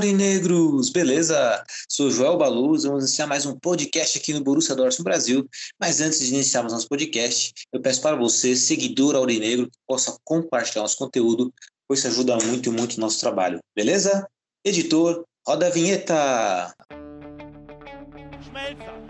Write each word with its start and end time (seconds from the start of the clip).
Aurinegros, 0.00 0.88
beleza? 0.88 1.62
Sou 1.86 2.10
Joel 2.10 2.38
Baluz, 2.38 2.84
vamos 2.84 3.04
iniciar 3.04 3.26
mais 3.26 3.44
um 3.44 3.54
podcast 3.58 4.16
aqui 4.16 4.32
no 4.32 4.42
Borussia 4.42 4.74
Dortmund 4.74 5.04
Brasil. 5.04 5.46
Mas 5.78 6.00
antes 6.00 6.20
de 6.20 6.32
iniciarmos 6.32 6.72
nosso 6.72 6.88
podcast, 6.88 7.52
eu 7.70 7.82
peço 7.82 8.00
para 8.00 8.16
você, 8.16 8.56
seguidor 8.56 9.14
Aurinegro, 9.14 9.66
que 9.66 9.76
possa 9.86 10.16
compartilhar 10.24 10.80
nosso 10.80 10.96
conteúdo, 10.96 11.52
pois 11.86 11.98
isso 11.98 12.08
ajuda 12.08 12.38
muito, 12.46 12.72
muito 12.72 12.96
o 12.96 13.00
nosso 13.00 13.20
trabalho, 13.20 13.60
beleza? 13.76 14.26
Editor, 14.64 15.22
roda 15.46 15.66
a 15.66 15.70
vinheta! 15.70 16.74
Schmelzer, 18.42 19.09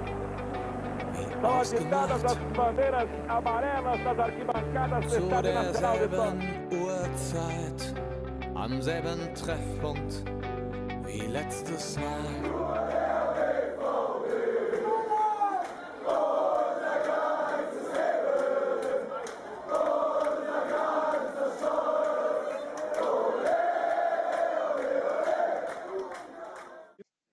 wie 1.41 1.45
ausgemacht, 1.45 2.23
das 2.23 2.37
bandeiras 2.55 3.07
amarelas 3.27 3.99
das 4.03 4.19
arquibancadas 4.19 5.05
do 5.05 5.17
Estádio 5.17 5.53
Nacional 5.53 5.99
de 5.99 6.07
derselben 6.07 6.39
Uhrzeit, 6.71 7.93
am 8.55 8.81
selben 8.81 9.33
Treffpunkt 9.35 10.23
wie 11.05 11.27
letztes 11.27 11.97
Mal. 11.97 12.91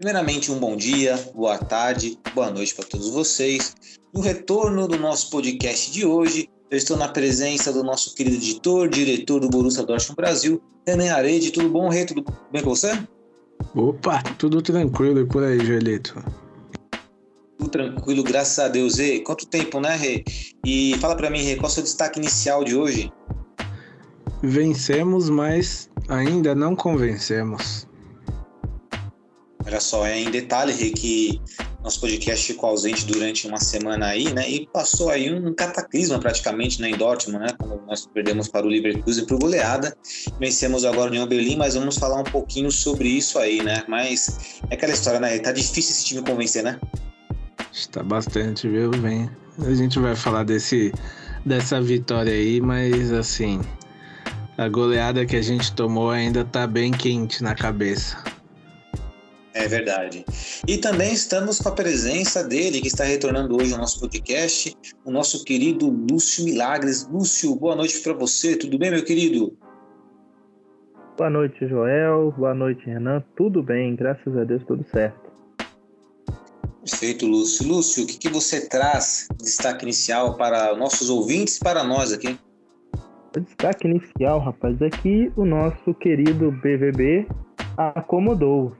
Primeiramente, 0.00 0.52
um 0.52 0.60
bom 0.60 0.76
dia, 0.76 1.16
boa 1.34 1.58
tarde, 1.58 2.16
boa 2.32 2.50
noite 2.50 2.72
para 2.72 2.86
todos 2.86 3.10
vocês. 3.10 3.74
No 4.12 4.20
retorno 4.22 4.88
do 4.88 4.98
nosso 4.98 5.30
podcast 5.30 5.90
de 5.90 6.06
hoje, 6.06 6.48
eu 6.70 6.78
estou 6.78 6.96
na 6.96 7.08
presença 7.08 7.70
do 7.70 7.84
nosso 7.84 8.14
querido 8.14 8.36
editor, 8.36 8.88
diretor 8.88 9.38
do 9.38 9.50
Borussia 9.50 9.84
Dortmund 9.84 10.16
Brasil, 10.16 10.62
Renan 10.86 11.12
Arede. 11.12 11.50
Tudo 11.50 11.68
bom, 11.68 11.90
Rê? 11.90 12.06
Tudo 12.06 12.24
bem 12.50 12.62
com 12.62 12.70
você? 12.70 12.98
Opa, 13.74 14.22
tudo 14.38 14.62
tranquilo 14.62 15.20
e 15.20 15.26
por 15.26 15.44
aí, 15.44 15.58
Joelito. 15.64 16.24
Tudo 17.58 17.70
tranquilo, 17.70 18.22
graças 18.22 18.58
a 18.58 18.68
Deus. 18.68 18.96
Rê, 18.96 19.20
quanto 19.20 19.46
tempo, 19.46 19.78
né, 19.78 19.94
Rê? 19.94 20.24
E 20.64 20.94
fala 21.00 21.14
para 21.14 21.28
mim, 21.28 21.42
Rê, 21.42 21.56
qual 21.56 21.68
é 21.68 21.70
o 21.70 21.74
seu 21.74 21.82
destaque 21.82 22.18
inicial 22.18 22.64
de 22.64 22.74
hoje? 22.74 23.12
Vencemos, 24.42 25.28
mas 25.28 25.90
ainda 26.08 26.54
não 26.54 26.74
convencemos. 26.74 27.86
Olha 29.66 29.80
só, 29.80 30.06
é 30.06 30.18
em 30.18 30.30
detalhe, 30.30 30.72
Rê, 30.72 30.90
que 30.90 31.42
nosso 31.88 32.00
podcast 32.00 32.46
ficou 32.46 32.68
ausente 32.68 33.06
durante 33.06 33.46
uma 33.46 33.58
semana 33.58 34.08
aí, 34.08 34.30
né? 34.34 34.46
E 34.46 34.68
passou 34.70 35.08
aí 35.08 35.32
um 35.32 35.54
cataclisma 35.54 36.18
praticamente 36.18 36.82
né, 36.82 36.90
em 36.90 36.96
Dortmund, 36.98 37.46
né? 37.46 37.54
Quando 37.58 37.80
nós 37.86 38.06
perdemos 38.06 38.46
para 38.46 38.66
o 38.66 38.68
Leverkusen 38.68 39.24
por 39.24 39.38
goleada. 39.38 39.96
Vencemos 40.38 40.84
agora 40.84 41.10
o 41.10 41.14
União 41.14 41.26
mas 41.56 41.72
vamos 41.72 41.96
falar 41.96 42.20
um 42.20 42.24
pouquinho 42.24 42.70
sobre 42.70 43.08
isso 43.08 43.38
aí, 43.38 43.62
né? 43.62 43.84
Mas 43.88 44.60
é 44.68 44.74
aquela 44.74 44.92
história, 44.92 45.18
né? 45.18 45.38
Tá 45.38 45.50
difícil 45.50 45.92
esse 45.92 46.04
time 46.04 46.22
convencer, 46.22 46.62
né? 46.62 46.78
Está 47.72 48.02
bastante, 48.02 48.68
viu? 48.68 48.90
Vem. 48.90 49.30
A 49.58 49.74
gente 49.74 49.98
vai 49.98 50.14
falar 50.14 50.44
desse, 50.44 50.92
dessa 51.46 51.80
vitória 51.80 52.34
aí, 52.34 52.60
mas 52.60 53.10
assim, 53.14 53.62
a 54.58 54.68
goleada 54.68 55.24
que 55.24 55.36
a 55.36 55.42
gente 55.42 55.72
tomou 55.72 56.10
ainda 56.10 56.44
tá 56.44 56.66
bem 56.66 56.92
quente 56.92 57.42
na 57.42 57.54
cabeça. 57.54 58.22
É 59.58 59.66
verdade. 59.66 60.24
E 60.68 60.78
também 60.78 61.12
estamos 61.12 61.58
com 61.58 61.68
a 61.68 61.72
presença 61.72 62.44
dele, 62.44 62.80
que 62.80 62.86
está 62.86 63.02
retornando 63.02 63.56
hoje 63.56 63.72
ao 63.72 63.80
nosso 63.80 63.98
podcast, 63.98 64.72
o 65.04 65.10
nosso 65.10 65.44
querido 65.44 65.90
Lúcio 65.90 66.44
Milagres. 66.44 67.08
Lúcio, 67.10 67.56
boa 67.56 67.74
noite 67.74 67.98
para 67.98 68.12
você. 68.12 68.56
Tudo 68.56 68.78
bem, 68.78 68.92
meu 68.92 69.04
querido? 69.04 69.52
Boa 71.16 71.28
noite, 71.28 71.66
Joel. 71.66 72.32
Boa 72.38 72.54
noite, 72.54 72.86
Renan. 72.86 73.20
Tudo 73.36 73.60
bem, 73.60 73.96
graças 73.96 74.36
a 74.36 74.44
Deus, 74.44 74.62
tudo 74.64 74.86
certo. 74.92 75.28
Perfeito, 76.84 77.26
Lúcio. 77.26 77.66
Lúcio, 77.66 78.04
o 78.04 78.06
que, 78.06 78.16
que 78.16 78.28
você 78.28 78.68
traz 78.68 79.26
de 79.36 79.44
destaque 79.44 79.84
inicial 79.84 80.36
para 80.36 80.76
nossos 80.76 81.10
ouvintes 81.10 81.56
e 81.56 81.60
para 81.60 81.82
nós 81.82 82.12
aqui? 82.12 82.38
O 83.36 83.40
destaque 83.40 83.88
inicial, 83.88 84.38
rapaz, 84.38 84.80
é 84.80 84.88
que 84.88 85.32
o 85.36 85.44
nosso 85.44 85.92
querido 85.94 86.52
BVB 86.52 87.26
acomodou. 87.76 88.72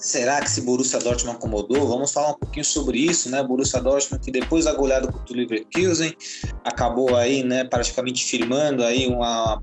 Será 0.00 0.40
que 0.40 0.46
esse 0.46 0.62
Borussia 0.62 0.98
Dortmund 0.98 1.36
acomodou? 1.36 1.86
Vamos 1.86 2.10
falar 2.10 2.30
um 2.30 2.38
pouquinho 2.38 2.64
sobre 2.64 2.98
isso, 2.98 3.28
né? 3.28 3.42
Borussia 3.42 3.82
Dortmund 3.82 4.24
que 4.24 4.30
depois 4.30 4.64
da 4.64 4.72
goleada 4.72 5.06
contra 5.06 5.34
o 5.34 5.36
Leverkusen 5.36 6.16
acabou 6.64 7.14
aí, 7.14 7.44
né, 7.44 7.64
praticamente 7.64 8.24
firmando 8.24 8.82
aí 8.82 9.06
uma 9.06 9.62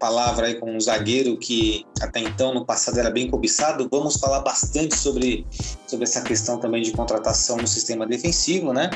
palavra 0.00 0.46
aí 0.46 0.54
com 0.54 0.74
um 0.74 0.80
zagueiro 0.80 1.36
que 1.36 1.84
até 2.00 2.20
então 2.20 2.54
no 2.54 2.64
passado 2.64 2.98
era 2.98 3.10
bem 3.10 3.30
cobiçado. 3.30 3.86
Vamos 3.90 4.16
falar 4.16 4.40
bastante 4.40 4.96
sobre, 4.96 5.46
sobre 5.86 6.04
essa 6.04 6.22
questão 6.22 6.58
também 6.58 6.82
de 6.82 6.90
contratação 6.90 7.58
no 7.58 7.66
sistema 7.66 8.06
defensivo, 8.06 8.72
né? 8.72 8.88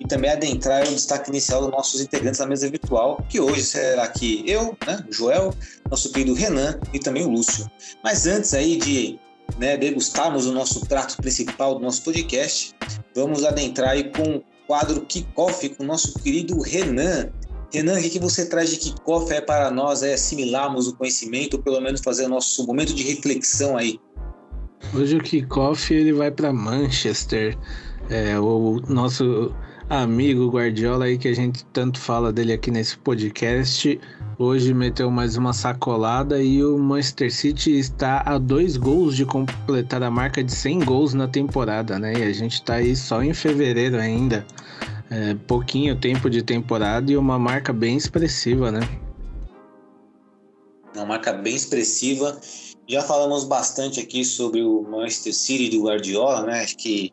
E 0.00 0.06
também 0.06 0.30
adentrar 0.30 0.88
o 0.88 0.94
destaque 0.94 1.28
inicial 1.28 1.60
dos 1.60 1.70
nossos 1.70 2.00
integrantes 2.00 2.40
da 2.40 2.46
mesa 2.46 2.66
virtual, 2.70 3.22
que 3.28 3.38
hoje 3.38 3.62
será 3.62 4.04
aqui 4.04 4.42
eu, 4.46 4.74
né, 4.86 5.04
o 5.06 5.12
Joel, 5.12 5.52
nosso 5.90 6.10
querido 6.10 6.32
Renan 6.32 6.80
e 6.94 6.98
também 6.98 7.26
o 7.26 7.28
Lúcio. 7.28 7.70
Mas 8.02 8.26
antes 8.26 8.54
aí 8.54 8.78
de 8.78 9.20
né, 9.58 9.76
degustarmos 9.76 10.46
o 10.46 10.52
nosso 10.52 10.86
prato 10.86 11.16
principal 11.16 11.74
do 11.74 11.80
nosso 11.80 12.02
podcast, 12.02 12.74
vamos 13.14 13.44
adentrar 13.44 13.90
aí 13.90 14.10
com 14.10 14.36
o 14.36 14.44
quadro 14.66 15.00
Kickoff 15.02 15.68
com 15.70 15.84
o 15.84 15.86
nosso 15.86 16.14
querido 16.18 16.60
Renan. 16.60 17.28
Renan, 17.72 17.98
o 17.98 18.02
que, 18.02 18.18
você 18.18 18.46
traz 18.46 18.70
de 18.70 18.76
kickoff 18.76 19.32
é 19.32 19.40
para 19.40 19.70
nós 19.70 20.02
é 20.02 20.14
assimilarmos 20.14 20.88
o 20.88 20.96
conhecimento, 20.96 21.56
ou 21.56 21.62
pelo 21.62 21.80
menos 21.80 22.00
fazer 22.00 22.26
o 22.26 22.28
nosso 22.28 22.66
momento 22.66 22.92
de 22.92 23.04
reflexão 23.04 23.76
aí? 23.76 23.98
Hoje 24.92 25.16
o 25.16 25.22
kickoff 25.22 25.94
ele 25.94 26.12
vai 26.12 26.30
para 26.32 26.52
Manchester. 26.52 27.56
É, 28.08 28.38
o 28.40 28.80
nosso 28.88 29.54
amigo 29.90 30.48
Guardiola 30.48 31.06
aí 31.06 31.18
que 31.18 31.26
a 31.26 31.34
gente 31.34 31.64
tanto 31.72 31.98
fala 31.98 32.32
dele 32.32 32.52
aqui 32.52 32.70
nesse 32.70 32.96
podcast. 32.96 34.00
Hoje 34.38 34.72
meteu 34.72 35.10
mais 35.10 35.36
uma 35.36 35.52
sacolada 35.52 36.40
e 36.40 36.64
o 36.64 36.78
Manchester 36.78 37.34
City 37.34 37.76
está 37.76 38.22
a 38.24 38.38
dois 38.38 38.76
gols 38.76 39.16
de 39.16 39.26
completar 39.26 40.00
a 40.04 40.10
marca 40.10 40.44
de 40.44 40.52
100 40.52 40.84
gols 40.84 41.12
na 41.12 41.26
temporada, 41.26 41.98
né? 41.98 42.12
E 42.16 42.22
a 42.22 42.32
gente 42.32 42.54
está 42.54 42.74
aí 42.74 42.94
só 42.94 43.20
em 43.20 43.34
fevereiro 43.34 43.96
ainda. 43.96 44.46
É, 45.10 45.34
pouquinho 45.48 45.96
tempo 45.96 46.30
de 46.30 46.40
temporada 46.40 47.10
e 47.10 47.16
uma 47.16 47.36
marca 47.36 47.72
bem 47.72 47.96
expressiva, 47.96 48.70
né? 48.70 48.88
Uma 50.94 51.04
marca 51.04 51.32
bem 51.32 51.56
expressiva. 51.56 52.40
Já 52.88 53.02
falamos 53.02 53.42
bastante 53.42 53.98
aqui 53.98 54.24
sobre 54.24 54.62
o 54.62 54.82
Manchester 54.82 55.34
City 55.34 55.76
do 55.76 55.82
Guardiola, 55.82 56.42
né? 56.42 56.62
Acho 56.62 56.76
que 56.76 57.12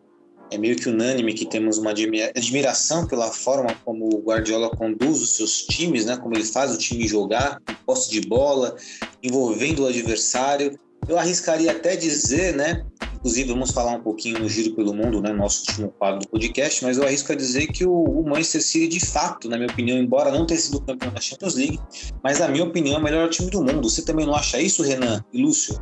é 0.51 0.57
meio 0.57 0.75
que 0.75 0.89
unânime 0.89 1.33
que 1.33 1.45
temos 1.45 1.77
uma 1.77 1.91
admiração 1.91 3.05
pela 3.05 3.31
forma 3.31 3.75
como 3.83 4.05
o 4.05 4.21
Guardiola 4.21 4.69
conduz 4.69 5.21
os 5.21 5.35
seus 5.35 5.63
times, 5.63 6.05
né? 6.05 6.17
Como 6.17 6.35
ele 6.35 6.45
faz 6.45 6.73
o 6.73 6.77
time 6.77 7.07
jogar, 7.07 7.61
posse 7.85 8.09
de 8.09 8.21
bola, 8.21 8.75
envolvendo 9.21 9.83
o 9.83 9.87
adversário. 9.87 10.77
Eu 11.07 11.17
arriscaria 11.17 11.71
até 11.71 11.95
dizer, 11.95 12.55
né? 12.55 12.85
Inclusive, 13.15 13.49
vamos 13.49 13.71
falar 13.71 13.93
um 13.93 14.01
pouquinho 14.01 14.39
no 14.39 14.47
Giro 14.47 14.75
pelo 14.75 14.93
Mundo, 14.93 15.21
né? 15.21 15.33
Nosso 15.33 15.61
último 15.67 15.89
quadro 15.97 16.19
do 16.19 16.29
podcast, 16.29 16.83
mas 16.83 16.97
eu 16.97 17.03
arrisco 17.03 17.31
a 17.31 17.35
dizer 17.35 17.67
que 17.67 17.85
o, 17.85 17.91
o 17.91 18.23
Manchester 18.23 18.61
City, 18.61 18.87
de 18.87 19.05
fato, 19.05 19.49
na 19.49 19.57
minha 19.57 19.69
opinião, 19.69 19.97
embora 19.97 20.31
não 20.31 20.45
tenha 20.45 20.59
sido 20.59 20.81
campeão 20.81 21.11
da 21.11 21.19
Champions 21.19 21.55
League, 21.55 21.79
mas 22.23 22.39
na 22.39 22.47
minha 22.47 22.63
opinião 22.63 22.95
é 22.95 22.99
o 22.99 23.03
melhor 23.03 23.29
time 23.29 23.49
do 23.49 23.61
mundo. 23.61 23.89
Você 23.89 24.03
também 24.03 24.25
não 24.25 24.35
acha 24.35 24.61
isso, 24.61 24.83
Renan 24.83 25.23
e 25.33 25.41
Lúcio? 25.41 25.77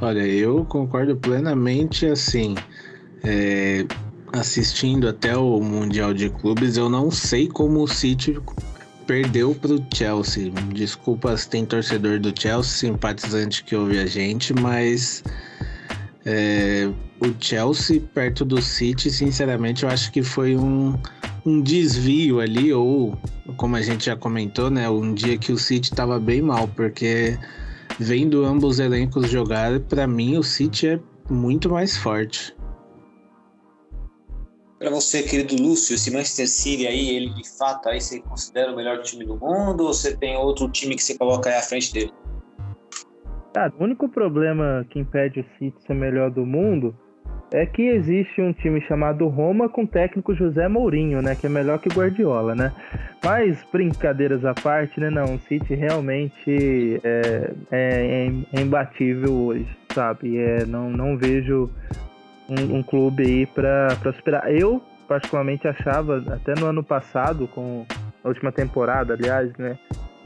Olha, 0.00 0.26
eu 0.26 0.64
concordo 0.64 1.16
plenamente 1.16 2.06
assim. 2.06 2.54
É, 3.24 3.84
assistindo 4.32 5.08
até 5.08 5.36
o 5.36 5.60
Mundial 5.60 6.14
de 6.14 6.30
Clubes, 6.30 6.76
eu 6.76 6.88
não 6.88 7.10
sei 7.10 7.48
como 7.48 7.82
o 7.82 7.88
City 7.88 8.38
perdeu 9.06 9.54
para 9.54 9.74
o 9.74 9.86
Chelsea. 9.94 10.50
Desculpa 10.72 11.36
se 11.36 11.48
tem 11.48 11.64
torcedor 11.64 12.18
do 12.18 12.32
Chelsea, 12.38 12.90
simpatizante 12.90 13.62
que 13.62 13.76
ouve 13.76 13.98
a 13.98 14.06
gente, 14.06 14.52
mas 14.54 15.22
é, 16.24 16.88
o 17.20 17.34
Chelsea 17.38 18.00
perto 18.14 18.44
do 18.44 18.60
City, 18.62 19.10
sinceramente, 19.10 19.84
eu 19.84 19.90
acho 19.90 20.10
que 20.10 20.22
foi 20.22 20.56
um, 20.56 20.98
um 21.44 21.60
desvio 21.60 22.40
ali, 22.40 22.72
ou 22.72 23.16
como 23.56 23.76
a 23.76 23.82
gente 23.82 24.06
já 24.06 24.16
comentou, 24.16 24.70
né? 24.70 24.88
Um 24.88 25.12
dia 25.12 25.36
que 25.36 25.52
o 25.52 25.58
City 25.58 25.92
estava 25.92 26.18
bem 26.18 26.40
mal, 26.40 26.66
porque 26.68 27.38
vendo 27.98 28.44
ambos 28.44 28.78
elencos 28.78 29.30
jogar, 29.30 29.78
para 29.80 30.06
mim 30.06 30.36
o 30.36 30.42
City 30.42 30.88
é 30.88 31.00
muito 31.28 31.68
mais 31.70 31.96
forte. 31.96 32.54
Para 34.82 34.90
você, 34.90 35.22
querido 35.22 35.54
Lúcio, 35.62 35.94
esse 35.94 36.10
Manchester 36.10 36.48
City 36.48 36.88
aí, 36.88 37.10
ele 37.10 37.30
de 37.34 37.48
fato 37.56 37.88
aí 37.88 38.00
você 38.00 38.20
considera 38.20 38.72
o 38.72 38.74
melhor 38.74 39.00
time 39.00 39.24
do 39.24 39.36
mundo 39.36 39.84
ou 39.84 39.94
você 39.94 40.16
tem 40.16 40.36
outro 40.36 40.68
time 40.68 40.96
que 40.96 41.04
você 41.04 41.16
coloca 41.16 41.48
aí 41.48 41.54
à 41.54 41.62
frente 41.62 41.92
dele? 41.92 42.12
Cara, 43.54 43.72
o 43.78 43.84
único 43.84 44.08
problema 44.08 44.84
que 44.90 44.98
impede 44.98 45.38
o 45.38 45.44
City 45.56 45.76
ser 45.86 45.94
melhor 45.94 46.32
do 46.32 46.44
mundo 46.44 46.92
é 47.52 47.64
que 47.64 47.82
existe 47.82 48.42
um 48.42 48.52
time 48.52 48.80
chamado 48.80 49.28
Roma 49.28 49.68
com 49.68 49.84
o 49.84 49.86
técnico 49.86 50.34
José 50.34 50.66
Mourinho, 50.66 51.22
né? 51.22 51.36
Que 51.36 51.46
é 51.46 51.48
melhor 51.48 51.78
que 51.78 51.88
Guardiola, 51.88 52.56
né? 52.56 52.72
Mas, 53.22 53.62
brincadeiras 53.70 54.44
à 54.44 54.52
parte, 54.52 54.98
né? 54.98 55.10
Não, 55.10 55.36
o 55.36 55.40
City 55.42 55.76
realmente 55.76 57.00
é, 57.04 57.52
é, 57.70 58.32
é 58.52 58.60
imbatível 58.60 59.32
hoje, 59.32 59.68
sabe? 59.94 60.38
É, 60.38 60.66
não, 60.66 60.90
não 60.90 61.16
vejo 61.16 61.70
um, 62.48 62.78
um 62.78 62.82
clube 62.82 63.22
aí 63.22 63.46
para 63.46 63.96
superar. 64.16 64.52
Eu, 64.52 64.82
particularmente, 65.08 65.66
achava, 65.66 66.22
até 66.28 66.54
no 66.58 66.66
ano 66.66 66.82
passado, 66.82 67.48
com 67.48 67.84
a 68.22 68.28
última 68.28 68.52
temporada, 68.52 69.14
aliás, 69.14 69.52
né? 69.56 69.78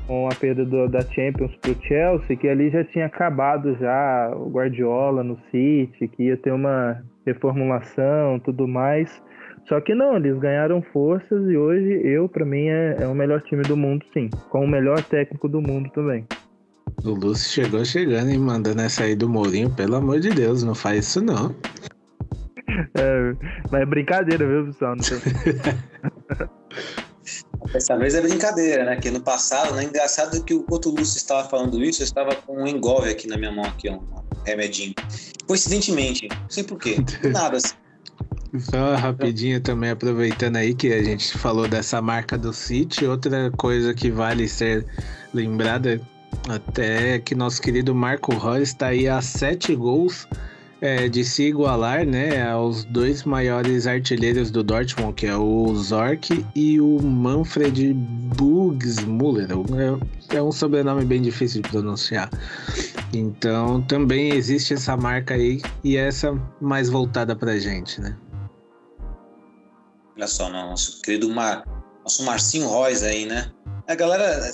com 0.07 0.29
a 0.29 0.35
perda 0.35 0.65
do, 0.65 0.89
da 0.89 1.01
Champions 1.01 1.55
para 1.61 1.73
o 1.73 1.83
Chelsea, 1.83 2.37
que 2.37 2.49
ali 2.49 2.71
já 2.71 2.85
tinha 2.85 3.07
acabado 3.07 3.77
já 3.79 4.31
o 4.37 4.49
Guardiola 4.49 5.23
no 5.23 5.37
City, 5.51 6.09
que 6.09 6.25
ia 6.25 6.37
ter 6.37 6.53
uma 6.53 7.03
reformulação, 7.27 8.39
tudo 8.39 8.69
mais. 8.69 9.11
Só 9.69 9.81
que 9.81 9.95
não, 9.95 10.17
eles 10.17 10.39
ganharam 10.39 10.81
forças 10.93 11.51
e 11.51 11.57
hoje 11.57 12.01
eu, 12.05 12.29
para 12.29 12.45
mim, 12.45 12.69
é, 12.69 12.99
é 13.01 13.07
o 13.09 13.15
melhor 13.15 13.43
time 13.43 13.63
do 13.63 13.77
mundo, 13.77 14.05
sim. 14.15 14.31
Com 14.49 14.65
o 14.65 14.69
melhor 14.69 15.03
técnico 15.03 15.49
do 15.49 15.61
mundo 15.61 15.91
também. 15.91 16.25
O 17.05 17.11
Lúcio 17.11 17.65
chegou 17.65 17.85
chegando 17.85 18.31
e 18.31 18.39
mandando 18.39 18.81
essa 18.81 19.03
aí 19.03 19.17
do 19.17 19.29
Mourinho, 19.29 19.75
pelo 19.75 19.97
amor 19.97 20.21
de 20.21 20.31
Deus, 20.31 20.63
não 20.63 20.75
faz 20.75 21.09
isso 21.09 21.21
não. 21.21 21.55
É, 22.69 23.35
mas 23.71 23.83
é 23.83 23.87
brincadeira, 23.87 24.47
viu, 24.47 24.67
pessoal? 24.67 24.97
Não 24.97 25.05
tem... 25.05 25.19
Dessa 27.73 27.97
vez 27.99 28.15
é 28.15 28.21
brincadeira, 28.21 28.85
né? 28.85 28.97
Que 28.97 29.11
no 29.11 29.21
passado, 29.21 29.75
né? 29.75 29.85
Engraçado 29.85 30.43
que 30.45 30.55
o 30.55 30.63
Couto 30.63 30.91
Lúcio 30.91 31.17
estava 31.17 31.49
falando 31.49 31.83
isso, 31.83 32.03
eu 32.03 32.05
estava 32.05 32.35
com 32.35 32.63
um 32.63 32.67
engove 32.67 33.11
aqui 33.11 33.29
na 33.29 33.37
minha 33.37 33.53
mão, 33.53 33.65
aqui, 33.65 33.89
um 33.89 34.01
remedinho. 34.45 34.95
Coincidentemente, 35.47 36.29
não 36.29 36.51
sei 36.51 36.65
porquê, 36.65 36.97
nada 37.33 37.59
assim. 37.59 37.75
Só 38.59 38.95
rapidinho 38.95 39.61
também, 39.61 39.91
aproveitando 39.91 40.57
aí 40.57 40.75
que 40.75 40.93
a 40.93 41.03
gente 41.03 41.37
falou 41.37 41.69
dessa 41.69 42.01
marca 42.01 42.39
do 42.39 42.53
City, 42.53 43.05
outra 43.05 43.51
coisa 43.53 43.93
que 43.93 44.11
vale 44.11 44.49
ser 44.49 44.87
lembrada 45.35 46.01
até 46.49 47.19
que 47.19 47.35
nosso 47.35 47.61
querido 47.61 47.95
Marco 47.95 48.37
Reus 48.37 48.69
está 48.69 48.89
aí 48.89 49.09
a 49.09 49.21
sete 49.21 49.75
gols 49.75 50.27
é, 50.81 51.09
de 51.09 51.25
se 51.25 51.45
igualar 51.45 52.05
né, 52.07 52.49
aos 52.49 52.85
dois 52.85 53.25
maiores 53.25 53.87
artilheiros 53.87 54.51
do 54.51 54.63
Dortmund, 54.63 55.15
que 55.15 55.27
é 55.27 55.37
o 55.37 55.75
Zorc 55.75 56.45
e 56.55 56.81
o 56.81 57.01
Manfred 57.03 57.95
Bugsmuller. 57.95 59.49
É, 60.31 60.37
é 60.37 60.43
um 60.43 60.53
sobrenome 60.53 61.05
bem 61.05 61.23
difícil 61.23 61.63
de 61.63 61.69
pronunciar. 61.69 62.31
Então 63.13 63.83
também 63.83 64.33
existe 64.33 64.75
essa 64.75 64.97
marca 64.97 65.35
aí 65.35 65.63
e 65.83 65.97
essa 65.97 66.33
mais 66.61 66.89
voltada 66.89 67.35
pra 67.35 67.59
gente, 67.59 68.01
né? 68.01 68.17
Olha 70.17 70.27
só, 70.27 70.51
nosso 70.51 71.03
querido 71.03 71.29
Mar... 71.29 71.65
nosso 72.03 72.25
Marcinho 72.25 72.69
Reis 72.83 73.03
aí, 73.03 73.27
né? 73.27 73.51
A 73.87 73.95
galera 73.95 74.51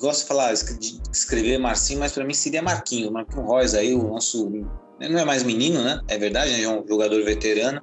gosta 0.00 0.22
de 0.22 0.28
falar, 0.28 0.52
de 0.54 1.00
escrever 1.12 1.58
Marcinho, 1.58 2.00
mas 2.00 2.12
para 2.12 2.24
mim 2.24 2.34
seria 2.34 2.62
Marquinho. 2.62 3.12
Marquinho 3.12 3.46
Reis 3.54 3.74
aí, 3.74 3.94
o 3.94 4.02
nosso 4.02 4.50
não 5.08 5.18
é 5.18 5.24
mais 5.24 5.42
menino, 5.42 5.82
né? 5.82 6.00
É 6.08 6.18
verdade, 6.18 6.62
é 6.62 6.68
um 6.68 6.86
jogador 6.86 7.24
veterano, 7.24 7.80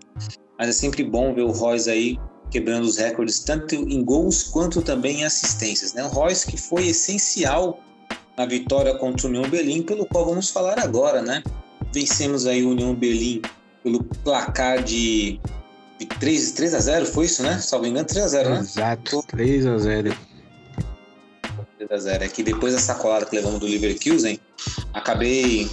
mas 0.57 0.69
é 0.69 0.71
sempre 0.71 1.03
bom 1.03 1.33
ver 1.33 1.43
o 1.43 1.51
Royce 1.51 1.89
aí 1.89 2.19
quebrando 2.49 2.83
os 2.83 2.97
recordes, 2.97 3.39
tanto 3.39 3.75
em 3.75 4.03
gols 4.03 4.43
quanto 4.43 4.81
também 4.81 5.21
em 5.21 5.25
assistências, 5.25 5.93
né? 5.93 6.03
O 6.03 6.07
Royce 6.07 6.47
que 6.47 6.57
foi 6.57 6.87
essencial 6.87 7.79
na 8.37 8.45
vitória 8.45 8.95
contra 8.95 9.27
o 9.27 9.29
União 9.29 9.43
Berlim, 9.49 9.83
pelo 9.83 10.05
qual 10.05 10.25
vamos 10.25 10.49
falar 10.49 10.79
agora, 10.79 11.21
né? 11.21 11.43
Vencemos 11.93 12.45
aí 12.45 12.63
o 12.63 12.71
União 12.71 12.95
Berlim 12.95 13.41
pelo 13.83 14.03
placar 14.03 14.83
de, 14.83 15.39
de 15.99 16.05
3, 16.05 16.51
3 16.51 16.73
a 16.73 16.79
0 16.79 17.05
foi 17.05 17.25
isso, 17.25 17.43
né? 17.43 17.59
Salvo 17.59 17.85
engano, 17.85 18.07
3 18.07 18.25
a 18.25 18.27
0 18.27 18.49
né? 18.49 18.59
Exato, 18.59 19.23
3 19.27 19.65
a 19.67 19.77
0 19.77 20.17
3 21.77 21.91
a 21.91 21.97
0 21.97 22.23
É 22.23 22.27
que 22.27 22.43
depois 22.43 22.73
da 22.73 22.79
sacolada 22.79 23.25
que 23.25 23.35
levamos 23.35 23.59
do 23.59 23.65
Leverkusen, 23.65 24.39
acabei 24.93 25.69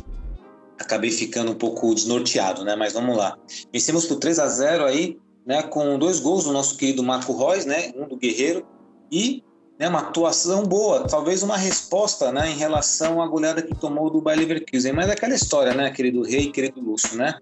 acabei 0.78 1.10
ficando 1.10 1.52
um 1.52 1.54
pouco 1.54 1.94
desnorteado, 1.94 2.64
né? 2.64 2.76
Mas 2.76 2.92
vamos 2.92 3.16
lá. 3.16 3.36
Vencemos 3.72 4.06
por 4.06 4.16
3 4.16 4.38
a 4.38 4.48
0 4.48 4.84
aí, 4.84 5.18
né? 5.46 5.62
Com 5.62 5.98
dois 5.98 6.20
gols 6.20 6.44
do 6.44 6.52
nosso 6.52 6.76
querido 6.76 7.02
Marco 7.02 7.36
Reus, 7.36 7.64
né? 7.64 7.92
Um 7.96 8.08
do 8.08 8.16
Guerreiro 8.16 8.66
e 9.10 9.42
né, 9.78 9.88
uma 9.88 10.00
atuação 10.00 10.64
boa, 10.64 11.06
talvez 11.06 11.42
uma 11.42 11.56
resposta, 11.56 12.32
né? 12.32 12.50
Em 12.50 12.56
relação 12.56 13.20
à 13.20 13.26
goleada 13.26 13.62
que 13.62 13.74
tomou 13.74 14.10
do 14.10 14.20
Bayer 14.20 14.40
Leverkusen. 14.40 14.92
Mas 14.92 15.08
é 15.08 15.12
aquela 15.12 15.34
história, 15.34 15.74
né? 15.74 15.90
Querido 15.90 16.22
Rei, 16.22 16.50
querido 16.50 16.80
Lúcio, 16.80 17.16
né? 17.16 17.38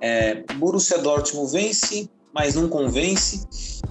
É, 0.00 0.44
Borussia 0.56 0.98
Dortmund 0.98 1.50
vence, 1.50 2.08
mas 2.32 2.54
não 2.54 2.68
convence. 2.68 3.46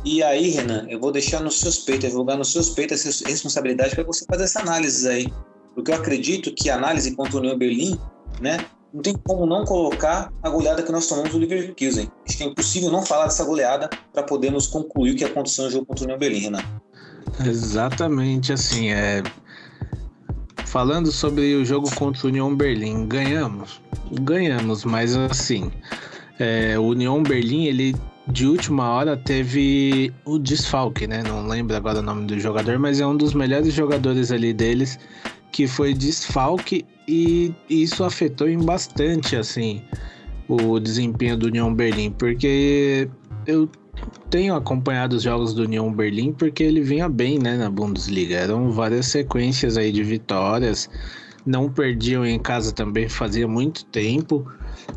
E 0.05 0.21
aí, 0.21 0.49
Renan, 0.49 0.85
eu 0.89 0.99
vou 0.99 1.11
deixar 1.11 1.41
nos 1.41 1.59
seus 1.59 1.79
peitos, 1.79 2.05
eu 2.05 2.11
vou 2.11 2.21
jogar 2.21 2.37
nos 2.37 2.51
seus 2.51 2.69
peitos 2.69 3.05
essa 3.05 3.27
responsabilidade 3.27 3.95
para 3.95 4.03
você 4.03 4.25
fazer 4.25 4.43
essa 4.43 4.61
análise 4.61 5.07
aí. 5.07 5.33
Porque 5.73 5.91
eu 5.91 5.95
acredito 5.95 6.53
que 6.53 6.69
a 6.69 6.75
análise 6.75 7.15
contra 7.15 7.35
o 7.35 7.39
União 7.39 7.57
Berlim, 7.57 7.99
né, 8.39 8.65
não 8.97 9.03
tem 9.03 9.13
como 9.13 9.45
não 9.45 9.63
colocar 9.63 10.33
a 10.41 10.49
goleada 10.49 10.81
que 10.81 10.91
nós 10.91 11.05
tomamos 11.05 11.29
do 11.29 11.37
Leverkusen. 11.37 12.09
Acho 12.27 12.37
que 12.37 12.43
é 12.43 12.47
impossível 12.47 12.89
não 12.89 13.03
falar 13.03 13.25
dessa 13.25 13.45
goleada 13.45 13.87
para 14.11 14.23
podermos 14.23 14.65
concluir 14.65 15.11
o 15.11 15.15
que 15.15 15.23
aconteceu 15.23 15.65
no 15.65 15.69
jogo 15.69 15.85
contra 15.85 16.03
o 16.03 16.05
União 16.05 16.17
Berlim, 16.17 16.39
Renan. 16.39 16.63
Exatamente, 17.45 18.51
assim, 18.51 18.89
é... 18.89 19.21
Falando 20.65 21.11
sobre 21.11 21.53
o 21.53 21.63
jogo 21.63 21.93
contra 21.93 22.25
o 22.25 22.29
União 22.29 22.55
Berlim, 22.55 23.07
ganhamos? 23.07 23.79
Ganhamos, 24.21 24.83
mas 24.83 25.15
assim, 25.15 25.71
é, 26.39 26.77
o 26.79 26.85
União 26.85 27.21
Berlim, 27.21 27.65
ele 27.65 27.95
de 28.27 28.47
última 28.47 28.89
hora 28.89 29.15
teve 29.15 30.11
o 30.25 30.39
desfalque, 30.39 31.05
né? 31.05 31.21
Não 31.21 31.47
lembro 31.47 31.75
agora 31.75 31.99
o 31.99 32.01
nome 32.01 32.25
do 32.25 32.39
jogador, 32.39 32.79
mas 32.79 32.99
é 32.99 33.05
um 33.05 33.15
dos 33.15 33.35
melhores 33.35 33.71
jogadores 33.73 34.31
ali 34.31 34.53
deles 34.53 34.97
que 35.57 35.65
foi 35.65 35.91
desfalque 35.91 36.85
e 37.07 37.51
isso 37.67 38.03
afetou 38.03 38.47
em 38.47 38.59
bastante 38.59 39.35
assim 39.35 39.81
o 40.47 40.79
desempenho 40.79 41.35
do 41.35 41.47
União 41.47 41.73
Berlim, 41.73 42.11
porque 42.11 43.09
eu 43.47 43.67
tenho 44.29 44.53
acompanhado 44.53 45.15
os 45.15 45.23
jogos 45.23 45.55
do 45.55 45.63
União 45.63 45.91
Berlim 45.91 46.31
porque 46.31 46.61
ele 46.61 46.79
vinha 46.81 47.09
bem, 47.09 47.39
né, 47.39 47.57
na 47.57 47.71
Bundesliga. 47.71 48.35
Eram 48.35 48.69
várias 48.69 49.07
sequências 49.07 49.77
aí 49.77 49.91
de 49.91 50.03
vitórias. 50.03 50.87
Não 51.43 51.71
perdiam 51.71 52.23
em 52.23 52.37
casa 52.37 52.71
também 52.71 53.09
fazia 53.09 53.47
muito 53.47 53.83
tempo. 53.85 54.45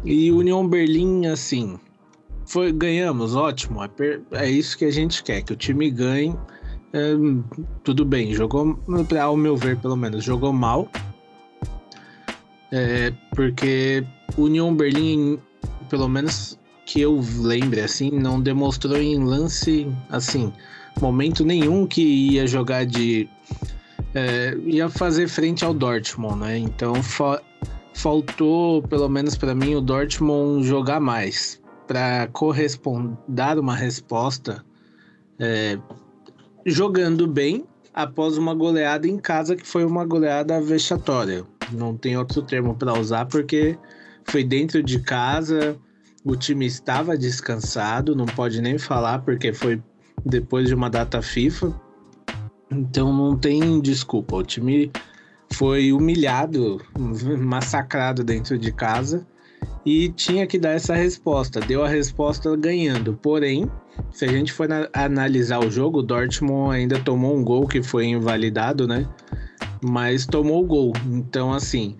E 0.05 0.31
União 0.31 0.69
Berlim, 0.69 1.25
assim, 1.25 1.81
foi 2.45 2.71
ganhamos, 2.71 3.35
ótimo. 3.35 3.83
É, 3.83 3.89
é 4.33 4.51
isso 4.51 4.77
que 4.77 4.85
a 4.85 4.93
gente 4.93 5.25
quer, 5.25 5.41
que 5.41 5.55
o 5.55 5.57
time 5.57 5.91
ganhe 5.91 6.37
é, 6.93 7.13
tudo 7.85 8.05
bem, 8.05 8.35
jogou, 8.35 8.79
ao 9.21 9.37
meu 9.37 9.57
ver, 9.57 9.77
pelo 9.79 9.97
menos, 9.97 10.25
jogou 10.25 10.53
mal. 10.53 10.89
É, 12.73 13.13
porque 13.35 14.05
Union 14.37 14.75
Berlim, 14.75 15.39
pelo 15.89 16.09
menos 16.09 16.59
que 16.87 17.01
eu 17.01 17.21
lembre, 17.39 17.81
assim, 17.81 18.11
não 18.11 18.41
demonstrou 18.41 18.97
em 18.97 19.23
lance, 19.23 19.87
assim, 20.09 20.53
momento 21.01 21.45
nenhum 21.45 21.87
que 21.87 22.03
ia 22.03 22.47
jogar 22.47 22.85
de. 22.85 23.29
É, 24.15 24.57
ia 24.65 24.89
fazer 24.89 25.29
frente 25.29 25.65
ao 25.65 25.73
Dortmund, 25.73 26.41
né? 26.41 26.59
Então 26.59 27.01
fa 27.03 27.41
faltou, 27.95 28.83
pelo 28.83 29.09
menos 29.09 29.37
para 29.37 29.55
mim, 29.55 29.75
o 29.75 29.81
Dortmund 29.81 30.67
jogar 30.67 31.01
mais 31.01 31.61
para 31.87 32.29
corresponder, 32.29 33.17
dar 33.29 33.59
uma 33.59 33.75
resposta 33.75 34.65
é, 35.39 35.79
jogando 36.65 37.27
bem 37.27 37.65
após 37.93 38.39
uma 38.39 38.55
goleada 38.55 39.07
em 39.09 39.19
casa 39.19 39.57
que 39.57 39.67
foi 39.67 39.85
uma 39.85 40.05
goleada 40.05 40.61
vexatória. 40.61 41.45
Não 41.73 41.97
tem 41.97 42.17
outro 42.17 42.43
termo 42.43 42.75
para 42.75 42.99
usar 42.99 43.27
porque 43.27 43.79
foi 44.25 44.45
dentro 44.45 44.83
de 44.83 45.01
casa, 45.01 45.77
o 46.25 46.37
time 46.37 46.67
estava 46.67 47.17
descansado, 47.17 48.15
não 48.15 48.27
pode 48.27 48.61
nem 48.61 48.79
falar 48.79 49.21
porque 49.21 49.53
foi 49.53 49.83
depois 50.25 50.69
de 50.69 50.75
uma 50.75 50.91
data 50.91 51.23
FIFA. 51.23 51.75
Então 52.71 53.13
não 53.13 53.37
tem 53.37 53.81
desculpa. 53.81 54.37
O 54.37 54.43
time 54.43 54.91
foi 55.53 55.93
humilhado, 55.93 56.81
massacrado 57.39 58.23
dentro 58.23 58.59
de 58.59 58.73
casa 58.73 59.27
e 59.85 60.11
tinha 60.11 60.47
que 60.47 60.59
dar 60.59 60.71
essa 60.71 60.95
resposta. 60.95 61.61
Deu 61.61 61.83
a 61.83 61.89
resposta 61.89 62.55
ganhando. 62.57 63.15
Porém, 63.15 63.71
se 64.13 64.25
a 64.25 64.29
gente 64.29 64.53
for 64.53 64.69
analisar 64.93 65.59
o 65.65 65.71
jogo, 65.71 66.01
o 66.01 66.03
Dortmund 66.03 66.75
ainda 66.75 66.99
tomou 66.99 67.37
um 67.37 67.45
gol 67.45 67.67
que 67.67 67.83
foi 67.83 68.07
invalidado, 68.07 68.87
né? 68.87 69.07
mas 69.83 70.27
tomou 70.27 70.63
o 70.63 70.67
gol. 70.67 70.93
Então, 71.07 71.53
assim, 71.53 71.95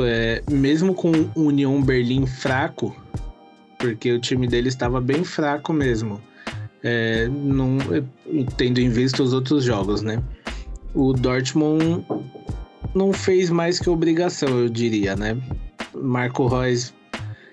é, 0.00 0.42
mesmo 0.50 0.94
com 0.94 1.10
o 1.34 1.42
União 1.42 1.82
Berlim 1.82 2.26
fraco, 2.26 2.94
porque 3.78 4.12
o 4.12 4.20
time 4.20 4.46
dele 4.46 4.68
estava 4.68 5.00
bem 5.00 5.24
fraco 5.24 5.72
mesmo, 5.72 6.20
é, 6.82 7.28
não, 7.28 7.78
tendo 8.56 8.78
em 8.78 8.88
vista 8.88 9.22
os 9.22 9.32
outros 9.32 9.64
jogos, 9.64 10.02
né? 10.02 10.22
O 10.94 11.12
Dortmund 11.12 12.04
não 12.94 13.12
fez 13.12 13.50
mais 13.50 13.78
que 13.78 13.88
obrigação, 13.88 14.48
eu 14.48 14.68
diria, 14.68 15.16
né? 15.16 15.36
Marco 15.94 16.46
Reus 16.46 16.92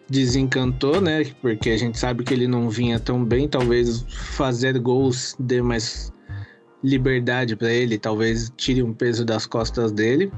desencantou, 0.09 0.99
né? 0.99 1.25
Porque 1.41 1.69
a 1.69 1.77
gente 1.77 1.97
sabe 1.97 2.23
que 2.23 2.33
ele 2.33 2.47
não 2.47 2.69
vinha 2.69 2.99
tão 2.99 3.23
bem. 3.23 3.47
Talvez 3.47 4.05
fazer 4.09 4.77
gols 4.79 5.35
dê 5.39 5.61
mais 5.61 6.11
liberdade 6.83 7.55
para 7.55 7.71
ele, 7.71 7.97
talvez 7.97 8.51
tire 8.55 8.81
um 8.81 8.93
peso 8.93 9.25
das 9.25 9.45
costas 9.45 9.91
dele. 9.91 10.31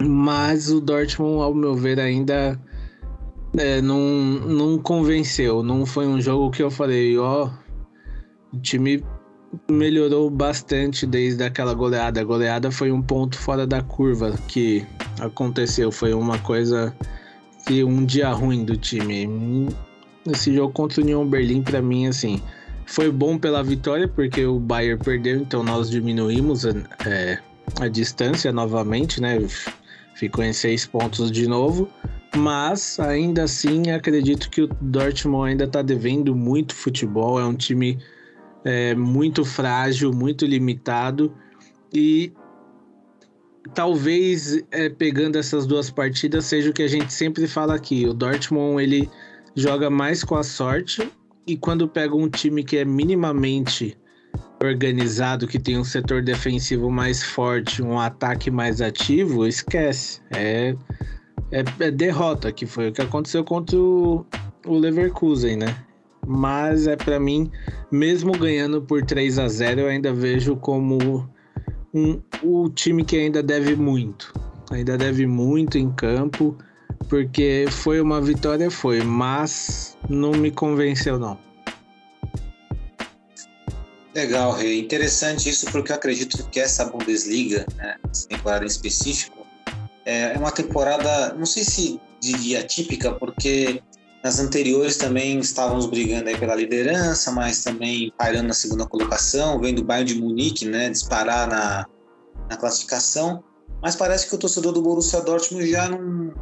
Mas 0.00 0.70
o 0.70 0.80
Dortmund, 0.80 1.42
ao 1.42 1.54
meu 1.54 1.74
ver, 1.74 2.00
ainda 2.00 2.58
é, 3.56 3.80
não, 3.80 4.00
não 4.00 4.78
convenceu. 4.78 5.62
Não 5.62 5.86
foi 5.86 6.06
um 6.06 6.20
jogo 6.20 6.50
que 6.50 6.62
eu 6.62 6.70
falei, 6.70 7.16
ó, 7.18 7.50
o 8.52 8.58
time 8.60 9.04
melhorou 9.70 10.30
bastante 10.30 11.06
desde 11.06 11.44
aquela 11.44 11.74
goleada. 11.74 12.20
A 12.20 12.24
goleada 12.24 12.70
foi 12.70 12.90
um 12.90 13.02
ponto 13.02 13.38
fora 13.38 13.66
da 13.66 13.82
curva 13.82 14.32
que 14.48 14.84
aconteceu. 15.20 15.92
Foi 15.92 16.12
uma 16.14 16.38
coisa 16.38 16.96
que 17.66 17.84
um 17.84 18.04
dia 18.04 18.30
ruim 18.30 18.64
do 18.64 18.76
time. 18.76 19.68
Esse 20.26 20.54
jogo 20.54 20.72
contra 20.72 21.00
o 21.00 21.04
União 21.04 21.26
Berlim, 21.26 21.62
para 21.62 21.82
mim, 21.82 22.06
assim, 22.06 22.40
foi 22.86 23.10
bom 23.10 23.38
pela 23.38 23.62
vitória, 23.62 24.06
porque 24.06 24.44
o 24.44 24.58
Bayern 24.58 25.02
perdeu, 25.02 25.40
então 25.40 25.62
nós 25.62 25.90
diminuímos 25.90 26.64
é, 26.64 27.38
a 27.80 27.88
distância 27.88 28.52
novamente, 28.52 29.20
né? 29.20 29.38
Ficou 30.14 30.44
em 30.44 30.52
seis 30.52 30.86
pontos 30.86 31.30
de 31.30 31.48
novo. 31.48 31.88
Mas 32.34 32.98
ainda 32.98 33.44
assim 33.44 33.90
acredito 33.90 34.48
que 34.48 34.62
o 34.62 34.66
Dortmund 34.80 35.50
ainda 35.50 35.64
está 35.64 35.82
devendo 35.82 36.34
muito 36.34 36.74
futebol. 36.74 37.38
É 37.38 37.44
um 37.44 37.54
time 37.54 37.98
é, 38.64 38.94
muito 38.94 39.44
frágil, 39.44 40.12
muito 40.12 40.46
limitado. 40.46 41.34
E 41.92 42.32
talvez 43.74 44.62
é, 44.70 44.88
pegando 44.88 45.38
essas 45.38 45.66
duas 45.66 45.90
partidas 45.90 46.44
seja 46.46 46.70
o 46.70 46.72
que 46.72 46.82
a 46.82 46.88
gente 46.88 47.12
sempre 47.12 47.46
fala 47.46 47.74
aqui. 47.74 48.06
O 48.06 48.14
Dortmund 48.14 48.82
ele 48.82 49.10
joga 49.54 49.88
mais 49.88 50.24
com 50.24 50.36
a 50.36 50.42
sorte 50.42 51.10
e 51.46 51.56
quando 51.56 51.88
pega 51.88 52.14
um 52.14 52.28
time 52.28 52.62
que 52.64 52.76
é 52.76 52.84
minimamente 52.84 53.96
organizado, 54.62 55.48
que 55.48 55.58
tem 55.58 55.78
um 55.78 55.84
setor 55.84 56.22
defensivo 56.22 56.90
mais 56.90 57.22
forte, 57.22 57.82
um 57.82 57.98
ataque 57.98 58.50
mais 58.50 58.80
ativo, 58.80 59.46
esquece. 59.46 60.20
É, 60.30 60.74
é, 61.50 61.64
é 61.80 61.90
derrota, 61.90 62.52
que 62.52 62.64
foi 62.64 62.88
o 62.88 62.92
que 62.92 63.02
aconteceu 63.02 63.44
contra 63.44 63.76
o, 63.76 64.24
o 64.66 64.78
Leverkusen, 64.78 65.56
né? 65.56 65.76
Mas 66.24 66.86
é 66.86 66.94
para 66.94 67.18
mim, 67.18 67.50
mesmo 67.90 68.32
ganhando 68.32 68.80
por 68.80 69.04
3 69.04 69.40
a 69.40 69.48
0 69.48 69.80
eu 69.80 69.88
ainda 69.88 70.12
vejo 70.12 70.54
como 70.56 71.28
um, 71.94 72.20
o 72.42 72.68
time 72.70 73.04
que 73.04 73.16
ainda 73.16 73.42
deve 73.42 73.76
muito. 73.76 74.32
Ainda 74.70 74.96
deve 74.96 75.26
muito 75.26 75.76
em 75.76 75.92
campo, 75.92 76.56
porque 77.08 77.66
foi 77.70 78.00
uma 78.00 78.20
vitória, 78.20 78.70
foi, 78.70 79.02
mas 79.02 79.96
não 80.08 80.32
me 80.32 80.50
convenceu 80.50 81.18
não. 81.18 81.38
Legal, 84.14 84.52
Rei. 84.52 84.78
Interessante 84.78 85.48
isso, 85.48 85.70
porque 85.70 85.90
eu 85.90 85.96
acredito 85.96 86.48
que 86.50 86.60
essa 86.60 86.84
Bundesliga, 86.84 87.66
né, 87.76 87.96
essa 88.10 88.28
temporada 88.28 88.64
em 88.64 88.68
específico, 88.68 89.46
é 90.04 90.36
uma 90.36 90.50
temporada, 90.50 91.34
não 91.34 91.46
sei 91.46 91.64
se 91.64 92.00
diria 92.20 92.62
típica, 92.62 93.12
porque 93.12 93.82
nas 94.22 94.38
anteriores 94.38 94.96
também 94.96 95.38
estávamos 95.40 95.86
brigando 95.86 96.28
aí 96.28 96.38
pela 96.38 96.54
liderança, 96.54 97.32
mas 97.32 97.64
também 97.64 98.12
pairando 98.16 98.48
na 98.48 98.54
segunda 98.54 98.86
colocação, 98.86 99.60
vendo 99.60 99.80
o 99.80 99.84
Bayern 99.84 100.14
de 100.14 100.20
Munique 100.20 100.64
né, 100.64 100.88
disparar 100.90 101.48
na, 101.48 101.86
na 102.48 102.56
classificação. 102.56 103.42
Mas 103.82 103.96
parece 103.96 104.28
que 104.28 104.34
o 104.34 104.38
torcedor 104.38 104.72
do 104.72 104.80
Borussia 104.80 105.20
Dortmund 105.20 105.68
já 105.68 105.88
não, 105.88 106.32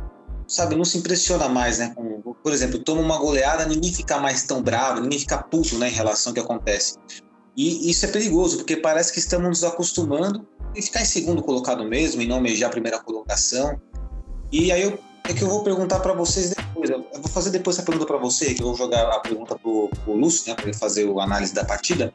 sabe, 0.46 0.76
não 0.76 0.84
se 0.84 0.98
impressiona 0.98 1.48
mais, 1.48 1.78
né? 1.78 1.94
Com, 1.96 2.20
por 2.42 2.52
exemplo, 2.52 2.78
toma 2.80 3.00
uma 3.00 3.18
goleada, 3.18 3.64
ninguém 3.64 3.90
fica 3.90 4.18
mais 4.18 4.42
tão 4.42 4.62
bravo, 4.62 5.00
ninguém 5.00 5.18
fica 5.18 5.38
puto, 5.38 5.78
né, 5.78 5.88
em 5.88 5.92
relação 5.92 6.30
ao 6.30 6.34
que 6.34 6.40
acontece. 6.40 6.96
E 7.56 7.90
isso 7.90 8.04
é 8.04 8.08
perigoso, 8.08 8.58
porque 8.58 8.76
parece 8.76 9.10
que 9.12 9.18
estamos 9.18 9.48
nos 9.48 9.64
acostumando 9.64 10.46
a 10.76 10.82
ficar 10.82 11.00
em 11.00 11.06
segundo 11.06 11.42
colocado 11.42 11.82
mesmo, 11.84 12.20
e 12.20 12.26
não 12.26 12.36
almejar 12.36 12.68
a 12.68 12.72
primeira 12.72 12.98
colocação. 12.98 13.80
E 14.52 14.70
aí 14.70 14.82
eu 14.82 14.98
é 15.24 15.32
que 15.32 15.42
eu 15.42 15.48
vou 15.48 15.62
perguntar 15.62 16.00
para 16.00 16.12
vocês 16.12 16.50
depois. 16.50 16.90
Eu 16.90 17.04
vou 17.20 17.30
fazer 17.30 17.50
depois 17.50 17.76
essa 17.76 17.84
pergunta 17.84 18.06
para 18.06 18.18
você, 18.18 18.54
que 18.54 18.62
eu 18.62 18.66
vou 18.66 18.76
jogar 18.76 19.08
a 19.08 19.20
pergunta 19.20 19.58
pro, 19.58 19.90
pro 20.04 20.14
Lúcio, 20.14 20.48
né, 20.48 20.54
para 20.54 20.64
ele 20.64 20.76
fazer 20.76 21.08
a 21.08 21.22
análise 21.22 21.54
da 21.54 21.64
partida. 21.64 22.12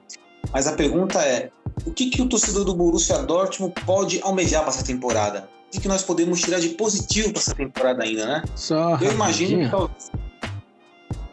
Mas 0.51 0.67
a 0.67 0.73
pergunta 0.73 1.21
é: 1.21 1.49
o 1.85 1.91
que, 1.91 2.09
que 2.09 2.21
o 2.21 2.27
torcedor 2.27 2.65
do 2.65 2.75
Borussia 2.75 3.19
Dortmund 3.19 3.73
pode 3.85 4.19
almejar 4.21 4.61
para 4.61 4.69
essa 4.69 4.83
temporada? 4.83 5.49
O 5.67 5.71
que, 5.71 5.81
que 5.81 5.87
nós 5.87 6.03
podemos 6.03 6.41
tirar 6.41 6.59
de 6.59 6.69
positivo 6.69 7.31
para 7.31 7.41
essa 7.41 7.53
temporada 7.53 8.03
ainda, 8.03 8.25
né? 8.25 8.43
Só 8.55 8.97
eu 8.97 9.11
imagino 9.11 9.69
que 9.69 10.15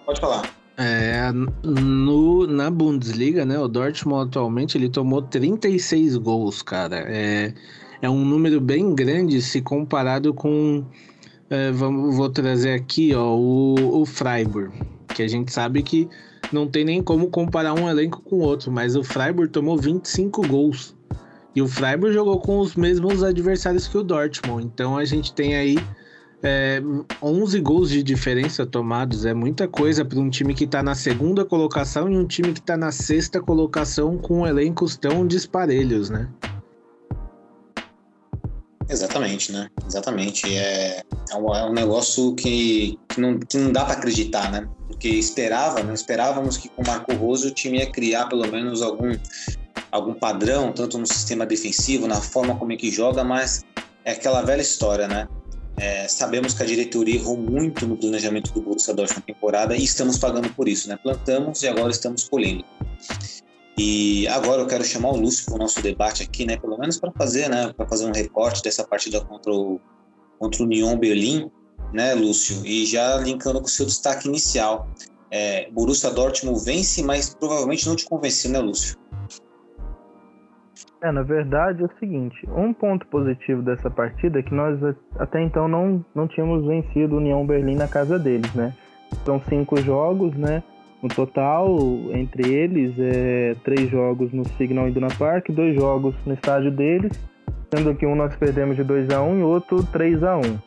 Pode 0.04 0.20
falar. 0.20 0.50
É, 0.76 1.30
no, 1.62 2.46
na 2.46 2.70
Bundesliga, 2.70 3.44
né, 3.44 3.58
o 3.58 3.68
Dortmund 3.68 4.28
atualmente 4.28 4.76
ele 4.76 4.88
tomou 4.88 5.22
36 5.22 6.16
gols, 6.16 6.62
cara. 6.62 7.04
É, 7.08 7.54
é 8.00 8.10
um 8.10 8.24
número 8.24 8.60
bem 8.60 8.94
grande 8.94 9.40
se 9.40 9.60
comparado 9.60 10.34
com 10.34 10.84
é, 11.52 11.70
vamos, 11.70 12.16
vou 12.16 12.30
trazer 12.30 12.72
aqui 12.72 13.14
ó, 13.14 13.36
o, 13.36 14.00
o 14.00 14.06
Freiburg, 14.06 14.72
que 15.14 15.22
a 15.22 15.28
gente 15.28 15.52
sabe 15.52 15.82
que 15.82 16.08
não 16.50 16.66
tem 16.66 16.82
nem 16.82 17.02
como 17.02 17.28
comparar 17.28 17.74
um 17.74 17.90
elenco 17.90 18.22
com 18.22 18.36
o 18.36 18.40
outro, 18.40 18.72
mas 18.72 18.96
o 18.96 19.04
Freiburg 19.04 19.52
tomou 19.52 19.76
25 19.76 20.48
gols. 20.48 20.96
E 21.54 21.60
o 21.60 21.68
Freiburg 21.68 22.14
jogou 22.14 22.40
com 22.40 22.58
os 22.58 22.74
mesmos 22.74 23.22
adversários 23.22 23.86
que 23.86 23.98
o 23.98 24.02
Dortmund. 24.02 24.64
Então 24.64 24.96
a 24.96 25.04
gente 25.04 25.34
tem 25.34 25.54
aí 25.54 25.76
é, 26.42 26.82
11 27.22 27.60
gols 27.60 27.90
de 27.90 28.02
diferença 28.02 28.64
tomados. 28.64 29.26
É 29.26 29.34
muita 29.34 29.68
coisa 29.68 30.06
para 30.06 30.18
um 30.18 30.30
time 30.30 30.54
que 30.54 30.64
está 30.64 30.82
na 30.82 30.94
segunda 30.94 31.44
colocação 31.44 32.10
e 32.10 32.16
um 32.16 32.26
time 32.26 32.54
que 32.54 32.60
está 32.60 32.78
na 32.78 32.90
sexta 32.90 33.42
colocação 33.42 34.16
com 34.16 34.46
elencos 34.46 34.96
tão 34.96 35.26
disparelhos, 35.26 36.08
né? 36.08 36.30
Exatamente, 38.92 39.50
né? 39.50 39.70
Exatamente. 39.86 40.54
É, 40.54 41.02
é, 41.30 41.36
um, 41.36 41.54
é 41.54 41.64
um 41.64 41.72
negócio 41.72 42.34
que, 42.34 42.98
que, 43.08 43.20
não, 43.20 43.38
que 43.38 43.56
não 43.56 43.72
dá 43.72 43.84
para 43.84 43.94
acreditar, 43.94 44.52
né? 44.52 44.68
Porque 44.86 45.08
esperava, 45.08 45.82
né? 45.82 45.94
esperávamos 45.94 46.58
que 46.58 46.68
com 46.68 46.82
o 46.82 46.86
Marco 46.86 47.14
Rose 47.14 47.46
o 47.46 47.50
time 47.50 47.78
ia 47.78 47.90
criar 47.90 48.26
pelo 48.26 48.46
menos 48.46 48.82
algum, 48.82 49.12
algum 49.90 50.12
padrão, 50.12 50.72
tanto 50.72 50.98
no 50.98 51.06
sistema 51.06 51.46
defensivo, 51.46 52.06
na 52.06 52.20
forma 52.20 52.54
como 52.56 52.72
é 52.72 52.76
que 52.76 52.90
joga, 52.90 53.24
mas 53.24 53.64
é 54.04 54.12
aquela 54.12 54.42
velha 54.42 54.60
história, 54.60 55.08
né? 55.08 55.26
É, 55.78 56.06
sabemos 56.06 56.52
que 56.52 56.62
a 56.62 56.66
diretoria 56.66 57.14
errou 57.14 57.36
muito 57.36 57.86
no 57.86 57.96
planejamento 57.96 58.52
do 58.52 58.60
Borussia 58.60 58.92
Dortmund 58.92 59.24
na 59.26 59.34
temporada 59.34 59.74
e 59.74 59.82
estamos 59.82 60.18
pagando 60.18 60.50
por 60.50 60.68
isso, 60.68 60.86
né? 60.86 60.98
Plantamos 61.02 61.62
e 61.62 61.68
agora 61.68 61.90
estamos 61.90 62.28
colhendo. 62.28 62.62
E 63.78 64.28
agora 64.28 64.60
eu 64.60 64.66
quero 64.66 64.84
chamar 64.84 65.10
o 65.10 65.16
Lúcio 65.16 65.46
para 65.46 65.54
o 65.54 65.58
nosso 65.58 65.80
debate 65.82 66.22
aqui, 66.22 66.44
né? 66.44 66.56
Pelo 66.56 66.78
menos 66.78 66.98
para 66.98 67.10
fazer, 67.12 67.48
né? 67.48 67.72
Para 67.72 67.86
fazer 67.86 68.04
um 68.04 68.12
recorte 68.12 68.62
dessa 68.62 68.86
partida 68.86 69.20
contra 69.24 69.50
o 69.52 69.80
contra 70.38 70.64
o 70.64 70.66
Nyon 70.66 70.98
Berlim, 70.98 71.50
né, 71.92 72.14
Lúcio? 72.14 72.66
E 72.66 72.84
já 72.84 73.16
linkando 73.18 73.60
com 73.60 73.66
o 73.66 73.70
seu 73.70 73.86
destaque 73.86 74.26
inicial, 74.26 74.88
é, 75.30 75.70
Borussia 75.70 76.10
Dortmund 76.10 76.64
vence, 76.64 77.00
mas 77.02 77.32
provavelmente 77.32 77.86
não 77.86 77.94
te 77.94 78.04
convenceu, 78.04 78.50
né, 78.50 78.58
Lúcio? 78.58 78.96
É, 81.00 81.10
na 81.10 81.22
verdade 81.22 81.82
é 81.82 81.86
o 81.86 81.98
seguinte, 81.98 82.48
um 82.56 82.72
ponto 82.72 83.06
positivo 83.06 83.62
dessa 83.62 83.90
partida 83.90 84.38
é 84.38 84.42
que 84.42 84.54
nós 84.54 84.78
até 85.16 85.42
então 85.42 85.66
não, 85.66 86.04
não 86.14 86.28
tínhamos 86.28 86.64
vencido 86.66 87.14
o 87.14 87.18
União 87.18 87.44
Berlim 87.46 87.74
na 87.74 87.88
casa 87.88 88.18
deles, 88.18 88.52
né? 88.54 88.74
São 89.24 89.40
cinco 89.48 89.76
jogos, 89.78 90.34
né? 90.34 90.62
No 91.02 91.08
total, 91.08 91.76
entre 92.12 92.48
eles, 92.48 92.94
é, 92.98 93.56
três 93.64 93.90
jogos 93.90 94.32
no 94.32 94.46
Signal 94.50 94.88
Iduna 94.88 95.08
Park, 95.18 95.50
dois 95.50 95.74
jogos 95.74 96.14
no 96.24 96.32
estádio 96.32 96.70
deles, 96.70 97.10
sendo 97.74 97.92
que 97.94 98.06
um 98.06 98.14
nós 98.14 98.36
perdemos 98.36 98.76
de 98.76 98.84
2 98.84 99.10
a 99.10 99.20
1 99.20 99.28
um, 99.28 99.40
e 99.40 99.42
outro 99.42 99.82
3 99.82 100.22
a 100.22 100.36
1 100.36 100.40
um. 100.40 100.58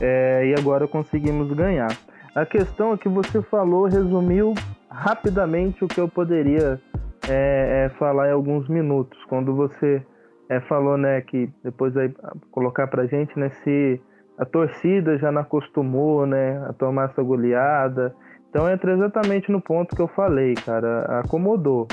é, 0.00 0.46
E 0.46 0.54
agora 0.60 0.86
conseguimos 0.86 1.52
ganhar. 1.52 1.90
A 2.34 2.46
questão 2.46 2.92
é 2.92 2.96
que 2.96 3.08
você 3.08 3.42
falou, 3.42 3.86
resumiu 3.86 4.54
rapidamente 4.88 5.84
o 5.84 5.88
que 5.88 6.00
eu 6.00 6.08
poderia 6.08 6.80
é, 7.28 7.86
é, 7.86 7.88
falar 7.98 8.28
em 8.28 8.32
alguns 8.32 8.68
minutos. 8.68 9.18
Quando 9.28 9.54
você 9.54 10.00
é, 10.48 10.60
falou, 10.60 10.96
né, 10.96 11.20
que 11.22 11.50
depois 11.64 11.92
vai 11.94 12.12
colocar 12.50 12.86
pra 12.86 13.06
gente, 13.06 13.36
né, 13.38 13.50
se 13.64 14.00
a 14.38 14.44
torcida 14.44 15.18
já 15.18 15.32
não 15.32 15.42
acostumou, 15.42 16.26
né, 16.26 16.64
a 16.68 16.72
tomar 16.72 17.10
essa 17.10 17.22
goleada, 17.22 18.14
então 18.52 18.70
entra 18.70 18.92
exatamente 18.92 19.50
no 19.50 19.62
ponto 19.62 19.96
que 19.96 20.02
eu 20.02 20.08
falei, 20.08 20.52
cara, 20.52 21.20
acomodou. 21.20 21.88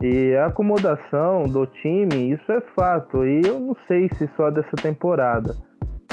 E 0.00 0.36
a 0.36 0.46
acomodação 0.46 1.48
do 1.48 1.66
time, 1.66 2.30
isso 2.30 2.52
é 2.52 2.60
fato. 2.76 3.26
E 3.26 3.42
eu 3.44 3.58
não 3.58 3.76
sei 3.88 4.08
se 4.10 4.30
só 4.36 4.48
dessa 4.48 4.76
temporada. 4.80 5.56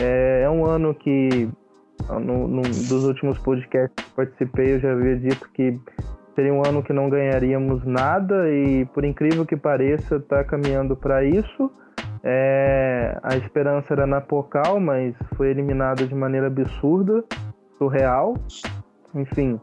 É, 0.01 0.41
é 0.45 0.49
um 0.49 0.65
ano 0.65 0.95
que, 0.95 1.47
no, 2.09 2.47
no, 2.47 2.63
dos 2.63 3.03
últimos 3.05 3.37
podcasts 3.37 4.03
que 4.03 4.15
participei, 4.15 4.73
eu 4.73 4.79
já 4.79 4.93
havia 4.93 5.15
dito 5.15 5.47
que 5.53 5.79
seria 6.33 6.51
um 6.55 6.65
ano 6.65 6.81
que 6.81 6.91
não 6.91 7.07
ganharíamos 7.07 7.85
nada. 7.85 8.49
E 8.49 8.85
por 8.95 9.05
incrível 9.05 9.45
que 9.45 9.55
pareça, 9.55 10.15
está 10.15 10.43
caminhando 10.43 10.95
para 10.95 11.23
isso. 11.23 11.71
É, 12.23 13.15
a 13.21 13.37
esperança 13.37 13.93
era 13.93 14.07
na 14.07 14.21
Pocal, 14.21 14.79
mas 14.79 15.13
foi 15.37 15.51
eliminada 15.51 16.07
de 16.07 16.15
maneira 16.15 16.47
absurda, 16.47 17.23
surreal. 17.77 18.33
Enfim, 19.13 19.59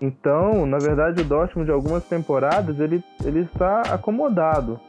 então, 0.00 0.64
na 0.64 0.78
verdade, 0.78 1.20
o 1.20 1.24
Dortmund 1.24 1.66
de 1.66 1.72
algumas 1.72 2.04
temporadas 2.04 2.80
ele, 2.80 3.04
ele 3.22 3.40
está 3.40 3.82
acomodado. 3.82 4.80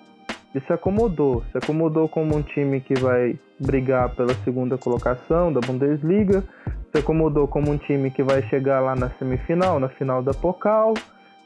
Ele 0.53 0.63
se 0.65 0.71
acomodou. 0.71 1.43
Se 1.51 1.57
acomodou 1.57 2.07
como 2.07 2.35
um 2.35 2.41
time 2.41 2.79
que 2.79 2.97
vai 2.97 3.37
brigar 3.59 4.15
pela 4.15 4.33
segunda 4.45 4.77
colocação 4.77 5.51
da 5.51 5.59
Bundesliga. 5.59 6.43
Se 6.91 6.99
acomodou 6.99 7.47
como 7.47 7.71
um 7.71 7.77
time 7.77 8.09
que 8.09 8.23
vai 8.23 8.41
chegar 8.43 8.79
lá 8.79 8.95
na 8.95 9.09
semifinal, 9.11 9.79
na 9.79 9.89
final 9.89 10.23
da 10.23 10.33
Pokal. 10.33 10.93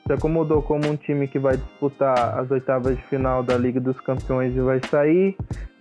Se 0.05 0.13
acomodou 0.13 0.61
como 0.61 0.87
um 0.87 0.95
time 0.95 1.27
que 1.27 1.39
vai 1.39 1.57
disputar 1.57 2.39
as 2.39 2.51
oitavas 2.51 2.95
de 2.95 3.03
final 3.03 3.41
da 3.41 3.57
Liga 3.57 3.79
dos 3.79 3.99
Campeões 3.99 4.55
e 4.55 4.61
vai 4.61 4.79
sair. 4.89 5.35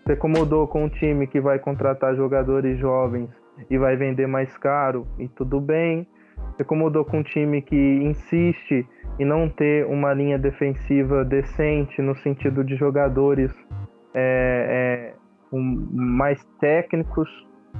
Se 0.07 0.13
acomodou 0.13 0.67
com 0.67 0.85
um 0.85 0.89
time 0.89 1.27
que 1.27 1.41
vai 1.41 1.59
contratar 1.59 2.17
jogadores 2.17 2.79
jovens 2.79 3.29
e 3.69 3.77
vai 3.77 3.97
vender 3.97 4.27
mais 4.27 4.57
caro 4.57 5.07
e 5.19 5.29
tudo 5.29 5.61
bem 5.61 6.07
se 6.57 6.63
acomodou 6.63 7.05
com 7.05 7.19
um 7.19 7.23
time 7.23 7.63
que 7.63 7.77
insiste 7.77 8.87
em 9.19 9.25
não 9.25 9.49
ter 9.49 9.87
uma 9.87 10.13
linha 10.13 10.39
defensiva 10.39 11.25
decente 11.25 12.01
no 12.03 12.17
sentido 12.17 12.65
de 12.65 12.77
jogadores 12.77 13.51
é, 14.15 15.13
é, 15.13 15.15
um, 15.53 15.89
mais 15.93 16.45
técnicos, 16.61 17.29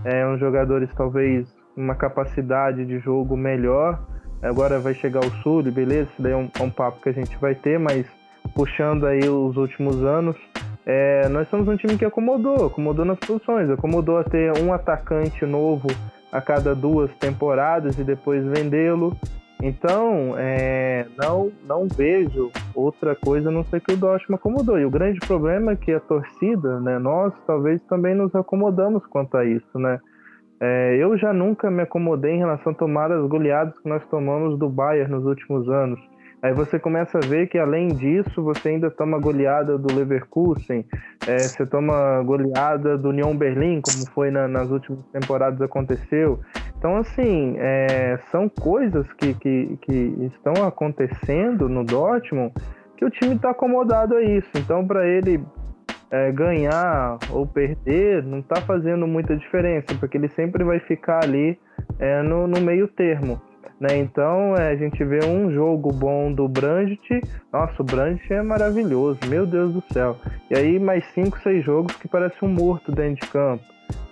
é, 0.05 0.27
uns 0.27 0.41
jogadores 0.41 0.89
talvez 0.95 1.53
uma 1.77 1.95
capacidade 1.95 2.85
de 2.85 2.99
jogo 2.99 3.37
melhor. 3.37 4.01
Agora 4.43 4.79
vai 4.79 4.95
chegar 4.95 5.21
o 5.21 5.31
Sul, 5.43 5.63
beleza, 5.63 6.11
isso 6.13 6.23
daí 6.23 6.33
é 6.33 6.37
um, 6.37 6.51
é 6.59 6.63
um 6.63 6.71
papo 6.71 7.01
que 7.01 7.09
a 7.09 7.13
gente 7.13 7.37
vai 7.39 7.55
ter, 7.55 7.79
mas 7.79 8.07
puxando 8.55 9.07
aí 9.07 9.29
os 9.29 9.57
últimos 9.57 10.05
anos, 10.05 10.37
é, 10.87 11.29
nós 11.29 11.49
somos 11.49 11.67
um 11.67 11.77
time 11.77 11.97
que 11.97 12.05
acomodou, 12.05 12.67
acomodou 12.67 13.05
nas 13.05 13.19
posições, 13.19 13.71
acomodou 13.71 14.19
a 14.19 14.25
ter 14.25 14.53
um 14.59 14.73
atacante 14.73 15.47
novo 15.47 15.89
a 16.35 16.41
cada 16.41 16.75
duas 16.75 17.15
temporadas 17.19 17.97
e 17.97 18.03
depois 18.03 18.45
vendê-lo. 18.45 19.17
Então, 19.63 20.35
é, 20.37 21.07
não, 21.17 21.53
não 21.65 21.87
vejo 21.87 22.51
outra 22.75 23.15
coisa 23.15 23.51
a 23.51 23.53
não 23.53 23.63
ser 23.63 23.81
que 23.81 23.93
o 23.93 23.97
Dortmund 23.97 24.41
acomodou. 24.41 24.77
E 24.77 24.85
o 24.85 24.91
grande 24.91 25.21
problema 25.21 25.73
é 25.73 25.77
que 25.77 25.93
a 25.93 26.01
torcida, 26.01 26.81
né, 26.81 26.99
nós 26.99 27.33
talvez 27.47 27.81
também 27.85 28.17
nos 28.17 28.35
acomodamos 28.35 29.07
quanto 29.07 29.37
a 29.37 29.45
isso, 29.45 29.79
né? 29.79 30.01
É, 30.61 30.97
eu 30.97 31.17
já 31.17 31.33
nunca 31.33 31.71
me 31.71 31.83
acomodei 31.83 32.33
em 32.33 32.39
relação 32.39 32.73
a 32.73 32.75
tomar 32.75 33.13
as 33.13 33.25
goleadas 33.29 33.79
que 33.79 33.89
nós 33.89 34.05
tomamos 34.09 34.59
do 34.59 34.69
Bayern 34.69 35.13
nos 35.13 35.25
últimos 35.25 35.69
anos. 35.69 36.01
Aí 36.45 36.53
você 36.53 36.79
começa 36.79 37.17
a 37.17 37.21
ver 37.23 37.47
que 37.47 37.59
além 37.59 37.89
disso 37.89 38.43
você 38.43 38.69
ainda 38.69 38.91
toma 38.91 39.19
goleada 39.19 39.79
do 39.79 39.95
Leverkusen, 39.95 40.85
é, 41.27 41.39
você 41.39 41.65
toma 41.65 42.23
goleada 42.23 42.99
do 42.99 43.09
Union 43.09 43.35
Berlim, 43.35 43.81
como 43.81 44.07
foi 44.11 44.31
na, 44.31 44.47
nas 44.47 44.71
últimas 44.71 45.03
temporadas 45.07 45.59
aconteceu. 45.63 46.41
Então 46.77 46.99
assim, 46.99 47.55
é, 47.57 48.19
são 48.31 48.47
coisas 48.47 49.11
que, 49.15 49.33
que, 49.33 49.79
que 49.81 50.31
estão 50.35 50.67
acontecendo 50.67 51.67
no 51.67 51.83
Dortmund 51.83 52.53
que 52.99 53.07
o 53.07 53.11
time 53.11 53.37
está 53.37 53.53
acomodado 53.53 54.15
a 54.15 54.23
isso. 54.23 54.51
Então 54.55 54.87
para 54.87 55.09
ele 55.09 55.43
é, 56.11 56.31
ganhar 56.31 57.17
ou 57.31 57.47
perder 57.47 58.23
não 58.23 58.41
está 58.41 58.61
fazendo 58.61 59.07
muita 59.07 59.35
diferença, 59.35 59.95
porque 59.99 60.19
ele 60.19 60.29
sempre 60.29 60.63
vai 60.63 60.79
ficar 60.79 61.25
ali 61.25 61.59
é, 61.99 62.21
no, 62.21 62.47
no 62.47 62.61
meio 62.61 62.87
termo. 62.87 63.41
Né? 63.81 63.99
Então 63.99 64.55
é, 64.57 64.71
a 64.71 64.77
gente 64.77 65.03
vê 65.05 65.25
um 65.25 65.51
jogo 65.53 65.93
bom 65.93 66.33
do 66.33 66.49
Brandt. 66.49 67.21
Nossa, 67.53 67.83
o 67.83 67.85
Brandt 67.85 68.33
é 68.33 68.43
maravilhoso, 68.43 69.19
meu 69.29 69.47
Deus 69.47 69.73
do 69.73 69.83
céu. 69.93 70.17
E 70.51 70.57
aí 70.57 70.79
mais 70.79 71.05
5, 71.15 71.39
6 71.41 71.65
jogos 71.65 71.97
que 71.97 72.09
parece 72.09 72.45
um 72.45 72.49
morto 72.49 72.93
dentro 72.93 73.25
de 73.25 73.33
campo. 73.33 73.65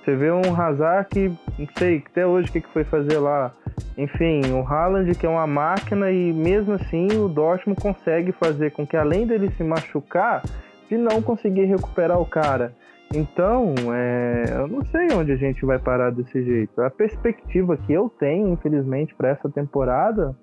Você 0.02 0.16
vê 0.16 0.32
um 0.32 0.60
Hazard 0.60 1.08
que, 1.10 1.28
não 1.56 1.68
sei, 1.78 2.02
até 2.10 2.26
hoje 2.26 2.48
o 2.48 2.52
que, 2.52 2.60
que 2.60 2.68
foi 2.68 2.82
fazer 2.82 3.18
lá. 3.18 3.52
Enfim, 3.96 4.40
o 4.52 4.66
Haaland 4.66 5.14
que 5.14 5.24
é 5.24 5.28
uma 5.28 5.46
máquina 5.46 6.10
e 6.10 6.32
mesmo 6.32 6.74
assim 6.74 7.06
o 7.16 7.28
Dortmund 7.28 7.80
consegue 7.80 8.32
fazer 8.32 8.72
com 8.72 8.84
que 8.84 8.96
além 8.96 9.26
dele 9.26 9.50
se 9.56 9.62
machucar, 9.62 10.42
de 10.88 10.98
não 10.98 11.22
conseguir 11.22 11.66
recuperar 11.66 12.20
o 12.20 12.26
cara. 12.26 12.74
Então, 13.14 13.74
é, 13.94 14.44
eu 14.56 14.66
não 14.66 14.84
sei 14.86 15.08
onde 15.14 15.32
a 15.32 15.36
gente 15.36 15.64
vai 15.66 15.78
parar 15.78 16.10
desse 16.10 16.42
jeito. 16.42 16.80
A 16.80 16.88
perspectiva 16.88 17.76
que 17.76 17.92
eu 17.92 18.08
tenho, 18.08 18.48
infelizmente, 18.48 19.14
para 19.14 19.28
essa 19.28 19.50
temporada 19.50 20.34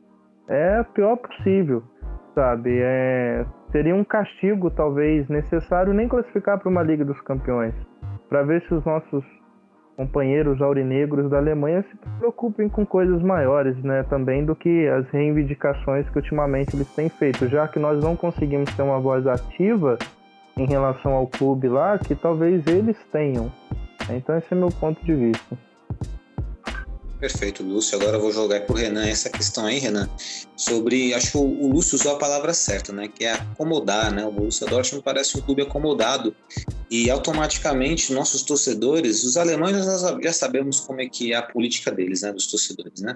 é 0.48 0.78
a 0.78 0.84
pior 0.84 1.16
possível, 1.18 1.82
sabe? 2.36 2.80
É, 2.80 3.44
seria 3.72 3.96
um 3.96 4.04
castigo, 4.04 4.70
talvez, 4.70 5.28
necessário 5.30 5.94
nem 5.94 6.08
classificar 6.08 6.60
para 6.60 6.70
uma 6.70 6.84
Liga 6.84 7.04
dos 7.04 7.20
Campeões, 7.22 7.74
para 8.30 8.44
ver 8.44 8.62
se 8.68 8.74
os 8.74 8.86
nossos 8.86 9.26
companheiros 9.98 10.62
aurinegros 10.62 11.30
da 11.30 11.38
Alemanha 11.38 11.84
se 11.90 11.98
preocupem 12.20 12.70
com 12.70 12.86
coisas 12.86 13.22
maiores, 13.22 13.76
né? 13.84 14.04
Também 14.04 14.46
do 14.46 14.56
que 14.56 14.88
as 14.88 15.10
reivindicações 15.10 16.08
que 16.10 16.18
ultimamente 16.18 16.76
eles 16.76 16.88
têm 16.96 17.10
feito, 17.10 17.48
já 17.48 17.68
que 17.68 17.80
nós 17.80 18.02
não 18.02 18.16
conseguimos 18.16 18.74
ter 18.76 18.84
uma 18.84 19.00
voz 19.00 19.26
ativa 19.28 19.98
em 20.60 20.68
relação 20.68 21.14
ao 21.14 21.28
clube 21.28 21.68
lá 21.68 21.98
que 21.98 22.16
talvez 22.16 22.66
eles 22.68 22.98
tenham. 23.12 23.52
Então 24.10 24.38
esse 24.38 24.48
é 24.52 24.56
meu 24.56 24.70
ponto 24.70 25.04
de 25.06 25.14
vista. 25.14 25.58
Perfeito, 27.20 27.64
Lúcio. 27.64 27.98
Agora 28.00 28.16
eu 28.16 28.22
vou 28.22 28.32
jogar 28.32 28.62
para 28.62 28.74
o 28.74 28.78
Renan 28.78 29.06
essa 29.06 29.30
questão 29.30 29.66
aí, 29.66 29.78
Renan, 29.78 30.10
sobre. 30.56 31.14
Acho 31.14 31.32
que 31.32 31.38
o, 31.38 31.68
Lúcio 31.68 31.96
usou 31.96 32.14
a 32.14 32.18
palavra 32.18 32.54
certa, 32.54 32.94
né? 32.94 33.10
Que 33.10 33.26
é 33.26 33.34
acomodar, 33.34 34.10
né? 34.14 34.26
O 34.26 34.32
Borussia 34.32 34.66
Dortmund 34.66 35.04
parece 35.04 35.38
um 35.38 35.42
clube 35.42 35.62
acomodado 35.62 36.34
e 36.90 37.10
automaticamente 37.10 38.14
nossos 38.14 38.42
torcedores, 38.42 39.26
os 39.26 39.36
alemães, 39.36 39.86
nós 39.86 40.02
já 40.24 40.32
sabemos 40.32 40.80
como 40.80 41.02
é 41.02 41.10
que 41.10 41.34
é 41.34 41.36
a 41.36 41.42
política 41.42 41.92
deles, 41.92 42.22
né? 42.22 42.32
Dos 42.32 42.48
torcedores, 42.48 43.02
né? 43.02 43.16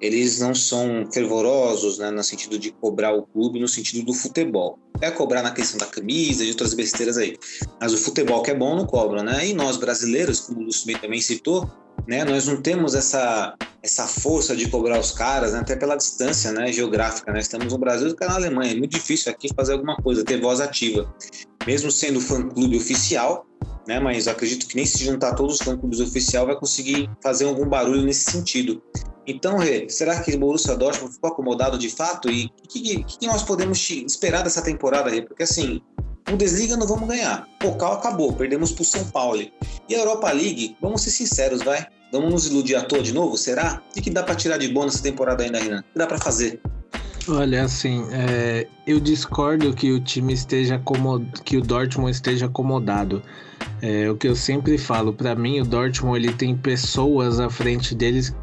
Eles 0.00 0.40
não 0.40 0.54
são 0.54 1.08
fervorosos 1.12 1.98
né, 1.98 2.10
no 2.10 2.22
sentido 2.22 2.58
de 2.58 2.70
cobrar 2.70 3.14
o 3.14 3.22
clube, 3.22 3.60
no 3.60 3.68
sentido 3.68 4.04
do 4.04 4.12
futebol. 4.12 4.78
É 5.00 5.10
cobrar 5.10 5.42
na 5.42 5.50
questão 5.50 5.78
da 5.78 5.86
camisa, 5.86 6.44
de 6.44 6.50
outras 6.50 6.74
besteiras 6.74 7.16
aí. 7.16 7.36
Mas 7.80 7.92
o 7.92 7.98
futebol 7.98 8.42
que 8.42 8.50
é 8.50 8.54
bom 8.54 8.76
não 8.76 8.86
cobra, 8.86 9.22
né? 9.22 9.46
E 9.46 9.54
nós 9.54 9.76
brasileiros, 9.76 10.40
como 10.40 10.60
o 10.60 10.64
Lúcio 10.64 10.98
também 11.00 11.20
citou, 11.20 11.70
né, 12.06 12.24
nós 12.24 12.46
não 12.46 12.60
temos 12.60 12.94
essa, 12.94 13.54
essa 13.82 14.06
força 14.06 14.54
de 14.54 14.68
cobrar 14.68 14.98
os 14.98 15.10
caras, 15.10 15.52
né, 15.52 15.60
até 15.60 15.74
pela 15.74 15.96
distância 15.96 16.52
né, 16.52 16.72
geográfica. 16.72 17.32
Né? 17.32 17.40
Estamos 17.40 17.72
no 17.72 17.78
Brasil 17.78 18.08
e 18.08 18.24
na 18.24 18.34
Alemanha. 18.34 18.72
É 18.72 18.76
muito 18.76 18.92
difícil 18.92 19.30
aqui 19.32 19.48
fazer 19.54 19.72
alguma 19.72 19.96
coisa, 19.96 20.24
ter 20.24 20.40
voz 20.40 20.60
ativa. 20.60 21.12
Mesmo 21.66 21.90
sendo 21.90 22.20
fã-clube 22.20 22.76
oficial, 22.76 23.46
né, 23.86 24.00
mas 24.00 24.26
acredito 24.26 24.66
que 24.66 24.76
nem 24.76 24.84
se 24.84 25.04
juntar 25.04 25.34
todos 25.34 25.56
os 25.56 25.62
fã-clubes 25.62 26.00
oficial 26.00 26.46
vai 26.46 26.56
conseguir 26.56 27.08
fazer 27.22 27.44
algum 27.44 27.68
barulho 27.68 28.02
nesse 28.02 28.30
sentido. 28.30 28.82
Então, 29.26 29.58
Rê, 29.58 29.88
será 29.88 30.20
que 30.20 30.32
o 30.34 30.38
Borussia 30.38 30.76
Dortmund 30.76 31.14
ficou 31.14 31.30
acomodado 31.30 31.76
de 31.76 31.90
fato? 31.90 32.30
E 32.30 32.46
o 32.64 32.68
que, 32.68 32.80
que, 32.80 33.04
que, 33.18 33.26
nós 33.26 33.42
podemos 33.42 33.90
esperar 33.90 34.42
dessa 34.42 34.62
temporada, 34.62 35.10
Rê? 35.10 35.22
Porque 35.22 35.42
assim, 35.42 35.80
Bundesliga 36.24 36.76
não 36.76 36.86
vamos 36.86 37.08
ganhar. 37.08 37.48
Pocal 37.58 37.94
acabou, 37.94 38.32
perdemos 38.32 38.72
para 38.72 38.82
o 38.82 38.84
São 38.84 39.04
Paulo. 39.10 39.42
E 39.88 39.94
a 39.94 39.98
Europa 39.98 40.30
League, 40.32 40.76
vamos 40.80 41.02
ser 41.02 41.10
sinceros, 41.10 41.62
vai? 41.62 41.86
Vamos 42.12 42.32
nos 42.32 42.46
iludir 42.46 42.76
à 42.76 42.82
toa 42.82 43.02
de 43.02 43.12
novo? 43.12 43.36
Será? 43.36 43.82
O 43.96 44.00
que, 44.00 44.10
dá 44.10 44.22
para 44.22 44.34
tirar 44.36 44.58
de 44.58 44.68
bom 44.68 44.84
nessa 44.84 45.02
temporada 45.02 45.42
ainda, 45.42 45.58
Renan? 45.58 45.80
O 45.80 45.82
que 45.82 45.98
dá 45.98 46.06
para 46.06 46.18
fazer? 46.18 46.60
Olha, 47.28 47.64
assim, 47.64 48.06
é, 48.12 48.68
eu 48.86 49.00
discordo 49.00 49.74
que 49.74 49.90
o 49.90 50.00
time 50.00 50.32
esteja 50.32 50.76
acomod... 50.76 51.26
que 51.44 51.56
o 51.56 51.60
Dortmund 51.60 52.12
esteja 52.12 52.46
acomodado. 52.46 53.22
É, 53.82 54.10
o 54.10 54.16
que 54.16 54.28
eu 54.28 54.34
sempre 54.34 54.78
falo, 54.78 55.12
para 55.12 55.34
mim 55.34 55.60
o 55.60 55.64
Dortmund 55.64 56.18
ele 56.18 56.32
tem 56.32 56.56
pessoas 56.56 57.38
à 57.38 57.50
frente 57.50 57.94
deles 57.94 58.34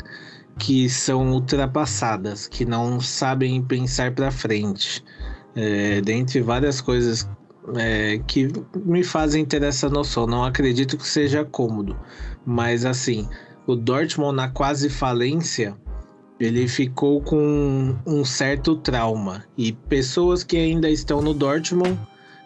que 0.59 0.87
são 0.89 1.31
ultrapassadas, 1.31 2.47
que 2.47 2.65
não 2.65 3.01
sabem 3.01 3.61
pensar 3.61 4.13
para 4.13 4.31
frente. 4.31 5.03
É, 5.55 6.01
dentre 6.01 6.41
várias 6.41 6.81
coisas 6.81 7.27
é, 7.75 8.19
que 8.27 8.51
me 8.85 9.03
fazem 9.03 9.45
ter 9.45 9.63
essa 9.63 9.89
noção. 9.89 10.27
Não 10.27 10.43
acredito 10.43 10.97
que 10.97 11.07
seja 11.07 11.45
cômodo, 11.45 11.97
mas 12.45 12.85
assim, 12.85 13.27
o 13.65 13.75
Dortmund 13.75 14.35
na 14.35 14.49
quase 14.49 14.89
falência, 14.89 15.75
ele 16.39 16.67
ficou 16.67 17.21
com 17.21 17.95
um 18.05 18.25
certo 18.25 18.75
trauma 18.75 19.43
e 19.57 19.71
pessoas 19.71 20.43
que 20.43 20.57
ainda 20.57 20.89
estão 20.89 21.21
no 21.21 21.33
Dortmund 21.33 21.97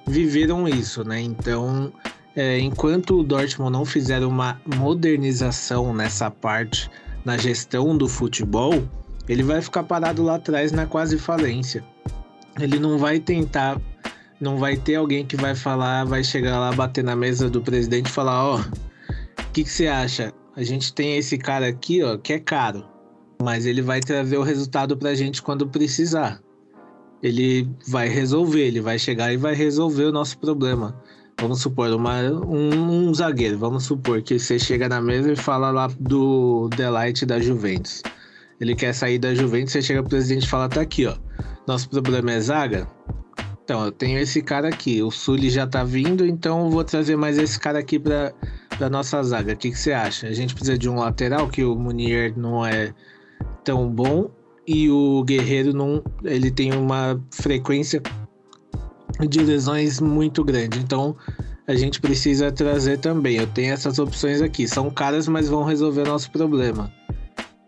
viveram 0.06 0.68
isso, 0.68 1.04
né? 1.04 1.20
Então, 1.20 1.92
é, 2.38 2.60
enquanto 2.60 3.20
o 3.20 3.24
Dortmund 3.24 3.72
não 3.72 3.84
fizer 3.84 4.24
uma 4.24 4.62
modernização 4.78 5.92
nessa 5.92 6.30
parte 6.30 6.88
na 7.26 7.36
gestão 7.36 7.98
do 7.98 8.08
futebol, 8.08 8.84
ele 9.28 9.42
vai 9.42 9.60
ficar 9.60 9.82
parado 9.82 10.22
lá 10.22 10.36
atrás 10.36 10.72
na 10.72 10.86
quase 10.86 11.18
falência. 11.18 11.84
Ele 12.60 12.78
não 12.78 13.00
vai 13.00 13.20
tentar 13.20 13.82
não 14.40 14.58
vai 14.58 14.78
ter 14.78 14.94
alguém 14.94 15.26
que 15.26 15.36
vai 15.36 15.56
falar, 15.56 16.06
vai 16.06 16.24
chegar 16.24 16.60
lá, 16.60 16.72
bater 16.72 17.04
na 17.04 17.16
mesa 17.16 17.50
do 17.50 17.60
presidente 17.60 18.06
e 18.06 18.12
falar, 18.12 18.46
ó, 18.46 18.58
oh, 18.58 19.42
o 19.42 19.52
que, 19.52 19.66
você 19.66 19.88
acha? 19.88 20.32
A 20.56 20.62
gente 20.62 20.94
tem 20.94 21.18
esse 21.18 21.40
cara 21.40 21.68
aqui, 21.68 22.04
ó, 22.04 22.20
que 22.20 22.34
é 22.34 22.40
caro, 22.40 22.86
mas 23.42 23.66
ele 23.66 23.82
vai 23.82 24.00
trazer 24.00 24.38
o 24.38 24.44
resultado 24.44 24.96
pra 24.96 25.16
gente 25.16 25.42
quando 25.42 25.68
precisar. 25.68 26.40
Ele 27.24 27.68
vai 27.88 28.08
resolver, 28.08 28.62
ele 28.62 28.80
vai 28.80 29.00
chegar 29.00 29.34
e 29.34 29.38
vai 29.38 29.56
resolver 29.56 30.04
o 30.04 30.12
nosso 30.12 30.38
problema. 30.38 30.96
Vamos 31.40 31.62
supor, 31.62 31.92
uma, 31.92 32.22
um, 32.22 33.10
um 33.10 33.14
zagueiro, 33.14 33.58
vamos 33.60 33.84
supor 33.84 34.22
que 34.22 34.40
você 34.40 34.58
chega 34.58 34.90
na 34.90 35.00
mesa 35.00 35.32
e 35.32 35.36
fala 35.36 35.70
lá 35.70 35.88
do 36.00 36.68
Delight 36.76 37.26
da 37.26 37.40
Juventus. 37.40 38.02
Ele 38.60 38.76
quer 38.76 38.94
sair 38.94 39.20
da 39.20 39.36
Juventus, 39.36 39.74
você 39.74 39.82
chega 39.82 40.02
pro 40.02 40.10
presidente 40.10 40.46
e 40.46 40.50
fala, 40.50 40.68
tá 40.68 40.82
aqui, 40.82 41.06
ó. 41.06 41.16
Nosso 41.68 41.90
problema 41.90 42.32
é 42.32 42.40
zaga, 42.40 42.88
então, 43.68 43.84
eu 43.84 43.92
tenho 43.92 44.18
esse 44.18 44.42
cara 44.42 44.70
aqui. 44.70 45.04
O 45.04 45.12
Sully 45.12 45.50
já 45.50 45.68
tá 45.68 45.84
vindo, 45.84 46.26
então 46.26 46.64
eu 46.64 46.70
vou 46.70 46.86
trazer 46.86 47.18
mais 47.18 47.38
esse 47.38 47.60
cara 47.60 47.80
aqui 47.80 48.00
pra, 48.00 48.32
pra 48.78 48.90
nossa 48.90 49.22
zaga. 49.22 49.52
O 49.52 49.58
que, 49.58 49.72
que 49.72 49.78
você 49.78 49.92
acha? 49.92 50.26
A 50.26 50.32
gente 50.32 50.56
precisa 50.56 50.78
de 50.78 50.90
um 50.90 50.96
lateral, 50.96 51.50
que 51.50 51.66
o 51.66 51.76
Munier 51.76 52.34
não 52.38 52.66
é 52.66 52.94
tão 53.66 53.90
bom. 53.90 54.32
E 54.66 54.90
o 54.90 55.22
Guerreiro 55.26 55.74
não. 55.74 56.02
Ele 56.24 56.50
tem 56.50 56.74
uma 56.74 57.22
frequência 57.30 58.02
de 59.26 59.40
lesões 59.40 60.00
muito 60.00 60.44
grande. 60.44 60.80
Então 60.80 61.16
a 61.68 61.76
gente 61.76 62.00
precisa 62.00 62.52
trazer 62.52 62.98
também. 63.00 63.38
Eu 63.38 63.48
tenho 63.48 63.74
essas 63.74 64.00
opções 64.00 64.42
aqui. 64.42 64.68
São 64.68 64.90
caras, 64.90 65.28
mas 65.28 65.50
vão 65.50 65.64
resolver 65.64 66.06
nosso 66.06 66.32
problema. 66.32 66.92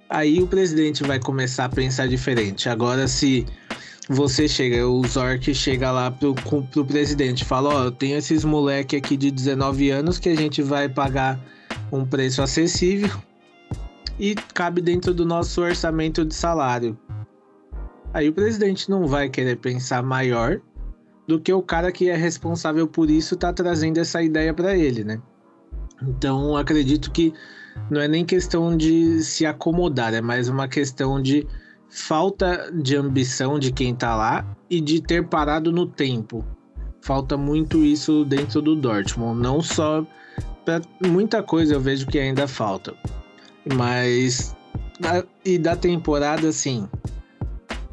Aí 0.10 0.42
o 0.42 0.48
presidente 0.48 1.04
vai 1.04 1.20
começar 1.20 1.66
a 1.66 1.70
pensar 1.70 2.08
diferente. 2.08 2.68
Agora, 2.68 3.08
se 3.08 3.46
você 4.10 4.48
chega, 4.48 4.88
o 4.88 5.06
Zork 5.06 5.54
chega 5.54 5.92
lá 5.92 6.10
pro, 6.10 6.34
pro 6.72 6.84
presidente, 6.84 7.46
fala, 7.46 7.70
ó, 7.70 7.82
oh, 7.82 7.84
eu 7.86 7.92
tenho 7.92 8.18
esses 8.18 8.44
moleque 8.44 8.96
aqui 8.96 9.16
de 9.16 9.30
19 9.30 9.92
anos 9.92 10.18
que 10.18 10.30
a 10.30 10.36
gente 10.36 10.64
vai 10.64 10.90
pagar 10.90 11.40
um 11.92 12.04
preço 12.04 12.42
acessível 12.42 13.12
e 14.20 14.34
cabe 14.54 14.82
dentro 14.82 15.14
do 15.14 15.26
nosso 15.26 15.62
orçamento 15.62 16.26
de 16.26 16.34
salário. 16.34 16.98
Aí 18.12 18.28
o 18.28 18.34
presidente 18.34 18.90
não 18.90 19.06
vai 19.06 19.30
querer 19.30 19.58
pensar 19.58 20.02
maior 20.02 20.60
do 21.30 21.40
que 21.40 21.54
o 21.54 21.62
cara 21.62 21.92
que 21.92 22.10
é 22.10 22.16
responsável 22.16 22.88
por 22.88 23.08
isso 23.08 23.38
tá 23.38 23.54
trazendo 23.54 24.00
essa 24.00 24.20
ideia 24.20 24.52
para 24.52 24.76
ele, 24.76 25.04
né? 25.04 25.22
Então 26.02 26.58
acredito 26.58 27.12
que 27.12 27.32
não 27.88 28.02
é 28.02 28.08
nem 28.08 28.26
questão 28.26 28.76
de 28.76 29.22
se 29.22 29.46
acomodar, 29.46 30.12
é 30.12 30.22
mais 30.22 30.50
uma 30.50 30.68
questão 30.68 31.22
de 31.22 31.46
falta 31.88 32.72
de 32.74 32.96
ambição 32.96 33.60
de 33.60 33.72
quem 33.72 33.94
tá 33.94 34.16
lá 34.16 34.44
e 34.68 34.82
de 34.82 35.04
ter 35.04 35.24
parado 35.24 35.72
no 35.72 35.86
tempo. 35.86 36.44
Falta 37.00 37.38
muito 37.38 37.86
isso 37.86 38.26
dentro 38.26 38.60
do 38.60 38.76
Dortmund, 38.76 39.40
não 39.40 39.62
só 39.62 40.04
para 40.66 40.82
muita 41.06 41.44
coisa 41.44 41.76
eu 41.76 41.80
vejo 41.80 42.08
que 42.08 42.18
ainda 42.18 42.48
falta. 42.48 42.96
Mas 43.76 44.56
e 45.46 45.60
da 45.60 45.76
temporada 45.76 46.48
assim, 46.48 46.90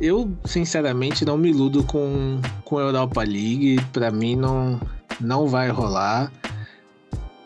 eu 0.01 0.31
sinceramente 0.45 1.25
não 1.25 1.37
me 1.37 1.51
iludo 1.51 1.83
com 1.85 2.41
com 2.65 2.79
a 2.79 2.83
Europa 2.83 3.23
League, 3.23 3.81
para 3.93 4.11
mim 4.11 4.37
não 4.37 4.81
não 5.21 5.47
vai 5.47 5.71
rolar. 5.71 6.33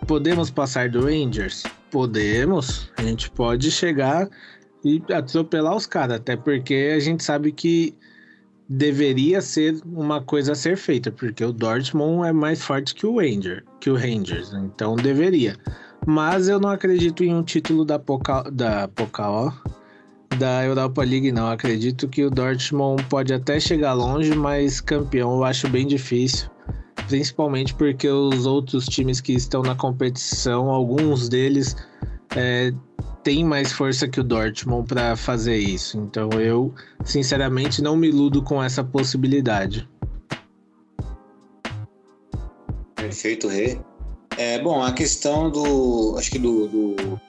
Podemos 0.07 0.51
passar 0.51 0.89
do 0.89 1.05
Rangers? 1.05 1.63
Podemos. 1.91 2.91
A 2.97 3.03
gente 3.03 3.31
pode 3.31 3.71
chegar 3.71 4.29
e 4.85 5.03
atropelar 5.13 5.77
os 5.77 5.87
caras, 5.87 6.17
até 6.17 6.37
porque 6.37 6.93
a 6.97 6.99
gente 6.99 7.23
sabe 7.23 7.53
que 7.53 7.95
deveria 8.69 9.41
ser 9.41 9.81
uma 9.85 10.23
coisa 10.23 10.53
a 10.53 10.55
ser 10.55 10.77
feita, 10.77 11.11
porque 11.11 11.45
o 11.45 11.53
Dortmund 11.53 12.29
é 12.29 12.33
mais 12.33 12.63
forte 12.63 12.95
que 12.95 13.05
o 13.05 13.19
Ranger, 13.19 13.65
que 13.81 13.91
o 13.91 13.97
Rangers, 13.97 14.53
então 14.53 14.97
deveria. 14.97 15.57
Mas 16.07 16.49
eu 16.49 16.59
não 16.59 16.71
acredito 16.71 17.23
em 17.23 17.35
um 17.35 17.43
título 17.43 17.85
da 17.85 17.99
Poca, 17.99 18.45
da 18.51 18.89
Pokal, 18.89 19.53
da 20.39 20.65
Europa 20.65 21.03
League 21.03 21.33
não. 21.33 21.51
Acredito 21.51 22.09
que 22.09 22.25
o 22.25 22.31
Dortmund 22.31 23.03
pode 23.05 23.33
até 23.33 23.59
chegar 23.59 23.93
longe, 23.93 24.35
mas 24.35 24.81
campeão 24.81 25.35
eu 25.35 25.45
acho 25.45 25.69
bem 25.69 25.87
difícil. 25.87 26.49
Principalmente 27.09 27.75
porque 27.75 28.09
os 28.09 28.47
outros 28.47 28.87
times 28.87 29.21
que 29.21 29.33
estão 29.33 29.63
na 29.63 29.75
competição, 29.75 30.71
alguns 30.71 31.29
deles 31.29 31.77
é, 32.37 32.73
tem 33.23 33.45
mais 33.45 33.73
força 33.73 34.07
que 34.07 34.21
o 34.21 34.25
Dortmund 34.25 34.87
para 34.87 35.17
fazer 35.17 35.57
isso. 35.57 35.99
Então 35.99 36.31
eu, 36.41 36.73
sinceramente, 37.05 37.83
não 37.83 37.97
me 37.97 38.09
iludo 38.09 38.43
com 38.43 38.63
essa 38.63 38.85
possibilidade. 38.85 39.89
Perfeito, 42.95 43.49
Rê. 43.49 43.81
É, 44.37 44.59
bom, 44.61 44.83
a 44.83 44.93
questão 44.93 45.51
do. 45.51 46.15
Acho 46.19 46.31
que 46.31 46.39
do. 46.39 46.69
do 46.69 47.21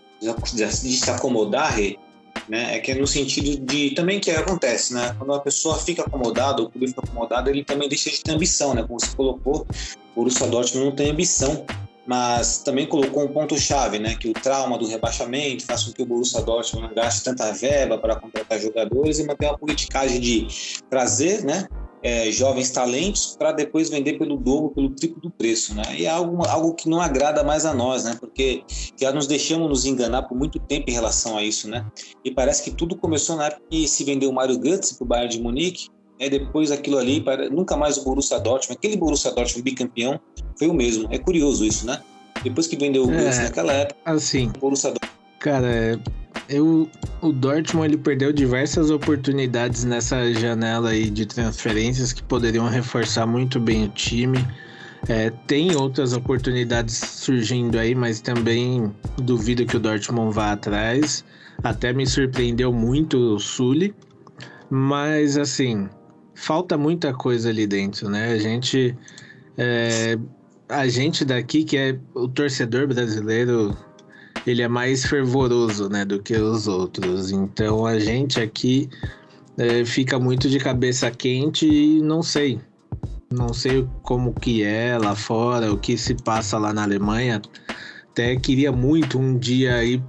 de 0.54 0.72
se 0.72 1.10
acomodar, 1.10 1.76
Rê, 1.76 1.98
né? 2.48 2.78
É 2.78 2.80
que 2.80 2.92
é 2.92 2.96
no 2.96 3.08
sentido 3.08 3.66
de. 3.66 3.92
Também 3.92 4.20
que 4.20 4.32
acontece, 4.32 4.94
né? 4.94 5.16
Quando 5.18 5.34
a 5.34 5.40
pessoa 5.40 5.78
fica 5.78 6.04
acomodada, 6.04 6.62
o 6.62 6.70
clube 6.70 6.88
fica 6.88 7.02
acomodado, 7.02 7.50
ele 7.50 7.64
também 7.64 7.88
deixa 7.88 8.10
de 8.10 8.22
ter 8.22 8.32
ambição, 8.32 8.74
né? 8.74 8.84
Como 8.84 9.00
você 9.00 9.16
colocou, 9.16 9.66
o 10.16 10.16
Borussia 10.16 10.48
Dortmund 10.48 10.86
não 10.86 10.96
tem 10.96 11.12
ambição 11.12 11.66
mas 12.06 12.58
também 12.58 12.88
colocou 12.88 13.24
um 13.24 13.28
ponto-chave, 13.28 14.00
né, 14.00 14.16
que 14.16 14.28
o 14.28 14.34
trauma 14.34 14.78
do 14.78 14.88
rebaixamento 14.88 15.66
faz 15.66 15.84
com 15.84 15.92
que 15.92 16.02
o 16.02 16.06
Borussia 16.06 16.42
Dortmund 16.42 16.94
gaste 16.94 17.24
tanta 17.24 17.52
verba 17.54 17.98
para 17.98 18.16
contratar 18.16 18.60
jogadores 18.60 19.20
e 19.20 19.24
manter 19.24 19.46
uma 19.46 19.58
politicagem 19.58 20.20
de 20.20 20.48
trazer, 20.90 21.44
né, 21.44 21.68
é, 22.04 22.32
jovens 22.32 22.72
talentos 22.72 23.36
para 23.38 23.52
depois 23.52 23.90
vender 23.90 24.18
pelo 24.18 24.38
dobro, 24.38 24.72
pelo 24.72 24.90
triplo 24.90 25.22
do 25.22 25.30
preço, 25.30 25.74
né? 25.76 25.84
E 25.98 26.06
é 26.06 26.10
algo, 26.10 26.46
algo 26.48 26.74
que 26.74 26.90
não 26.90 27.00
agrada 27.00 27.44
mais 27.44 27.66
a 27.66 27.74
nós, 27.74 28.04
né? 28.04 28.18
Porque 28.20 28.64
já 29.00 29.12
nos 29.12 29.28
deixamos 29.28 29.70
nos 29.70 29.86
enganar 29.86 30.24
por 30.24 30.38
muito 30.38 30.60
tempo 30.60 30.90
em 30.90 30.94
relação 30.94 31.38
a 31.38 31.44
isso, 31.44 31.70
né? 31.70 31.86
E 32.26 32.32
parece 32.32 32.64
que 32.64 32.72
tudo 32.72 32.96
começou 32.96 33.36
na 33.36 33.48
época 33.48 33.62
que 33.70 33.88
se 33.88 34.04
vendeu 34.04 34.30
o 34.30 34.34
Mário 34.34 34.58
Götze 34.58 34.96
para 34.96 35.06
o 35.06 35.08
Bayern 35.08 35.36
de 35.36 35.42
Munique, 35.42 35.88
é 36.20 36.30
depois 36.30 36.72
aquilo 36.72 36.98
ali, 36.98 37.24
nunca 37.52 37.76
mais 37.76 37.98
o 37.98 38.04
Borussia 38.04 38.40
Dortmund, 38.40 38.78
aquele 38.78 38.96
Borussia 38.96 39.32
Dortmund 39.32 39.64
bicampeão, 39.64 40.20
foi 40.58 40.68
o 40.68 40.74
mesmo. 40.74 41.08
É 41.12 41.18
curioso 41.18 41.66
isso, 41.66 41.86
né? 41.86 42.00
Depois 42.44 42.68
que 42.68 42.76
vendeu 42.76 43.06
o 43.06 43.12
é, 43.12 43.44
naquela 43.44 43.74
época, 43.74 44.00
assim, 44.06 44.48
o 44.48 44.60
Borussia 44.60 44.92
Dortmund... 44.92 45.21
Cara, 45.42 46.00
eu, 46.48 46.88
o 47.20 47.32
Dortmund 47.32 47.88
ele 47.88 47.98
perdeu 47.98 48.32
diversas 48.32 48.92
oportunidades 48.92 49.84
nessa 49.84 50.32
janela 50.36 50.92
aí 50.92 51.10
de 51.10 51.26
transferências 51.26 52.14
que 52.14 52.22
poderiam 52.22 52.70
reforçar 52.70 53.26
muito 53.26 53.60
bem 53.60 53.86
o 53.86 53.90
time. 53.90 54.38
É, 55.10 55.32
tem 55.48 55.76
outras 55.76 56.14
oportunidades 56.14 56.96
surgindo 56.96 57.80
aí, 57.80 57.96
mas 57.96 58.22
também 58.22 58.94
duvido 59.18 59.66
que 59.66 59.78
o 59.78 59.80
Dortmund 59.80 60.32
vá 60.32 60.52
atrás. 60.52 61.26
Até 61.64 61.92
me 61.92 62.06
surpreendeu 62.06 62.72
muito 62.72 63.18
o 63.18 63.40
Sully. 63.40 63.96
Mas 64.70 65.38
assim, 65.38 65.90
falta 66.36 66.78
muita 66.78 67.16
coisa 67.16 67.50
ali 67.50 67.66
dentro, 67.66 68.10
né? 68.10 68.32
A 68.32 68.38
gente. 68.38 68.96
É, 69.58 70.20
a 70.70 70.88
gente 70.88 71.26
daqui, 71.26 71.64
que 71.64 71.78
é 71.78 71.98
o 72.14 72.28
torcedor 72.28 72.88
brasileiro, 72.88 73.76
ele 74.46 74.62
é 74.62 74.68
mais 74.68 75.06
fervoroso, 75.06 75.90
né, 75.90 76.06
do 76.06 76.22
que 76.22 76.36
os 76.36 76.68
outros. 76.68 77.32
Então 77.32 77.86
a 77.86 78.00
gente 78.00 78.40
aqui 78.40 78.90
é, 79.58 79.86
fica 79.86 80.20
muito 80.20 80.50
de 80.50 80.60
cabeça 80.60 81.10
quente 81.12 81.68
e 81.68 82.02
não 82.02 82.24
sei. 82.24 82.60
Não 83.32 83.54
sei 83.54 83.88
como 84.04 84.34
que 84.34 84.64
é 84.64 84.98
lá 84.98 85.16
fora, 85.16 85.72
o 85.72 85.78
que 85.78 85.98
se 85.98 86.16
passa 86.16 86.58
lá 86.58 86.74
na 86.74 86.84
Alemanha. 86.84 87.42
Até 88.12 88.36
queria 88.36 88.72
muito 88.72 89.18
um 89.18 89.38
dia 89.38 89.76
aí 89.76 90.02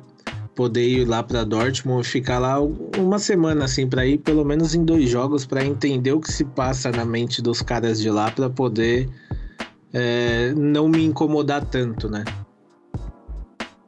poder 0.55 0.87
ir 0.87 1.05
lá 1.07 1.23
para 1.23 1.45
Dortmund, 1.45 2.07
ficar 2.07 2.39
lá 2.39 2.61
uma 2.61 3.19
semana 3.19 3.65
assim 3.65 3.87
para 3.87 4.05
ir 4.05 4.19
pelo 4.19 4.45
menos 4.45 4.75
em 4.75 4.85
dois 4.85 5.09
jogos 5.09 5.47
para 5.47 5.65
entender 5.65 6.13
o 6.13 6.21
que 6.21 6.33
se 6.33 6.45
passa 6.45 6.91
na 6.91 7.05
mente 7.05 7.41
dos 7.41 7.63
caras 7.63 8.01
de 8.01 8.11
lá 8.11 8.31
para 8.31 8.51
poder 8.51 9.09
é, 9.93 10.53
não 10.57 10.89
me 10.89 11.05
incomodar 11.05 11.65
tanto, 11.65 12.09
né? 12.09 12.25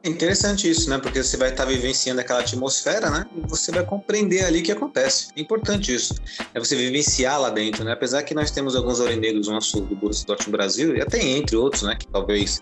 É 0.05 0.07
interessante 0.07 0.69
isso, 0.69 0.87
né? 0.87 0.99
Porque 0.99 1.23
você 1.23 1.35
vai 1.35 1.49
estar 1.49 1.65
vivenciando 1.65 2.21
aquela 2.21 2.41
atmosfera, 2.41 3.09
né? 3.09 3.25
E 3.35 3.49
você 3.49 3.71
vai 3.71 3.83
compreender 3.83 4.45
ali 4.45 4.59
o 4.59 4.63
que 4.63 4.71
acontece. 4.71 5.29
É 5.35 5.41
importante 5.41 5.95
isso. 5.95 6.13
É 6.53 6.59
você 6.59 6.75
vivenciar 6.75 7.41
lá 7.41 7.49
dentro, 7.49 7.83
né? 7.83 7.93
Apesar 7.93 8.21
que 8.21 8.35
nós 8.35 8.51
temos 8.51 8.75
alguns 8.75 8.99
aurinegros 8.99 9.47
no 9.47 9.55
nosso 9.55 9.81
do 9.81 9.95
Borussia 9.95 10.27
Dortmund 10.27 10.51
Brasil, 10.51 10.95
e 10.95 11.01
até 11.01 11.19
entre 11.19 11.55
outros, 11.55 11.81
né? 11.81 11.95
Que 11.95 12.07
talvez 12.07 12.61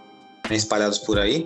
né, 0.50 0.56
espalhados 0.56 1.00
por 1.00 1.20
aí, 1.20 1.46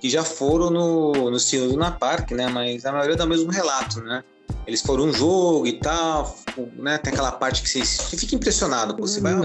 que 0.00 0.10
já 0.10 0.24
foram 0.24 0.68
no, 0.68 1.30
no 1.30 1.76
Na 1.76 1.92
Park, 1.92 2.32
né? 2.32 2.48
Mas 2.48 2.84
a 2.84 2.90
maioria 2.90 3.14
dá 3.14 3.24
o 3.24 3.28
mesmo 3.28 3.52
relato, 3.52 4.00
né? 4.00 4.24
Eles 4.66 4.82
foram 4.82 5.04
um 5.04 5.12
jogo 5.12 5.66
e 5.66 5.74
tal, 5.74 6.36
né? 6.76 6.98
Tem 6.98 7.12
aquela 7.12 7.30
parte 7.30 7.62
que 7.62 7.68
você, 7.68 7.84
você 7.84 8.16
fica 8.16 8.34
impressionado. 8.34 8.96
Você 8.98 9.20
vai 9.20 9.32
Não, 9.34 9.44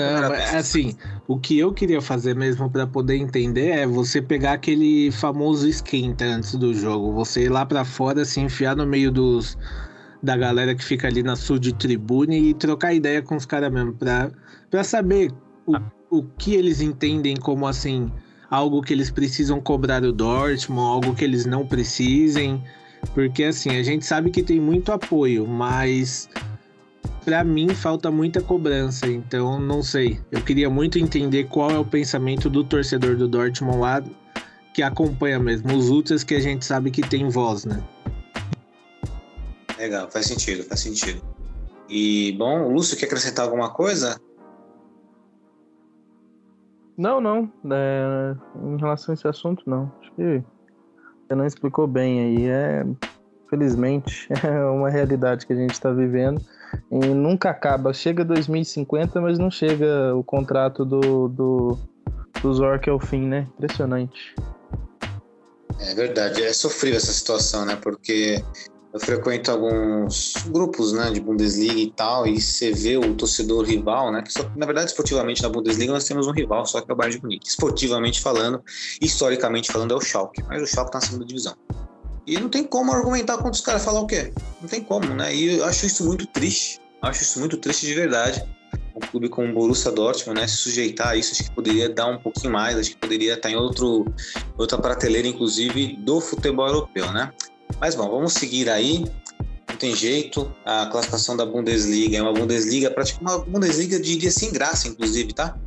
assim, 0.58 0.98
o 1.28 1.38
que 1.38 1.60
eu 1.60 1.72
queria 1.72 2.02
fazer 2.02 2.36
mesmo 2.36 2.70
para 2.70 2.88
poder 2.88 3.18
entender 3.18 3.70
é 3.70 3.86
você 3.86 4.22
pegar 4.22 4.54
aquele 4.54 5.12
famoso 5.12 5.68
esquenta 5.68 6.26
antes 6.26 6.56
do 6.56 6.74
jogo, 6.74 7.14
você 7.14 7.44
ir 7.44 7.50
lá 7.50 7.66
para 7.66 7.86
fora, 7.86 8.26
se 8.26 8.40
enfiar 8.40 8.76
no 8.76 8.86
meio 8.86 9.12
dos 9.12 9.58
da 10.24 10.38
galera 10.38 10.76
que 10.76 10.84
fica 10.84 11.08
ali 11.08 11.24
na 11.24 11.36
sul 11.36 11.58
de 11.58 11.74
tribune 11.74 12.50
e 12.50 12.54
trocar 12.54 12.94
ideia 12.94 13.22
com 13.22 13.36
os 13.36 13.46
caras 13.46 13.72
mesmo 13.72 13.94
para 13.94 14.32
para 14.70 14.84
saber 14.84 15.32
o, 15.66 15.76
o 16.12 16.24
que 16.38 16.54
eles 16.54 16.80
entendem 16.80 17.36
como 17.36 17.66
assim 17.66 18.12
algo 18.52 18.82
que 18.82 18.94
eles 18.94 19.10
precisam 19.10 19.62
cobrar 19.62 20.04
o 20.04 20.12
Dortmund, 20.12 20.82
algo 20.82 21.16
que 21.16 21.24
eles 21.24 21.46
não 21.46 21.66
precisem, 21.66 22.62
porque 23.14 23.44
assim 23.46 23.78
a 23.78 23.84
gente 23.84 24.06
sabe 24.06 24.30
que 24.30 24.44
tem 24.44 24.60
muito 24.60 24.92
apoio, 24.92 25.48
mas 25.48 26.30
para 27.26 27.44
mim 27.44 27.70
falta 27.70 28.10
muita 28.10 28.42
cobrança, 28.42 29.08
então 29.08 29.60
não 29.60 29.84
sei. 29.84 30.20
Eu 30.32 30.42
queria 30.42 30.70
muito 30.70 30.98
entender 30.98 31.46
qual 31.46 31.72
é 31.72 31.78
o 31.78 31.86
pensamento 31.86 32.50
do 32.50 32.64
torcedor 32.64 33.16
do 33.16 33.28
Dortmund 33.28 33.78
lá 33.78 34.04
que 34.74 34.82
acompanha 34.82 35.40
mesmo 35.40 35.76
os 35.76 35.90
ultras 35.90 36.24
que 36.24 36.34
a 36.34 36.40
gente 36.40 36.66
sabe 36.66 36.92
que 36.92 37.02
tem 37.02 37.28
voz, 37.30 37.66
né? 37.66 37.84
Legal, 39.78 40.10
faz 40.10 40.28
sentido, 40.28 40.64
faz 40.64 40.80
sentido. 40.80 41.22
E, 41.90 42.32
bom, 42.38 42.68
o 42.68 42.72
Lúcio 42.72 42.98
quer 42.98 43.06
acrescentar 43.08 43.46
alguma 43.46 43.74
coisa? 43.74 44.20
Não, 46.98 47.20
não. 47.20 47.52
É, 47.70 48.36
em 48.64 48.78
relação 48.78 49.12
a 49.12 49.16
esse 49.16 49.28
assunto, 49.28 49.64
não. 49.68 49.92
Acho 50.00 50.12
que 50.14 50.44
você 51.32 51.36
não 51.36 51.46
explicou 51.46 51.88
bem 51.88 52.20
aí. 52.20 52.50
É, 52.50 52.86
felizmente, 53.50 54.28
é 54.44 54.66
uma 54.66 54.90
realidade 54.90 55.46
que 55.46 55.54
a 55.54 55.56
gente 55.56 55.72
está 55.72 55.92
vivendo 55.92 56.42
e 56.92 56.98
nunca 56.98 57.50
acaba. 57.50 57.94
Chega 57.94 58.26
2050, 58.26 59.22
mas 59.22 59.40
não 59.40 59.50
chega 59.50 60.14
o 60.14 60.24
contrato 60.24 60.86
do, 60.86 61.30
do, 61.30 61.78
do 62.42 62.54
Zork 62.54 62.90
ao 62.90 63.00
fim, 63.00 63.26
né? 63.28 63.48
Impressionante. 63.58 64.36
É 65.80 65.96
verdade, 65.96 66.44
é 66.44 66.54
sofrível 66.54 66.98
essa 66.98 67.12
situação, 67.12 67.66
né? 67.66 67.78
Porque 67.82 68.44
eu 68.94 69.00
frequento 69.00 69.52
alguns 69.52 70.34
grupos, 70.48 70.92
né, 70.92 71.10
de 71.12 71.22
Bundesliga 71.22 71.80
e 71.80 71.92
tal, 71.92 72.28
e 72.28 72.42
você 72.42 72.72
vê 72.72 72.98
o 72.98 73.14
torcedor 73.16 73.64
rival, 73.64 74.12
né, 74.12 74.22
que 74.22 74.34
só, 74.34 74.44
na 74.56 74.66
verdade 74.66 74.92
esportivamente 74.92 75.42
na 75.42 75.50
Bundesliga 75.50 75.94
nós 75.94 76.04
temos 76.04 76.28
um 76.28 76.32
rival, 76.32 76.66
só 76.66 76.82
que 76.82 76.92
é 76.92 76.94
o 76.94 76.98
Bayern 76.98 77.18
de 77.18 77.24
Munique. 77.24 77.48
Esportivamente 77.48 78.22
falando, 78.22 78.62
historicamente 79.02 79.72
falando 79.72 79.94
é 79.94 79.98
o 79.98 80.02
Schalke, 80.02 80.44
mas 80.44 80.62
o 80.62 80.68
Schalke 80.68 80.92
tá 80.92 81.00
na 81.00 81.06
segunda 81.06 81.26
divisão. 81.26 81.56
E 82.28 82.40
não 82.40 82.50
tem 82.50 82.64
como 82.64 82.92
argumentar 82.92 83.38
contra 83.38 83.52
os 83.52 83.62
caras 83.62 83.84
falar 83.84 84.02
o 84.02 84.08
quê? 84.08 84.32
Não 84.62 84.68
tem 84.68 84.84
como, 84.84 85.08
né? 85.14 85.34
E 85.34 85.58
eu 85.58 85.66
acho 85.66 85.86
isso 85.86 86.06
muito 86.06 86.28
triste. 86.28 86.80
Acho 87.02 87.24
isso 87.24 87.40
muito 87.40 87.58
triste 87.58 87.86
de 87.86 87.94
verdade. 87.96 88.44
Um 88.96 89.00
clube 89.00 89.28
como 89.28 89.50
o 89.50 89.54
Borussia 89.54 89.92
Dortmund, 89.92 90.40
né, 90.40 90.48
se 90.48 90.58
sujeitar 90.58 91.10
a 91.10 91.16
isso, 91.16 91.32
acho 91.32 91.46
que 91.46 91.56
poderia 91.56 91.90
dar 91.90 92.08
um 92.08 92.20
pouquinho 92.20 92.54
mais, 92.54 92.78
acho 92.78 92.92
que 92.92 92.98
poderia 92.98 93.34
estar 93.34 93.50
em 93.50 93.56
outro, 93.56 94.06
outra 94.58 94.78
prateleira, 94.78 95.28
inclusive, 95.28 95.96
do 95.98 96.22
futebol 96.22 96.68
europeu, 96.68 97.12
né? 97.12 97.32
Mas 97.80 97.96
bom, 97.96 98.10
vamos 98.10 98.34
seguir 98.34 98.70
aí. 98.70 99.06
Não 99.70 99.78
tem 99.78 99.96
jeito. 99.96 100.52
A 100.66 100.88
classificação 100.88 101.36
da 101.36 101.46
Bundesliga 101.46 102.18
é 102.18 102.22
uma 102.22 102.34
Bundesliga, 102.34 102.92
praticamente 102.92 103.38
uma 103.38 103.46
Bundesliga, 103.46 104.00
diria 104.00 104.32
sem 104.32 104.52
graça, 104.52 104.88
inclusive, 104.88 105.34
tá? 105.34 105.58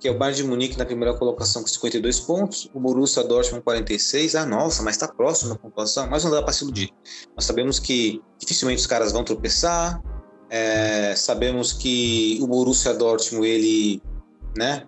Que 0.00 0.08
é 0.08 0.10
o 0.10 0.18
Bayern 0.18 0.42
de 0.42 0.48
Munique 0.48 0.78
na 0.78 0.84
primeira 0.84 1.14
colocação 1.14 1.62
com 1.62 1.68
52 1.68 2.20
pontos, 2.20 2.70
o 2.72 2.80
Borussia 2.80 3.24
Dortmund 3.24 3.64
46. 3.64 4.34
Ah, 4.36 4.46
nossa, 4.46 4.82
mas 4.82 4.94
está 4.94 5.08
próximo 5.08 5.50
da 5.50 5.56
pontuação, 5.56 6.08
mas 6.08 6.24
não 6.24 6.30
dá 6.30 6.42
para 6.42 6.52
se 6.52 6.62
iludir. 6.62 6.90
Nós 7.34 7.44
sabemos 7.44 7.78
que 7.78 8.22
dificilmente 8.38 8.80
os 8.80 8.86
caras 8.86 9.12
vão 9.12 9.24
tropeçar. 9.24 10.00
É, 10.50 11.14
sabemos 11.16 11.72
que 11.72 12.38
o 12.40 12.46
Borussia 12.46 12.94
Dortmund 12.94 13.46
ele, 13.46 14.02
né, 14.56 14.86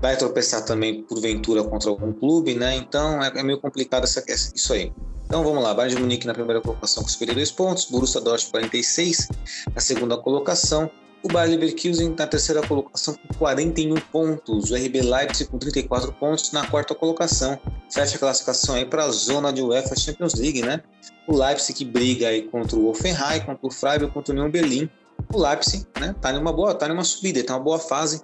vai 0.00 0.16
tropeçar 0.16 0.64
também 0.64 1.02
porventura 1.02 1.64
contra 1.64 1.90
algum 1.90 2.12
clube, 2.12 2.54
né? 2.54 2.76
Então 2.76 3.22
é, 3.22 3.32
é 3.34 3.42
meio 3.42 3.60
complicado 3.60 4.04
essa, 4.04 4.24
isso 4.28 4.72
aí. 4.72 4.92
Então 5.28 5.44
vamos 5.44 5.62
lá, 5.62 5.74
Bayern 5.74 5.94
de 5.94 6.00
Munique 6.00 6.26
na 6.26 6.32
primeira 6.32 6.58
colocação 6.58 7.02
com 7.02 7.08
52 7.10 7.50
pontos, 7.50 7.84
Borussia 7.84 8.18
Dortmund 8.18 8.50
46 8.50 9.28
na 9.74 9.78
segunda 9.78 10.16
colocação, 10.16 10.90
o 11.22 11.28
Bayer 11.28 11.50
Leverkusen 11.50 12.14
na 12.16 12.26
terceira 12.26 12.66
colocação 12.66 13.14
com 13.14 13.34
41 13.34 13.94
pontos, 14.10 14.70
o 14.70 14.74
RB 14.74 15.02
Leipzig 15.02 15.50
com 15.50 15.58
34 15.58 16.14
pontos 16.14 16.50
na 16.52 16.66
quarta 16.66 16.94
colocação. 16.94 17.60
Fecha 17.92 18.16
a 18.16 18.18
classificação 18.18 18.76
aí 18.76 18.86
para 18.86 19.04
a 19.04 19.10
zona 19.10 19.52
de 19.52 19.60
UEFA 19.60 19.94
Champions 19.94 20.32
League, 20.32 20.62
né? 20.62 20.82
O 21.26 21.36
Leipzig 21.36 21.74
que 21.76 21.84
briga 21.84 22.28
aí 22.28 22.48
contra 22.48 22.78
o 22.78 22.88
Offenheim, 22.88 23.40
contra 23.40 23.66
o 23.66 23.70
Freiburg, 23.70 24.14
contra 24.14 24.32
o 24.32 24.34
União 24.34 24.50
Berlim. 24.50 24.88
O 25.30 25.38
Leipzig, 25.38 25.86
né, 26.00 26.14
tá 26.22 26.32
numa 26.32 26.54
boa, 26.54 26.74
tá 26.74 26.88
numa 26.88 27.04
subida, 27.04 27.44
tá 27.44 27.52
numa 27.52 27.64
boa 27.64 27.78
fase, 27.78 28.22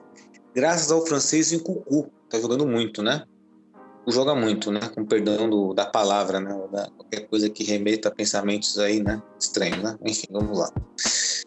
graças 0.55 0.90
ao 0.90 1.05
francês 1.05 1.53
Cucu, 1.61 2.11
tá 2.31 2.40
jogando 2.40 2.67
muito, 2.67 3.03
né? 3.03 3.25
Joga 4.12 4.35
muito, 4.35 4.71
né? 4.71 4.81
Com 4.95 5.05
perdão 5.05 5.49
do, 5.49 5.75
da 5.75 5.87
palavra, 5.87 6.40
né? 6.40 6.51
Da, 6.71 6.88
qualquer 6.90 7.29
coisa 7.29 7.49
que 7.49 7.64
remeta 7.64 8.09
a 8.09 8.12
pensamentos 8.12 8.79
aí, 8.79 9.03
né? 9.03 9.23
Estranhos, 9.38 9.83
né? 9.83 9.97
Enfim, 10.05 10.27
vamos 10.31 10.59
lá. 10.59 10.71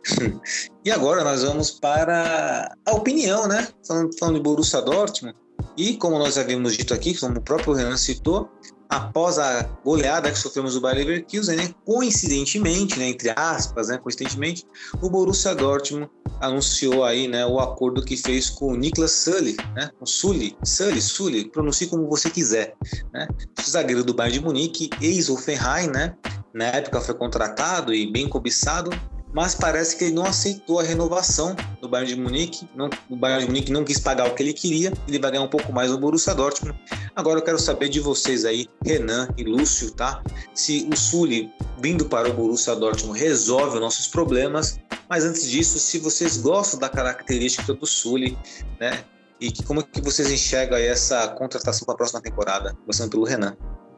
e 0.83 0.91
agora 0.91 1.23
nós 1.23 1.43
vamos 1.43 1.71
para 1.71 2.75
a 2.85 2.91
opinião, 2.93 3.47
né? 3.47 3.67
Falando, 3.87 4.17
falando 4.17 4.35
de 4.35 4.41
Borussia 4.41 4.81
Dortmund. 4.81 5.35
E 5.75 5.95
como 5.97 6.17
nós 6.17 6.37
havíamos 6.37 6.75
dito 6.75 6.93
aqui, 6.93 7.17
como 7.17 7.37
o 7.37 7.41
próprio 7.41 7.73
Renan 7.73 7.97
citou, 7.97 8.49
após 8.89 9.37
a 9.37 9.63
goleada 9.83 10.31
que 10.31 10.37
sofremos 10.37 10.75
o 10.75 10.81
Bayer 10.81 11.05
Leverkusen, 11.05 11.55
né, 11.55 11.73
coincidentemente, 11.85 12.97
né, 12.97 13.09
entre 13.09 13.31
aspas, 13.35 13.89
né, 13.89 13.97
coincidentemente, 13.97 14.65
o 15.01 15.09
Borussia 15.09 15.53
Dortmund 15.53 16.09
anunciou 16.39 17.03
aí, 17.03 17.27
né, 17.27 17.45
o 17.45 17.59
acordo 17.59 18.03
que 18.03 18.15
fez 18.15 18.49
com 18.49 18.73
o 18.73 18.75
Niklas 18.75 19.11
Sully, 19.11 19.57
né, 19.75 19.89
o 19.99 20.05
Sully, 20.05 20.57
Sully, 20.63 21.01
Sully, 21.01 21.49
pronuncie 21.49 21.87
como 21.87 22.07
você 22.07 22.29
quiser, 22.29 22.75
né, 23.13 23.27
zagueiro 23.61 24.03
do 24.03 24.13
Bayern 24.13 24.39
de 24.39 24.45
Munique, 24.45 24.89
ex-Offenheim, 25.01 25.87
né, 25.87 26.15
na 26.53 26.65
época 26.65 27.01
foi 27.01 27.15
contratado 27.15 27.93
e 27.93 28.11
bem 28.11 28.27
cobiçado, 28.27 28.91
mas 29.37 29.53
parece 29.53 29.95
que 29.95 30.05
ele 30.05 30.15
não 30.15 30.25
aceitou 30.25 30.79
a 30.79 30.83
renovação 30.83 31.55
do 31.79 31.87
Bayern 31.87 32.15
de 32.15 32.19
Munique. 32.19 32.67
Não, 32.75 32.89
o 33.07 33.15
Bayern 33.15 33.45
de 33.45 33.47
Munique 33.51 33.71
não 33.71 33.83
quis 33.83 33.99
pagar 33.99 34.27
o 34.27 34.33
que 34.33 34.41
ele 34.41 34.51
queria, 34.51 34.91
ele 35.07 35.19
vai 35.19 35.29
ganhar 35.29 35.43
um 35.43 35.47
pouco 35.47 35.71
mais 35.71 35.91
no 35.91 35.99
Borussia 35.99 36.33
Dortmund. 36.33 36.75
Agora 37.15 37.37
eu 37.37 37.43
quero 37.43 37.59
saber 37.59 37.87
de 37.87 37.99
vocês 37.99 38.45
aí, 38.45 38.67
Renan 38.83 39.29
e 39.37 39.43
Lúcio, 39.43 39.91
tá? 39.91 40.23
Se 40.55 40.89
o 40.91 40.97
Sully 40.97 41.51
vindo 41.79 42.05
para 42.05 42.27
o 42.27 42.33
Borussia 42.33 42.75
Dortmund 42.75 43.19
resolve 43.19 43.75
os 43.75 43.79
nossos 43.79 44.07
problemas, 44.07 44.79
mas 45.07 45.23
antes 45.23 45.47
disso, 45.47 45.77
se 45.77 45.99
vocês 45.99 46.37
gostam 46.37 46.79
da 46.79 46.89
característica 46.89 47.75
do 47.75 47.85
Sully, 47.85 48.35
né? 48.79 49.03
E 49.39 49.51
que, 49.51 49.61
como 49.61 49.83
que 49.83 50.01
vocês 50.01 50.31
enxergam 50.31 50.79
essa 50.79 51.27
contratação 51.27 51.85
para 51.85 51.93
a 51.93 51.97
próxima 51.97 52.21
temporada? 52.21 52.75
Começando 52.83 53.11
pelo 53.11 53.23
Renan 53.23 53.55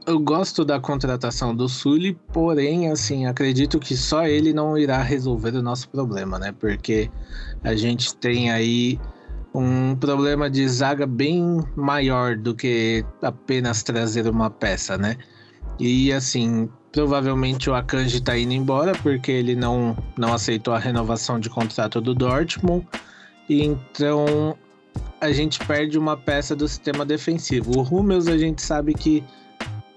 eu 0.10 0.20
gosto 0.20 0.66
da 0.66 0.80
contratação 0.80 1.56
do 1.56 1.70
Sully, 1.70 2.18
porém, 2.34 2.92
assim, 2.92 3.28
acredito 3.28 3.80
que 3.80 3.96
só 3.96 4.26
ele 4.26 4.52
não 4.52 4.76
irá 4.76 5.04
resolver 5.04 5.54
o 5.56 5.62
nosso 5.62 5.88
problema, 5.90 6.40
né? 6.40 6.52
Porque 6.52 7.12
a 7.64 7.76
gente 7.76 8.16
tem 8.16 8.50
aí 8.50 9.00
um 9.54 9.96
problema 9.96 10.50
de 10.50 10.68
zaga 10.68 11.06
bem 11.06 11.64
maior 11.76 12.36
do 12.36 12.56
que 12.56 13.06
apenas 13.22 13.84
trazer 13.84 14.28
uma 14.28 14.50
peça, 14.50 14.98
né? 14.98 15.16
E 15.80 16.12
assim, 16.12 16.68
provavelmente 16.92 17.70
o 17.70 17.76
Akanji 17.76 18.20
tá 18.20 18.36
indo 18.36 18.54
embora 18.54 18.94
porque 19.04 19.32
ele 19.32 19.56
não, 19.56 19.96
não 20.18 20.34
aceitou 20.34 20.74
a 20.74 20.80
renovação 20.80 21.40
de 21.40 21.52
contrato 21.52 22.02
do 22.02 22.16
Dortmund. 22.16 22.88
E 23.48 23.64
então 23.64 24.58
a 25.22 25.32
gente 25.32 25.60
perde 25.66 26.00
uma 26.00 26.18
peça 26.18 26.56
do 26.56 26.68
sistema 26.68 27.06
defensivo. 27.06 27.78
O 27.78 27.84
Hummels 27.84 28.28
a 28.28 28.38
gente 28.38 28.62
sabe 28.62 28.96
que 28.96 29.24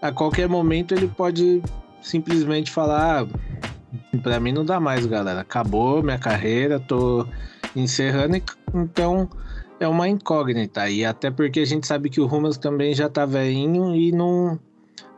a 0.03 0.11
qualquer 0.11 0.49
momento 0.49 0.93
ele 0.93 1.07
pode 1.07 1.63
simplesmente 2.03 2.71
falar: 2.71 3.23
ah, 3.23 4.19
para 4.23 4.41
mim 4.41 4.53
não 4.53 4.65
dá 4.65 4.81
mais, 4.81 5.07
galera. 5.07 5.41
Acabou 5.41 6.03
minha 6.03 6.19
carreira, 6.19 6.81
tô 6.81 7.27
encerrando. 7.75 8.43
Então 8.75 9.31
é 9.79 9.87
uma 9.87 10.09
incógnita. 10.09 10.91
E 10.91 11.05
até 11.05 11.31
porque 11.31 11.61
a 11.61 11.65
gente 11.65 11.87
sabe 11.87 12.11
que 12.11 12.21
o 12.21 12.27
Rummels 12.27 12.59
também 12.59 12.93
já 12.93 13.09
tá 13.09 13.25
velhinho 13.25 13.95
e 13.95 14.11
não, 14.11 14.59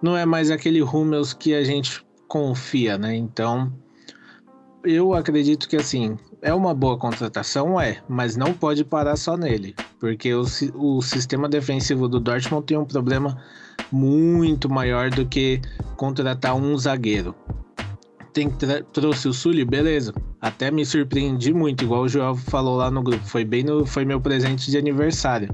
não 0.02 0.16
é 0.16 0.26
mais 0.26 0.50
aquele 0.50 0.80
Rummels 0.80 1.32
que 1.32 1.54
a 1.54 1.64
gente 1.64 2.04
confia, 2.28 2.98
né? 2.98 3.16
Então 3.16 3.72
eu 4.84 5.14
acredito 5.14 5.66
que 5.66 5.76
assim 5.76 6.18
é 6.42 6.52
uma 6.52 6.74
boa 6.74 6.98
contratação, 6.98 7.80
é, 7.80 8.02
mas 8.06 8.36
não 8.36 8.52
pode 8.52 8.84
parar 8.84 9.16
só 9.16 9.34
nele, 9.34 9.74
porque 9.98 10.34
o, 10.34 10.44
o 10.74 11.00
sistema 11.00 11.48
defensivo 11.48 12.06
do 12.06 12.20
Dortmund 12.20 12.66
tem 12.66 12.76
um 12.76 12.84
problema 12.84 13.42
muito 13.90 14.68
maior 14.68 15.10
do 15.10 15.26
que 15.26 15.60
contratar 15.96 16.54
um 16.54 16.76
zagueiro. 16.76 17.34
Tem, 18.32 18.50
trouxe 18.92 19.28
o 19.28 19.32
Sully, 19.32 19.64
beleza. 19.64 20.12
Até 20.40 20.70
me 20.70 20.84
surpreendi 20.84 21.54
muito, 21.54 21.84
igual 21.84 22.02
o 22.02 22.08
Joel 22.08 22.34
falou 22.34 22.76
lá 22.76 22.90
no 22.90 23.02
grupo. 23.02 23.24
Foi 23.24 23.44
bem 23.44 23.62
no, 23.62 23.86
foi 23.86 24.04
meu 24.04 24.20
presente 24.20 24.70
de 24.70 24.76
aniversário. 24.76 25.48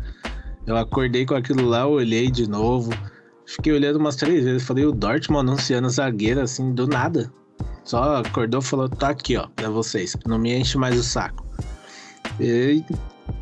Eu 0.66 0.76
acordei 0.76 1.26
com 1.26 1.34
aquilo 1.34 1.66
lá, 1.66 1.86
olhei 1.86 2.30
de 2.30 2.48
novo. 2.48 2.90
Fiquei 3.46 3.72
olhando 3.72 3.96
umas 3.96 4.16
três 4.16 4.44
vezes. 4.44 4.66
Falei, 4.66 4.86
o 4.86 4.92
Dortmund 4.92 5.48
anunciando 5.48 5.90
zagueiro 5.90 6.40
assim, 6.40 6.72
do 6.72 6.86
nada. 6.86 7.30
Só 7.84 8.16
acordou 8.16 8.60
e 8.60 8.64
falou, 8.64 8.88
tá 8.88 9.10
aqui, 9.10 9.36
ó, 9.36 9.46
pra 9.48 9.68
vocês. 9.68 10.16
Não 10.26 10.38
me 10.38 10.56
enche 10.56 10.78
mais 10.78 10.98
o 10.98 11.02
saco. 11.02 11.46
E, 12.40 12.84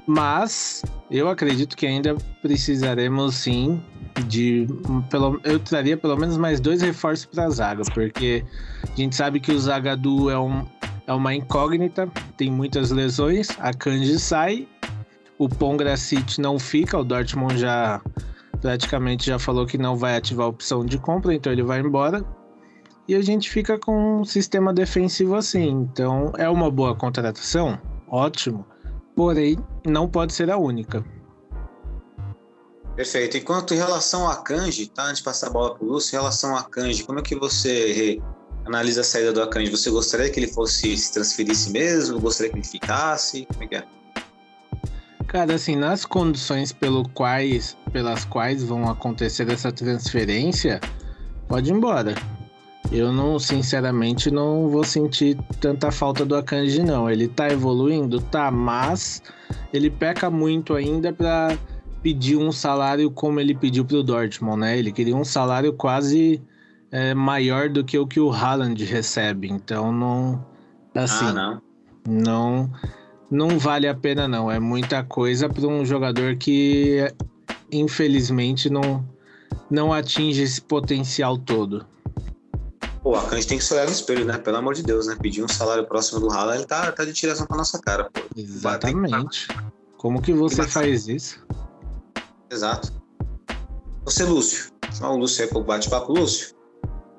mas 0.06 0.82
eu 1.10 1.28
acredito 1.28 1.76
que 1.76 1.86
ainda 1.86 2.16
precisaremos 2.42 3.34
sim 3.36 3.80
de 4.22 4.66
pelo, 5.10 5.40
eu 5.44 5.58
traria 5.58 5.96
pelo 5.96 6.16
menos 6.16 6.36
mais 6.36 6.60
dois 6.60 6.82
reforços 6.82 7.26
para 7.26 7.44
a 7.44 7.50
zaga, 7.50 7.82
porque 7.92 8.44
a 8.82 8.96
gente 8.96 9.14
sabe 9.14 9.40
que 9.40 9.52
o 9.52 9.58
Zagadu 9.58 10.30
é, 10.30 10.38
um, 10.38 10.66
é 11.06 11.12
uma 11.12 11.34
incógnita, 11.34 12.08
tem 12.36 12.50
muitas 12.50 12.90
lesões, 12.90 13.48
a 13.58 13.72
Kanji 13.72 14.18
sai, 14.18 14.68
o 15.38 15.48
Pongracic 15.48 16.40
não 16.40 16.58
fica, 16.58 16.98
o 16.98 17.04
Dortmund 17.04 17.58
já 17.58 18.00
praticamente 18.60 19.26
já 19.26 19.38
falou 19.38 19.66
que 19.66 19.78
não 19.78 19.96
vai 19.96 20.16
ativar 20.16 20.46
a 20.46 20.48
opção 20.48 20.84
de 20.84 20.98
compra, 20.98 21.34
então 21.34 21.52
ele 21.52 21.62
vai 21.62 21.80
embora. 21.80 22.24
E 23.06 23.14
a 23.14 23.22
gente 23.22 23.48
fica 23.48 23.78
com 23.78 24.20
um 24.20 24.24
sistema 24.24 24.72
defensivo 24.72 25.34
assim. 25.34 25.68
Então 25.68 26.32
é 26.36 26.48
uma 26.48 26.70
boa 26.70 26.94
contratação, 26.94 27.78
ótimo. 28.06 28.66
Porém, 29.16 29.58
não 29.86 30.08
pode 30.08 30.32
ser 30.32 30.50
a 30.50 30.58
única. 30.58 31.04
Perfeito. 32.98 33.36
Enquanto 33.36 33.74
em 33.74 33.76
relação 33.76 34.28
a 34.28 34.34
Kanji, 34.34 34.88
tá? 34.88 35.04
Antes 35.04 35.18
de 35.18 35.22
passar 35.22 35.46
a 35.46 35.50
bola 35.50 35.72
para 35.72 35.84
o 35.84 35.88
Lúcio, 35.88 36.16
em 36.16 36.18
relação 36.18 36.56
a 36.56 36.64
Kanji, 36.64 37.04
como 37.04 37.20
é 37.20 37.22
que 37.22 37.36
você 37.36 38.20
analisa 38.66 39.02
a 39.02 39.04
saída 39.04 39.32
do 39.32 39.40
Akanji? 39.40 39.70
Você 39.70 39.88
gostaria 39.88 40.28
que 40.28 40.40
ele 40.40 40.48
fosse 40.48 40.96
se 40.96 41.12
transferisse 41.12 41.70
mesmo? 41.70 42.18
Gostaria 42.18 42.50
que 42.50 42.58
ele 42.58 42.66
ficasse? 42.66 43.46
Como 43.52 43.62
é 43.62 43.66
que 43.68 43.76
é? 43.76 43.84
Cara, 45.28 45.54
assim, 45.54 45.76
nas 45.76 46.04
condições 46.04 46.72
pelo 46.72 47.08
quais, 47.10 47.76
pelas 47.92 48.24
quais 48.24 48.64
vão 48.64 48.90
acontecer 48.90 49.48
essa 49.48 49.70
transferência, 49.70 50.80
pode 51.46 51.70
ir 51.70 51.74
embora. 51.74 52.16
Eu 52.90 53.12
não, 53.12 53.38
sinceramente, 53.38 54.28
não 54.28 54.68
vou 54.68 54.82
sentir 54.82 55.38
tanta 55.60 55.92
falta 55.92 56.26
do 56.26 56.34
Akanji, 56.34 56.82
não. 56.82 57.08
Ele 57.08 57.28
tá 57.28 57.48
evoluindo? 57.48 58.20
Tá, 58.20 58.50
mas 58.50 59.22
ele 59.72 59.88
peca 59.88 60.28
muito 60.28 60.74
ainda 60.74 61.12
para 61.12 61.56
pedir 62.02 62.36
um 62.36 62.52
salário 62.52 63.10
como 63.10 63.40
ele 63.40 63.54
pediu 63.54 63.84
pro 63.84 64.02
Dortmund, 64.02 64.60
né? 64.60 64.78
Ele 64.78 64.92
queria 64.92 65.16
um 65.16 65.24
salário 65.24 65.72
quase 65.72 66.42
é, 66.90 67.14
maior 67.14 67.68
do 67.68 67.84
que 67.84 67.98
o 67.98 68.06
que 68.06 68.20
o 68.20 68.30
Haaland 68.30 68.82
recebe. 68.84 69.48
Então, 69.50 69.92
não. 69.92 70.44
Assim, 70.94 71.26
ah, 71.26 71.32
não. 71.32 71.62
não. 72.06 72.72
Não 73.30 73.58
vale 73.58 73.86
a 73.86 73.94
pena, 73.94 74.26
não. 74.26 74.50
É 74.50 74.58
muita 74.58 75.04
coisa 75.04 75.48
para 75.48 75.66
um 75.66 75.84
jogador 75.84 76.36
que, 76.36 77.12
infelizmente, 77.70 78.70
não, 78.70 79.04
não 79.70 79.92
atinge 79.92 80.42
esse 80.42 80.60
potencial 80.60 81.36
todo. 81.36 81.84
Pô, 83.02 83.14
a 83.14 83.34
gente 83.34 83.46
tem 83.46 83.58
que 83.58 83.64
se 83.64 83.72
olhar 83.74 83.84
no 83.84 83.92
espelho, 83.92 84.24
né? 84.24 84.38
Pelo 84.38 84.56
amor 84.56 84.74
de 84.74 84.82
Deus, 84.82 85.06
né? 85.06 85.16
Pedir 85.20 85.44
um 85.44 85.48
salário 85.48 85.86
próximo 85.86 86.20
do 86.20 86.32
Haaland, 86.32 86.58
ele 86.58 86.66
tá, 86.66 86.90
tá 86.90 87.04
de 87.04 87.12
tiração 87.12 87.46
pra 87.46 87.56
nossa 87.56 87.78
cara, 87.78 88.08
pô. 88.12 88.20
Exatamente. 88.34 89.48
Como 89.96 90.22
que 90.22 90.32
você 90.32 90.66
faz 90.66 91.06
isso? 91.08 91.44
Exato. 92.50 92.92
Você, 94.04 94.24
Lúcio. 94.24 94.72
O 95.02 95.16
Lúcio 95.16 95.44
aí 95.44 95.50
pro 95.50 95.62
bate-papo. 95.62 96.12
Lúcio, 96.12 96.56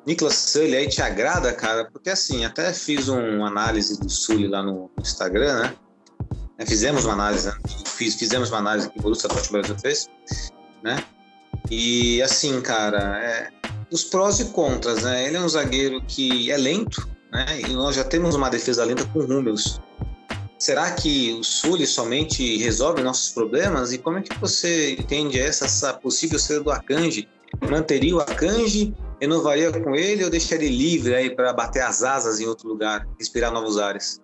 Niklas 0.06 0.36
Sully 0.36 0.76
aí 0.76 0.90
te 0.90 1.02
agrada, 1.02 1.54
cara? 1.54 1.86
Porque 1.86 2.10
assim, 2.10 2.44
até 2.44 2.74
fiz 2.74 3.08
uma 3.10 3.48
análise 3.48 4.00
do 4.00 4.10
Sully 4.10 4.48
lá 4.48 4.64
no 4.64 4.90
Instagram, 5.00 5.62
né? 5.62 5.76
É, 6.58 6.66
fizemos 6.66 7.06
uma 7.06 7.14
análise, 7.14 7.48
né? 7.48 7.54
Fiz, 7.86 8.16
fizemos 8.16 8.50
uma 8.50 8.58
análise 8.58 8.90
que 8.90 8.98
o 8.98 9.02
Borussia 9.02 9.30
Dortmund 9.30 9.68
Brasil 9.68 9.80
fez, 9.80 10.10
né? 10.84 11.04
E 11.70 12.22
assim, 12.24 12.60
cara, 12.60 13.24
é, 13.24 13.50
os 13.92 14.04
prós 14.04 14.40
e 14.40 14.46
contras, 14.46 15.04
né? 15.04 15.28
Ele 15.28 15.38
é 15.38 15.42
um 15.42 15.48
zagueiro 15.48 16.02
que 16.08 16.52
é 16.52 16.58
lento, 16.58 17.08
né? 17.32 17.62
E 17.62 17.74
nós 17.74 17.96
já 17.96 18.04
temos 18.04 18.36
uma 18.36 18.50
defesa 18.50 18.84
lenta 18.84 19.06
com 19.06 19.20
números. 19.20 19.80
Será 20.60 20.92
que 20.92 21.32
o 21.34 21.44
Sully 21.44 21.88
somente 21.88 22.58
resolve 22.58 23.02
nossos 23.02 23.30
problemas? 23.34 23.94
E 23.94 23.98
como 23.98 24.18
é 24.18 24.22
que 24.22 24.38
você 24.38 24.92
entende 24.92 25.40
essa, 25.40 25.64
essa 25.64 25.94
possível 25.94 26.38
saída 26.38 26.66
do 26.66 26.72
Akanji? 26.72 27.30
Manteria 27.72 28.16
o 28.16 28.20
Akanji, 28.20 28.94
renovaria 29.22 29.72
com 29.72 29.96
ele 29.96 30.24
ou 30.26 30.30
deixaria 30.30 30.68
ele 30.68 30.78
livre 30.78 31.16
aí 31.16 31.34
para 31.34 31.54
bater 31.54 31.82
as 31.82 32.04
asas 32.04 32.42
em 32.42 32.46
outro 32.46 32.68
lugar, 32.68 33.08
inspirar 33.18 33.52
novos 33.52 33.80
ares? 33.80 34.22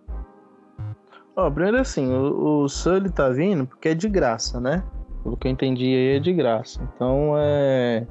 Ó, 1.38 1.50
primeiro 1.50 1.80
assim, 1.80 2.06
o, 2.06 2.64
o 2.64 2.70
Sully 2.70 3.10
tá 3.10 3.30
vindo 3.30 3.66
porque 3.66 3.90
é 3.90 3.94
de 3.94 4.10
graça, 4.10 4.60
né? 4.60 4.84
Pelo 5.24 5.38
que 5.38 5.48
eu 5.48 5.52
entendi 5.52 5.86
aí 5.86 6.18
é 6.18 6.20
de 6.20 6.34
graça. 6.34 6.82
Então 6.94 7.34
é 7.38 8.06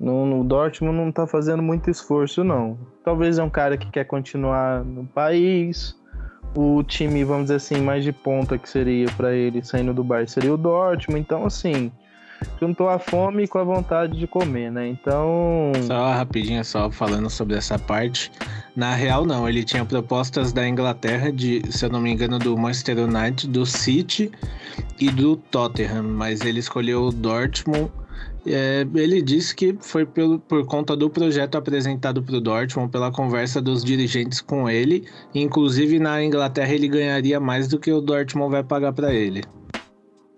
no, 0.00 0.26
no 0.26 0.44
Dortmund 0.44 0.96
não 0.96 1.12
tá 1.12 1.26
fazendo 1.26 1.62
muito 1.62 1.90
esforço, 1.90 2.42
não. 2.42 2.78
Talvez 3.04 3.38
é 3.38 3.42
um 3.42 3.50
cara 3.50 3.76
que 3.76 3.90
quer 3.90 4.04
continuar 4.04 4.84
no 4.84 5.06
país. 5.06 5.96
O 6.56 6.82
time, 6.82 7.22
vamos 7.22 7.44
dizer 7.44 7.56
assim, 7.56 7.76
mais 7.82 8.02
de 8.02 8.12
ponta 8.12 8.56
que 8.56 8.68
seria 8.68 9.06
para 9.16 9.34
ele 9.34 9.62
saindo 9.62 9.92
do 9.92 10.02
bar 10.02 10.26
seria 10.26 10.54
o 10.54 10.56
Dortmund. 10.56 11.20
Então, 11.20 11.44
assim, 11.44 11.92
juntou 12.58 12.88
a 12.88 12.98
fome 12.98 13.46
com 13.46 13.58
a 13.58 13.64
vontade 13.64 14.18
de 14.18 14.26
comer, 14.26 14.72
né? 14.72 14.88
Então. 14.88 15.72
Só 15.82 16.12
rapidinho, 16.12 16.64
só 16.64 16.90
falando 16.90 17.28
sobre 17.28 17.56
essa 17.56 17.78
parte. 17.78 18.32
Na 18.74 18.94
real, 18.94 19.26
não. 19.26 19.46
Ele 19.46 19.62
tinha 19.62 19.84
propostas 19.84 20.50
da 20.50 20.66
Inglaterra, 20.66 21.30
de, 21.30 21.62
se 21.70 21.84
eu 21.84 21.90
não 21.90 22.00
me 22.00 22.10
engano, 22.10 22.38
do 22.38 22.56
Manchester 22.56 22.98
United, 23.00 23.48
do 23.48 23.66
City 23.66 24.32
e 24.98 25.10
do 25.10 25.36
Tottenham, 25.36 26.04
mas 26.04 26.40
ele 26.40 26.60
escolheu 26.60 27.04
o 27.04 27.12
Dortmund 27.12 27.90
é, 28.46 28.86
ele 28.94 29.20
disse 29.20 29.54
que 29.54 29.76
foi 29.80 30.06
pelo, 30.06 30.38
por 30.38 30.64
conta 30.66 30.96
do 30.96 31.10
projeto 31.10 31.56
apresentado 31.56 32.22
para 32.22 32.36
o 32.36 32.40
Dortmund, 32.40 32.90
pela 32.90 33.10
conversa 33.10 33.60
dos 33.60 33.84
dirigentes 33.84 34.40
com 34.40 34.68
ele. 34.68 35.06
Inclusive 35.34 35.98
na 35.98 36.22
Inglaterra 36.22 36.72
ele 36.72 36.88
ganharia 36.88 37.40
mais 37.40 37.68
do 37.68 37.78
que 37.78 37.92
o 37.92 38.00
Dortmund 38.00 38.50
vai 38.50 38.62
pagar 38.62 38.92
para 38.92 39.12
ele. 39.12 39.42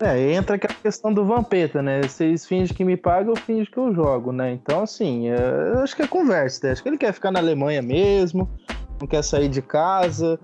É, 0.00 0.32
entra 0.32 0.54
aquela 0.54 0.74
questão 0.74 1.12
do 1.12 1.24
Vampeta, 1.24 1.82
né? 1.82 2.00
Vocês 2.02 2.46
fingem 2.46 2.74
que 2.74 2.84
me 2.84 2.96
pagam, 2.96 3.34
eu 3.34 3.36
finge 3.36 3.68
que 3.68 3.78
eu 3.78 3.92
jogo, 3.92 4.30
né? 4.30 4.52
Então, 4.52 4.84
assim, 4.84 5.28
é, 5.28 5.72
eu 5.74 5.80
acho 5.80 5.96
que 5.96 6.02
é 6.02 6.06
conversa, 6.06 6.66
né? 6.66 6.72
Acho 6.72 6.82
que 6.84 6.88
ele 6.88 6.98
quer 6.98 7.12
ficar 7.12 7.32
na 7.32 7.40
Alemanha 7.40 7.82
mesmo, 7.82 8.48
não 9.00 9.08
quer 9.08 9.22
sair 9.24 9.48
de 9.48 9.60
casa. 9.60 10.38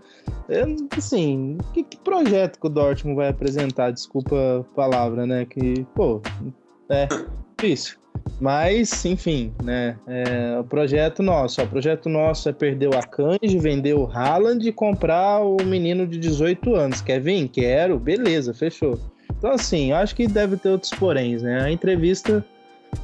É, 0.48 0.64
assim, 0.96 1.56
que, 1.72 1.84
que 1.84 1.96
projeto 1.98 2.58
que 2.58 2.66
o 2.66 2.70
Dortmund 2.70 3.16
vai 3.16 3.28
apresentar? 3.28 3.92
Desculpa 3.92 4.36
a 4.60 4.74
palavra, 4.74 5.24
né? 5.24 5.44
Que, 5.44 5.86
pô, 5.94 6.20
é, 6.88 7.08
difícil. 7.56 7.96
Mas, 8.40 9.04
enfim, 9.04 9.52
né? 9.62 9.96
É, 10.06 10.58
o 10.58 10.64
projeto 10.64 11.22
nosso. 11.22 11.62
o 11.62 11.66
projeto 11.66 12.08
nosso 12.08 12.48
é 12.48 12.52
perder 12.52 12.88
o 12.88 12.98
Akanji, 12.98 13.58
vender 13.58 13.94
o 13.94 14.06
Haaland 14.06 14.66
e 14.66 14.72
comprar 14.72 15.40
o 15.40 15.56
menino 15.64 16.06
de 16.06 16.18
18 16.18 16.74
anos. 16.74 17.00
Quer 17.00 17.20
vir? 17.20 17.48
Quero. 17.48 17.98
Beleza, 17.98 18.52
fechou. 18.52 18.98
Então, 19.38 19.52
assim, 19.52 19.92
acho 19.92 20.14
que 20.14 20.26
deve 20.26 20.56
ter 20.56 20.70
outros 20.70 20.90
poréns, 20.92 21.42
né? 21.42 21.62
A 21.62 21.70
entrevista 21.70 22.44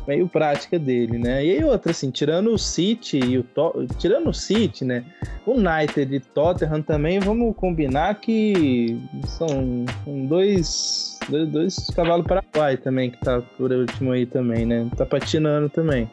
meio 0.06 0.28
prática 0.28 0.78
dele, 0.78 1.18
né? 1.18 1.44
E 1.44 1.52
aí 1.52 1.64
outra, 1.64 1.90
assim, 1.92 2.10
tirando 2.10 2.52
o 2.52 2.58
City 2.58 3.18
e 3.18 3.38
o 3.38 3.42
to... 3.42 3.86
tirando 3.98 4.30
o 4.30 4.34
City, 4.34 4.84
né? 4.84 5.04
O 5.46 5.52
United 5.52 6.14
e 6.14 6.20
Tottenham 6.20 6.82
também, 6.82 7.18
vamos 7.18 7.54
combinar 7.56 8.20
que 8.20 8.98
são, 9.26 9.84
são 10.04 10.26
dois, 10.26 11.19
dois, 11.30 11.48
dois 11.48 11.76
cavalos 11.94 12.26
paraguai 12.26 12.76
também, 12.76 13.10
que 13.10 13.20
tá 13.20 13.40
por 13.56 13.70
último 13.72 14.12
aí 14.12 14.26
também, 14.26 14.66
né? 14.66 14.90
Tá 14.96 15.06
patinando 15.06 15.68
também. 15.68 16.10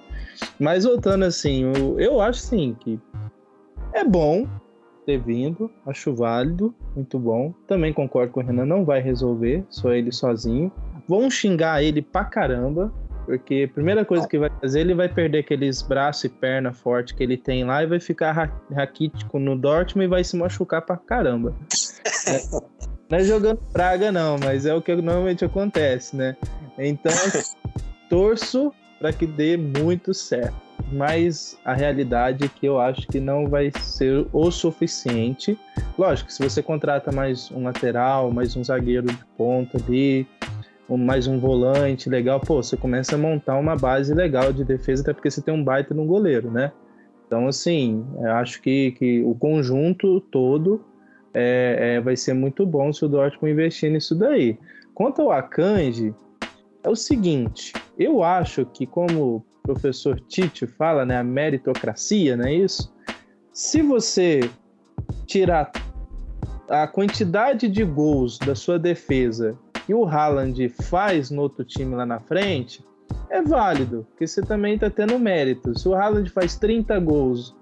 Mas 0.60 0.86
voltando 0.86 1.25
assim, 1.25 1.63
eu, 1.63 1.99
eu 1.99 2.21
acho 2.21 2.39
sim 2.39 2.75
que 2.80 2.99
é 3.93 4.03
bom 4.03 4.47
ter 5.06 5.17
vindo, 5.17 5.71
acho 5.86 6.13
válido, 6.13 6.75
muito 6.95 7.17
bom. 7.17 7.53
Também 7.65 7.93
concordo 7.93 8.34
com 8.34 8.41
o 8.41 8.43
Renan, 8.43 8.65
não 8.65 8.84
vai 8.84 9.01
resolver, 9.01 9.65
só 9.69 9.93
ele 9.93 10.12
sozinho. 10.12 10.71
Vão 11.08 11.32
xingar 11.32 11.82
ele 11.82 12.01
pra 12.01 12.25
caramba, 12.25 12.93
porque 13.25 13.67
a 13.69 13.73
primeira 13.73 14.03
coisa 14.03 14.27
que 14.27 14.38
vai 14.38 14.49
fazer, 14.62 14.82
ele 14.82 14.93
vai 14.93 15.08
perder 15.08 15.39
aqueles 15.39 15.82
braços 15.82 16.25
e 16.25 16.30
perna 16.30 16.73
forte 16.73 17.15
que 17.15 17.23
ele 17.23 17.38
tem 17.38 17.63
lá 17.63 17.84
e 17.84 17.88
vai 17.88 17.99
ficar 18.01 18.34
ra 18.34 18.51
raquítico 18.73 19.39
no 19.39 19.58
Dortmund 19.58 20.06
e 20.06 20.10
vai 20.10 20.23
se 20.23 20.36
machucar 20.36 20.82
pra 20.82 20.97
caramba. 20.97 21.56
é, 22.27 22.88
não 23.10 23.17
é 23.17 23.24
jogando 23.24 23.60
praga, 23.72 24.12
não, 24.12 24.38
mas 24.38 24.65
é 24.65 24.74
o 24.74 24.82
que 24.82 24.96
normalmente 24.96 25.46
acontece, 25.46 26.15
né? 26.15 26.36
Então, 26.78 27.12
torço 28.10 28.74
para 29.00 29.13
que 29.13 29.26
dê 29.26 29.56
muito 29.58 30.13
certo. 30.13 30.56
Mas 30.91 31.58
a 31.65 31.74
realidade 31.74 32.46
é 32.46 32.48
que 32.48 32.65
eu 32.65 32.80
acho 32.80 33.08
que 33.08 33.20
não 33.20 33.48
vai 33.48 33.72
ser 33.80 34.26
o 34.32 34.52
suficiente. 34.52 35.58
Lógico, 35.98 36.32
se 36.32 36.41
você 36.41 36.62
contrata 36.62 37.12
mais 37.12 37.52
um 37.52 37.63
lateral, 37.63 38.32
mais 38.32 38.56
um 38.56 38.63
zagueiro 38.63 39.08
de 39.08 39.26
ponta 39.38 39.78
ali, 39.78 40.26
mais 40.89 41.28
um 41.28 41.40
volante 41.40 42.10
legal, 42.10 42.40
pô, 42.40 42.63
você 42.63 42.77
começa 42.77 43.15
a 43.15 43.17
montar 43.17 43.58
uma 43.58 43.75
base 43.75 44.13
legal 44.13 44.54
de 44.54 44.63
defesa, 44.63 45.02
até 45.02 45.13
porque 45.13 45.29
você 45.29 45.42
tem 45.42 45.54
um 45.54 45.63
baita 45.63 45.94
no 45.94 46.06
goleiro, 46.06 46.50
né? 46.50 46.71
Então, 47.25 47.48
assim, 47.48 48.06
acho 48.36 48.62
que, 48.62 48.92
que 48.92 49.21
o 49.23 49.36
conjunto 49.36 50.21
todo 50.21 50.81
é, 51.40 51.96
é, 51.98 52.02
vai 52.02 52.17
ser 52.17 52.33
muito 52.33 52.65
bom 52.65 52.92
se 52.92 53.06
o 53.06 53.08
Dortmund 53.08 53.52
investir 53.54 53.92
nisso 53.92 54.15
daí. 54.15 54.58
Quanto 54.96 55.21
ao 55.21 55.31
Akanji, 55.31 56.12
é 56.83 56.90
o 56.90 56.96
seguinte, 56.96 57.73
eu 57.98 58.23
acho 58.23 58.65
que 58.65 58.88
como 58.88 59.35
o 59.35 59.46
professor 59.62 60.19
Tite 60.21 60.65
fala, 60.65 61.06
né, 61.06 61.17
a 61.17 61.23
meritocracia, 61.23 62.35
não 62.35 62.46
é 62.46 62.54
isso? 62.56 62.92
Se 63.54 63.83
você 63.83 64.40
tirar 65.27 65.71
a 66.67 66.88
quantidade 66.88 67.67
de 67.67 67.83
gols 67.83 68.40
da 68.40 68.56
sua 68.56 68.79
defesa 68.79 69.58
que 69.85 69.94
o 69.94 70.06
Haaland 70.06 70.67
faz 70.69 71.29
no 71.29 71.44
outro 71.44 71.63
time 71.63 71.96
lá 71.96 72.06
na 72.06 72.19
frente, 72.19 72.83
é 73.29 73.44
válido, 73.44 74.08
porque 74.10 74.25
você 74.25 74.42
também 74.42 74.73
está 74.73 74.90
tendo 74.90 75.19
mérito. 75.19 75.77
Se 75.77 75.88
o 75.88 75.94
Haaland 75.94 76.29
faz 76.31 76.58
30 76.58 77.00
gols 77.00 77.56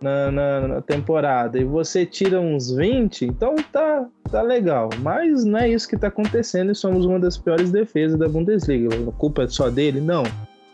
na, 0.00 0.30
na, 0.30 0.68
na, 0.68 0.80
temporada 0.80 1.58
e 1.58 1.64
você 1.64 2.06
tira 2.06 2.40
uns 2.40 2.70
20, 2.70 3.26
então 3.26 3.54
tá, 3.72 4.06
tá 4.30 4.42
legal. 4.42 4.88
Mas 5.00 5.44
não 5.44 5.58
é 5.58 5.68
isso 5.68 5.88
que 5.88 5.96
tá 5.96 6.08
acontecendo 6.08 6.72
e 6.72 6.74
somos 6.74 7.04
uma 7.04 7.18
das 7.18 7.36
piores 7.36 7.70
defesas 7.70 8.18
da 8.18 8.28
Bundesliga. 8.28 8.88
A 9.08 9.12
culpa 9.12 9.42
é 9.42 9.48
só 9.48 9.68
dele? 9.68 10.00
Não. 10.00 10.24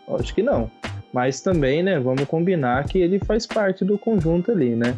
Acho 0.09 0.35
que 0.35 0.43
não. 0.43 0.71
Mas 1.13 1.41
também, 1.41 1.83
né, 1.83 1.99
vamos 1.99 2.25
combinar 2.25 2.85
que 2.85 2.99
ele 2.99 3.19
faz 3.19 3.47
parte 3.47 3.85
do 3.85 3.99
conjunto 3.99 4.53
ali, 4.53 4.77
né? 4.77 4.97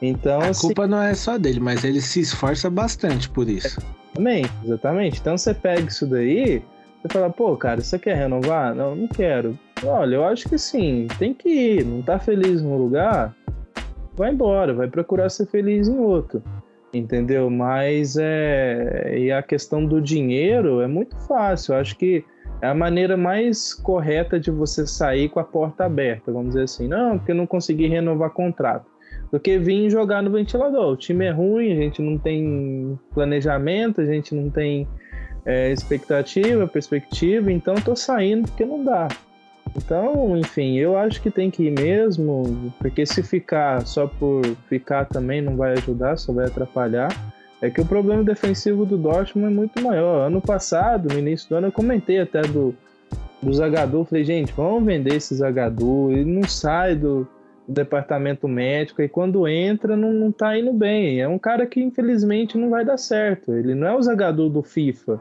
Então, 0.00 0.40
a 0.40 0.48
assim, 0.48 0.68
culpa 0.68 0.86
não 0.86 1.02
é 1.02 1.14
só 1.14 1.38
dele, 1.38 1.60
mas 1.60 1.84
ele 1.84 2.00
se 2.00 2.20
esforça 2.20 2.68
bastante 2.70 3.28
por 3.28 3.48
isso. 3.48 3.80
Exatamente, 4.12 4.52
exatamente. 4.64 5.20
Então 5.20 5.38
você 5.38 5.54
pega 5.54 5.88
isso 5.88 6.06
daí, 6.06 6.62
você 7.02 7.08
fala, 7.08 7.30
pô, 7.30 7.56
cara, 7.56 7.80
você 7.80 7.98
quer 7.98 8.16
renovar? 8.16 8.74
Não, 8.74 8.94
não 8.94 9.08
quero. 9.08 9.58
Olha, 9.84 10.16
eu 10.16 10.24
acho 10.24 10.48
que 10.48 10.58
sim, 10.58 11.08
tem 11.18 11.34
que 11.34 11.48
ir. 11.48 11.84
Não 11.84 12.02
tá 12.02 12.18
feliz 12.18 12.62
num 12.62 12.76
lugar? 12.76 13.34
Vai 14.14 14.30
embora, 14.30 14.74
vai 14.74 14.88
procurar 14.88 15.28
ser 15.30 15.46
feliz 15.46 15.88
em 15.88 15.98
outro. 15.98 16.42
Entendeu? 16.92 17.48
Mas 17.48 18.16
é. 18.18 19.18
E 19.18 19.32
a 19.32 19.42
questão 19.42 19.84
do 19.84 20.00
dinheiro 20.00 20.80
é 20.82 20.86
muito 20.86 21.16
fácil. 21.26 21.74
Eu 21.74 21.80
acho 21.80 21.96
que 21.96 22.24
é 22.60 22.66
a 22.68 22.74
maneira 22.74 23.16
mais 23.16 23.72
correta 23.72 24.38
de 24.38 24.50
você 24.50 24.86
sair 24.86 25.28
com 25.28 25.40
a 25.40 25.44
porta 25.44 25.84
aberta, 25.84 26.30
vamos 26.30 26.48
dizer 26.48 26.64
assim. 26.64 26.86
Não, 26.86 27.18
porque 27.18 27.32
eu 27.32 27.36
não 27.36 27.46
consegui 27.46 27.86
renovar 27.86 28.30
contrato. 28.30 28.86
Do 29.32 29.40
que 29.40 29.58
vir 29.58 29.88
jogar 29.88 30.22
no 30.22 30.30
ventilador. 30.30 30.92
O 30.92 30.96
time 30.96 31.24
é 31.24 31.30
ruim, 31.30 31.72
a 31.72 31.76
gente 31.76 32.02
não 32.02 32.18
tem 32.18 32.98
planejamento, 33.14 34.02
a 34.02 34.04
gente 34.04 34.34
não 34.34 34.50
tem 34.50 34.86
é, 35.46 35.72
expectativa, 35.72 36.66
perspectiva, 36.66 37.50
então 37.50 37.74
tô 37.74 37.96
saindo 37.96 38.46
porque 38.48 38.64
não 38.64 38.84
dá. 38.84 39.08
Então, 39.76 40.36
enfim, 40.36 40.76
eu 40.78 40.96
acho 40.96 41.20
que 41.22 41.30
tem 41.30 41.50
que 41.50 41.64
ir 41.64 41.70
mesmo, 41.70 42.72
porque 42.78 43.06
se 43.06 43.22
ficar 43.22 43.86
só 43.86 44.06
por 44.06 44.44
ficar 44.68 45.06
também 45.06 45.40
não 45.40 45.56
vai 45.56 45.72
ajudar, 45.72 46.16
só 46.16 46.32
vai 46.32 46.46
atrapalhar. 46.46 47.10
É 47.60 47.70
que 47.70 47.80
o 47.80 47.86
problema 47.86 48.24
defensivo 48.24 48.84
do 48.84 48.98
Dortmund 48.98 49.52
é 49.52 49.56
muito 49.56 49.80
maior. 49.80 50.26
Ano 50.26 50.40
passado, 50.40 51.12
no 51.12 51.18
início 51.18 51.48
do 51.48 51.56
ano, 51.56 51.68
eu 51.68 51.72
comentei 51.72 52.18
até 52.18 52.42
do, 52.42 52.74
do 53.40 53.52
Zagadou. 53.52 54.04
Falei, 54.04 54.24
gente, 54.24 54.52
vamos 54.52 54.84
vender 54.84 55.14
esse 55.14 55.34
Zagadou. 55.34 56.10
Ele 56.10 56.24
não 56.24 56.42
sai 56.42 56.96
do, 56.96 57.26
departamento 57.66 58.48
médico 58.48 59.02
e 59.02 59.08
quando 59.08 59.46
entra 59.46 59.96
não, 59.96 60.12
não 60.12 60.32
tá 60.32 60.58
indo 60.58 60.72
bem. 60.72 61.20
É 61.20 61.28
um 61.28 61.38
cara 61.38 61.66
que 61.66 61.80
infelizmente 61.80 62.58
não 62.58 62.70
vai 62.70 62.84
dar 62.84 62.96
certo. 62.96 63.52
Ele 63.52 63.74
não 63.74 63.86
é 63.86 63.96
o 63.96 64.02
Zagadou 64.02 64.48
do 64.48 64.62
FIFA, 64.62 65.20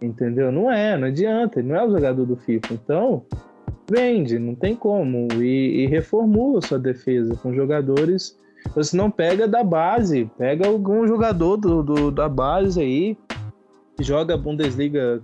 entendeu? 0.00 0.50
Não 0.52 0.70
é, 0.70 0.96
não 0.96 1.08
adianta. 1.08 1.58
Ele 1.58 1.68
não 1.68 1.76
é 1.76 1.84
o 1.84 1.90
Zagadou 1.90 2.26
do 2.26 2.36
FIFA. 2.36 2.74
Então, 2.74 3.24
vende, 3.90 4.38
não 4.38 4.54
tem 4.54 4.74
como. 4.74 5.28
E, 5.34 5.84
e 5.84 5.86
reformula 5.86 6.60
sua 6.60 6.78
defesa 6.78 7.34
com 7.36 7.54
jogadores 7.54 8.40
você 8.74 8.96
não 8.96 9.10
pega 9.10 9.48
da 9.48 9.62
base, 9.62 10.30
pega 10.38 10.66
algum 10.66 11.06
jogador 11.06 11.56
do, 11.56 11.82
do 11.82 12.10
da 12.10 12.28
base 12.28 12.80
aí, 12.80 13.16
que 13.96 14.04
joga 14.04 14.36
Bundesliga 14.36 15.20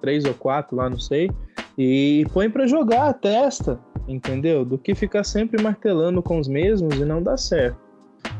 3 0.00 0.24
ou 0.26 0.34
4 0.34 0.76
lá, 0.76 0.90
não 0.90 0.98
sei, 0.98 1.30
e 1.78 2.26
põe 2.32 2.50
para 2.50 2.66
jogar 2.66 3.08
a 3.08 3.14
testa, 3.14 3.78
entendeu? 4.08 4.64
Do 4.64 4.76
que 4.76 4.94
ficar 4.94 5.24
sempre 5.24 5.62
martelando 5.62 6.22
com 6.22 6.38
os 6.38 6.48
mesmos 6.48 6.96
e 6.96 7.04
não 7.04 7.22
dá 7.22 7.36
certo. 7.36 7.78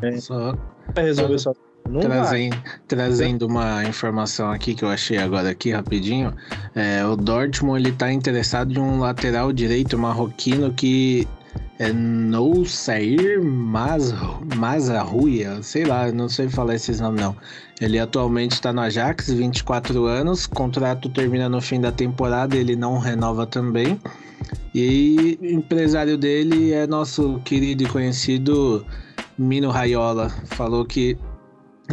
É. 0.02 0.16
Só, 0.18 0.54
resolver 0.96 1.38
só, 1.38 1.50
não 1.50 1.69
trazendo, 2.00 2.56
trazendo 2.86 3.46
uma 3.46 3.84
informação 3.84 4.50
aqui 4.50 4.74
que 4.74 4.84
eu 4.84 4.88
achei 4.88 5.18
agora 5.18 5.50
aqui 5.50 5.72
rapidinho, 5.72 6.32
é, 6.74 7.04
o 7.04 7.16
Dortmund 7.16 7.80
ele 7.80 7.92
tá 7.92 8.12
interessado 8.12 8.72
em 8.72 8.78
um 8.78 9.00
lateral 9.00 9.52
direito 9.52 9.98
marroquino 9.98 10.72
que 10.72 11.26
é 11.78 11.92
Noussair 11.92 13.42
Mazarruia, 14.54 15.62
sei 15.62 15.84
lá, 15.84 16.12
não 16.12 16.28
sei 16.28 16.48
falar 16.48 16.74
esses 16.74 17.00
nomes 17.00 17.22
não. 17.22 17.34
Ele 17.80 17.98
atualmente 17.98 18.52
está 18.52 18.70
no 18.70 18.82
Ajax, 18.82 19.32
24 19.32 20.04
anos, 20.04 20.46
contrato 20.46 21.08
termina 21.08 21.48
no 21.48 21.60
fim 21.62 21.80
da 21.80 21.90
temporada, 21.90 22.54
ele 22.54 22.76
não 22.76 22.98
renova 22.98 23.46
também. 23.46 23.98
E 24.74 25.38
empresário 25.40 26.18
dele 26.18 26.72
é 26.72 26.86
nosso 26.86 27.40
querido 27.44 27.82
e 27.82 27.86
conhecido 27.86 28.84
Mino 29.38 29.70
Raiola. 29.70 30.28
Falou 30.48 30.84
que, 30.84 31.16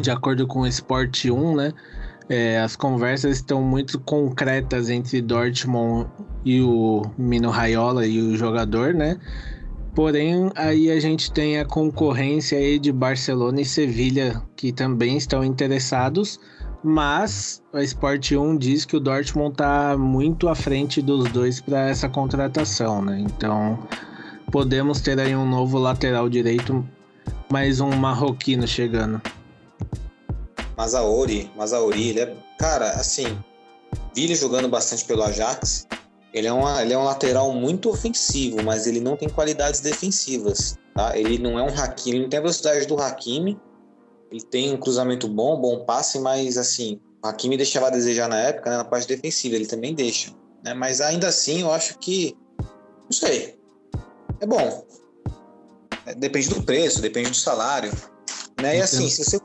de 0.01 0.11
acordo 0.11 0.47
com 0.47 0.61
o 0.61 0.67
Sport 0.67 1.25
1, 1.25 1.55
né, 1.55 1.73
é, 2.29 2.59
as 2.59 2.75
conversas 2.75 3.37
estão 3.37 3.61
muito 3.61 3.99
concretas 3.99 4.89
entre 4.89 5.21
Dortmund 5.21 6.07
e 6.43 6.61
o 6.61 7.03
Mino 7.17 7.49
Raiola 7.49 8.05
e 8.05 8.21
o 8.21 8.35
jogador, 8.35 8.93
né? 8.93 9.17
Porém, 9.95 10.51
aí 10.55 10.91
a 10.91 10.99
gente 10.99 11.31
tem 11.31 11.57
a 11.59 11.65
concorrência 11.65 12.57
aí 12.57 12.77
de 12.77 12.91
Barcelona 12.91 13.61
e 13.61 13.65
Sevilha, 13.65 14.43
que 14.55 14.71
também 14.71 15.17
estão 15.17 15.43
interessados, 15.43 16.39
mas 16.83 17.63
a 17.73 17.81
Sport 17.81 18.33
1 18.33 18.57
diz 18.57 18.85
que 18.85 18.95
o 18.95 18.99
Dortmund 18.99 19.53
está 19.53 19.97
muito 19.97 20.49
à 20.49 20.53
frente 20.55 21.01
dos 21.01 21.31
dois 21.31 21.59
para 21.59 21.89
essa 21.89 22.07
contratação, 22.07 23.01
né? 23.01 23.19
Então, 23.21 23.79
podemos 24.51 25.01
ter 25.01 25.19
aí 25.19 25.35
um 25.35 25.49
novo 25.49 25.79
lateral 25.79 26.29
direito, 26.29 26.87
mais 27.51 27.79
um 27.79 27.89
marroquino 27.95 28.67
chegando. 28.67 29.19
Mazaori, 30.77 31.51
Mazaori, 31.55 32.09
ele 32.09 32.19
é, 32.19 32.37
cara, 32.57 32.91
assim, 32.91 33.37
vi 34.13 34.25
ele 34.25 34.35
jogando 34.35 34.69
bastante 34.69 35.03
pelo 35.05 35.23
Ajax, 35.23 35.87
ele 36.33 36.47
é, 36.47 36.53
uma, 36.53 36.81
ele 36.83 36.93
é 36.93 36.97
um 36.97 37.03
lateral 37.03 37.51
muito 37.51 37.89
ofensivo, 37.89 38.61
mas 38.63 38.85
ele 38.85 38.99
não 38.99 39.17
tem 39.17 39.27
qualidades 39.27 39.79
defensivas. 39.79 40.77
Tá? 40.93 41.17
Ele 41.17 41.39
não 41.39 41.57
é 41.57 41.63
um 41.63 41.67
Hakimi, 41.67 42.17
ele 42.17 42.23
não 42.23 42.29
tem 42.29 42.37
a 42.37 42.41
velocidade 42.41 42.85
do 42.85 42.99
Hakimi. 43.01 43.59
Ele 44.29 44.41
tem 44.41 44.73
um 44.73 44.77
cruzamento 44.77 45.27
bom, 45.27 45.59
bom 45.59 45.85
passe, 45.85 46.19
mas 46.19 46.57
assim, 46.57 46.99
o 47.23 47.27
Hakimi 47.27 47.57
deixava 47.57 47.87
a 47.87 47.89
desejar 47.89 48.27
na 48.27 48.37
época, 48.39 48.69
né, 48.69 48.77
na 48.77 48.83
parte 48.83 49.07
defensiva, 49.07 49.55
ele 49.55 49.65
também 49.65 49.95
deixa. 49.95 50.31
Né? 50.63 50.73
Mas 50.73 51.01
ainda 51.01 51.27
assim, 51.27 51.61
eu 51.61 51.71
acho 51.71 51.97
que. 51.97 52.35
Não 53.05 53.11
sei. 53.11 53.57
É 54.39 54.45
bom. 54.45 54.85
É, 56.05 56.13
depende 56.13 56.49
do 56.49 56.61
preço, 56.61 57.01
depende 57.01 57.29
do 57.29 57.35
salário. 57.35 57.91
Né? 58.61 58.77
E 58.77 58.81
assim, 58.81 59.07
se 59.09 59.23
você, 59.23 59.39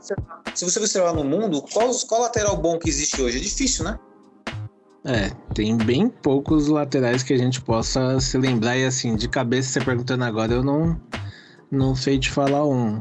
se 0.54 0.64
você 0.64 0.78
observar 0.78 1.12
no 1.12 1.24
mundo, 1.24 1.62
qual, 1.72 1.90
qual 2.06 2.22
lateral 2.22 2.56
bom 2.56 2.78
que 2.78 2.88
existe 2.88 3.20
hoje? 3.20 3.38
É 3.38 3.40
difícil, 3.40 3.84
né? 3.84 3.98
É, 5.04 5.30
tem 5.52 5.76
bem 5.76 6.08
poucos 6.08 6.68
laterais 6.68 7.22
que 7.22 7.32
a 7.32 7.38
gente 7.38 7.60
possa 7.60 8.20
se 8.20 8.38
lembrar. 8.38 8.76
E 8.78 8.84
assim, 8.84 9.16
de 9.16 9.28
cabeça, 9.28 9.68
você 9.70 9.80
perguntando 9.80 10.24
agora, 10.24 10.52
eu 10.52 10.62
não, 10.62 10.98
não 11.70 11.94
sei 11.94 12.18
te 12.18 12.30
falar 12.30 12.66
um. 12.66 13.00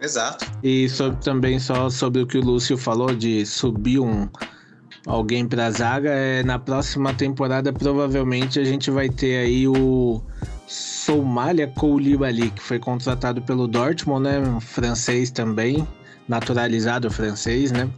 Exato. 0.00 0.46
E 0.62 0.88
sobre, 0.88 1.20
também 1.20 1.58
só 1.58 1.90
sobre 1.90 2.22
o 2.22 2.26
que 2.26 2.38
o 2.38 2.44
Lúcio 2.44 2.78
falou 2.78 3.14
de 3.14 3.44
subir 3.44 3.98
um 3.98 4.28
alguém 5.06 5.46
para 5.46 5.66
a 5.66 5.70
zaga, 5.70 6.10
é, 6.10 6.42
na 6.42 6.58
próxima 6.58 7.14
temporada 7.14 7.72
provavelmente 7.72 8.60
a 8.60 8.64
gente 8.64 8.90
vai 8.90 9.08
ter 9.08 9.38
aí 9.38 9.66
o 9.66 10.22
Soumalia 10.70 11.66
Koulibaly, 11.66 12.50
que 12.50 12.62
foi 12.62 12.78
contratado 12.78 13.42
pelo 13.42 13.66
Dortmund, 13.66 14.22
né? 14.22 14.38
Um 14.38 14.60
francês 14.60 15.30
também, 15.30 15.86
naturalizado 16.28 17.10
francês, 17.10 17.72
né? 17.72 17.90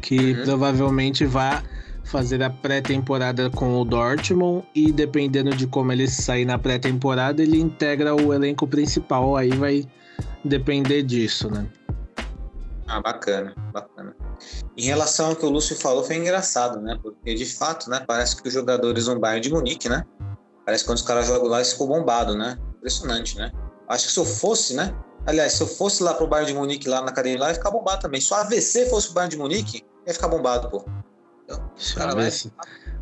que 0.00 0.32
uhum. 0.32 0.44
provavelmente 0.44 1.24
vai 1.24 1.62
fazer 2.04 2.42
a 2.42 2.50
pré-temporada 2.50 3.48
com 3.50 3.80
o 3.80 3.84
Dortmund 3.84 4.66
e 4.74 4.90
dependendo 4.90 5.54
de 5.54 5.66
como 5.66 5.92
ele 5.92 6.08
sair 6.08 6.44
na 6.44 6.58
pré-temporada, 6.58 7.42
ele 7.42 7.60
integra 7.60 8.14
o 8.14 8.34
elenco 8.34 8.66
principal, 8.66 9.36
aí 9.36 9.50
vai 9.50 9.86
depender 10.44 11.02
disso, 11.02 11.48
né? 11.48 11.66
Ah, 12.88 13.00
bacana, 13.00 13.54
bacana. 13.72 14.16
Em 14.76 14.82
relação 14.82 15.28
ao 15.28 15.36
que 15.36 15.46
o 15.46 15.50
Lúcio 15.50 15.76
falou, 15.76 16.02
foi 16.02 16.16
engraçado, 16.16 16.80
né? 16.80 16.98
Porque 17.00 17.34
de 17.34 17.46
fato, 17.46 17.88
né, 17.88 18.02
parece 18.04 18.42
que 18.42 18.48
os 18.48 18.54
jogadores 18.54 19.06
no 19.06 19.20
Bayern 19.20 19.42
de 19.42 19.52
Munique, 19.52 19.88
né? 19.88 20.04
Parece 20.70 20.84
que 20.84 20.88
quando 20.88 20.98
os 20.98 21.04
caras 21.04 21.26
jogam 21.26 21.48
lá, 21.48 21.56
eles 21.56 21.72
ficam 21.72 21.88
bombados, 21.88 22.36
né? 22.36 22.56
Impressionante, 22.76 23.36
né? 23.36 23.50
Acho 23.88 24.06
que 24.06 24.12
se 24.12 24.20
eu 24.20 24.24
fosse, 24.24 24.72
né? 24.72 24.94
Aliás, 25.26 25.54
se 25.54 25.64
eu 25.64 25.66
fosse 25.66 26.00
lá 26.00 26.14
pro 26.14 26.28
Bayern 26.28 26.52
de 26.52 26.56
Munique, 26.56 26.88
lá 26.88 27.02
na 27.02 27.08
academia, 27.08 27.40
lá, 27.40 27.48
ia 27.48 27.54
ficar 27.54 27.72
bombado 27.72 28.02
também. 28.02 28.20
Se 28.20 28.32
o 28.32 28.36
AVC 28.36 28.88
fosse 28.88 29.08
pro 29.08 29.16
Bayern 29.16 29.32
de 29.32 29.36
Munique, 29.36 29.84
ia 30.06 30.14
ficar 30.14 30.28
bombado, 30.28 30.70
pô. 30.70 30.84
Então, 31.44 31.60
cara 31.96 32.12
AVC, 32.12 32.52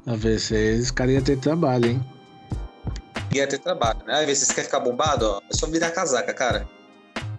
vai... 0.06 0.14
AVC, 0.14 0.54
esse 0.54 0.90
cara 0.90 1.12
ia 1.12 1.20
ter 1.20 1.38
trabalho, 1.40 1.90
hein? 1.90 2.14
Ia 3.34 3.46
ter 3.46 3.58
trabalho, 3.58 3.98
né? 4.06 4.22
AVC, 4.22 4.46
você 4.46 4.54
quer 4.54 4.64
ficar 4.64 4.80
bombado, 4.80 5.26
ó, 5.26 5.42
é 5.52 5.54
só 5.54 5.66
virar 5.66 5.90
casaca, 5.90 6.32
cara. 6.32 6.66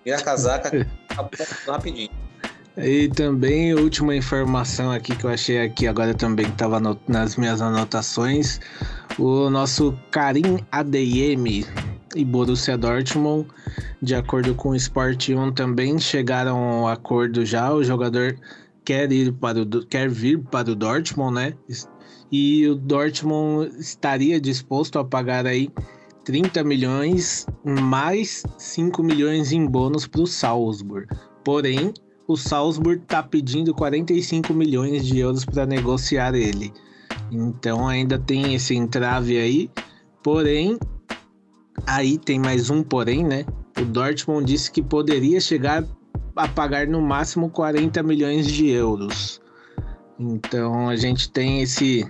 Virar 0.05 0.21
casaca, 0.21 0.69
rapidinho. 1.65 2.11
E 2.77 3.09
também, 3.09 3.73
última 3.73 4.15
informação 4.15 4.91
aqui 4.91 5.15
que 5.15 5.25
eu 5.25 5.31
achei 5.31 5.59
aqui, 5.59 5.87
agora 5.87 6.13
também 6.13 6.45
estava 6.45 6.79
nas 7.07 7.35
minhas 7.35 7.63
anotações, 7.63 8.59
o 9.19 9.49
nosso 9.49 9.93
Karim 10.09 10.59
ADM 10.71 11.65
e 12.15 12.25
Borussia 12.25 12.77
Dortmund, 12.77 13.47
de 14.01 14.15
acordo 14.15 14.55
com 14.55 14.69
o 14.69 14.75
Sport 14.75 15.29
1, 15.29 15.51
também 15.51 15.99
chegaram 15.99 16.57
ao 16.57 16.87
acordo 16.87 17.45
já. 17.45 17.73
O 17.73 17.83
jogador 17.83 18.39
quer 18.85 19.11
ir 19.11 19.33
para 19.33 19.61
o, 19.61 19.85
quer 19.85 20.09
vir 20.09 20.39
para 20.39 20.71
o 20.71 20.75
Dortmund, 20.75 21.35
né? 21.35 21.53
E 22.31 22.65
o 22.67 22.75
Dortmund 22.75 23.75
estaria 23.77 24.39
disposto 24.39 24.97
a 24.97 25.03
pagar 25.03 25.45
aí 25.45 25.69
30 26.23 26.63
milhões 26.63 27.45
mais 27.63 28.43
5 28.57 29.03
milhões 29.03 29.51
em 29.51 29.65
bônus 29.65 30.07
para 30.07 30.21
o 30.21 30.27
Salzburg. 30.27 31.07
Porém, 31.43 31.93
o 32.27 32.37
Salzburg 32.37 33.01
está 33.01 33.21
pedindo 33.21 33.73
45 33.73 34.53
milhões 34.53 35.05
de 35.05 35.19
euros 35.19 35.43
para 35.43 35.65
negociar 35.65 36.35
ele. 36.35 36.71
Então 37.31 37.87
ainda 37.87 38.17
tem 38.17 38.53
esse 38.55 38.75
entrave 38.75 39.37
aí. 39.37 39.69
Porém, 40.23 40.77
aí 41.85 42.17
tem 42.17 42.39
mais 42.39 42.69
um 42.69 42.83
porém, 42.83 43.23
né? 43.23 43.45
O 43.79 43.85
Dortmund 43.85 44.45
disse 44.45 44.71
que 44.71 44.81
poderia 44.81 45.39
chegar 45.39 45.83
a 46.35 46.47
pagar 46.47 46.87
no 46.87 47.01
máximo 47.01 47.49
40 47.49 48.01
milhões 48.03 48.47
de 48.47 48.69
euros. 48.69 49.41
Então 50.19 50.89
a 50.89 50.95
gente 50.95 51.31
tem 51.31 51.61
esse 51.61 52.05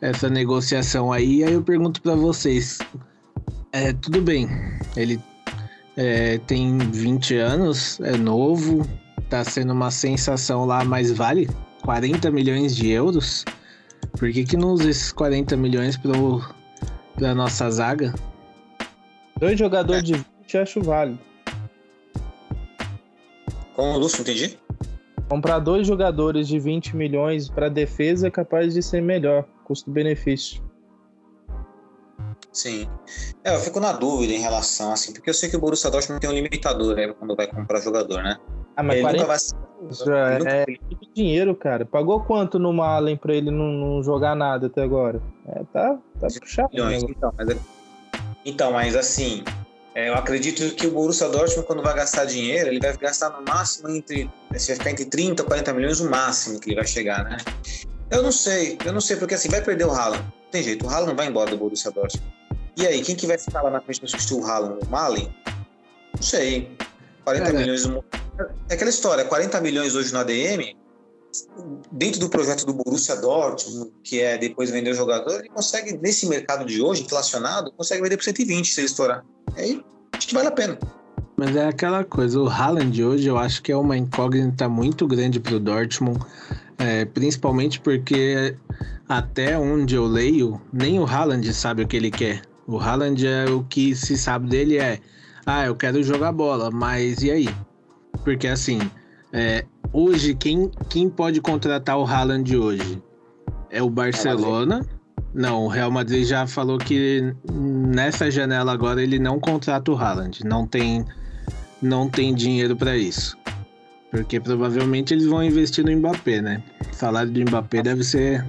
essa 0.00 0.28
negociação 0.28 1.12
aí. 1.12 1.44
Aí 1.44 1.52
eu 1.52 1.62
pergunto 1.62 2.02
para 2.02 2.16
vocês, 2.16 2.78
é, 3.72 3.92
tudo 3.92 4.20
bem, 4.20 4.48
ele 4.96 5.20
é, 5.96 6.38
tem 6.38 6.76
20 6.76 7.36
anos, 7.36 8.00
é 8.00 8.16
novo, 8.16 8.84
tá 9.30 9.44
sendo 9.44 9.72
uma 9.72 9.90
sensação 9.92 10.64
lá, 10.64 10.84
mas 10.84 11.12
vale 11.12 11.48
40 11.82 12.30
milhões 12.32 12.74
de 12.74 12.90
euros? 12.90 13.44
Por 14.18 14.30
que, 14.32 14.44
que 14.44 14.56
não 14.56 14.72
usa 14.72 14.90
esses 14.90 15.12
40 15.12 15.56
milhões 15.56 15.96
pro, 15.96 16.42
pra 17.14 17.34
nossa 17.34 17.70
zaga? 17.70 18.14
Dois 19.38 19.58
jogadores 19.58 20.04
de 20.04 20.14
20 20.14 20.58
acho 20.58 20.82
válido. 20.82 21.18
Com 23.74 23.94
o 23.94 23.98
Lúcio, 23.98 24.20
entendi? 24.20 24.58
Comprar 25.28 25.58
dois 25.58 25.86
jogadores 25.86 26.46
de 26.46 26.58
20 26.58 26.94
milhões 26.94 27.48
para 27.48 27.68
defesa 27.68 28.28
é 28.28 28.30
capaz 28.30 28.74
de 28.74 28.82
ser 28.82 29.00
melhor, 29.00 29.44
custo-benefício. 29.64 30.62
Sim. 32.52 32.86
É, 33.42 33.54
eu 33.54 33.60
fico 33.60 33.80
na 33.80 33.92
dúvida 33.92 34.34
em 34.34 34.38
relação, 34.38 34.92
assim, 34.92 35.12
porque 35.12 35.30
eu 35.30 35.34
sei 35.34 35.48
que 35.48 35.56
o 35.56 35.60
Borussia 35.60 35.90
Dortmund 35.90 36.20
tem 36.20 36.28
um 36.28 36.34
limitador 36.34 36.94
né, 36.94 37.14
quando 37.18 37.34
vai 37.34 37.46
comprar 37.46 37.80
jogador, 37.80 38.22
né? 38.22 38.38
Ah, 38.76 38.82
mas 38.82 38.96
ele 38.96 39.02
40 39.02 39.22
nunca 39.22 39.26
vai... 39.26 39.38
Isso 39.90 40.10
é, 40.12 40.38
é 40.42 40.66
muito 40.66 41.08
dinheiro, 41.14 41.54
cara. 41.54 41.84
Pagou 41.84 42.20
quanto 42.20 42.58
no 42.58 42.82
Allen 42.82 43.16
pra 43.16 43.34
ele 43.34 43.50
não, 43.50 43.66
não 43.72 44.02
jogar 44.02 44.34
nada 44.34 44.66
até 44.66 44.82
agora? 44.82 45.20
É, 45.48 45.62
tá, 45.72 45.98
tá 46.20 46.26
puxado. 46.40 46.68
milhões. 46.72 47.02
Então, 47.02 47.32
mas, 47.36 47.56
então, 48.44 48.72
mas 48.72 48.96
assim, 48.96 49.42
é, 49.94 50.08
eu 50.08 50.14
acredito 50.14 50.74
que 50.74 50.86
o 50.86 50.90
Borussia 50.92 51.28
Dortmund, 51.28 51.66
quando 51.66 51.82
vai 51.82 51.94
gastar 51.94 52.24
dinheiro, 52.24 52.68
ele 52.68 52.80
vai 52.80 52.96
gastar 52.96 53.30
no 53.30 53.42
máximo 53.46 53.88
entre. 53.90 54.30
Se 54.56 54.68
vai 54.68 54.76
ficar 54.76 54.90
entre 54.90 55.04
30 55.06 55.42
e 55.42 55.46
40 55.46 55.72
milhões, 55.74 56.00
o 56.00 56.10
máximo 56.10 56.60
que 56.60 56.70
ele 56.70 56.76
vai 56.76 56.86
chegar, 56.86 57.24
né? 57.24 57.36
Eu 58.10 58.22
não 58.22 58.32
sei, 58.32 58.76
eu 58.84 58.92
não 58.92 59.00
sei, 59.00 59.16
porque 59.16 59.34
assim, 59.34 59.48
vai 59.48 59.62
perder 59.62 59.84
o 59.86 59.90
Haaland. 59.90 60.22
Não 60.22 60.50
tem 60.50 60.62
jeito, 60.62 60.84
o 60.86 60.88
Haaland 60.88 61.08
não 61.08 61.16
vai 61.16 61.26
embora 61.28 61.50
do 61.50 61.56
Borussia 61.56 61.90
Dortmund. 61.90 62.30
E 62.76 62.86
aí, 62.86 63.02
quem 63.02 63.14
que 63.16 63.26
vai 63.26 63.36
ficar 63.38 63.62
lá 63.62 63.70
na 63.70 63.80
frente 63.80 64.00
para 64.00 64.08
substituir 64.08 64.42
o 64.42 64.46
Haaland? 64.46 64.78
O 64.86 64.90
Malen? 64.90 65.28
Não 66.14 66.22
sei. 66.22 66.70
40 67.24 67.50
É. 67.50 67.52
milhões. 67.52 67.86
no- 67.86 68.02
É 68.68 68.74
aquela 68.74 68.90
história, 68.90 69.24
40 69.24 69.60
milhões 69.60 69.94
hoje 69.94 70.12
no 70.12 70.18
ADM, 70.20 70.76
dentro 71.90 72.20
do 72.20 72.28
projeto 72.28 72.66
do 72.66 72.74
Borussia 72.74 73.16
Dortmund, 73.16 73.90
que 74.04 74.20
é 74.20 74.36
depois 74.36 74.70
vender 74.70 74.90
o 74.90 74.94
jogador, 74.94 75.40
ele 75.40 75.48
consegue, 75.48 75.96
nesse 75.98 76.26
mercado 76.26 76.64
de 76.64 76.82
hoje, 76.82 77.02
inflacionado, 77.02 77.72
consegue 77.72 78.02
vender 78.02 78.16
por 78.16 78.24
120 78.24 78.66
se 78.66 78.80
ele 78.80 78.86
estourar. 78.86 79.24
Aí, 79.56 79.82
acho 80.12 80.28
que 80.28 80.34
vale 80.34 80.48
a 80.48 80.52
pena. 80.52 80.78
Mas 81.36 81.56
é 81.56 81.66
aquela 81.66 82.04
coisa, 82.04 82.38
o 82.38 82.48
Haaland 82.48 83.02
hoje 83.02 83.26
eu 83.26 83.38
acho 83.38 83.62
que 83.62 83.72
é 83.72 83.76
uma 83.76 83.96
incógnita 83.96 84.68
muito 84.68 85.06
grande 85.06 85.40
pro 85.40 85.58
Dortmund, 85.58 86.20
é, 86.78 87.04
principalmente 87.06 87.80
porque 87.80 88.54
até 89.08 89.58
onde 89.58 89.94
eu 89.94 90.04
leio, 90.04 90.60
nem 90.72 91.00
o 91.00 91.06
Haaland 91.06 91.52
sabe 91.52 91.82
o 91.82 91.88
que 91.88 91.96
ele 91.96 92.10
quer. 92.10 92.42
O 92.66 92.78
Haaland 92.78 93.26
é 93.26 93.46
o 93.46 93.64
que 93.64 93.96
se 93.96 94.16
sabe 94.16 94.48
dele 94.48 94.78
é, 94.78 95.00
ah, 95.44 95.66
eu 95.66 95.74
quero 95.74 96.02
jogar 96.02 96.32
bola, 96.32 96.70
mas 96.70 97.22
e 97.22 97.30
aí? 97.30 97.48
Porque 98.24 98.46
assim, 98.46 98.78
é, 99.32 99.64
hoje 99.92 100.34
quem, 100.34 100.70
quem 100.88 101.08
pode 101.08 101.40
contratar 101.40 101.98
o 101.98 102.04
Haaland 102.04 102.56
hoje? 102.56 103.02
É 103.70 103.82
o 103.82 103.88
Barcelona. 103.88 104.86
Não, 105.34 105.64
o 105.64 105.68
Real 105.68 105.90
Madrid 105.90 106.26
já 106.26 106.46
falou 106.46 106.76
que 106.76 107.34
nessa 107.50 108.30
janela 108.30 108.72
agora 108.72 109.02
ele 109.02 109.18
não 109.18 109.40
contrata 109.40 109.90
o 109.90 109.96
Haaland. 109.96 110.44
Não 110.44 110.66
tem, 110.66 111.04
não 111.80 112.08
tem 112.08 112.34
dinheiro 112.34 112.76
para 112.76 112.96
isso. 112.96 113.36
Porque 114.10 114.38
provavelmente 114.38 115.14
eles 115.14 115.24
vão 115.24 115.42
investir 115.42 115.84
no 115.84 115.96
Mbappé, 115.96 116.42
né? 116.42 116.62
O 116.90 116.94
salário 116.94 117.30
do 117.30 117.40
Mbappé 117.40 117.82
deve 117.82 118.04
ser. 118.04 118.46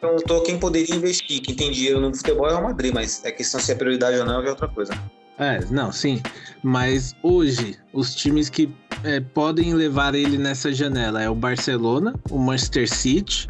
Perguntou 0.00 0.42
quem 0.42 0.58
poderia 0.58 0.96
investir, 0.96 1.40
quem 1.42 1.54
tem 1.54 1.70
dinheiro 1.70 2.00
no 2.00 2.12
futebol 2.12 2.46
é 2.46 2.48
o 2.48 2.52
Real 2.56 2.62
Madrid, 2.64 2.92
mas 2.92 3.24
é 3.24 3.30
questão 3.30 3.60
se 3.60 3.70
é 3.70 3.74
prioridade 3.76 4.18
ou 4.18 4.26
não 4.26 4.42
é 4.42 4.50
outra 4.50 4.66
coisa. 4.66 4.92
É, 5.38 5.64
não, 5.70 5.92
sim. 5.92 6.20
Mas 6.62 7.14
hoje, 7.22 7.78
os 7.92 8.14
times 8.14 8.50
que 8.50 8.68
é, 9.04 9.20
podem 9.20 9.74
levar 9.74 10.14
ele 10.14 10.36
nessa 10.36 10.72
janela 10.72 11.22
é 11.22 11.28
o 11.28 11.34
Barcelona, 11.34 12.14
o 12.30 12.38
Manchester 12.38 12.88
City 12.88 13.48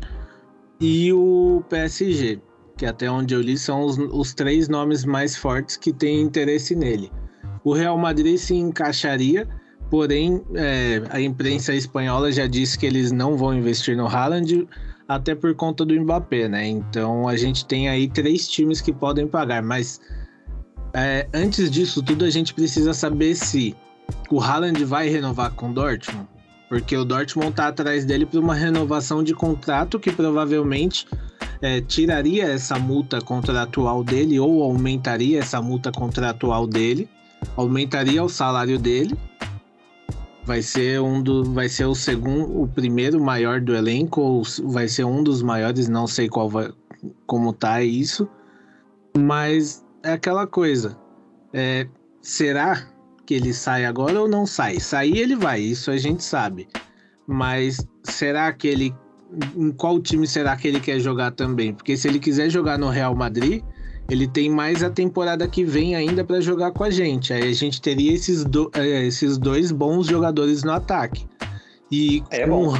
e 0.81 1.13
o 1.13 1.63
PSG. 1.69 2.41
Que 2.77 2.87
até 2.87 3.11
onde 3.11 3.35
eu 3.35 3.41
li 3.41 3.59
são 3.59 3.85
os, 3.85 3.99
os 3.99 4.33
três 4.33 4.69
nomes 4.69 5.05
mais 5.05 5.37
fortes 5.37 5.77
que 5.77 5.93
têm 5.93 6.21
interesse 6.21 6.75
nele. 6.75 7.11
O 7.63 7.75
Real 7.75 7.99
Madrid 7.99 8.39
se 8.39 8.55
encaixaria, 8.55 9.47
porém 9.91 10.41
é, 10.55 11.03
a 11.11 11.21
imprensa 11.21 11.75
espanhola 11.75 12.33
já 12.33 12.47
disse 12.47 12.79
que 12.79 12.87
eles 12.87 13.13
não 13.13 13.37
vão 13.37 13.55
investir 13.55 13.97
no 13.97 14.07
Haaland, 14.07 14.67
até 15.07 15.35
por 15.35 15.55
conta 15.55 15.85
do 15.85 16.01
Mbappé, 16.01 16.49
né? 16.49 16.67
Então 16.67 17.29
a 17.29 17.37
gente 17.37 17.67
tem 17.67 17.89
aí 17.89 18.09
três 18.09 18.49
times 18.49 18.81
que 18.81 18.93
podem 18.93 19.27
pagar, 19.27 19.63
mas 19.63 20.01
é, 20.95 21.29
antes 21.35 21.71
disso 21.71 22.03
tudo, 22.03 22.25
a 22.25 22.31
gente 22.31 22.55
precisa 22.55 22.95
saber 22.95 23.35
se 23.35 23.77
o 24.31 24.41
Haaland 24.41 24.85
vai 24.85 25.09
renovar 25.09 25.53
com 25.53 25.71
o 25.71 25.75
Dortmund. 25.75 26.29
Porque 26.69 26.97
o 26.97 27.05
Dortmund 27.05 27.53
tá 27.53 27.69
atrás 27.69 28.05
dele 28.05 28.25
para 28.25 28.39
uma 28.39 28.55
renovação 28.55 29.25
de 29.25 29.35
contrato 29.35 29.99
que 29.99 30.13
provavelmente 30.13 31.07
é, 31.61 31.81
tiraria 31.81 32.45
essa 32.45 32.79
multa 32.79 33.21
contratual 33.21 34.05
dele 34.05 34.39
ou 34.39 34.63
aumentaria 34.63 35.41
essa 35.41 35.61
multa 35.61 35.91
contratual 35.91 36.67
dele, 36.67 37.09
aumentaria 37.57 38.23
o 38.23 38.29
salário 38.29 38.79
dele. 38.79 39.19
Vai 40.45 40.63
ser 40.63 41.01
um 41.01 41.23
do, 41.23 41.45
vai 41.53 41.69
ser 41.69 41.85
o 41.85 41.95
segundo, 41.95 42.63
o 42.63 42.69
primeiro 42.69 43.23
maior 43.23 43.61
do 43.61 43.75
elenco 43.75 44.21
ou 44.21 44.43
vai 44.65 44.89
ser 44.89 45.05
um 45.05 45.23
dos 45.23 45.43
maiores, 45.43 45.89
não 45.89 46.07
sei 46.07 46.29
qual 46.29 46.49
vai, 46.49 46.71
como 47.27 47.53
tá 47.53 47.83
isso. 47.83 48.29
Mas 49.17 49.85
é 50.03 50.13
aquela 50.13 50.47
coisa. 50.47 50.97
É, 51.53 51.87
será 52.23 52.87
que 53.31 53.35
ele 53.35 53.55
sai 53.55 53.85
agora 53.85 54.21
ou 54.21 54.27
não 54.27 54.45
sai? 54.45 54.81
Sair 54.81 55.17
ele 55.17 55.37
vai, 55.37 55.61
isso 55.61 55.93
a 55.93 55.97
gente 55.97 56.25
sabe. 56.25 56.67
Mas 57.29 57.87
será 58.03 58.53
que 58.53 58.67
ele. 58.67 58.93
Em 59.57 59.71
qual 59.71 60.01
time 60.01 60.27
será 60.27 60.57
que 60.57 60.67
ele 60.67 60.81
quer 60.81 60.99
jogar 60.99 61.31
também? 61.31 61.73
Porque 61.73 61.97
se 61.97 62.09
ele 62.09 62.19
quiser 62.19 62.51
jogar 62.51 62.77
no 62.77 62.89
Real 62.89 63.15
Madrid, 63.15 63.63
ele 64.11 64.27
tem 64.27 64.51
mais 64.51 64.83
a 64.83 64.91
temporada 64.91 65.47
que 65.47 65.65
vem 65.65 65.95
ainda 65.95 66.25
para 66.25 66.41
jogar 66.41 66.73
com 66.73 66.83
a 66.83 66.91
gente. 66.91 67.33
Aí 67.33 67.49
a 67.49 67.53
gente 67.53 67.81
teria 67.81 68.13
esses, 68.13 68.45
do, 68.45 68.69
é, 68.75 69.07
esses 69.07 69.39
dois 69.39 69.71
bons 69.71 70.09
jogadores 70.09 70.65
no 70.65 70.73
ataque. 70.73 71.25
E 71.89 72.25
É 72.31 72.49
com, 72.49 72.75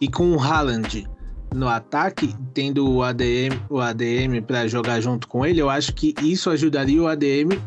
e 0.00 0.06
com 0.06 0.30
o 0.36 0.40
Haaland 0.40 1.04
no 1.52 1.66
ataque, 1.66 2.32
tendo 2.54 2.88
o 2.88 3.02
ADM, 3.02 3.58
o 3.68 3.80
ADM 3.80 4.40
para 4.46 4.68
jogar 4.68 5.00
junto 5.00 5.26
com 5.26 5.44
ele, 5.44 5.60
eu 5.60 5.68
acho 5.68 5.92
que 5.94 6.14
isso 6.22 6.48
ajudaria 6.48 7.02
o 7.02 7.08
ADM 7.08 7.58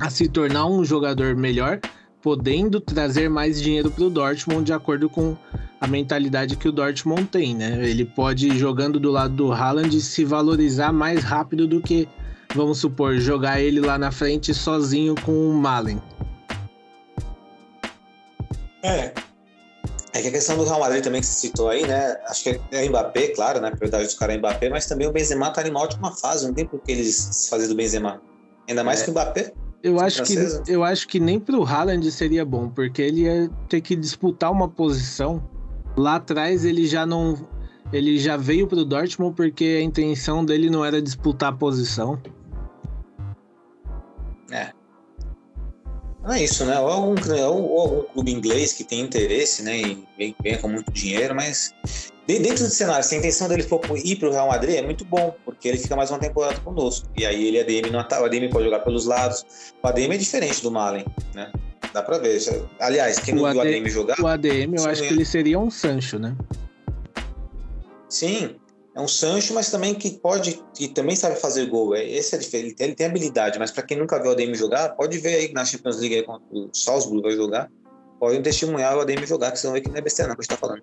a 0.00 0.10
se 0.10 0.28
tornar 0.28 0.66
um 0.66 0.84
jogador 0.84 1.34
melhor, 1.36 1.80
podendo 2.20 2.80
trazer 2.80 3.28
mais 3.28 3.60
dinheiro 3.60 3.90
para 3.90 4.04
o 4.04 4.10
Dortmund 4.10 4.64
de 4.64 4.72
acordo 4.72 5.08
com 5.08 5.36
a 5.80 5.86
mentalidade 5.86 6.56
que 6.56 6.68
o 6.68 6.72
Dortmund 6.72 7.24
tem, 7.24 7.54
né? 7.54 7.78
Ele 7.88 8.04
pode 8.04 8.56
jogando 8.56 9.00
do 9.00 9.10
lado 9.10 9.34
do 9.34 9.52
Haaland 9.52 10.00
se 10.00 10.24
valorizar 10.24 10.92
mais 10.92 11.24
rápido 11.24 11.66
do 11.66 11.80
que, 11.80 12.08
vamos 12.54 12.78
supor, 12.78 13.16
jogar 13.16 13.60
ele 13.60 13.80
lá 13.80 13.98
na 13.98 14.12
frente 14.12 14.54
sozinho 14.54 15.14
com 15.24 15.32
o 15.32 15.52
Malen. 15.54 16.00
É. 18.82 19.12
É 20.14 20.20
que 20.20 20.28
a 20.28 20.30
questão 20.30 20.56
do 20.58 20.64
Real 20.64 20.78
Madrid 20.78 21.02
também 21.02 21.20
que 21.20 21.26
você 21.26 21.48
citou 21.48 21.70
aí, 21.70 21.86
né? 21.86 22.16
Acho 22.28 22.44
que 22.44 22.60
é 22.70 22.88
Mbappé, 22.88 23.28
claro, 23.28 23.60
né? 23.60 23.68
A 23.68 23.70
prioridade 23.70 24.04
dos 24.04 24.14
caras 24.14 24.36
é 24.36 24.38
Mbappé, 24.38 24.68
mas 24.68 24.86
também 24.86 25.08
o 25.08 25.12
Benzema 25.12 25.50
tá 25.50 25.66
em 25.66 25.70
uma 25.70 25.80
ótima 25.80 26.14
fase, 26.14 26.46
não 26.46 26.52
tem 26.52 26.66
por 26.66 26.80
que 26.80 26.92
eles 26.92 27.16
se 27.16 27.48
fazer 27.48 27.66
do 27.66 27.74
Benzema. 27.74 28.20
Ainda 28.68 28.84
mais 28.84 29.00
É. 29.00 29.04
que 29.04 29.10
o 29.10 29.12
Mbappé. 29.12 29.52
Eu 29.82 29.98
acho, 29.98 30.22
que, 30.22 30.34
francesa. 30.34 30.62
eu 30.68 30.84
acho 30.84 31.08
que 31.08 31.18
nem 31.18 31.40
pro 31.40 31.64
Haaland 31.64 32.10
seria 32.12 32.44
bom, 32.44 32.68
porque 32.68 33.02
ele 33.02 33.22
ia 33.22 33.50
ter 33.68 33.80
que 33.80 33.96
disputar 33.96 34.52
uma 34.52 34.68
posição. 34.68 35.42
Lá 35.96 36.16
atrás 36.16 36.64
ele 36.64 36.86
já 36.86 37.04
não. 37.04 37.36
Ele 37.92 38.18
já 38.18 38.36
veio 38.36 38.66
pro 38.66 38.84
Dortmund 38.84 39.34
porque 39.34 39.78
a 39.80 39.82
intenção 39.82 40.44
dele 40.44 40.70
não 40.70 40.84
era 40.84 41.02
disputar 41.02 41.52
a 41.52 41.56
posição. 41.56 42.18
Não 46.22 46.32
é 46.32 46.44
isso, 46.44 46.64
né? 46.64 46.78
Ou 46.78 46.88
algum, 46.88 47.14
ou 47.40 47.80
algum 47.80 48.02
clube 48.12 48.30
inglês 48.30 48.72
que 48.72 48.84
tem 48.84 49.00
interesse, 49.00 49.62
né? 49.62 49.80
E 49.80 50.04
vem, 50.16 50.36
vem 50.40 50.58
com 50.58 50.68
muito 50.68 50.92
dinheiro, 50.92 51.34
mas 51.34 51.74
Dentro 52.26 52.64
do 52.64 52.70
cenário, 52.70 53.04
se 53.04 53.14
a 53.16 53.18
intenção 53.18 53.48
dele 53.48 53.64
for 53.64 53.80
ir 53.96 54.16
para 54.16 54.28
o 54.28 54.32
Real 54.32 54.48
Madrid, 54.48 54.76
é 54.76 54.82
muito 54.82 55.04
bom, 55.04 55.34
porque 55.44 55.68
ele 55.68 55.78
fica 55.78 55.96
mais 55.96 56.10
uma 56.10 56.20
temporada 56.20 56.58
conosco. 56.60 57.08
E 57.16 57.26
aí 57.26 57.48
ele, 57.48 57.60
ADM, 57.60 57.90
no 57.90 57.98
ataque, 57.98 58.22
o 58.22 58.26
ADM 58.26 58.48
pode 58.48 58.64
jogar 58.64 58.80
pelos 58.80 59.06
lados. 59.06 59.44
O 59.82 59.88
ADM 59.88 60.12
é 60.12 60.16
diferente 60.16 60.62
do 60.62 60.70
Malen, 60.70 61.04
né? 61.34 61.50
Dá 61.92 62.02
para 62.02 62.18
ver. 62.18 62.40
Aliás, 62.78 63.18
quem 63.18 63.34
não 63.34 63.42
o 63.42 63.48
viu 63.48 63.58
o 63.58 63.60
AD 63.60 63.74
ADM 63.74 63.88
jogar... 63.88 64.20
O 64.20 64.26
ADM, 64.26 64.76
eu 64.76 64.86
acho 64.86 65.02
que 65.02 65.12
ele 65.12 65.24
seria 65.24 65.58
um 65.58 65.70
Sancho, 65.70 66.18
né? 66.18 66.36
Sim, 68.08 68.56
é 68.94 69.00
um 69.00 69.08
Sancho, 69.08 69.52
mas 69.52 69.70
também 69.70 69.94
que 69.94 70.10
pode, 70.10 70.62
que 70.74 70.88
também 70.88 71.16
sabe 71.16 71.36
fazer 71.36 71.66
gol. 71.66 71.94
É, 71.94 72.04
esse 72.04 72.34
é 72.34 72.38
diferente, 72.38 72.76
ele 72.78 72.94
tem 72.94 73.06
habilidade, 73.06 73.58
mas 73.58 73.70
para 73.70 73.82
quem 73.82 73.98
nunca 73.98 74.20
viu 74.20 74.30
o 74.30 74.32
ADM 74.32 74.54
jogar, 74.54 74.90
pode 74.90 75.18
ver 75.18 75.34
aí 75.34 75.52
na 75.52 75.64
Champions 75.64 75.98
League 75.98 76.14
aí, 76.14 76.22
quando 76.22 76.42
o 76.52 76.70
Salzburg 76.72 77.22
vai 77.22 77.32
jogar, 77.32 77.70
pode 78.20 78.40
testemunhar 78.42 78.96
o 78.96 79.00
ADM 79.00 79.26
jogar, 79.26 79.50
que 79.50 79.58
vocês 79.58 79.64
vão 79.64 79.72
ver 79.72 79.80
que 79.80 79.88
não 79.88 79.96
é 79.96 80.00
besteira 80.00 80.28
não 80.28 80.36
que 80.36 80.40
a 80.40 80.44
gente 80.44 80.50
tá 80.50 80.56
falando. 80.56 80.82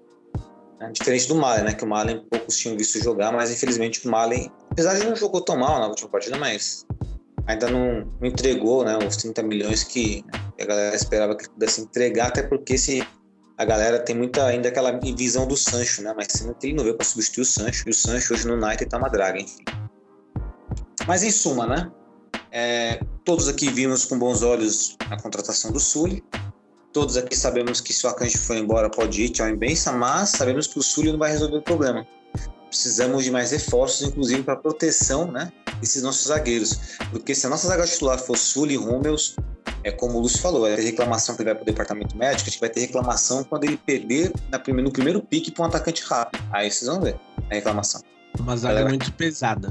É 0.81 0.91
diferente 0.91 1.27
do 1.27 1.35
Malen, 1.35 1.65
né? 1.65 1.73
Que 1.73 1.83
o 1.83 1.87
Malen 1.87 2.25
poucos 2.29 2.57
tinham 2.57 2.77
visto 2.77 3.03
jogar, 3.03 3.31
mas 3.31 3.51
infelizmente 3.51 4.07
o 4.07 4.11
Malen, 4.11 4.51
apesar 4.71 4.97
de 4.97 5.05
não 5.05 5.15
jogou 5.15 5.41
tão 5.41 5.57
mal 5.57 5.79
na 5.79 5.87
última 5.87 6.09
partida, 6.09 6.37
mas 6.37 6.85
ainda 7.45 7.69
não, 7.69 8.05
não 8.19 8.27
entregou, 8.27 8.85
né? 8.85 8.97
Os 8.97 9.17
30 9.17 9.43
milhões 9.43 9.83
que, 9.83 10.23
a 10.59 10.65
galera 10.65 10.95
esperava 10.95 11.35
que 11.35 11.49
pudesse 11.49 11.81
entregar, 11.81 12.27
até 12.27 12.43
porque 12.43 12.77
se 12.77 13.05
a 13.57 13.65
galera 13.65 13.99
tem 13.99 14.15
muita 14.15 14.45
ainda 14.45 14.69
aquela 14.69 14.97
visão 14.99 15.45
do 15.45 15.57
Sancho, 15.57 16.01
né? 16.01 16.13
Mas 16.15 16.27
sendo 16.29 16.53
que 16.55 16.67
ele 16.67 16.75
não 16.75 16.83
veio 16.83 16.95
para 16.95 17.05
substituir 17.05 17.41
o 17.41 17.45
Sancho, 17.45 17.83
e 17.87 17.91
o 17.91 17.93
Sancho 17.93 18.33
hoje 18.33 18.47
no 18.47 18.53
United 18.53 18.85
tá 18.89 18.97
uma 18.97 19.09
draga, 19.09 19.39
enfim. 19.39 19.63
Mas 21.05 21.23
em 21.23 21.31
suma, 21.31 21.67
né? 21.67 21.91
É, 22.51 22.99
todos 23.25 23.47
aqui 23.47 23.69
vimos 23.69 24.05
com 24.05 24.17
bons 24.17 24.41
olhos 24.41 24.95
a 25.09 25.21
contratação 25.21 25.71
do 25.71 25.79
Sully. 25.79 26.23
Todos 26.99 27.15
aqui 27.15 27.33
sabemos 27.33 27.79
que 27.79 27.93
se 27.93 28.05
o 28.05 28.09
Akanji 28.09 28.37
for 28.37 28.57
embora 28.57 28.89
pode 28.89 29.23
ir, 29.23 29.29
tchau 29.29 29.47
em 29.47 29.55
benção, 29.55 29.97
mas 29.97 30.31
sabemos 30.31 30.67
que 30.67 30.77
o 30.77 30.83
Sully 30.83 31.13
não 31.13 31.17
vai 31.17 31.31
resolver 31.31 31.55
o 31.55 31.61
problema. 31.61 32.05
Precisamos 32.67 33.23
de 33.23 33.31
mais 33.31 33.51
reforços, 33.51 34.05
inclusive 34.05 34.43
para 34.43 34.57
proteção, 34.57 35.31
né? 35.31 35.49
Desses 35.79 36.03
nossos 36.03 36.27
zagueiros. 36.27 36.77
Porque 37.09 37.33
se 37.33 37.47
a 37.47 37.49
nossa 37.49 37.69
zaga 37.69 37.87
titular 37.87 38.19
for 38.19 38.37
Sully 38.37 38.73
e 38.73 38.77
Rúmeus, 38.77 39.37
é 39.81 39.91
como 39.91 40.17
o 40.17 40.21
Lúcio 40.21 40.39
falou, 40.39 40.65
ter 40.65 40.81
reclamação 40.81 41.37
que 41.37 41.41
ele 41.41 41.51
vai 41.51 41.55
para 41.55 41.63
o 41.63 41.65
departamento 41.65 42.17
médico, 42.17 42.49
a 42.49 42.51
gente 42.51 42.59
vai 42.59 42.69
ter 42.69 42.81
reclamação 42.81 43.45
quando 43.45 43.63
ele 43.63 43.77
perder 43.77 44.33
no 44.51 44.91
primeiro 44.91 45.21
pique 45.21 45.51
para 45.51 45.63
um 45.63 45.67
atacante 45.69 46.03
rápido. 46.03 46.43
Aí 46.51 46.69
vocês 46.69 46.91
vão 46.91 46.99
ver 46.99 47.17
a 47.49 47.53
reclamação. 47.53 48.01
Uma 48.37 48.57
zaga 48.57 48.83
muito 48.83 49.09
pesada. 49.13 49.69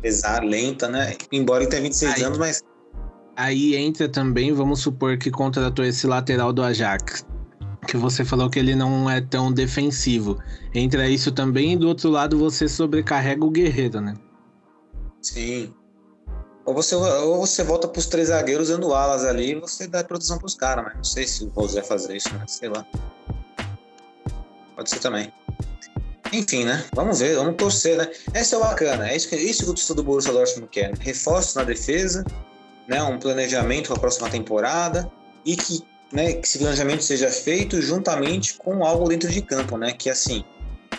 Pesada, 0.00 0.42
lenta, 0.42 0.88
né? 0.88 1.18
Embora 1.30 1.64
ele 1.64 1.70
tenha 1.70 1.82
26 1.82 2.14
Aí- 2.14 2.22
anos, 2.22 2.38
mas 2.38 2.62
Aí 3.36 3.74
entra 3.74 4.08
também, 4.08 4.52
vamos 4.52 4.80
supor 4.80 5.18
que 5.18 5.30
contratou 5.30 5.84
esse 5.84 6.06
lateral 6.06 6.52
do 6.52 6.62
Ajax. 6.62 7.26
Que 7.86 7.96
você 7.96 8.24
falou 8.24 8.48
que 8.48 8.58
ele 8.58 8.74
não 8.74 9.10
é 9.10 9.20
tão 9.20 9.52
defensivo. 9.52 10.38
Entra 10.74 11.08
isso 11.08 11.30
também 11.32 11.72
e 11.72 11.76
do 11.76 11.88
outro 11.88 12.10
lado 12.10 12.38
você 12.38 12.68
sobrecarrega 12.68 13.44
o 13.44 13.50
guerreiro, 13.50 14.00
né? 14.00 14.14
sim. 15.24 15.74
Ou 16.64 16.72
você, 16.72 16.94
ou 16.94 17.40
você 17.40 17.62
volta 17.62 17.86
para 17.86 17.98
os 17.98 18.06
três 18.06 18.28
zagueiros 18.28 18.68
dando 18.68 18.94
alas 18.94 19.24
ali 19.24 19.52
e 19.52 19.54
você 19.54 19.86
dá 19.86 20.02
proteção 20.02 20.38
para 20.38 20.46
os 20.46 20.54
caras, 20.54 20.84
mas 20.84 20.96
não 20.96 21.04
sei 21.04 21.26
se 21.26 21.44
o 21.44 21.48
Rosé 21.48 21.82
fazer 21.82 22.16
isso, 22.16 22.32
né? 22.32 22.44
Sei 22.46 22.70
lá. 22.70 22.86
Pode 24.74 24.88
ser 24.88 24.98
também. 24.98 25.30
Enfim, 26.32 26.64
né? 26.64 26.82
Vamos 26.94 27.18
ver, 27.18 27.36
vamos 27.36 27.56
torcer, 27.56 27.98
né? 27.98 28.10
Esse 28.34 28.54
é 28.54 28.58
bacana, 28.58 29.10
é 29.10 29.16
isso 29.16 29.28
que, 29.28 29.36
isso 29.36 29.64
que 29.64 29.70
o 29.70 29.74
torcedor 29.74 29.96
do 29.96 30.04
Borussia 30.04 30.32
Dortmund 30.32 30.68
quer. 30.70 30.90
Né? 30.92 30.98
Reforços 31.00 31.54
na 31.54 31.64
defesa, 31.64 32.24
né? 32.88 33.02
um 33.02 33.18
planejamento 33.18 33.88
para 33.88 33.96
a 33.96 34.00
próxima 34.00 34.28
temporada 34.30 35.10
e 35.44 35.56
que, 35.56 35.82
né, 36.12 36.34
que 36.34 36.46
esse 36.46 36.58
planejamento 36.58 37.02
seja 37.02 37.28
feito 37.28 37.80
juntamente 37.80 38.56
com 38.58 38.84
algo 38.84 39.08
dentro 39.08 39.30
de 39.30 39.42
campo, 39.42 39.76
né? 39.76 39.92
Que 39.92 40.08
assim, 40.10 40.44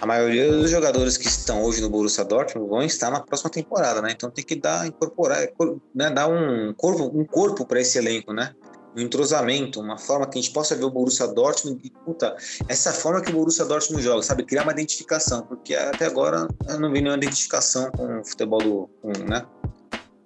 a 0.01 0.05
maioria 0.05 0.51
dos 0.51 0.69
jogadores 0.69 1.17
que 1.17 1.27
estão 1.27 1.63
hoje 1.63 1.81
no 1.81 1.89
Borussia 1.89 2.23
Dortmund 2.25 2.69
vão 2.69 2.81
estar 2.83 3.09
na 3.09 3.21
próxima 3.21 3.49
temporada, 3.49 4.01
né? 4.01 4.11
Então 4.11 4.29
tem 4.29 4.43
que 4.43 4.55
dar, 4.55 4.85
incorporar, 4.87 5.47
cor- 5.53 5.77
né, 5.93 6.09
dar 6.09 6.27
um 6.27 6.73
corpo, 6.75 7.11
um 7.17 7.25
corpo 7.25 7.65
para 7.65 7.79
esse 7.79 7.97
elenco, 7.97 8.33
né? 8.33 8.53
Um 8.97 9.01
entrosamento, 9.01 9.81
uma 9.81 9.97
forma 9.97 10.25
que 10.25 10.39
a 10.39 10.41
gente 10.41 10.53
possa 10.53 10.73
ver 10.73 10.85
o 10.85 10.89
Borussia 10.89 11.27
Dortmund 11.27 11.81
e, 11.83 11.89
puta, 11.89 12.33
essa 12.69 12.93
forma 12.93 13.21
que 13.21 13.29
o 13.29 13.33
Borussia 13.33 13.65
Dortmund 13.65 14.01
joga, 14.01 14.21
sabe? 14.21 14.45
Criar 14.45 14.63
uma 14.63 14.71
identificação, 14.71 15.41
porque 15.41 15.75
até 15.75 16.05
agora 16.05 16.47
eu 16.69 16.79
não 16.79 16.89
vi 16.91 17.01
nenhuma 17.01 17.17
identificação 17.17 17.91
com 17.91 18.19
o 18.19 18.23
futebol 18.23 18.59
do, 18.59 18.89
com, 19.01 19.11
né? 19.27 19.45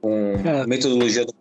Com 0.01 0.35
É. 0.45 0.61
a 0.61 0.67
metodologia 0.67 1.25
do 1.25 1.33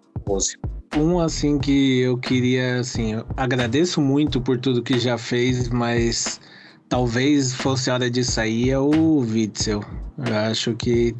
Um 0.96 1.20
assim 1.20 1.58
que 1.58 2.00
eu 2.00 2.18
queria, 2.18 2.80
assim, 2.80 3.14
eu 3.14 3.26
agradeço 3.36 4.00
muito 4.00 4.40
por 4.40 4.58
tudo 4.58 4.82
que 4.82 4.98
já 4.98 5.18
fez, 5.18 5.68
mas 5.68 6.40
talvez 6.88 7.54
fosse 7.54 7.90
hora 7.90 8.10
de 8.10 8.24
sair 8.24 8.70
é 8.70 8.78
o 8.78 9.20
Witzel. 9.20 9.82
Eu 10.18 10.36
acho 10.50 10.74
que 10.74 11.14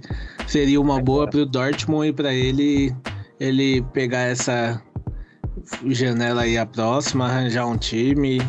seria 0.47 0.81
uma 0.81 1.01
boa 1.01 1.29
para 1.29 1.41
o 1.41 1.47
Dortmund 1.47 2.09
e 2.09 2.13
para 2.13 2.35
ele 2.35 2.95
ele 3.39 3.83
pegar 3.93 4.23
essa 4.23 4.83
janela 5.87 6.43
aí 6.43 6.59
a 6.59 6.67
próxima, 6.67 7.27
arranjar 7.27 7.67
um 7.67 7.77
time. 7.77 8.41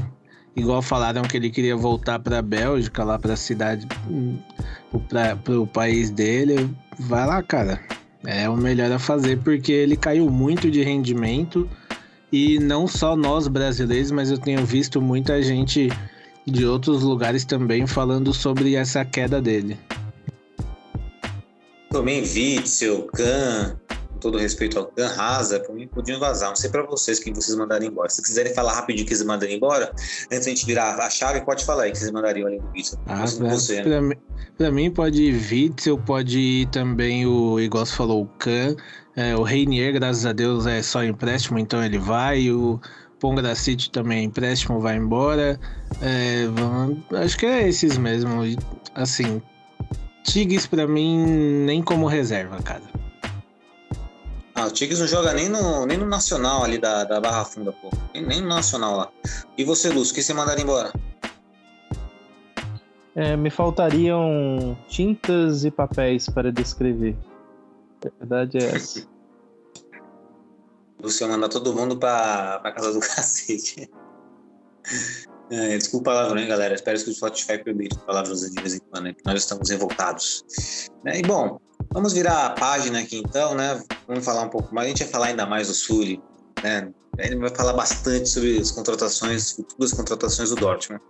Igual 0.56 0.82
falaram 0.82 1.22
que 1.22 1.38
ele 1.38 1.50
queria 1.50 1.76
voltar 1.76 2.20
para 2.20 2.40
a 2.40 2.42
Bélgica, 2.42 3.04
lá 3.04 3.20
para 3.20 3.34
a 3.34 3.38
cidade, 3.38 3.88
para 5.08 5.60
o 5.60 5.68
país 5.68 6.10
dele. 6.10 6.70
Vai 7.00 7.26
lá, 7.26 7.44
cara. 7.44 7.80
É 8.26 8.50
o 8.50 8.58
melhor 8.58 8.92
a 8.92 9.00
fazer 9.00 9.40
porque 9.40 9.72
ele 9.72 9.96
caiu 9.96 10.30
muito 10.30 10.70
de 10.70 10.84
rendimento 10.84 11.70
e 12.32 12.60
não 12.60 12.88
só 12.88 13.16
nós 13.16 13.48
brasileiros, 13.48 14.12
mas 14.12 14.30
eu 14.30 14.38
tenho 14.38 14.66
visto 14.66 15.02
muita 15.02 15.42
gente 15.42 15.90
de 16.46 16.66
outros 16.66 17.02
lugares 17.04 17.46
também 17.46 17.88
falando 17.88 18.34
sobre 18.34 18.76
essa 18.76 19.06
queda 19.06 19.42
dele. 19.42 19.78
Também 21.90 22.22
Witzel, 22.22 23.08
Kahn, 23.08 23.76
com 23.88 23.89
todo 24.20 24.38
respeito 24.38 24.78
ao 24.78 24.86
Kahn, 24.88 25.08
Rasa, 25.08 25.60
por 25.60 25.74
mim 25.76 25.88
podiam 25.88 26.20
vazar. 26.20 26.50
Não 26.50 26.56
sei 26.56 26.70
pra 26.70 26.84
vocês 26.84 27.20
quem 27.20 27.34
vocês 27.34 27.58
mandarem 27.58 27.90
embora. 27.90 28.10
Se 28.10 28.22
quiserem 28.22 28.54
falar 28.54 28.74
rapidinho 28.74 29.08
que 29.08 29.16
vocês 29.16 29.26
mandarem 29.28 29.56
embora, 29.56 29.92
antes 30.32 30.46
da 30.46 30.50
gente 30.50 30.66
virar 30.66 30.96
a 30.96 31.10
chave, 31.10 31.42
pode 31.42 31.66
falar 31.66 31.84
aí 31.84 31.92
que 31.92 31.98
vocês 31.98 32.12
mandariam 32.12 32.48
além 32.48 32.60
do 32.60 32.68
Witzel. 32.76 33.00
Ah, 33.08 33.26
pra, 33.38 33.50
você, 33.50 33.78
né? 33.78 33.84
pra 33.84 34.02
mim, 34.02 34.16
pra 34.58 34.72
mim 34.72 34.92
pode 34.92 35.24
ir 35.24 35.34
Witzel, 35.52 35.98
pode 35.98 36.40
ir 36.40 36.68
também 36.68 37.26
o, 37.26 37.60
igual 37.60 37.86
você 37.86 37.96
falou, 37.96 38.24
o 38.24 38.28
Kahn. 38.38 38.76
É, 39.16 39.36
o 39.36 39.44
Reinier, 39.44 39.94
graças 39.94 40.26
a 40.26 40.32
Deus, 40.32 40.66
é 40.66 40.82
só 40.82 41.04
empréstimo, 41.04 41.60
então 41.60 41.84
ele 41.84 41.98
vai. 41.98 42.50
O 42.52 42.80
Pongracic 43.20 43.90
também 43.90 44.20
é 44.20 44.24
empréstimo, 44.24 44.80
vai 44.80 44.96
embora. 44.96 45.60
É, 46.02 46.48
vamos- 46.48 47.00
acho 47.14 47.38
que 47.38 47.46
é 47.46 47.68
esses 47.68 47.98
mesmo. 47.98 48.32
Assim, 48.96 49.42
Tigres 50.24 50.66
pra 50.68 50.88
mim 50.88 51.26
nem 51.66 51.82
como 51.82 52.06
reserva, 52.08 52.62
cara. 52.62 52.84
Ah, 54.60 54.68
o 54.68 54.72
Tigres 54.72 55.00
não 55.00 55.08
joga 55.08 55.34
nem 55.34 55.48
no, 55.48 55.86
nem 55.86 55.98
no 55.98 56.06
Nacional 56.06 56.66
ali 56.66 56.78
da, 56.78 57.06
da 57.06 57.22
Barra 57.22 57.46
Funda, 57.46 57.72
pô. 57.72 57.90
Nem, 58.14 58.26
nem 58.26 58.42
no 58.42 58.50
Nacional 58.50 58.98
lá. 58.98 59.10
E 59.58 59.64
você, 59.64 59.88
Lúcio, 59.88 60.14
quem 60.14 60.22
você 60.22 60.34
mandaria 60.34 60.62
embora? 60.62 60.92
É, 63.16 63.38
me 63.38 63.50
faltariam 63.50 64.78
tintas 64.90 65.64
e 65.64 65.72
papéis 65.72 66.28
para 66.28 66.52
descrever. 66.52 67.16
A 68.06 68.10
verdade 68.20 68.58
é 68.58 68.76
essa. 68.76 69.08
Lúcio 71.02 71.30
mandar 71.30 71.48
todo 71.48 71.74
mundo 71.74 71.98
pra, 71.98 72.60
pra 72.60 72.74
casa 72.74 72.92
do 72.92 73.00
cacete. 73.16 73.90
É, 75.50 75.78
desculpa 75.78 76.12
o 76.12 76.16
palavrão, 76.16 76.38
hein, 76.38 76.50
galera. 76.50 76.76
Espero 76.76 77.02
que 77.02 77.10
o 77.10 77.14
Spotify 77.14 77.64
permita 77.64 77.98
palavras 78.00 78.42
de 78.42 78.62
vez 78.62 78.76
em 78.76 78.80
quando, 78.80 79.06
né? 79.06 79.16
nós 79.26 79.40
estamos 79.40 79.70
revoltados. 79.70 80.44
Né, 81.06 81.20
E 81.20 81.22
bom, 81.22 81.62
vamos 81.92 82.14
virar 82.14 82.48
a 82.48 82.50
página 82.52 83.00
aqui 83.00 83.18
então, 83.18 83.56
né? 83.56 83.82
Vamos 84.08 84.24
falar 84.26 84.44
um 84.44 84.50
pouco 84.50 84.74
mais. 84.74 84.88
A 84.88 84.90
gente 84.90 85.04
vai 85.04 85.12
falar 85.12 85.26
ainda 85.28 85.46
mais 85.46 85.68
do 85.68 85.74
Sully, 85.74 86.22
né? 86.64 86.90
Ele 87.18 87.36
vai 87.36 87.50
falar 87.50 87.74
bastante 87.74 88.30
sobre 88.30 88.58
as 88.60 88.72
contratações, 88.72 89.52
futuras 89.52 89.92
contratações 89.92 90.50
do 90.52 90.56
Dortmund. 90.56 91.02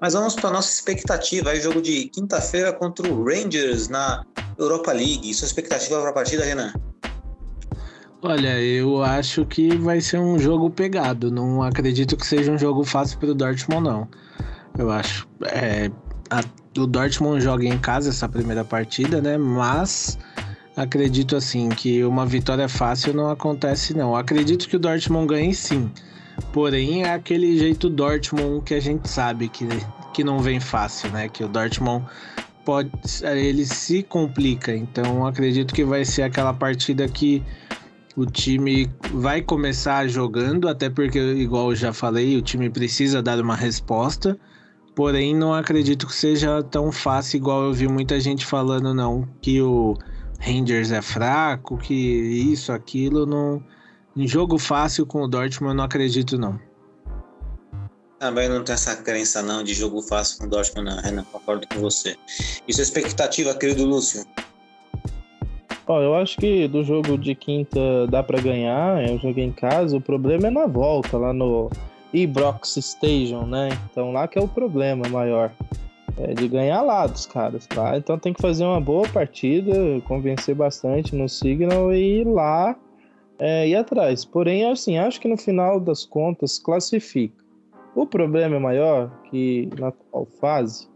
Mas 0.00 0.12
vamos 0.12 0.36
para 0.36 0.50
nossa 0.50 0.72
expectativa. 0.72 1.50
Aí, 1.50 1.60
jogo 1.60 1.82
de 1.82 2.08
quinta-feira 2.10 2.72
contra 2.72 3.06
o 3.08 3.24
Rangers 3.24 3.88
na 3.88 4.22
Europa 4.56 4.92
League. 4.92 5.28
E 5.28 5.34
sua 5.34 5.46
expectativa 5.46 6.00
para 6.00 6.10
a 6.10 6.12
partida, 6.12 6.44
Renan? 6.44 6.72
Olha, 8.22 8.60
eu 8.60 9.02
acho 9.02 9.44
que 9.44 9.76
vai 9.76 10.00
ser 10.00 10.18
um 10.18 10.38
jogo 10.38 10.70
pegado. 10.70 11.32
Não 11.32 11.62
acredito 11.62 12.16
que 12.16 12.26
seja 12.26 12.52
um 12.52 12.58
jogo 12.58 12.84
fácil 12.84 13.18
para 13.18 13.30
o 13.30 13.34
Dortmund, 13.34 13.82
não. 13.88 14.08
Eu 14.78 14.90
acho. 14.90 15.26
é, 15.46 15.90
a- 16.30 16.44
o 16.78 16.86
Dortmund 16.86 17.42
joga 17.42 17.64
em 17.64 17.78
casa 17.78 18.10
essa 18.10 18.28
primeira 18.28 18.64
partida, 18.64 19.20
né? 19.20 19.36
Mas 19.36 20.18
acredito 20.76 21.36
assim 21.36 21.68
que 21.68 22.04
uma 22.04 22.26
vitória 22.26 22.68
fácil 22.68 23.14
não 23.14 23.30
acontece, 23.30 23.94
não. 23.94 24.14
Acredito 24.14 24.68
que 24.68 24.76
o 24.76 24.78
Dortmund 24.78 25.26
ganhe 25.26 25.54
sim. 25.54 25.90
Porém, 26.52 27.04
é 27.04 27.14
aquele 27.14 27.58
jeito 27.58 27.88
Dortmund 27.88 28.62
que 28.64 28.74
a 28.74 28.80
gente 28.80 29.08
sabe 29.08 29.48
que, 29.48 29.66
que 30.12 30.22
não 30.22 30.40
vem 30.40 30.60
fácil, 30.60 31.10
né? 31.10 31.28
Que 31.28 31.42
o 31.44 31.48
Dortmund 31.48 32.04
pode. 32.64 32.90
Ele 33.22 33.64
se 33.64 34.02
complica. 34.02 34.74
Então, 34.74 35.26
acredito 35.26 35.74
que 35.74 35.84
vai 35.84 36.04
ser 36.04 36.22
aquela 36.22 36.52
partida 36.52 37.08
que 37.08 37.42
o 38.16 38.26
time 38.26 38.90
vai 39.12 39.42
começar 39.42 40.08
jogando, 40.08 40.68
até 40.68 40.88
porque, 40.88 41.18
igual 41.18 41.70
eu 41.70 41.76
já 41.76 41.92
falei, 41.92 42.36
o 42.36 42.42
time 42.42 42.70
precisa 42.70 43.22
dar 43.22 43.40
uma 43.40 43.54
resposta 43.54 44.38
Porém, 44.96 45.36
não 45.36 45.52
acredito 45.52 46.06
que 46.06 46.14
seja 46.14 46.62
tão 46.62 46.90
fácil 46.90 47.36
igual 47.36 47.64
eu 47.64 47.72
vi 47.74 47.86
muita 47.86 48.18
gente 48.18 48.46
falando, 48.46 48.94
não. 48.94 49.28
Que 49.42 49.60
o 49.60 49.94
Rangers 50.40 50.90
é 50.90 51.02
fraco, 51.02 51.76
que 51.76 51.92
isso, 51.92 52.72
aquilo. 52.72 53.26
Não... 53.26 53.62
Em 54.16 54.26
jogo 54.26 54.58
fácil 54.58 55.04
com 55.04 55.20
o 55.20 55.28
Dortmund, 55.28 55.72
eu 55.72 55.76
não 55.76 55.84
acredito, 55.84 56.38
não. 56.38 56.58
Também 58.18 58.48
não 58.48 58.64
tem 58.64 58.72
essa 58.72 58.96
crença, 58.96 59.42
não, 59.42 59.62
de 59.62 59.74
jogo 59.74 60.00
fácil 60.00 60.38
com 60.38 60.46
o 60.46 60.48
Dortmund, 60.48 60.90
não, 60.90 61.02
Renan. 61.02 61.24
Concordo 61.30 61.68
com 61.68 61.78
você. 61.78 62.16
E 62.66 62.72
sua 62.72 62.82
expectativa, 62.82 63.54
querido 63.54 63.84
Lúcio? 63.84 64.24
Ó, 65.86 66.00
eu 66.00 66.14
acho 66.14 66.38
que 66.38 66.66
do 66.68 66.82
jogo 66.82 67.18
de 67.18 67.34
quinta 67.34 67.78
dá 68.08 68.22
para 68.22 68.40
ganhar, 68.40 69.06
é 69.06 69.12
um 69.12 69.18
jogo 69.18 69.38
em 69.40 69.52
casa. 69.52 69.94
O 69.94 70.00
problema 70.00 70.46
é 70.46 70.50
na 70.50 70.66
volta, 70.66 71.18
lá 71.18 71.34
no 71.34 71.70
Ibrox 72.12 72.78
Station, 72.80 73.42
né? 73.46 73.70
Então 73.90 74.12
lá 74.12 74.26
que 74.26 74.38
é 74.38 74.42
o 74.42 74.48
problema 74.48 75.08
maior. 75.08 75.52
É 76.18 76.32
de 76.32 76.48
ganhar 76.48 76.80
lá 76.80 77.06
dos 77.06 77.26
caras, 77.26 77.66
tá? 77.66 77.96
Então 77.96 78.18
tem 78.18 78.32
que 78.32 78.40
fazer 78.40 78.64
uma 78.64 78.80
boa 78.80 79.06
partida, 79.08 79.74
convencer 80.06 80.54
bastante 80.54 81.14
no 81.14 81.28
Signal 81.28 81.92
e 81.92 82.20
ir 82.20 82.26
lá 82.26 82.74
é, 83.38 83.74
atrás. 83.74 84.24
Porém, 84.24 84.64
assim, 84.64 84.96
acho 84.96 85.20
que 85.20 85.28
no 85.28 85.36
final 85.36 85.78
das 85.78 86.06
contas 86.06 86.58
classifica. 86.58 87.44
O 87.94 88.06
problema 88.06 88.58
maior 88.58 89.10
que 89.30 89.68
na 89.78 89.88
atual 89.88 90.26
fase 90.40 90.88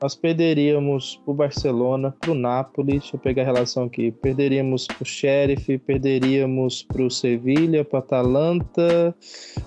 nós 0.00 0.14
perderíamos 0.14 1.20
para 1.24 1.32
o 1.32 1.34
Barcelona, 1.34 2.14
para 2.20 2.30
o 2.30 2.34
Napoli, 2.34 2.92
deixa 2.92 3.16
eu 3.16 3.20
pegar 3.20 3.42
a 3.42 3.46
relação 3.46 3.84
aqui, 3.84 4.12
perderíamos 4.12 4.86
para 4.86 5.02
o 5.02 5.04
Sheriff, 5.04 5.78
perderíamos 5.78 6.84
para 6.84 7.02
o 7.02 7.10
Sevilha, 7.10 7.84
para 7.84 7.96
o 7.96 7.98
Atalanta, 7.98 9.14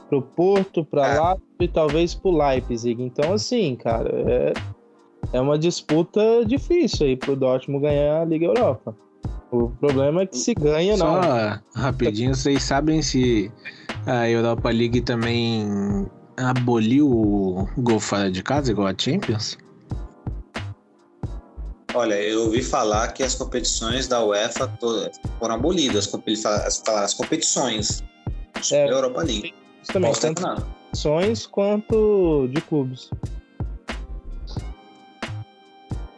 para 0.07 0.17
o 0.17 0.21
Porto, 0.21 0.85
para 0.85 1.07
é. 1.07 1.19
Lazio 1.19 1.43
e 1.59 1.67
talvez 1.67 2.15
para 2.15 2.31
o 2.31 2.37
Leipzig. 2.37 3.03
Então, 3.03 3.33
assim, 3.33 3.75
cara, 3.75 4.09
é, 4.09 4.53
é 5.33 5.41
uma 5.41 5.59
disputa 5.59 6.45
difícil 6.45 7.07
aí 7.07 7.17
para 7.17 7.31
o 7.31 7.35
Dortmund 7.35 7.83
ganhar 7.83 8.21
a 8.21 8.25
Liga 8.25 8.45
Europa. 8.45 8.95
O 9.51 9.69
problema 9.69 10.21
é 10.21 10.25
que 10.25 10.37
se 10.37 10.53
ganha, 10.53 10.95
não. 10.95 11.21
Só 11.21 11.59
rapidinho, 11.75 12.33
vocês 12.33 12.63
sabem 12.63 13.01
se 13.01 13.51
a 14.05 14.29
Europa 14.29 14.69
League 14.69 15.01
também 15.01 15.67
aboliu 16.37 17.11
o 17.11 17.67
gol 17.77 17.99
fora 17.99 18.31
de 18.31 18.41
casa, 18.41 18.71
igual 18.71 18.87
a 18.87 18.95
Champions? 18.97 19.57
Olha, 21.93 22.15
eu 22.15 22.43
ouvi 22.43 22.63
falar 22.63 23.09
que 23.09 23.21
as 23.21 23.35
competições 23.35 24.07
da 24.07 24.23
UEFA 24.23 24.67
todas 24.79 25.19
foram 25.39 25.55
abolidas, 25.55 26.09
as, 26.45 26.87
as 26.87 27.13
competições 27.13 28.03
é, 28.71 28.87
da 28.87 28.93
Europa 28.93 29.23
League. 29.23 29.53
Também, 29.87 30.13
tanto 30.13 30.41
competições 30.41 31.45
quanto 31.47 32.47
de 32.53 32.61
clubes. 32.61 33.09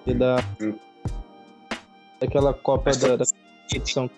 E 0.05 0.13
da 0.13 0.35
hum. 0.61 0.75
daquela 2.19 2.53
Copa 2.53 2.83
Mas, 2.87 2.97
da, 2.97 3.15
da 3.15 3.25
competição. 3.69 4.09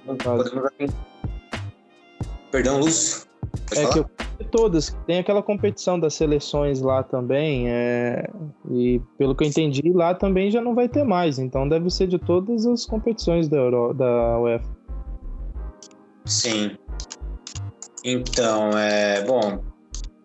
Perdão, 2.51 2.79
Lúcio. 2.79 3.27
Pode 3.67 3.81
é 3.81 3.83
falar? 3.83 3.93
que 3.93 3.99
eu 3.99 4.24
todas. 4.43 4.95
Tem 5.07 5.19
aquela 5.19 5.41
competição 5.41 5.99
das 5.99 6.13
seleções 6.13 6.81
lá 6.81 7.03
também, 7.03 7.69
é... 7.69 8.29
e 8.69 9.01
pelo 9.17 9.35
que 9.35 9.43
eu 9.43 9.47
entendi, 9.47 9.91
lá 9.93 10.13
também 10.13 10.51
já 10.51 10.61
não 10.61 10.75
vai 10.75 10.89
ter 10.89 11.03
mais. 11.03 11.39
Então 11.39 11.67
deve 11.67 11.89
ser 11.89 12.07
de 12.07 12.19
todas 12.19 12.65
as 12.65 12.85
competições 12.85 13.47
da, 13.47 13.57
Euro... 13.57 13.93
da 13.93 14.39
UEFA. 14.39 14.75
Sim. 16.25 16.77
Então, 18.03 18.71
é. 18.77 19.23
Bom, 19.23 19.59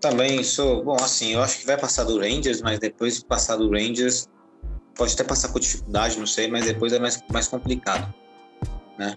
também 0.01 0.43
sou. 0.43 0.83
Bom, 0.85 0.97
assim, 0.97 1.35
eu 1.35 1.43
acho 1.43 1.61
que 1.61 1.67
vai 1.67 1.79
passar 1.79 2.05
do 2.05 2.19
Rangers, 2.19 2.61
mas 2.63 2.79
depois 2.79 3.19
de 3.19 3.25
passar 3.25 3.57
do 3.57 3.71
Rangers, 3.71 4.29
pode 4.95 5.15
até 5.15 5.25
passar 5.25 5.49
com 5.49 5.59
dificuldade, 5.59 6.19
não 6.19 6.27
sei, 6.27 6.49
mas 6.49 6.67
depois 6.67 6.93
é 6.93 6.99
mais, 6.99 7.23
mais 7.33 7.49
complicado. 7.49 8.13
Né? 8.99 9.17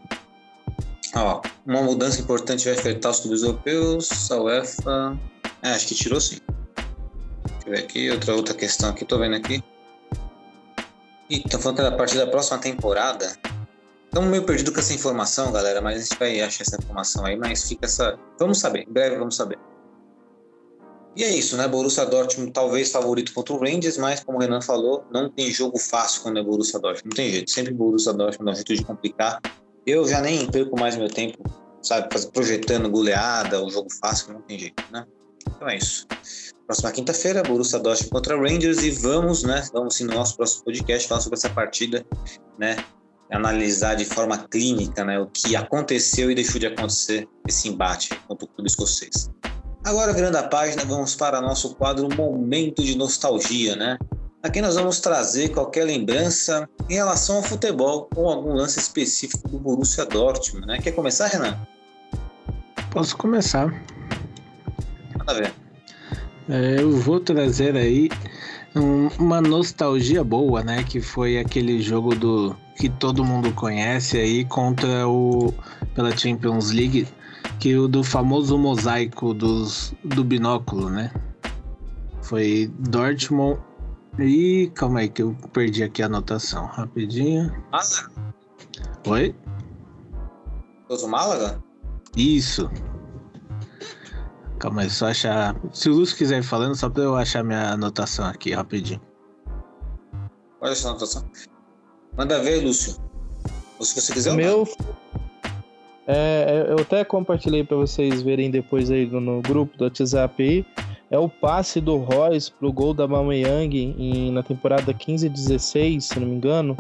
Ó, 1.16 1.42
uma 1.66 1.82
mudança 1.82 2.20
importante 2.20 2.66
vai 2.66 2.74
afetar 2.74 3.12
os 3.12 3.20
clubes 3.20 3.44
europeus, 3.44 4.32
a 4.32 4.42
UEFA. 4.42 5.20
É, 5.62 5.70
acho 5.70 5.88
que 5.88 5.96
tirou 5.96 6.20
sim. 6.20 6.38
Deixa 7.46 7.68
eu 7.68 7.72
ver 7.72 7.80
aqui, 7.80 8.10
outra, 8.10 8.36
outra 8.36 8.54
questão 8.54 8.90
aqui, 8.90 9.06
tô 9.06 9.20
vendo 9.20 9.36
aqui. 9.36 9.64
Ih, 11.30 11.44
tô 11.50 11.60
falando 11.60 11.78
que 11.78 11.84
é 11.84 11.88
a 11.88 11.92
partir 11.92 12.18
da 12.18 12.28
próxima 12.28 12.58
temporada. 12.58 13.38
Estamos 14.06 14.30
meio 14.30 14.44
perdido 14.44 14.72
com 14.72 14.80
essa 14.80 14.94
informação, 14.94 15.52
galera, 15.52 15.82
mas 15.82 15.98
a 15.98 16.00
gente 16.00 16.20
vai 16.20 16.42
achar 16.42 16.64
essa 16.64 16.78
informação 16.78 17.26
aí, 17.26 17.36
mas 17.36 17.68
fica 17.68 17.86
essa. 17.86 18.18
Vamos 18.40 18.60
saber, 18.60 18.86
em 18.88 18.92
breve 18.92 19.18
vamos 19.18 19.36
saber. 19.36 19.58
E 21.16 21.24
é 21.24 21.36
isso, 21.36 21.56
né? 21.56 21.68
Borussia 21.68 22.06
Dortmund 22.06 22.52
talvez 22.52 22.92
favorito 22.92 23.34
contra 23.34 23.54
o 23.54 23.60
Rangers, 23.60 23.98
mas 23.98 24.24
como 24.24 24.40
o 24.40 24.42
Renan 24.42 24.62
falou, 24.62 25.06
não 25.12 25.30
tem 25.30 25.52
jogo 25.52 25.78
fácil 25.78 26.24
quando 26.24 26.40
é 26.40 26.44
Borussia 26.44 26.80
Dortmund. 26.80 27.10
Não 27.10 27.16
tem 27.16 27.32
jeito. 27.32 27.52
Sempre 27.52 27.74
Borussia 27.74 28.14
Dortmund 28.14 28.46
dá 28.46 28.52
um 28.52 28.56
jeito 28.56 28.76
de 28.76 28.84
complicar. 28.84 29.40
Eu 29.86 30.08
já 30.08 30.22
nem 30.22 30.50
perco 30.50 30.80
mais 30.80 30.96
meu 30.96 31.10
tempo, 31.10 31.38
sabe, 31.82 32.08
projetando 32.32 32.90
goleada, 32.90 33.62
o 33.62 33.70
jogo 33.70 33.90
fácil, 34.02 34.34
não 34.34 34.42
tem 34.42 34.58
jeito, 34.58 34.84
né? 34.92 35.06
Então 35.48 35.70
é 35.70 35.78
isso. 35.78 36.08
Próxima 36.66 36.92
quinta-feira, 36.92 37.44
Borussia 37.44 37.80
Dortmund 37.80 38.10
contra 38.10 38.38
Rangers 38.38 38.82
e 38.84 38.92
vamos, 38.92 39.44
né? 39.44 39.68
Vamos 39.74 39.96
sim 39.96 40.06
no 40.06 40.14
nosso 40.14 40.38
próximo 40.38 40.64
podcast 40.64 41.08
falar 41.08 41.20
sobre 41.20 41.38
essa 41.38 41.50
partida, 41.50 42.06
né? 42.58 42.78
Analisar 43.30 43.96
de 43.96 44.06
forma 44.06 44.38
clínica, 44.38 45.04
né? 45.04 45.20
O 45.20 45.28
que 45.28 45.56
aconteceu 45.56 46.32
e 46.32 46.36
deixou 46.36 46.60
de 46.60 46.68
acontecer 46.68 47.28
esse 47.48 47.68
embate 47.68 48.10
contra 48.28 48.46
o 48.46 48.48
clube 48.48 48.70
escocês. 48.70 49.30
Agora, 49.84 50.14
virando 50.14 50.38
a 50.38 50.44
página, 50.44 50.86
vamos 50.86 51.14
para 51.14 51.42
nosso 51.42 51.76
quadro 51.76 52.08
Momento 52.16 52.82
de 52.82 52.98
Nostalgia, 52.98 53.76
né? 53.76 53.98
Aqui 54.44 54.62
nós 54.62 54.76
vamos 54.76 55.00
trazer 55.00 55.54
qualquer 55.54 55.86
lembrança 55.86 56.68
em 56.90 56.96
relação 56.96 57.38
ao 57.38 57.44
futebol 57.44 58.10
ou 58.14 58.30
algum 58.30 58.52
lance 58.52 58.78
específico 58.78 59.48
do 59.48 59.58
Borussia 59.58 60.06
Dortmund, 60.06 60.68
né? 60.68 60.80
Quer 60.80 60.92
começar, 60.92 61.28
Renan? 61.28 61.58
Posso 62.92 63.16
começar. 63.16 63.74
Manda 65.18 65.34
ver. 65.34 65.54
É, 66.50 66.82
eu 66.82 66.92
vou 66.92 67.22
trazer 67.22 67.78
aí 67.78 68.10
um, 68.76 69.08
uma 69.18 69.40
nostalgia 69.40 70.26
boa, 70.26 70.62
né? 70.62 70.84
Que 70.84 71.00
foi 71.00 71.40
aquele 71.40 71.82
jogo 71.82 72.14
do 72.14 72.54
que 72.76 72.90
todo 72.90 73.24
mundo 73.24 73.50
conhece 73.54 74.18
aí 74.18 74.44
contra 74.44 75.08
o 75.08 75.54
pela 75.96 76.16
Champions 76.18 76.70
League, 76.70 77.08
que 77.62 77.78
o 77.78 77.88
do 77.88 78.04
famoso 78.04 78.58
mosaico 78.58 79.34
dos, 79.34 79.94
do 80.04 80.22
binóculo, 80.22 80.90
né? 80.90 81.14
Foi 82.22 82.70
Dortmund 82.78 83.58
Ih, 84.20 84.72
calma 84.76 85.00
aí 85.00 85.10
que 85.10 85.24
eu 85.24 85.36
perdi 85.52 85.84
aqui 85.84 86.04
a 86.04 86.06
anotação. 86.06 86.68
Rapidinho. 86.68 87.52
Málaga? 87.72 88.12
Oi? 89.08 89.36
Toso 90.88 91.08
Málaga? 91.08 91.64
Isso. 92.16 92.70
Calma 94.60 94.84
aí, 94.84 94.90
só 94.90 95.08
achar. 95.08 95.56
Se 95.72 95.90
o 95.90 95.94
Lúcio 95.94 96.16
quiser 96.16 96.40
ir 96.40 96.44
falando, 96.44 96.76
só 96.76 96.90
pra 96.90 97.04
eu 97.04 97.16
achar 97.16 97.44
minha 97.44 97.72
anotação 97.72 98.26
aqui, 98.26 98.52
rapidinho. 98.54 99.02
Olha 100.62 100.72
essa 100.72 100.90
anotação. 100.90 101.26
Manda 102.16 102.40
ver, 102.40 102.64
Lúcio. 102.64 102.96
Ou 103.80 103.86
se 103.86 104.00
você 104.00 104.14
quiser. 104.14 104.32
O 104.32 104.36
meu. 104.36 104.68
É, 106.06 106.68
eu 106.70 106.78
até 106.80 107.04
compartilhei 107.04 107.64
para 107.64 107.78
vocês 107.78 108.22
verem 108.22 108.52
depois 108.52 108.92
aí 108.92 109.08
no, 109.08 109.20
no 109.20 109.42
grupo 109.42 109.76
do 109.78 109.86
WhatsApp 109.86 110.44
aí 110.44 110.66
é 111.14 111.18
o 111.20 111.30
passe 111.30 111.80
do 111.80 111.96
Royce 111.98 112.52
pro 112.52 112.74
gol 112.74 112.92
da 112.92 113.08
Mameyang 113.08 113.78
em, 113.78 114.32
na 114.32 114.42
temporada 114.42 114.92
15 114.92 115.28
e 115.28 115.30
16, 115.30 116.04
se 116.04 116.20
não 116.20 116.28
me 116.28 116.36
engano. 116.36 116.76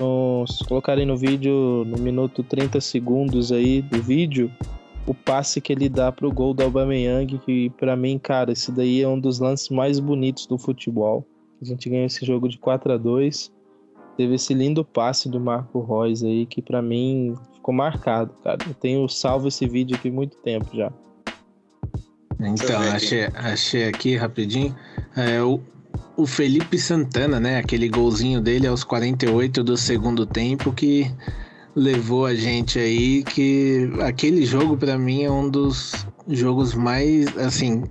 No, 0.00 0.44
se 0.48 0.64
colocarem 0.64 1.06
no 1.06 1.16
vídeo, 1.16 1.84
no 1.86 1.96
minuto 1.96 2.42
30 2.42 2.80
segundos 2.80 3.52
aí 3.52 3.80
do 3.80 4.02
vídeo, 4.02 4.50
o 5.06 5.14
passe 5.14 5.60
que 5.60 5.72
ele 5.72 5.88
dá 5.88 6.10
pro 6.10 6.32
gol 6.32 6.52
do 6.52 6.64
Aubameyang, 6.64 7.38
que 7.38 7.70
para 7.70 7.94
mim, 7.94 8.18
cara, 8.18 8.50
esse 8.50 8.72
daí 8.72 9.00
é 9.00 9.06
um 9.06 9.20
dos 9.20 9.38
lances 9.38 9.68
mais 9.68 10.00
bonitos 10.00 10.44
do 10.44 10.58
futebol. 10.58 11.24
A 11.60 11.64
gente 11.64 11.88
ganhou 11.88 12.06
esse 12.06 12.26
jogo 12.26 12.48
de 12.48 12.58
4 12.58 12.94
a 12.94 12.96
2 12.96 13.52
Teve 14.16 14.34
esse 14.34 14.52
lindo 14.52 14.84
passe 14.84 15.28
do 15.28 15.40
Marco 15.40 15.80
Reus 15.80 16.24
aí, 16.24 16.46
que 16.46 16.60
para 16.60 16.82
mim 16.82 17.34
ficou 17.54 17.72
marcado, 17.72 18.34
cara. 18.42 18.58
Eu 18.66 18.74
tenho 18.74 19.08
salvo 19.08 19.46
esse 19.46 19.66
vídeo 19.68 19.96
aqui 19.96 20.08
há 20.08 20.12
muito 20.12 20.36
tempo 20.38 20.66
já. 20.74 20.92
Então, 22.48 22.80
achei, 22.80 23.28
achei 23.34 23.88
aqui 23.88 24.16
rapidinho. 24.16 24.74
É, 25.16 25.40
o, 25.42 25.60
o 26.16 26.26
Felipe 26.26 26.78
Santana, 26.78 27.38
né? 27.38 27.58
Aquele 27.58 27.88
golzinho 27.88 28.40
dele 28.40 28.66
aos 28.66 28.84
48 28.84 29.62
do 29.62 29.76
segundo 29.76 30.26
tempo 30.26 30.72
que 30.72 31.10
levou 31.74 32.26
a 32.26 32.34
gente 32.34 32.78
aí 32.78 33.22
que 33.24 33.90
aquele 34.02 34.44
jogo 34.44 34.76
para 34.76 34.98
mim 34.98 35.22
é 35.22 35.30
um 35.30 35.48
dos 35.48 36.06
jogos 36.28 36.74
mais 36.74 37.34
assim 37.38 37.84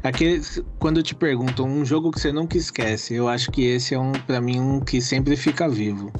aquele 0.00 0.40
quando 0.78 1.02
te 1.02 1.12
perguntam 1.12 1.66
um 1.66 1.84
jogo 1.84 2.12
que 2.12 2.20
você 2.20 2.30
nunca 2.30 2.56
esquece 2.56 3.14
eu 3.14 3.28
acho 3.28 3.50
que 3.50 3.64
esse 3.64 3.96
é 3.96 3.98
um 3.98 4.12
para 4.12 4.40
mim 4.40 4.60
um 4.60 4.78
que 4.78 5.00
sempre 5.00 5.36
fica 5.36 5.68
vivo. 5.68 6.12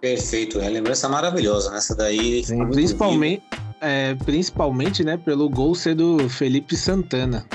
Perfeito 0.00 0.58
é 0.60 0.68
lembrança 0.70 1.08
maravilhosa 1.10 1.70
nessa 1.70 1.94
daí 1.94 2.42
Sim, 2.42 2.66
principalmente 2.70 3.42
é, 3.84 4.14
principalmente, 4.14 5.04
né, 5.04 5.16
pelo 5.16 5.48
gol 5.48 5.74
ser 5.74 5.94
do 5.94 6.28
Felipe 6.28 6.76
Santana. 6.76 7.46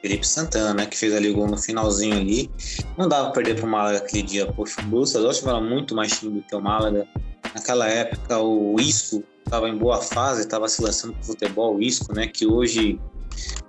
Felipe 0.00 0.26
Santana, 0.26 0.72
né, 0.72 0.86
que 0.86 0.96
fez 0.96 1.14
ali 1.14 1.30
o 1.30 1.34
gol 1.34 1.46
no 1.46 1.58
finalzinho 1.58 2.16
ali. 2.16 2.50
Não 2.96 3.08
dava 3.08 3.24
pra 3.24 3.42
perder 3.42 3.60
pro 3.60 3.66
Málaga 3.66 3.98
aquele 3.98 4.22
dia. 4.22 4.46
Poxa, 4.46 4.80
o 4.80 4.84
Borussia 4.84 5.20
Dortmund 5.20 5.56
era 5.56 5.60
muito 5.60 5.94
mais 5.94 6.18
time 6.18 6.40
do 6.40 6.42
que 6.42 6.54
o 6.54 6.60
Málaga. 6.60 7.06
Naquela 7.54 7.88
época, 7.88 8.38
o 8.38 8.80
Isco 8.80 9.22
estava 9.44 9.68
em 9.68 9.76
boa 9.76 10.00
fase, 10.00 10.42
estava 10.42 10.68
se 10.68 10.80
lançando 10.80 11.12
pro 11.14 11.24
futebol, 11.24 11.76
o 11.76 11.82
Isco, 11.82 12.14
né, 12.14 12.28
que 12.28 12.46
hoje 12.46 12.98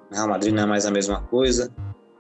no 0.10 0.16
Real 0.16 0.30
Madrid 0.30 0.54
não 0.54 0.64
é 0.64 0.66
mais 0.66 0.86
a 0.86 0.92
mesma 0.92 1.22
coisa. 1.22 1.72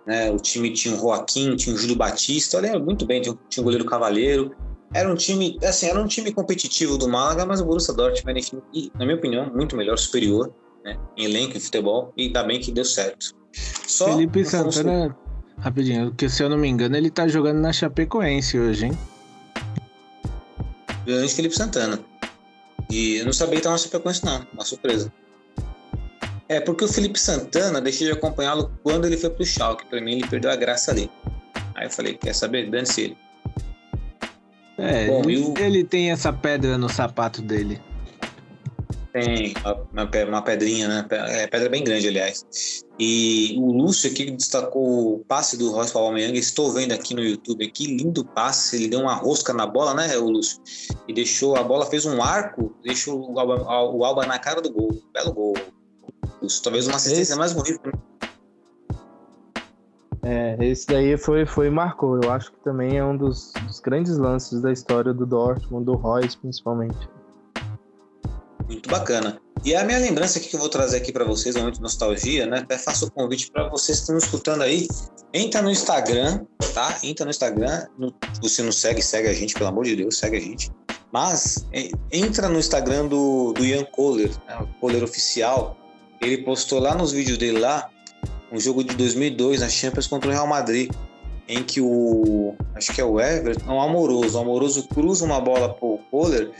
Né? 0.05 0.31
O 0.31 0.37
time 0.37 0.73
tinha 0.73 0.95
o 0.95 0.97
Joaquim, 0.97 1.55
tinha 1.55 1.75
o 1.75 1.77
Júlio 1.77 1.95
Batista, 1.95 2.59
lembro 2.59 2.83
muito 2.83 3.05
bem, 3.05 3.21
tinha 3.21 3.37
o 3.59 3.63
goleiro 3.63 3.85
Cavaleiro. 3.85 4.55
Era 4.93 5.11
um 5.11 5.15
time, 5.15 5.57
assim, 5.63 5.87
era 5.87 5.99
um 5.99 6.07
time 6.07 6.33
competitivo 6.33 6.97
do 6.97 7.07
Málaga, 7.07 7.45
mas 7.45 7.61
o 7.61 7.65
Borussia 7.65 7.93
Dortmund, 7.93 8.39
enfim, 8.39 8.61
na 8.97 9.05
minha 9.05 9.17
opinião, 9.17 9.49
muito 9.53 9.75
melhor, 9.75 9.97
superior, 9.97 10.53
né? 10.83 10.97
Em 11.15 11.25
elenco 11.25 11.55
e 11.55 11.59
futebol, 11.59 12.11
e 12.17 12.23
ainda 12.23 12.43
bem 12.43 12.59
que 12.59 12.71
deu 12.71 12.83
certo. 12.83 13.33
Só 13.53 14.05
Felipe 14.05 14.43
Santana, 14.43 15.15
rapidinho, 15.57 16.09
porque 16.09 16.27
se 16.27 16.43
eu 16.43 16.49
não 16.49 16.57
me 16.57 16.67
engano, 16.67 16.97
ele 16.97 17.09
tá 17.09 17.27
jogando 17.27 17.59
na 17.59 17.71
Chapecoense 17.71 18.59
hoje, 18.59 18.87
hein? 18.87 18.97
Grande 21.05 21.33
Felipe 21.33 21.55
Santana. 21.55 21.99
E 22.89 23.17
eu 23.17 23.25
não 23.25 23.33
sabia 23.33 23.53
que 23.53 23.59
estava 23.59 23.75
na 23.75 23.79
Chapecoense, 23.79 24.25
não. 24.25 24.45
Uma 24.53 24.65
surpresa. 24.65 25.11
É, 26.49 26.59
porque 26.59 26.83
o 26.83 26.87
Felipe 26.87 27.17
Santana 27.17 27.79
deixei 27.79 28.07
de 28.07 28.13
acompanhá-lo 28.13 28.69
quando 28.83 29.05
ele 29.05 29.15
foi 29.15 29.29
pro 29.29 29.45
Schalke. 29.45 29.85
Pra 29.85 30.01
mim, 30.01 30.15
ele 30.15 30.27
perdeu 30.27 30.51
a 30.51 30.55
graça 30.57 30.91
ali. 30.91 31.09
Aí 31.75 31.87
eu 31.87 31.89
falei, 31.89 32.15
quer 32.15 32.35
saber? 32.35 32.69
Dane-se 32.69 33.01
ele. 33.01 33.17
É, 34.77 35.07
Bom, 35.07 35.21
ele, 35.23 35.43
eu... 35.43 35.53
ele 35.57 35.83
tem 35.83 36.11
essa 36.11 36.31
pedra 36.31 36.77
no 36.77 36.89
sapato 36.89 37.41
dele. 37.41 37.79
Tem 39.13 39.53
uma, 39.91 40.09
uma 40.27 40.41
pedrinha, 40.41 40.87
né? 40.87 41.05
É 41.09 41.47
pedra 41.47 41.69
bem 41.69 41.83
grande, 41.83 42.07
aliás. 42.07 42.45
E 42.97 43.55
o 43.57 43.71
Lúcio 43.71 44.09
aqui 44.09 44.31
destacou 44.31 45.15
o 45.15 45.19
passe 45.19 45.57
do 45.57 45.69
Royce 45.71 45.95
Aubameyang. 45.95 46.37
Estou 46.37 46.71
vendo 46.71 46.93
aqui 46.93 47.13
no 47.13 47.21
YouTube. 47.21 47.69
Que 47.71 47.87
lindo 47.87 48.23
passe. 48.23 48.77
Ele 48.77 48.87
deu 48.87 49.01
uma 49.01 49.15
rosca 49.15 49.51
na 49.51 49.67
bola, 49.67 49.93
né, 49.93 50.17
o 50.17 50.29
Lúcio? 50.29 50.61
E 51.07 51.13
deixou 51.13 51.57
a 51.57 51.63
bola, 51.63 51.85
fez 51.85 52.05
um 52.05 52.21
arco, 52.21 52.73
deixou 52.83 53.33
o 53.33 53.37
Alba, 53.37 53.61
o 53.91 54.05
Alba 54.05 54.25
na 54.25 54.39
cara 54.39 54.61
do 54.61 54.71
gol. 54.71 55.01
Belo 55.13 55.33
gol. 55.33 55.53
Lúcio. 56.41 56.63
Talvez 56.63 56.87
uma 56.87 56.95
assistência 56.95 57.33
esse... 57.33 57.35
mais 57.35 57.51
bonita. 57.51 57.91
É, 60.23 60.55
esse 60.59 60.85
daí 60.85 61.17
foi, 61.17 61.45
foi 61.45 61.69
marcou. 61.69 62.19
Eu 62.21 62.31
acho 62.31 62.51
que 62.51 62.59
também 62.63 62.97
é 62.97 63.03
um 63.03 63.17
dos, 63.17 63.53
dos 63.65 63.79
grandes 63.79 64.17
lances 64.17 64.61
da 64.61 64.71
história 64.71 65.13
do 65.13 65.25
Dortmund, 65.25 65.85
do 65.85 65.95
Royce, 65.95 66.37
principalmente. 66.37 67.09
Muito 68.67 68.89
bacana. 68.89 69.41
E 69.65 69.75
a 69.75 69.83
minha 69.83 69.99
lembrança 69.99 70.39
aqui 70.39 70.49
que 70.49 70.55
eu 70.55 70.59
vou 70.59 70.69
trazer 70.69 70.97
aqui 70.97 71.11
para 71.11 71.25
vocês, 71.25 71.55
momento 71.55 71.75
de 71.75 71.81
nostalgia, 71.81 72.45
né? 72.45 72.59
Até 72.59 72.77
faço 72.77 73.07
o 73.07 73.11
convite 73.11 73.51
para 73.51 73.67
vocês 73.67 73.97
que 73.97 74.03
estão 74.03 74.17
escutando 74.17 74.61
aí. 74.61 74.87
Entra 75.33 75.61
no 75.61 75.69
Instagram, 75.69 76.45
tá? 76.73 76.97
Entra 77.03 77.25
no 77.25 77.31
Instagram. 77.31 77.85
No, 77.97 78.13
você 78.41 78.61
não 78.63 78.71
segue, 78.71 79.01
segue 79.01 79.27
a 79.27 79.33
gente, 79.33 79.53
pelo 79.53 79.69
amor 79.69 79.85
de 79.85 79.95
Deus, 79.95 80.17
segue 80.17 80.37
a 80.37 80.39
gente. 80.39 80.71
Mas 81.11 81.67
é, 81.73 81.91
entra 82.11 82.47
no 82.47 82.57
Instagram 82.57 83.07
do, 83.07 83.53
do 83.53 83.65
Ian 83.65 83.83
Kohler, 83.85 84.31
né? 84.47 84.57
o 84.61 84.79
Kohler 84.79 85.03
oficial. 85.03 85.77
Ele 86.21 86.37
postou 86.39 86.79
lá 86.79 86.95
nos 86.95 87.11
vídeos 87.11 87.37
dele 87.37 87.59
lá 87.59 87.89
um 88.51 88.59
jogo 88.59 88.83
de 88.83 88.95
2002 88.95 89.61
na 89.61 89.69
Champions 89.69 90.07
contra 90.07 90.29
o 90.29 90.33
Real 90.33 90.47
Madrid 90.47 90.91
em 91.47 91.63
que 91.63 91.81
o 91.81 92.55
acho 92.75 92.93
que 92.93 93.01
é 93.01 93.03
o 93.03 93.19
Everton, 93.19 93.73
o 93.73 93.81
Amoroso, 93.81 94.37
o 94.37 94.41
Amoroso 94.41 94.87
cruza 94.87 95.25
uma 95.25 95.39
bola 95.39 95.73
pro 95.73 95.99
Kohler 96.09 96.51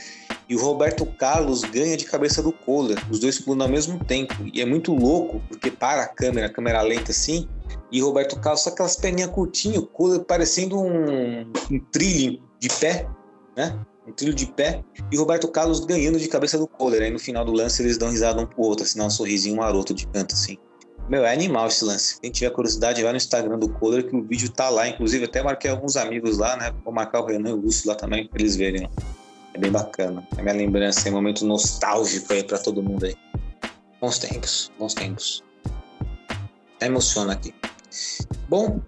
e 0.48 0.54
o 0.54 0.60
Roberto 0.60 1.06
Carlos 1.06 1.62
ganha 1.62 1.96
de 1.96 2.04
cabeça 2.04 2.42
do 2.42 2.52
Kohler, 2.52 2.98
os 3.10 3.18
dois 3.18 3.38
pulam 3.38 3.66
ao 3.66 3.72
mesmo 3.72 4.04
tempo. 4.04 4.34
E 4.52 4.60
é 4.60 4.66
muito 4.66 4.92
louco, 4.94 5.40
porque 5.48 5.70
para 5.70 6.02
a 6.02 6.06
câmera, 6.06 6.46
a 6.46 6.50
câmera 6.50 6.82
lenta 6.82 7.10
assim, 7.10 7.48
e 7.90 8.02
Roberto 8.02 8.38
Carlos 8.38 8.62
só 8.62 8.70
aquelas 8.70 8.96
perninhas 8.96 9.30
curtinhas, 9.30 9.78
o 9.78 9.86
Kohler 9.86 10.20
parecendo 10.20 10.78
um, 10.78 11.50
um 11.70 11.80
trilho 11.90 12.42
de 12.58 12.68
pé, 12.68 13.08
né? 13.56 13.78
Um 14.06 14.12
trilho 14.12 14.34
de 14.34 14.46
pé, 14.46 14.84
e 15.10 15.16
Roberto 15.16 15.48
Carlos 15.48 15.80
ganhando 15.80 16.18
de 16.18 16.28
cabeça 16.28 16.58
do 16.58 16.66
Kohler. 16.66 17.02
Aí 17.02 17.10
no 17.10 17.18
final 17.18 17.44
do 17.44 17.52
lance 17.52 17.80
eles 17.80 17.96
dão 17.96 18.10
risada 18.10 18.40
um 18.40 18.46
pro 18.46 18.62
outro, 18.62 18.84
assim, 18.84 19.00
um 19.00 19.08
sorrisinho 19.08 19.56
maroto 19.56 19.94
de 19.94 20.06
canto, 20.08 20.34
assim. 20.34 20.58
Meu, 21.12 21.26
é 21.26 21.32
animal 21.34 21.66
esse 21.66 21.84
lance. 21.84 22.18
Quem 22.18 22.30
tiver 22.30 22.48
curiosidade, 22.52 23.02
vai 23.02 23.12
no 23.12 23.18
Instagram 23.18 23.58
do 23.58 23.68
Kohler, 23.68 24.08
que 24.08 24.16
o 24.16 24.22
vídeo 24.22 24.50
tá 24.50 24.70
lá. 24.70 24.88
Inclusive, 24.88 25.26
até 25.26 25.42
marquei 25.42 25.70
alguns 25.70 25.94
amigos 25.94 26.38
lá, 26.38 26.56
né? 26.56 26.72
Vou 26.82 26.90
marcar 26.90 27.20
o 27.20 27.26
Renan 27.26 27.50
e 27.50 27.52
o 27.52 27.56
Lúcio 27.56 27.86
lá 27.86 27.94
também, 27.94 28.26
pra 28.26 28.40
eles 28.40 28.56
verem. 28.56 28.88
É 29.52 29.58
bem 29.58 29.70
bacana. 29.70 30.26
É 30.38 30.40
minha 30.40 30.54
lembrança, 30.54 31.06
é 31.06 31.12
um 31.12 31.16
momento 31.16 31.44
nostálgico 31.44 32.32
aí 32.32 32.42
pra 32.42 32.56
todo 32.56 32.82
mundo 32.82 33.04
aí. 33.04 33.14
Bons 34.00 34.18
tempos, 34.20 34.72
bons 34.78 34.94
tempos. 34.94 35.44
Até 36.76 36.86
emociona 36.86 37.34
aqui. 37.34 37.54
Bom, 38.48 38.80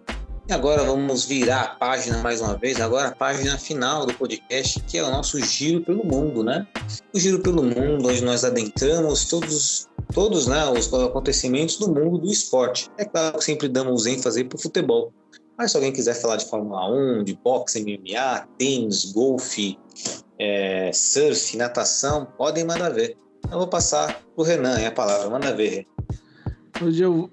e 0.49 0.53
agora 0.55 0.83
vamos 0.83 1.27
virar 1.27 1.61
a 1.61 1.69
página 1.75 2.23
mais 2.23 2.41
uma 2.41 2.57
vez, 2.57 2.81
agora 2.81 3.09
a 3.09 3.15
página 3.15 3.59
final 3.59 4.07
do 4.07 4.15
podcast, 4.15 4.81
que 4.85 4.97
é 4.97 5.05
o 5.05 5.11
nosso 5.11 5.39
giro 5.45 5.83
pelo 5.83 6.03
mundo, 6.03 6.43
né? 6.43 6.67
O 7.13 7.21
giro 7.21 7.41
pelo 7.41 7.63
mundo, 7.63 8.09
onde 8.09 8.25
nós 8.25 8.45
adentramos 8.45 9.27
todos, 9.27 9.91
todos 10.15 10.47
né, 10.47 10.65
os 10.71 10.93
acontecimentos 10.95 11.77
do 11.77 11.89
mundo 11.89 12.19
do 12.19 12.31
esporte. 12.31 12.89
É 12.97 13.05
claro 13.05 13.37
que 13.37 13.45
sempre 13.45 13.69
damos 13.69 14.07
ênfase 14.07 14.45
para 14.45 14.57
o 14.57 14.63
futebol. 14.63 15.13
Mas 15.59 15.73
se 15.73 15.77
alguém 15.77 15.93
quiser 15.93 16.15
falar 16.15 16.37
de 16.37 16.47
Fórmula 16.47 16.89
1, 16.91 17.25
de 17.25 17.39
boxe, 17.45 17.83
MMA, 17.83 18.47
tênis, 18.57 19.13
golfe, 19.13 19.79
é, 20.39 20.91
surf, 20.93 21.57
natação, 21.57 22.27
podem 22.39 22.65
mandar 22.65 22.91
ver. 22.91 23.17
Eu 23.51 23.59
vou 23.59 23.69
passar 23.69 24.07
para 24.07 24.23
o 24.37 24.43
Renan, 24.43 24.79
é 24.79 24.87
a 24.87 24.93
palavra, 24.93 25.29
manda 25.29 25.55
ver. 25.55 25.87
Hoje 26.81 27.03
eu 27.03 27.31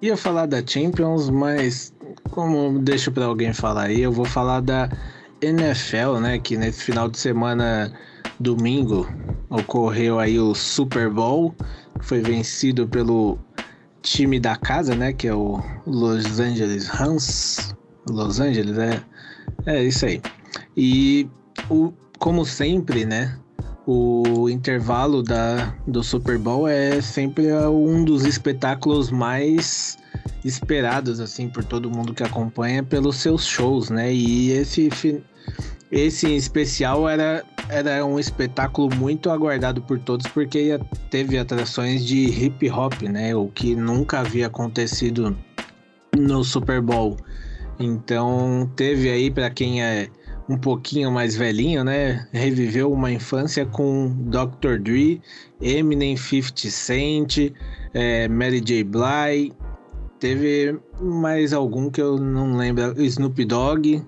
ia 0.00 0.16
falar 0.16 0.46
da 0.46 0.64
Champions, 0.66 1.28
mas 1.30 1.92
como 2.30 2.78
deixo 2.80 3.12
para 3.12 3.26
alguém 3.26 3.52
falar 3.52 3.84
aí, 3.84 4.00
eu 4.00 4.12
vou 4.12 4.24
falar 4.24 4.60
da 4.60 4.88
NFL, 5.40 6.18
né? 6.20 6.38
Que 6.38 6.56
nesse 6.56 6.82
final 6.82 7.08
de 7.08 7.18
semana, 7.18 7.92
domingo, 8.40 9.06
ocorreu 9.48 10.18
aí 10.18 10.38
o 10.40 10.54
Super 10.54 11.08
Bowl, 11.08 11.54
foi 12.02 12.20
vencido 12.20 12.86
pelo 12.88 13.38
time 14.02 14.40
da 14.40 14.56
casa, 14.56 14.94
né? 14.94 15.12
Que 15.12 15.28
é 15.28 15.34
o 15.34 15.62
Los 15.86 16.40
Angeles 16.40 16.86
Rams. 16.88 17.74
Los 18.08 18.40
Angeles, 18.40 18.78
é, 18.78 19.02
é 19.66 19.84
isso 19.84 20.06
aí. 20.06 20.20
E 20.76 21.28
o, 21.68 21.92
como 22.18 22.44
sempre, 22.44 23.04
né? 23.04 23.36
O 23.86 24.48
intervalo 24.48 25.22
da, 25.22 25.74
do 25.86 26.02
Super 26.02 26.38
Bowl 26.38 26.68
é 26.68 27.00
sempre 27.00 27.52
um 27.52 28.04
dos 28.04 28.24
espetáculos 28.24 29.10
mais 29.10 29.98
esperados 30.44 31.20
assim 31.20 31.48
por 31.48 31.64
todo 31.64 31.90
mundo 31.90 32.14
que 32.14 32.22
acompanha 32.22 32.82
pelos 32.82 33.16
seus 33.16 33.46
shows, 33.46 33.90
né? 33.90 34.12
E 34.12 34.52
esse 34.52 34.88
esse 35.90 36.26
em 36.28 36.36
especial 36.36 37.08
era 37.08 37.42
era 37.70 38.04
um 38.04 38.18
espetáculo 38.18 38.94
muito 38.96 39.30
aguardado 39.30 39.80
por 39.82 39.98
todos 39.98 40.26
porque 40.26 40.78
teve 41.10 41.38
atrações 41.38 42.04
de 42.04 42.24
hip 42.26 42.70
hop, 42.70 43.02
né? 43.02 43.34
O 43.34 43.48
que 43.48 43.74
nunca 43.74 44.20
havia 44.20 44.48
acontecido 44.48 45.36
no 46.16 46.44
Super 46.44 46.80
Bowl. 46.80 47.16
Então 47.78 48.70
teve 48.76 49.08
aí 49.10 49.30
para 49.30 49.48
quem 49.50 49.82
é 49.82 50.08
um 50.48 50.58
pouquinho 50.58 51.10
mais 51.10 51.36
velhinho, 51.36 51.84
né? 51.84 52.26
Reviveu 52.32 52.92
uma 52.92 53.10
infância 53.10 53.64
com 53.64 54.14
Dr. 54.26 54.78
Dre, 54.80 55.22
Eminem, 55.60 56.16
50 56.16 56.70
Cent, 56.70 57.52
é, 57.94 58.28
Mary 58.28 58.60
J. 58.60 58.84
Blige, 58.84 59.52
Teve 60.20 60.78
mais 61.00 61.54
algum 61.54 61.90
que 61.90 62.00
eu 62.00 62.18
não 62.18 62.54
lembro, 62.54 63.02
Snoop 63.02 63.42
Dogg. 63.46 64.04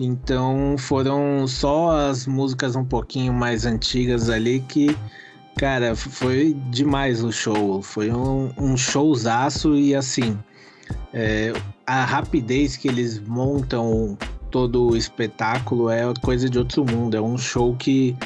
Então 0.00 0.76
foram 0.78 1.46
só 1.46 2.08
as 2.08 2.26
músicas 2.26 2.74
um 2.74 2.84
pouquinho 2.84 3.34
mais 3.34 3.66
antigas 3.66 4.30
ali 4.30 4.60
que, 4.60 4.96
cara, 5.58 5.94
foi 5.94 6.56
demais 6.70 7.22
o 7.22 7.30
show. 7.30 7.82
Foi 7.82 8.10
um, 8.10 8.50
um 8.56 8.78
showzaço 8.78 9.76
e 9.76 9.94
assim, 9.94 10.38
é, 11.12 11.52
a 11.86 12.02
rapidez 12.02 12.78
que 12.78 12.88
eles 12.88 13.20
montam 13.20 14.16
todo 14.50 14.88
o 14.88 14.96
espetáculo 14.96 15.90
é 15.90 16.02
coisa 16.22 16.48
de 16.48 16.58
outro 16.58 16.82
mundo. 16.82 17.14
É 17.14 17.20
um 17.20 17.36
show 17.36 17.76
que, 17.76 18.16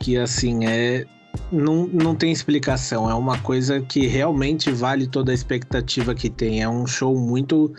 que 0.00 0.16
assim, 0.16 0.64
é 0.64 1.04
não, 1.52 1.86
não 1.88 2.14
tem 2.14 2.32
explicação. 2.32 3.10
É 3.10 3.14
uma 3.14 3.38
coisa 3.38 3.82
que 3.82 4.06
realmente 4.06 4.70
vale 4.70 5.06
toda 5.06 5.30
a 5.30 5.34
expectativa 5.34 6.14
que 6.14 6.30
tem. 6.30 6.62
É 6.62 6.68
um 6.68 6.86
show 6.86 7.14
muito 7.18 7.70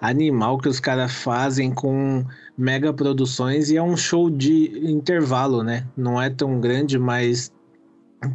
animal 0.00 0.58
que 0.58 0.68
os 0.68 0.80
caras 0.80 1.12
fazem 1.12 1.70
com 1.70 2.24
mega 2.60 2.92
produções 2.92 3.70
e 3.70 3.76
é 3.76 3.82
um 3.82 3.96
show 3.96 4.28
de 4.30 4.90
intervalo, 4.90 5.62
né? 5.62 5.86
Não 5.96 6.20
é 6.20 6.28
tão 6.28 6.60
grande, 6.60 6.98
mas 6.98 7.50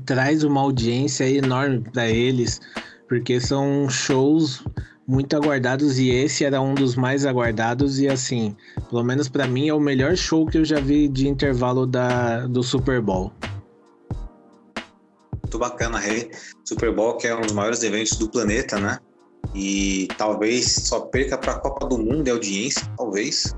traz 0.06 0.44
uma 0.44 0.62
audiência 0.62 1.30
enorme 1.30 1.82
para 1.94 2.10
eles, 2.10 2.60
porque 3.08 3.40
são 3.40 3.88
shows 3.88 4.66
muito 5.08 5.36
aguardados 5.36 6.00
e 6.00 6.10
esse 6.10 6.44
era 6.44 6.60
um 6.60 6.74
dos 6.74 6.96
mais 6.96 7.26
aguardados 7.26 8.00
e 8.00 8.08
assim, 8.08 8.56
pelo 8.90 9.04
menos 9.04 9.30
para 9.30 9.48
mim 9.48 9.70
é 9.70 9.74
o 9.74 9.80
melhor 9.80 10.16
show 10.18 10.48
que 10.48 10.58
eu 10.58 10.66
já 10.66 10.80
vi 10.80 11.08
de 11.08 11.28
intervalo 11.28 11.86
da, 11.86 12.48
do 12.48 12.64
Super 12.64 13.00
Bowl 13.02 13.32
muito 15.56 15.60
bacana. 15.60 16.02
Super 16.64 16.94
Bowl, 16.94 17.18
que 17.18 17.28
é 17.28 17.36
um 17.36 17.42
dos 17.42 17.54
maiores 17.54 17.84
eventos 17.84 18.18
do 18.18 18.30
planeta, 18.30 18.80
né? 18.80 19.00
E 19.54 20.08
talvez 20.18 20.66
só 20.66 21.02
perca 21.02 21.38
para 21.38 21.54
a 21.54 21.60
Copa 21.60 21.88
do 21.88 21.98
Mundo 21.98 22.24
de 22.24 22.32
audiência, 22.32 22.84
talvez. 22.98 23.56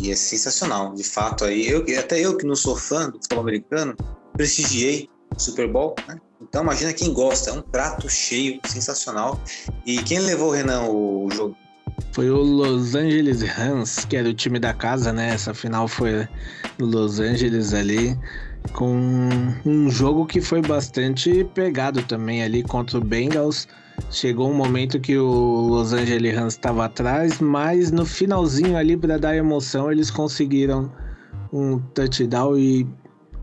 E 0.00 0.10
é 0.10 0.16
sensacional, 0.16 0.94
de 0.94 1.04
fato 1.04 1.44
aí. 1.44 1.66
Eu, 1.68 1.84
até 1.98 2.20
eu 2.20 2.36
que 2.36 2.46
não 2.46 2.56
sou 2.56 2.76
fã 2.76 3.08
do 3.08 3.14
futebol 3.14 3.42
americano, 3.42 3.96
prestigiei 4.34 5.08
o 5.34 5.40
Super 5.40 5.70
Bowl, 5.70 5.94
né? 6.06 6.18
Então 6.40 6.62
imagina 6.62 6.92
quem 6.92 7.12
gosta, 7.12 7.50
é 7.50 7.52
um 7.54 7.62
prato 7.62 8.08
cheio, 8.08 8.60
sensacional. 8.66 9.40
E 9.86 10.02
quem 10.02 10.18
levou, 10.18 10.50
Renan, 10.50 10.82
o 10.82 11.28
jogo? 11.32 11.56
Foi 12.12 12.30
o 12.30 12.36
Los 12.36 12.94
Angeles 12.94 13.42
Rams, 13.42 14.04
que 14.04 14.16
era 14.16 14.28
o 14.28 14.34
time 14.34 14.58
da 14.58 14.74
casa, 14.74 15.12
né? 15.12 15.30
Essa 15.30 15.54
final 15.54 15.88
foi 15.88 16.28
Los 16.78 17.20
Angeles 17.20 17.72
ali, 17.72 18.18
com 18.72 18.96
um 19.64 19.90
jogo 19.90 20.26
que 20.26 20.40
foi 20.40 20.60
bastante 20.60 21.44
pegado 21.54 22.02
também 22.02 22.42
ali 22.42 22.62
contra 22.62 22.98
o 22.98 23.00
Bengals. 23.00 23.66
Chegou 24.10 24.50
um 24.50 24.54
momento 24.54 25.00
que 25.00 25.18
o 25.18 25.68
Los 25.68 25.92
Angeles 25.92 26.34
Rams 26.34 26.54
estava 26.54 26.84
atrás, 26.84 27.40
mas 27.40 27.90
no 27.90 28.06
finalzinho 28.06 28.76
ali 28.76 28.96
para 28.96 29.18
dar 29.18 29.36
emoção 29.36 29.90
eles 29.90 30.10
conseguiram 30.10 30.90
um 31.52 31.78
touchdown 31.78 32.56
e 32.56 32.86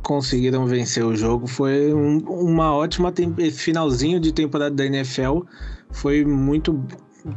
conseguiram 0.04 0.66
vencer 0.66 1.04
o 1.04 1.16
jogo. 1.16 1.48
Foi 1.48 1.94
um, 1.94 2.20
uma 2.20 2.74
ótima 2.74 3.14
finalzinho 3.52 4.20
de 4.20 4.32
temporada 4.32 4.76
da 4.76 4.86
NFL. 4.86 5.42
Foi 5.92 6.24
muito, 6.24 6.84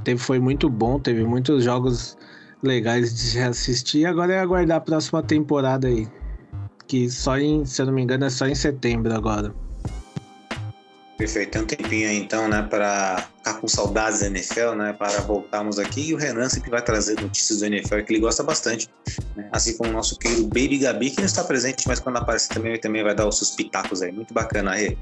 teve, 0.05 0.21
foi 0.21 0.39
muito 0.39 0.69
bom, 0.69 0.99
teve 0.99 1.25
muitos 1.25 1.65
jogos 1.65 2.17
legais 2.63 3.15
de 3.15 3.21
se 3.21 3.39
assistir. 3.41 4.05
Agora 4.05 4.35
é 4.35 4.41
aguardar 4.41 4.79
a 4.79 4.81
próxima 4.81 5.23
temporada 5.23 5.89
aí. 5.89 6.09
Que 6.87 7.11
só 7.11 7.39
em, 7.39 7.65
se 7.65 7.83
eu 7.83 7.87
não 7.87 7.93
me 7.93 8.03
engano, 8.03 8.25
é 8.25 8.31
só 8.31 8.47
em 8.47 8.55
setembro 8.55 9.13
agora. 9.15 9.55
Perfeito, 11.17 11.53
tem 11.53 11.63
um 11.63 11.67
tempinho 11.67 12.11
aí 12.11 12.19
então, 12.19 12.47
né, 12.47 12.63
para 12.63 13.27
ficar 13.39 13.55
com 13.55 13.67
saudades 13.67 14.21
da 14.21 14.27
NFL, 14.27 14.75
né, 14.77 14.93
para 14.93 15.23
voltarmos 15.23 15.79
aqui. 15.79 16.11
E 16.11 16.15
o 16.15 16.19
Renan 16.19 16.47
sempre 16.51 16.69
vai 16.71 16.83
trazer 16.83 17.19
notícias 17.19 17.61
do 17.61 17.65
NFL 17.65 18.01
que 18.01 18.13
ele 18.13 18.21
gosta 18.21 18.43
bastante, 18.43 18.91
né? 19.35 19.49
assim 19.51 19.79
como 19.79 19.89
o 19.89 19.93
nosso 19.95 20.19
querido 20.19 20.43
Baby 20.49 20.79
Gabi, 20.79 21.11
que 21.11 21.19
não 21.19 21.25
está 21.25 21.43
presente, 21.43 21.89
mas 21.89 22.01
quando 22.01 22.19
aparecer 22.19 22.53
também, 22.53 22.73
ele 22.73 22.81
também 22.81 23.03
vai 23.03 23.15
dar 23.15 23.27
os 23.27 23.39
seus 23.39 23.53
pitacos 23.53 24.03
aí. 24.03 24.13
Muito 24.13 24.35
bacana, 24.35 24.73
aí. 24.73 24.99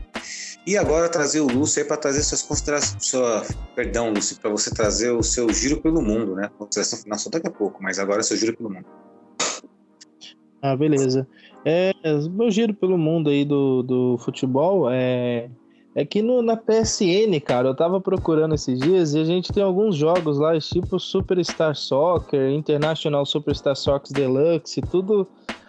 E 0.64 0.78
agora 0.78 1.08
trazer 1.08 1.40
o 1.40 1.48
Lúcio 1.48 1.82
aí 1.82 1.88
para 1.88 1.96
trazer 1.96 2.22
suas 2.22 2.42
considerações, 2.42 3.04
sua, 3.04 3.44
perdão, 3.74 4.10
Lúcio, 4.10 4.38
para 4.38 4.50
você 4.50 4.72
trazer 4.72 5.10
o 5.10 5.22
seu 5.22 5.52
giro 5.52 5.80
pelo 5.80 6.00
mundo, 6.00 6.36
né? 6.36 6.48
Consideração 6.56 7.00
final 7.00 7.18
só 7.18 7.28
daqui 7.28 7.48
a 7.48 7.50
pouco, 7.50 7.82
mas 7.82 7.98
agora 7.98 8.20
é 8.20 8.22
seu 8.22 8.36
giro 8.36 8.56
pelo 8.56 8.70
mundo. 8.70 8.86
Ah, 10.62 10.76
beleza. 10.76 11.26
É, 11.64 11.92
meu 12.30 12.50
giro 12.52 12.72
pelo 12.72 12.96
mundo 12.96 13.30
aí 13.30 13.44
do, 13.44 13.82
do 13.82 14.18
futebol 14.18 14.88
é 14.90 15.50
é 15.94 16.04
que 16.04 16.20
no, 16.20 16.42
na 16.42 16.56
PSN, 16.56 17.38
cara, 17.44 17.68
eu 17.68 17.74
tava 17.74 18.00
procurando 18.00 18.54
esses 18.54 18.80
dias 18.80 19.14
e 19.14 19.20
a 19.20 19.24
gente 19.24 19.52
tem 19.52 19.62
alguns 19.62 19.94
jogos 19.94 20.38
lá, 20.38 20.58
tipo 20.58 20.98
Superstar 20.98 21.74
Soccer, 21.76 22.50
International 22.50 23.24
Superstar 23.24 23.76
Soccer 23.76 24.12
Deluxe, 24.12 24.80
tudo 24.80 25.26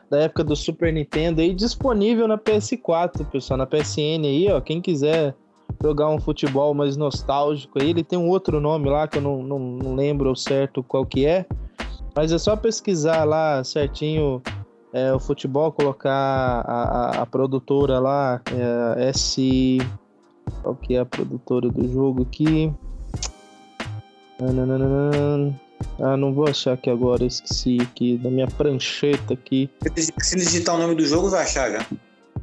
da 0.09 0.21
época 0.21 0.43
do 0.43 0.55
Super 0.55 0.91
Nintendo 0.91 1.41
aí 1.41 1.53
disponível 1.53 2.27
na 2.27 2.37
PS4, 2.37 3.25
pessoal, 3.25 3.57
na 3.57 3.67
PSN 3.67 4.25
aí, 4.25 4.51
ó, 4.51 4.59
quem 4.59 4.81
quiser 4.81 5.35
jogar 5.81 6.09
um 6.09 6.19
futebol 6.19 6.73
mais 6.73 6.97
nostálgico 6.97 7.81
aí, 7.81 7.91
ele 7.91 8.03
tem 8.03 8.17
um 8.17 8.29
outro 8.29 8.59
nome 8.59 8.89
lá 8.89 9.07
que 9.07 9.17
eu 9.17 9.21
não, 9.21 9.43
não, 9.43 9.59
não 9.59 9.95
lembro 9.95 10.35
certo 10.35 10.81
qual 10.81 11.05
que 11.05 11.25
é, 11.25 11.45
mas 12.15 12.31
é 12.31 12.37
só 12.39 12.55
pesquisar 12.55 13.25
lá 13.25 13.63
certinho 13.63 14.41
é, 14.93 15.13
o 15.13 15.19
futebol, 15.19 15.71
colocar 15.71 16.09
a, 16.11 16.83
a, 17.19 17.21
a 17.21 17.25
produtora 17.25 17.99
lá, 17.99 18.41
é, 18.97 19.09
S... 19.09 19.77
Qual 20.61 20.75
que 20.75 20.95
é 20.95 20.99
a 20.99 21.05
produtora 21.05 21.69
do 21.69 21.91
jogo 21.91 22.23
aqui? 22.23 22.73
Ah, 25.99 26.17
não 26.17 26.33
vou 26.33 26.47
achar 26.47 26.73
aqui 26.73 26.89
agora, 26.89 27.25
esqueci 27.25 27.77
aqui 27.81 28.17
da 28.17 28.29
minha 28.29 28.47
prancheta 28.47 29.33
aqui. 29.33 29.69
Se 30.19 30.35
digitar 30.35 30.75
o 30.75 30.77
nome 30.77 30.95
do 30.95 31.05
jogo, 31.05 31.29
vai 31.29 31.43
achar 31.43 31.71
já. 31.71 31.85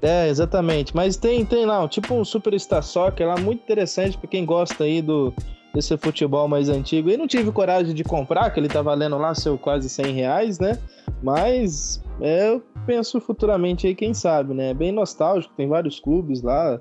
É, 0.00 0.28
exatamente. 0.28 0.94
Mas 0.96 1.16
tem, 1.16 1.44
tem 1.44 1.64
lá, 1.64 1.86
tipo 1.86 2.14
um 2.14 2.24
Superstar 2.24 2.82
Soccer 2.82 3.26
lá, 3.26 3.36
muito 3.36 3.62
interessante 3.62 4.18
para 4.18 4.28
quem 4.28 4.44
gosta 4.44 4.84
aí 4.84 5.00
do 5.00 5.32
desse 5.72 5.96
futebol 5.96 6.46
mais 6.46 6.68
antigo. 6.68 7.08
E 7.08 7.16
não 7.16 7.26
tive 7.26 7.50
coragem 7.50 7.94
de 7.94 8.04
comprar, 8.04 8.50
que 8.50 8.60
ele 8.60 8.68
tá 8.68 8.82
valendo 8.82 9.16
lá 9.16 9.34
seu 9.34 9.56
quase 9.56 9.88
100 9.88 10.12
reais, 10.12 10.58
né? 10.58 10.78
Mas 11.22 12.02
é, 12.20 12.50
eu 12.50 12.62
penso 12.86 13.20
futuramente 13.20 13.86
aí, 13.86 13.94
quem 13.94 14.12
sabe, 14.12 14.52
né? 14.54 14.70
É 14.70 14.74
bem 14.74 14.92
nostálgico, 14.92 15.54
tem 15.56 15.68
vários 15.68 15.98
clubes 15.98 16.42
lá, 16.42 16.78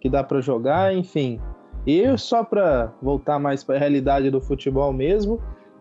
que 0.00 0.08
dá 0.08 0.22
para 0.22 0.40
jogar, 0.40 0.94
enfim. 0.94 1.40
E 1.86 2.16
só 2.18 2.44
para 2.44 2.92
voltar 3.00 3.38
mais 3.38 3.64
para 3.64 3.76
a 3.76 3.78
realidade 3.78 4.30
do 4.30 4.40
futebol 4.40 4.92
mesmo, 4.92 5.40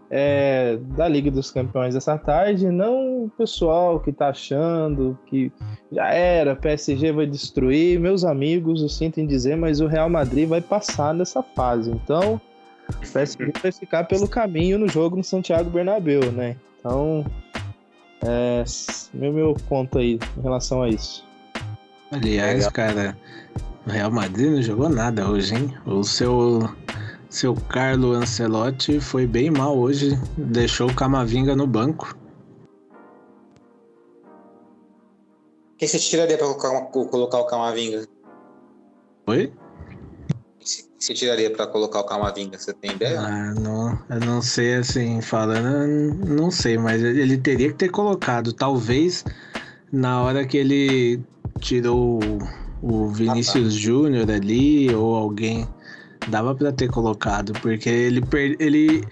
é, 0.09 0.77
da 0.95 1.07
Liga 1.07 1.29
dos 1.29 1.51
Campeões 1.51 1.95
essa 1.95 2.17
tarde, 2.17 2.69
não 2.69 3.25
o 3.25 3.29
pessoal 3.37 3.99
que 3.99 4.11
tá 4.11 4.29
achando 4.29 5.17
que 5.25 5.51
já 5.91 6.09
era, 6.11 6.55
PSG 6.55 7.11
vai 7.11 7.25
destruir, 7.25 7.99
meus 7.99 8.23
amigos, 8.23 8.81
eu 8.81 8.89
sinto 8.89 9.19
em 9.19 9.27
dizer, 9.27 9.57
mas 9.57 9.81
o 9.81 9.87
Real 9.87 10.09
Madrid 10.09 10.47
vai 10.47 10.61
passar 10.61 11.13
nessa 11.13 11.43
fase. 11.43 11.91
Então, 11.91 12.39
o 12.89 12.97
PSG 12.99 13.51
vai 13.61 13.71
ficar 13.71 14.05
pelo 14.05 14.27
caminho 14.27 14.79
no 14.79 14.87
jogo 14.87 15.17
no 15.17 15.23
Santiago 15.23 15.69
Bernabéu, 15.69 16.31
né? 16.31 16.55
Então, 16.79 17.25
é, 18.25 18.63
meu, 19.13 19.33
meu 19.33 19.53
ponto 19.67 19.97
aí 19.99 20.19
em 20.37 20.41
relação 20.41 20.81
a 20.81 20.89
isso. 20.89 21.25
Aliás, 22.11 22.67
cara, 22.69 23.17
o 23.87 23.89
Real 23.89 24.11
Madrid 24.11 24.51
não 24.51 24.61
jogou 24.61 24.89
nada 24.89 25.29
hoje, 25.29 25.55
hein? 25.55 25.73
O 25.85 26.03
seu, 26.03 26.69
seu 27.29 27.55
Carlo 27.55 28.11
Ancelotti 28.11 28.99
foi 28.99 29.25
bem 29.25 29.49
mal 29.49 29.77
hoje, 29.77 30.19
deixou 30.37 30.89
o 30.89 30.93
Camavinga 30.93 31.55
no 31.55 31.65
banco. 31.65 32.13
Quem 35.77 35.87
você 35.87 35.97
tiraria 35.99 36.37
para 36.37 36.47
colocar, 37.09 37.39
o 37.39 37.45
Camavinga? 37.45 38.05
Oi? 39.27 39.53
você 40.99 41.13
tiraria 41.13 41.49
para 41.49 41.67
colocar 41.67 42.01
o 42.01 42.03
Camavinga? 42.03 42.57
Você 42.57 42.73
tem 42.73 42.91
ideia? 42.91 43.21
Ah, 43.21 43.53
não, 43.53 43.97
eu 44.09 44.19
não 44.19 44.41
sei 44.41 44.75
assim, 44.75 45.21
falando, 45.21 46.25
não 46.25 46.51
sei, 46.51 46.77
mas 46.77 47.01
ele 47.01 47.37
teria 47.37 47.69
que 47.69 47.75
ter 47.75 47.89
colocado. 47.89 48.51
Talvez 48.51 49.23
na 49.93 50.21
hora 50.23 50.45
que 50.45 50.57
ele 50.57 51.21
tirou 51.59 52.19
o 52.87 53.09
Vinícius 53.09 53.67
ah, 53.67 53.69
tá. 53.69 53.81
Júnior 53.81 54.31
ali 54.31 54.93
ou 54.93 55.15
alguém 55.15 55.67
dava 56.29 56.55
para 56.55 56.71
ter 56.71 56.89
colocado, 56.89 57.53
porque 57.61 57.89
ele 57.89 58.21
ele 58.59 59.03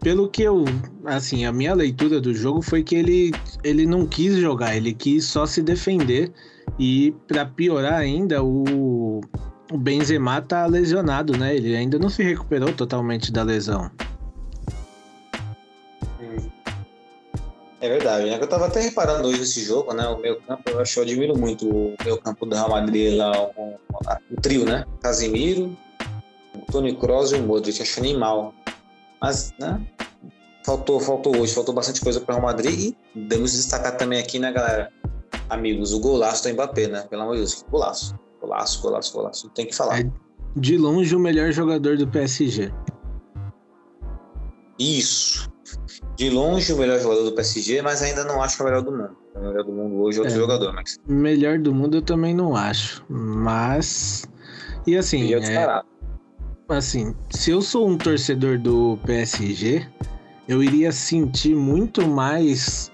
pelo 0.00 0.28
que 0.28 0.42
eu, 0.42 0.64
assim, 1.04 1.44
a 1.44 1.52
minha 1.52 1.72
leitura 1.74 2.20
do 2.20 2.34
jogo 2.34 2.60
foi 2.60 2.82
que 2.82 2.96
ele 2.96 3.32
ele 3.62 3.86
não 3.86 4.06
quis 4.06 4.36
jogar, 4.36 4.76
ele 4.76 4.92
quis 4.92 5.24
só 5.24 5.46
se 5.46 5.62
defender 5.62 6.32
e 6.78 7.14
para 7.26 7.44
piorar 7.46 7.94
ainda 7.94 8.42
o 8.42 9.20
o 9.72 9.78
Benzema 9.78 10.42
tá 10.42 10.66
lesionado, 10.66 11.36
né? 11.36 11.56
Ele 11.56 11.74
ainda 11.74 11.98
não 11.98 12.10
se 12.10 12.22
recuperou 12.22 12.72
totalmente 12.72 13.32
da 13.32 13.42
lesão. 13.42 13.90
É 17.82 17.88
verdade, 17.88 18.30
né? 18.30 18.38
Eu 18.40 18.46
tava 18.46 18.66
até 18.66 18.80
reparando 18.80 19.26
hoje 19.26 19.42
esse 19.42 19.64
jogo, 19.64 19.92
né? 19.92 20.06
O 20.06 20.16
meu 20.16 20.40
campo, 20.42 20.70
eu 20.70 20.78
acho 20.78 21.00
eu 21.00 21.02
admiro 21.02 21.36
muito 21.36 21.68
o 21.68 21.96
meu 22.04 22.16
campo 22.16 22.46
do 22.46 22.54
Real 22.54 22.70
Madrid 22.70 23.16
lá, 23.16 23.32
o, 23.36 23.74
o 24.30 24.40
trio, 24.40 24.64
né? 24.64 24.84
Casimiro, 25.00 25.76
o 26.54 26.70
Tony 26.70 26.94
Kroos 26.94 27.32
e 27.32 27.34
o 27.34 27.42
Modric, 27.42 27.82
acho 27.82 27.98
animal. 27.98 28.54
Mas, 29.20 29.52
né? 29.58 29.84
Faltou, 30.64 31.00
faltou 31.00 31.36
hoje, 31.36 31.52
faltou 31.52 31.74
bastante 31.74 32.00
coisa 32.00 32.20
para 32.20 32.36
o 32.36 32.38
Real 32.38 32.46
Madrid 32.46 32.94
e 33.16 33.18
devemos 33.18 33.50
destacar 33.50 33.96
também 33.96 34.20
aqui, 34.20 34.38
né, 34.38 34.52
galera? 34.52 34.92
Amigos, 35.50 35.92
o 35.92 35.98
golaço 35.98 36.44
do 36.44 36.54
Mbappé, 36.54 36.86
né? 36.86 37.04
Pelo 37.10 37.22
amor 37.22 37.32
de 37.32 37.38
Deus, 37.38 37.64
golaço. 37.68 38.14
Golaço, 38.40 38.80
golaço, 38.80 39.12
golaço. 39.12 39.48
Tem 39.48 39.66
que 39.66 39.74
falar. 39.74 40.02
É 40.02 40.12
de 40.54 40.78
longe 40.78 41.16
o 41.16 41.18
melhor 41.18 41.50
jogador 41.50 41.96
do 41.96 42.06
PSG. 42.06 42.72
Isso 44.78 45.50
de 46.16 46.30
longe 46.30 46.72
o 46.72 46.76
melhor 46.76 47.00
jogador 47.00 47.24
do 47.24 47.32
PSG, 47.32 47.82
mas 47.82 48.02
ainda 48.02 48.24
não 48.24 48.42
acho 48.42 48.56
que 48.56 48.62
é 48.62 48.64
o 48.64 48.68
melhor 48.68 48.82
do 48.82 48.92
mundo. 48.92 49.16
O 49.34 49.40
melhor 49.40 49.64
do 49.64 49.72
mundo 49.72 50.02
hoje 50.02 50.18
é 50.18 50.20
outro 50.20 50.36
é, 50.36 50.38
jogador, 50.38 50.72
Max. 50.72 50.98
Melhor 51.06 51.58
do 51.58 51.74
mundo 51.74 51.98
eu 51.98 52.02
também 52.02 52.34
não 52.34 52.54
acho, 52.54 53.04
mas 53.08 54.24
e 54.86 54.96
assim, 54.96 55.32
é, 55.34 55.82
assim, 56.68 57.14
se 57.30 57.50
eu 57.50 57.62
sou 57.62 57.88
um 57.88 57.96
torcedor 57.96 58.58
do 58.58 58.98
PSG, 59.06 59.86
eu 60.48 60.62
iria 60.62 60.90
sentir 60.90 61.54
muito 61.54 62.06
mais 62.06 62.90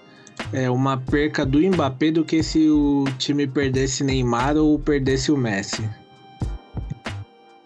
é, 0.52 0.70
uma 0.70 0.98
perca 0.98 1.46
do 1.46 1.58
Mbappé 1.58 2.10
do 2.10 2.24
que 2.24 2.42
se 2.42 2.68
o 2.68 3.04
time 3.18 3.46
perdesse 3.46 4.04
Neymar 4.04 4.56
ou 4.56 4.78
perdesse 4.78 5.32
o 5.32 5.36
Messi. 5.36 5.88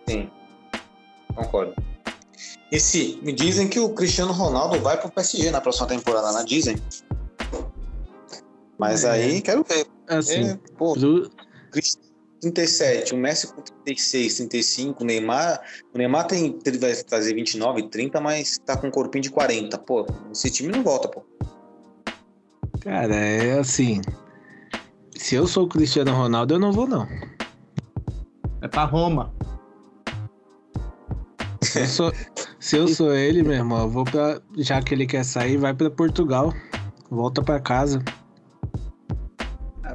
Sim, 0.08 0.30
concordo. 1.34 1.74
E 2.72 2.80
se 2.80 3.20
me 3.22 3.34
dizem 3.34 3.68
que 3.68 3.78
o 3.78 3.90
Cristiano 3.90 4.32
Ronaldo 4.32 4.80
vai 4.80 4.98
pro 4.98 5.12
PSG 5.12 5.50
na 5.50 5.60
próxima 5.60 5.86
temporada, 5.88 6.32
né? 6.32 6.42
Dizem. 6.42 6.78
Mas 8.78 9.04
é. 9.04 9.10
aí 9.10 9.42
quero 9.42 9.62
ver. 9.62 9.86
Assim, 10.08 10.52
é, 10.52 10.58
pô, 10.78 10.94
pro... 10.94 11.30
37, 12.40 13.14
o 13.14 13.18
Messi 13.18 13.48
com 13.48 13.60
36, 13.60 14.36
35, 14.36 15.02
o 15.02 15.06
Neymar. 15.06 15.60
O 15.94 15.98
Neymar 15.98 16.26
tem, 16.26 16.58
ele 16.64 16.78
vai 16.78 16.94
fazer 16.94 17.34
29, 17.34 17.90
30, 17.90 18.18
mas 18.22 18.58
tá 18.64 18.74
com 18.74 18.86
um 18.86 18.90
corpinho 18.90 19.22
de 19.22 19.30
40. 19.30 19.76
Pô, 19.76 20.06
esse 20.32 20.50
time 20.50 20.72
não 20.72 20.82
volta, 20.82 21.08
pô. 21.08 21.22
Cara, 22.80 23.14
é 23.14 23.58
assim. 23.58 24.00
Se 25.14 25.34
eu 25.34 25.46
sou 25.46 25.66
o 25.66 25.68
Cristiano 25.68 26.10
Ronaldo, 26.12 26.54
eu 26.54 26.58
não 26.58 26.72
vou, 26.72 26.88
não. 26.88 27.06
É 28.62 28.66
pra 28.66 28.84
Roma. 28.84 29.32
Se 31.62 31.80
eu 31.80 31.86
sou, 31.86 32.12
se 32.58 32.76
eu 32.76 32.88
sou 32.88 33.14
ele, 33.14 33.42
meu 33.42 33.52
irmão, 33.52 33.82
eu 33.82 33.88
vou 33.88 34.04
pra. 34.04 34.40
Já 34.58 34.82
que 34.82 34.94
ele 34.94 35.06
quer 35.06 35.24
sair, 35.24 35.56
vai 35.56 35.72
pra 35.72 35.90
Portugal. 35.90 36.52
Volta 37.10 37.42
pra 37.42 37.60
casa. 37.60 38.02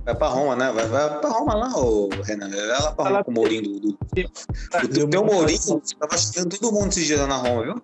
Vai 0.06 0.16
pra 0.16 0.28
Roma, 0.28 0.56
né? 0.56 0.72
Vai, 0.72 0.88
vai 0.88 1.20
pra 1.20 1.30
Roma 1.30 1.54
lá, 1.56 1.78
ô 1.78 2.10
Renan. 2.24 2.50
Vai 2.50 2.68
lá 2.68 2.92
pra 2.94 3.10
Roma 3.10 3.24
com 3.24 3.32
o 3.32 3.34
Mourinho 3.34 3.64
do. 3.64 3.80
do... 3.80 4.00
O 5.04 5.08
teu 5.10 5.26
Mourinho 5.26 5.82
tava 6.00 6.18
chegando 6.18 6.58
todo 6.58 6.72
mundo 6.72 6.92
dias 6.92 7.20
lá 7.20 7.28
na 7.28 7.36
Roma, 7.36 7.64
viu? 7.64 7.82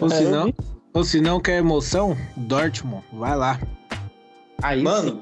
Ou 0.00 0.08
É, 0.08 0.10
se 0.16 0.22
eu 0.22 0.30
não, 0.30 0.54
ou 0.94 1.04
se 1.04 1.20
não 1.20 1.40
quer 1.40 1.58
emoção, 1.58 2.16
Dortmund, 2.36 3.04
vai 3.12 3.36
lá. 3.36 3.60
Aí 4.62 4.82
Mano, 4.82 5.20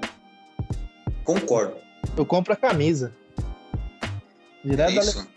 concordo. 1.24 1.74
eu 2.16 2.24
compro 2.24 2.52
a 2.52 2.56
camisa. 2.56 3.12
É 4.64 4.68
Direto 4.68 4.94
da 4.94 5.00
isso. 5.02 5.28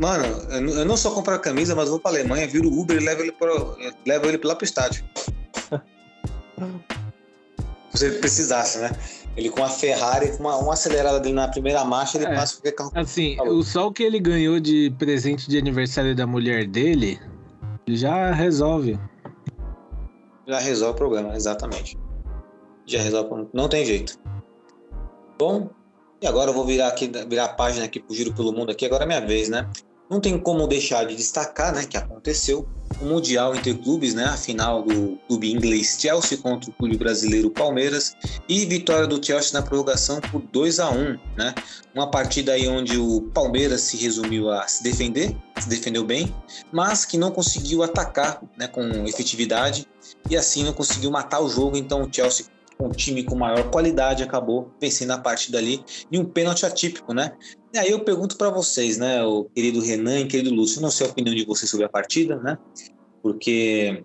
Mano, 0.00 0.24
eu 0.50 0.84
não- 0.84 0.96
só 0.96 1.10
compro 1.10 1.34
a 1.34 1.38
camisa, 1.38 1.74
mas 1.74 1.88
vou 1.88 2.00
pra 2.00 2.10
Alemanha, 2.10 2.46
viro 2.48 2.68
o 2.68 2.80
Uber 2.80 2.96
e 3.00 3.04
levo 3.04 3.22
ele, 3.22 3.32
pro, 3.32 3.76
levo 4.06 4.26
ele 4.26 4.40
lá 4.42 4.54
pro 4.56 4.64
estádio. 4.64 5.04
Se 7.94 8.06
ele 8.06 8.18
precisasse, 8.18 8.78
né? 8.78 8.90
Ele 9.36 9.50
com 9.50 9.62
a 9.62 9.68
Ferrari, 9.68 10.34
com 10.36 10.44
uma, 10.44 10.56
uma 10.56 10.72
acelerada 10.72 11.20
dele 11.20 11.34
na 11.34 11.48
primeira 11.48 11.84
marcha, 11.84 12.16
ele 12.18 12.26
É. 12.26 12.34
passa 12.34 12.54
qualquer 12.56 12.72
carro. 12.72 12.90
Assim, 12.94 13.36
Falou. 13.36 13.58
o 13.58 13.62
o 13.62 13.92
que 13.92 14.02
ele 14.02 14.18
ganhou 14.18 14.58
de 14.58 14.90
presente 14.98 15.48
de 15.48 15.58
aniversário 15.58 16.14
da 16.16 16.26
mulher 16.26 16.66
dele 16.66 17.20
já 17.86 18.30
resolve. 18.32 18.98
Já 20.46 20.58
resolve 20.58 20.94
o 20.94 20.96
problema, 20.96 21.36
exatamente. 21.36 21.98
Já 22.86 23.00
resolve 23.00 23.26
o 23.26 23.28
problema. 23.28 23.50
Não 23.52 23.68
tem 23.68 23.84
jeito. 23.84 24.18
Bom, 25.38 25.70
e 26.22 26.26
agora 26.26 26.50
eu 26.50 26.54
vou 26.54 26.64
virar 26.64 26.88
aqui, 26.88 27.10
virar 27.28 27.46
a 27.46 27.48
página 27.48 27.84
aqui 27.84 27.98
pro 27.98 28.14
Giro 28.14 28.32
pelo 28.32 28.52
Mundo 28.52 28.70
aqui, 28.70 28.86
agora 28.86 29.02
é 29.02 29.06
minha 29.06 29.20
vez, 29.20 29.48
né? 29.48 29.68
Não 30.08 30.20
tem 30.20 30.38
como 30.38 30.66
deixar 30.66 31.04
de 31.04 31.16
destacar, 31.16 31.74
né, 31.74 31.84
que 31.84 31.96
aconteceu 31.96 32.68
o 33.00 33.04
Mundial 33.06 33.54
entre 33.56 33.74
clubes, 33.74 34.14
né, 34.14 34.24
a 34.24 34.36
final 34.36 34.82
do 34.82 35.18
clube 35.26 35.50
inglês 35.50 35.96
Chelsea 35.98 36.36
contra 36.36 36.70
o 36.70 36.72
clube 36.74 36.98
brasileiro 36.98 37.50
Palmeiras 37.50 38.14
e 38.46 38.66
vitória 38.66 39.06
do 39.06 39.24
Chelsea 39.24 39.58
na 39.58 39.66
prorrogação 39.66 40.20
por 40.20 40.42
2 40.42 40.78
a 40.78 40.90
1, 40.90 41.18
né? 41.36 41.54
Uma 41.94 42.10
partida 42.10 42.52
aí 42.52 42.68
onde 42.68 42.98
o 42.98 43.22
Palmeiras 43.34 43.80
se 43.80 43.96
resumiu 43.96 44.50
a 44.50 44.66
se 44.68 44.82
defender, 44.82 45.34
se 45.58 45.68
defendeu 45.68 46.04
bem, 46.04 46.32
mas 46.70 47.04
que 47.06 47.16
não 47.16 47.30
conseguiu 47.30 47.82
atacar, 47.82 48.42
né, 48.56 48.68
com 48.68 48.82
efetividade 49.06 49.88
e 50.28 50.36
assim 50.36 50.62
não 50.62 50.72
conseguiu 50.72 51.10
matar 51.10 51.40
o 51.40 51.48
jogo, 51.48 51.76
então 51.76 52.02
o 52.02 52.08
Chelsea 52.12 52.46
um 52.78 52.90
time 52.90 53.22
com 53.22 53.34
maior 53.34 53.70
qualidade 53.70 54.22
acabou 54.22 54.72
vencendo 54.80 55.12
a 55.12 55.18
partida 55.18 55.58
ali 55.58 55.82
em 56.10 56.18
um 56.18 56.24
pênalti 56.24 56.66
atípico, 56.66 57.12
né? 57.12 57.32
E 57.72 57.78
aí 57.78 57.90
eu 57.90 58.00
pergunto 58.00 58.36
para 58.36 58.50
vocês, 58.50 58.98
né, 58.98 59.24
o 59.24 59.44
querido 59.44 59.80
Renan 59.80 60.20
e 60.20 60.26
querido 60.26 60.54
Lúcio, 60.54 60.80
não 60.80 60.90
sei 60.90 61.06
a 61.06 61.10
opinião 61.10 61.34
de 61.34 61.44
vocês 61.44 61.70
sobre 61.70 61.86
a 61.86 61.88
partida, 61.88 62.36
né? 62.36 62.58
Porque 63.22 64.04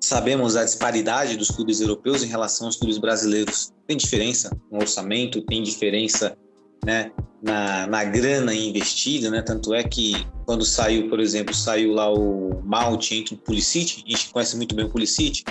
sabemos 0.00 0.56
a 0.56 0.64
disparidade 0.64 1.36
dos 1.36 1.50
clubes 1.50 1.80
europeus 1.80 2.22
em 2.22 2.28
relação 2.28 2.66
aos 2.66 2.76
clubes 2.76 2.98
brasileiros. 2.98 3.72
Tem 3.86 3.96
diferença 3.96 4.56
no 4.70 4.78
orçamento, 4.78 5.42
tem 5.42 5.62
diferença, 5.62 6.36
né, 6.84 7.10
na, 7.42 7.86
na 7.86 8.04
grana 8.04 8.54
investida, 8.54 9.30
né? 9.30 9.42
Tanto 9.42 9.74
é 9.74 9.82
que 9.82 10.26
quando 10.44 10.64
saiu, 10.64 11.08
por 11.08 11.20
exemplo, 11.20 11.54
saiu 11.54 11.92
lá 11.92 12.12
o 12.12 12.62
Mount 12.64 13.12
entre 13.12 13.34
o 13.34 13.38
Pulisic, 13.38 14.04
a 14.06 14.10
gente 14.10 14.30
conhece 14.30 14.56
muito 14.56 14.74
bem 14.74 14.84
o 14.84 14.90
Pulisic, 14.90 15.44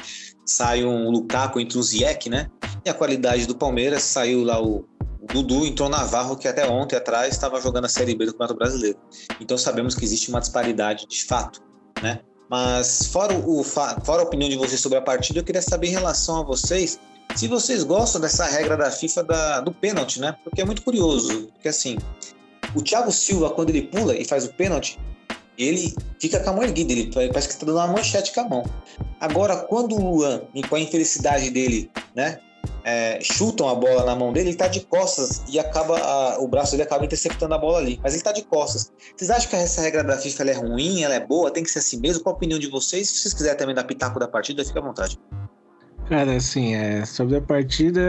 saiu 0.45 0.89
um 0.89 1.09
Lukaku 1.09 1.59
entre 1.59 1.78
o 1.78 1.84
Ziyech, 1.84 2.30
né? 2.30 2.49
E 2.86 2.89
a 2.89 2.93
qualidade 2.93 3.45
do 3.45 3.55
Palmeiras 3.55 4.03
saiu 4.03 4.43
lá 4.43 4.61
o, 4.61 4.86
Dudu, 5.34 5.65
entrou 5.65 5.89
Navarro, 5.89 6.38
que 6.38 6.47
até 6.47 6.67
ontem 6.69 6.95
atrás 6.95 7.34
estava 7.34 7.59
jogando 7.59 7.86
a 7.86 7.89
Série 7.89 8.15
B 8.15 8.26
do 8.26 8.32
Campeonato 8.34 8.55
Brasileiro. 8.55 8.99
Então 9.41 9.57
sabemos 9.57 9.95
que 9.95 10.05
existe 10.05 10.30
uma 10.30 10.39
disparidade 10.39 11.07
de 11.07 11.23
fato, 11.23 11.61
né? 12.01 12.19
Mas 12.49 13.07
fora, 13.07 13.34
o, 13.34 13.63
fora 13.63 14.21
a 14.21 14.23
opinião 14.23 14.47
de 14.47 14.55
vocês 14.55 14.80
sobre 14.80 14.99
a 14.99 15.01
partida, 15.01 15.39
eu 15.39 15.43
queria 15.43 15.63
saber 15.63 15.88
em 15.88 15.91
relação 15.91 16.41
a 16.41 16.43
vocês 16.43 16.99
se 17.36 17.47
vocês 17.47 17.84
gostam 17.84 18.21
dessa 18.21 18.45
regra 18.45 18.78
da 18.78 18.91
FIFA 18.91 19.23
da, 19.23 19.61
do 19.61 19.71
pênalti, 19.71 20.19
né? 20.19 20.36
Porque 20.43 20.61
é 20.61 20.65
muito 20.65 20.82
curioso, 20.84 21.47
porque 21.53 21.67
assim, 21.69 21.97
o 22.76 22.82
Thiago 22.82 23.11
Silva, 23.11 23.49
quando 23.49 23.69
ele 23.69 23.84
pula 23.84 24.15
e 24.15 24.26
faz 24.26 24.45
o 24.45 24.53
pênalti, 24.53 24.99
ele 25.57 25.95
fica 26.19 26.39
com 26.41 26.49
a 26.49 26.53
mão 26.53 26.63
erguida, 26.63 26.91
ele 26.91 27.09
parece 27.09 27.47
que 27.47 27.53
está 27.53 27.65
dando 27.65 27.78
uma 27.78 27.88
manchete 27.88 28.34
com 28.34 28.41
a 28.41 28.49
mão. 28.49 28.63
Agora, 29.19 29.55
quando 29.57 29.95
o 29.95 30.15
Luan, 30.15 30.41
com 30.69 30.76
a 30.76 30.80
infelicidade 30.80 31.49
dele, 31.49 31.89
né, 32.13 32.39
é, 32.84 33.19
chutam 33.21 33.67
a 33.69 33.73
bola 33.73 34.03
na 34.05 34.15
mão 34.15 34.32
dele, 34.34 34.49
ele 34.49 34.57
tá 34.57 34.67
de 34.67 34.82
costas 34.82 35.41
e 35.47 35.57
acaba 35.57 35.97
a- 35.97 36.39
o 36.39 36.47
braço 36.47 36.71
dele 36.71 36.84
acaba 36.84 37.03
interceptando 37.05 37.53
a 37.53 37.57
bola 37.57 37.80
ali. 37.80 37.99
Mas 38.03 38.13
ele 38.13 38.21
tá 38.23 38.32
de 38.32 38.43
costas. 38.43 38.91
Vocês 39.15 39.30
acham 39.32 39.49
que 39.49 39.55
essa 39.55 39.82
regra 39.82 40.03
da 40.03 40.17
FIFA 40.17 40.43
é 40.51 40.53
ruim, 40.53 41.03
ela 41.03 41.15
é 41.15 41.19
boa, 41.19 41.49
tem 41.49 41.63
que 41.63 41.69
ser 41.69 41.80
assim 41.80 41.99
mesmo? 41.99 42.21
Qual 42.21 42.34
a 42.34 42.38
opinião 42.38 42.59
de 42.59 42.67
vocês? 42.67 43.09
Se 43.09 43.17
vocês 43.19 43.34
quiserem 43.34 43.57
também 43.57 43.73
dar 43.73 43.86
pitaco 43.86 44.19
da 44.19 44.28
partida, 44.28 44.63
fica 44.63 44.80
à 44.80 44.84
vontade. 44.84 45.17
Cara, 46.08 46.36
assim, 46.36 46.76
é, 46.76 47.03
sobre 47.03 47.38
a 47.38 47.41
partida, 47.41 48.01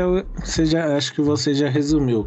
você 0.45 0.67
já, 0.67 0.97
acho 0.97 1.15
que 1.15 1.23
você 1.23 1.55
já 1.55 1.69
resumiu. 1.69 2.27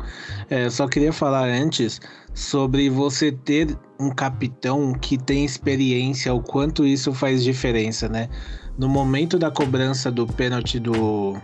É, 0.49 0.67
só 0.67 0.87
queria 0.87 1.13
falar 1.13 1.45
antes 1.47 2.01
sobre 2.33 2.89
você 2.89 3.31
ter 3.31 3.77
um 3.99 4.09
capitão 4.09 4.93
que 4.93 5.15
tem 5.15 5.45
experiência, 5.45 6.33
o 6.33 6.41
quanto 6.41 6.87
isso 6.87 7.13
faz 7.13 7.43
diferença, 7.43 8.09
né? 8.09 8.29
No 8.79 8.89
momento 8.89 9.37
da 9.37 9.51
cobrança 9.51 10.09
do 10.09 10.25
pênalti 10.25 10.79
do. 10.79 11.37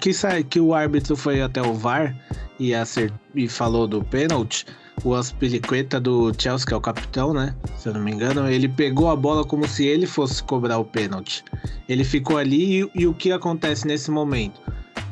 Que, 0.00 0.12
sai, 0.12 0.44
que 0.44 0.60
o 0.60 0.74
árbitro 0.74 1.16
foi 1.16 1.40
até 1.40 1.62
o 1.62 1.72
VAR 1.72 2.14
e, 2.58 2.74
acert, 2.74 3.14
e 3.34 3.48
falou 3.48 3.86
do 3.86 4.04
pênalti, 4.04 4.66
o 5.04 5.14
Aspilicueta 5.14 6.00
do 6.00 6.32
Chelsea, 6.38 6.66
que 6.66 6.74
é 6.74 6.76
o 6.76 6.80
capitão, 6.80 7.34
né? 7.34 7.54
Se 7.76 7.88
eu 7.88 7.94
não 7.94 8.00
me 8.00 8.12
engano, 8.12 8.48
ele 8.48 8.68
pegou 8.68 9.10
a 9.10 9.16
bola 9.16 9.44
como 9.44 9.66
se 9.66 9.84
ele 9.84 10.06
fosse 10.06 10.42
cobrar 10.42 10.78
o 10.78 10.84
pênalti. 10.84 11.44
Ele 11.88 12.04
ficou 12.04 12.36
ali 12.36 12.82
e, 12.82 12.90
e 12.94 13.06
o 13.06 13.14
que 13.14 13.32
acontece 13.32 13.86
nesse 13.86 14.10
momento? 14.10 14.60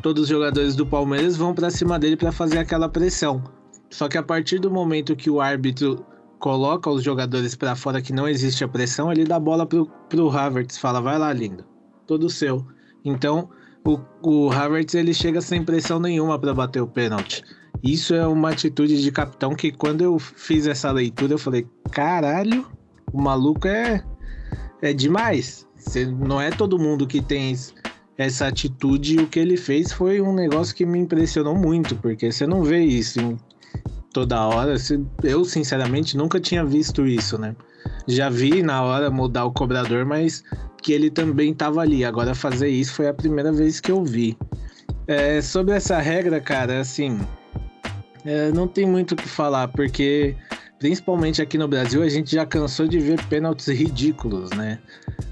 Todos 0.03 0.25
os 0.25 0.29
jogadores 0.29 0.77
do 0.77 0.87
Palmeiras 0.87 1.37
vão 1.37 1.55
para 1.55 1.71
cima 1.71 1.99
dele 1.99 2.17
para 2.17 2.33
fazer 2.33 2.59
aquela 2.59 2.89
pressão. 2.89 3.43
Só 3.91 4.09
que 4.09 4.17
a 4.17 4.23
partir 4.23 4.59
do 4.59 4.71
momento 4.71 5.17
que 5.17 5.29
o 5.29 5.41
árbitro 5.41 6.05
coloca 6.39 6.89
os 6.89 7.03
jogadores 7.03 7.55
para 7.55 7.77
fora 7.77 8.01
que 8.01 8.13
não 8.13 8.29
existe 8.29 8.65
a 8.65 8.69
pressão, 8.69 9.13
ele 9.13 9.25
dá 9.25 9.37
a 9.37 9.41
bola 9.41 9.67
pro, 9.67 9.87
pro 10.09 10.31
Havertz, 10.31 10.79
fala: 10.79 11.01
"Vai 11.01 11.19
lá, 11.19 11.33
lindo. 11.33 11.65
Todo 12.07 12.31
seu". 12.31 12.65
Então, 13.05 13.51
o, 13.85 13.99
o 14.23 14.51
Havertz 14.51 14.95
ele 14.95 15.13
chega 15.13 15.41
sem 15.41 15.65
pressão 15.65 15.99
nenhuma 15.99 16.39
para 16.39 16.55
bater 16.55 16.81
o 16.81 16.87
pênalti. 16.87 17.43
Isso 17.83 18.15
é 18.15 18.27
uma 18.27 18.51
atitude 18.51 19.01
de 19.01 19.11
capitão 19.11 19.55
que 19.55 19.71
quando 19.73 20.03
eu 20.03 20.19
fiz 20.19 20.67
essa 20.67 20.91
leitura 20.91 21.35
eu 21.35 21.39
falei: 21.39 21.67
"Caralho, 21.91 22.67
o 23.13 23.21
maluco 23.21 23.67
é 23.67 24.05
é 24.83 24.93
demais. 24.93 25.67
Não 26.19 26.41
é 26.41 26.51
todo 26.51 26.79
mundo 26.79 27.07
que 27.07 27.21
tem 27.21 27.53
es- 27.53 27.75
essa 28.17 28.47
atitude. 28.47 29.19
O 29.19 29.27
que 29.27 29.39
ele 29.39 29.57
fez 29.57 29.93
foi 29.93 30.21
um 30.21 30.35
negócio 30.35 30.75
que 30.75 30.85
me 30.87 30.99
impressionou 30.99 31.55
muito, 31.55 31.97
porque 31.97 32.31
você 32.31 32.47
não 32.47 32.63
vê 32.63 32.81
isso 32.81 33.21
em 33.21 33.37
toda 34.13 34.47
hora. 34.47 34.75
Eu, 35.23 35.45
sinceramente, 35.45 36.17
nunca 36.17 36.39
tinha 36.41 36.65
visto 36.65 37.07
isso, 37.07 37.39
né? 37.39 37.55
Já 38.07 38.29
vi 38.31 38.63
na 38.63 38.83
hora 38.83 39.11
mudar 39.11 39.45
o 39.45 39.53
cobrador, 39.53 40.05
mas 40.05 40.43
que 40.83 40.93
ele 40.93 41.11
também 41.11 41.53
estava 41.53 41.81
ali. 41.81 42.05
Agora, 42.05 42.35
fazer 42.35 42.69
isso 42.69 42.95
foi 42.95 43.09
a 43.09 43.15
primeira 43.15 43.53
vez 43.53 43.81
que 43.81 43.91
eu 43.93 44.03
vi. 44.05 44.37
É, 45.07 45.41
sobre 45.43 45.75
essa 45.75 45.99
regra, 45.99 46.41
cara, 46.41 46.81
assim. 46.81 47.19
É, 48.25 48.51
não 48.53 48.67
tem 48.69 48.87
muito 48.87 49.13
o 49.13 49.17
que 49.17 49.29
falar, 49.29 49.69
porque 49.69 50.37
principalmente 50.79 51.43
aqui 51.43 51.59
no 51.59 51.69
Brasil 51.69 52.03
a 52.03 52.09
gente 52.09 52.35
já 52.35 52.47
cansou 52.47 52.89
de 52.89 52.99
ver 52.99 53.23
pênaltis 53.27 53.69
ridículos, 53.69 54.51
né? 54.51 54.79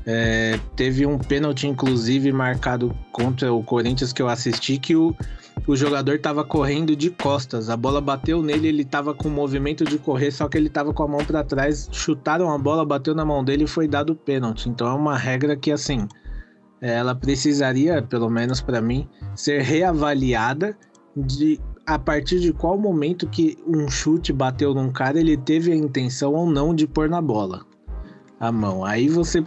É, 0.06 0.58
teve 0.76 1.06
um 1.06 1.18
pênalti, 1.18 1.66
inclusive, 1.66 2.32
marcado 2.32 2.96
contra 3.12 3.52
o 3.52 3.62
Corinthians 3.62 4.12
que 4.12 4.22
eu 4.22 4.28
assisti, 4.28 4.78
que 4.78 4.94
o, 4.94 5.14
o 5.66 5.76
jogador 5.76 6.14
estava 6.14 6.44
correndo 6.44 6.94
de 6.94 7.10
costas. 7.10 7.68
A 7.68 7.76
bola 7.76 8.00
bateu 8.00 8.42
nele, 8.42 8.68
ele 8.68 8.82
estava 8.82 9.14
com 9.14 9.28
o 9.28 9.30
movimento 9.30 9.84
de 9.84 9.98
correr, 9.98 10.30
só 10.30 10.48
que 10.48 10.56
ele 10.56 10.68
estava 10.68 10.92
com 10.92 11.02
a 11.02 11.08
mão 11.08 11.24
para 11.24 11.44
trás. 11.44 11.88
Chutaram 11.92 12.50
a 12.50 12.58
bola, 12.58 12.84
bateu 12.84 13.14
na 13.14 13.24
mão 13.24 13.44
dele 13.44 13.64
e 13.64 13.66
foi 13.66 13.88
dado 13.88 14.10
o 14.10 14.16
pênalti. 14.16 14.68
Então 14.68 14.86
é 14.86 14.94
uma 14.94 15.16
regra 15.16 15.56
que, 15.56 15.70
assim, 15.72 16.06
ela 16.80 17.14
precisaria, 17.14 18.00
pelo 18.02 18.30
menos 18.30 18.60
para 18.60 18.80
mim, 18.80 19.08
ser 19.34 19.62
reavaliada 19.62 20.76
de 21.16 21.60
a 21.88 21.98
partir 21.98 22.38
de 22.38 22.52
qual 22.52 22.76
momento 22.76 23.26
que 23.26 23.56
um 23.66 23.88
chute 23.88 24.30
bateu 24.30 24.74
num 24.74 24.92
cara, 24.92 25.18
ele 25.18 25.38
teve 25.38 25.72
a 25.72 25.74
intenção 25.74 26.34
ou 26.34 26.46
não 26.46 26.74
de 26.74 26.86
pôr 26.86 27.08
na 27.08 27.22
bola 27.22 27.64
a 28.38 28.52
mão. 28.52 28.84
Aí 28.84 29.08
você 29.08 29.42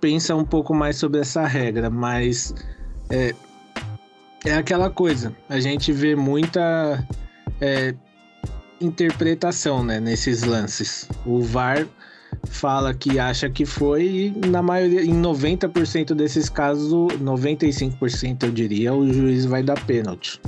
pensa 0.00 0.34
um 0.34 0.44
pouco 0.44 0.74
mais 0.74 0.96
sobre 0.96 1.20
essa 1.20 1.46
regra, 1.46 1.88
mas 1.88 2.52
é, 3.08 3.32
é 4.44 4.54
aquela 4.54 4.90
coisa. 4.90 5.32
A 5.48 5.60
gente 5.60 5.92
vê 5.92 6.16
muita. 6.16 7.06
é, 7.60 7.94
interpretação, 8.80 9.84
né, 9.84 10.00
nesses 10.00 10.42
lances. 10.42 11.08
O 11.24 11.40
VAR 11.40 11.86
fala 12.44 12.92
que 12.92 13.20
acha 13.20 13.48
que 13.48 13.64
foi 13.64 14.04
e 14.04 14.46
na 14.48 14.62
maioria, 14.62 15.02
em 15.02 15.20
90% 15.20 16.12
desses 16.12 16.48
casos, 16.48 16.90
95% 16.90 18.42
eu 18.42 18.50
diria, 18.50 18.92
o 18.92 19.12
juiz 19.12 19.44
vai 19.44 19.62
dar 19.62 19.80
pênalti. 19.84 20.40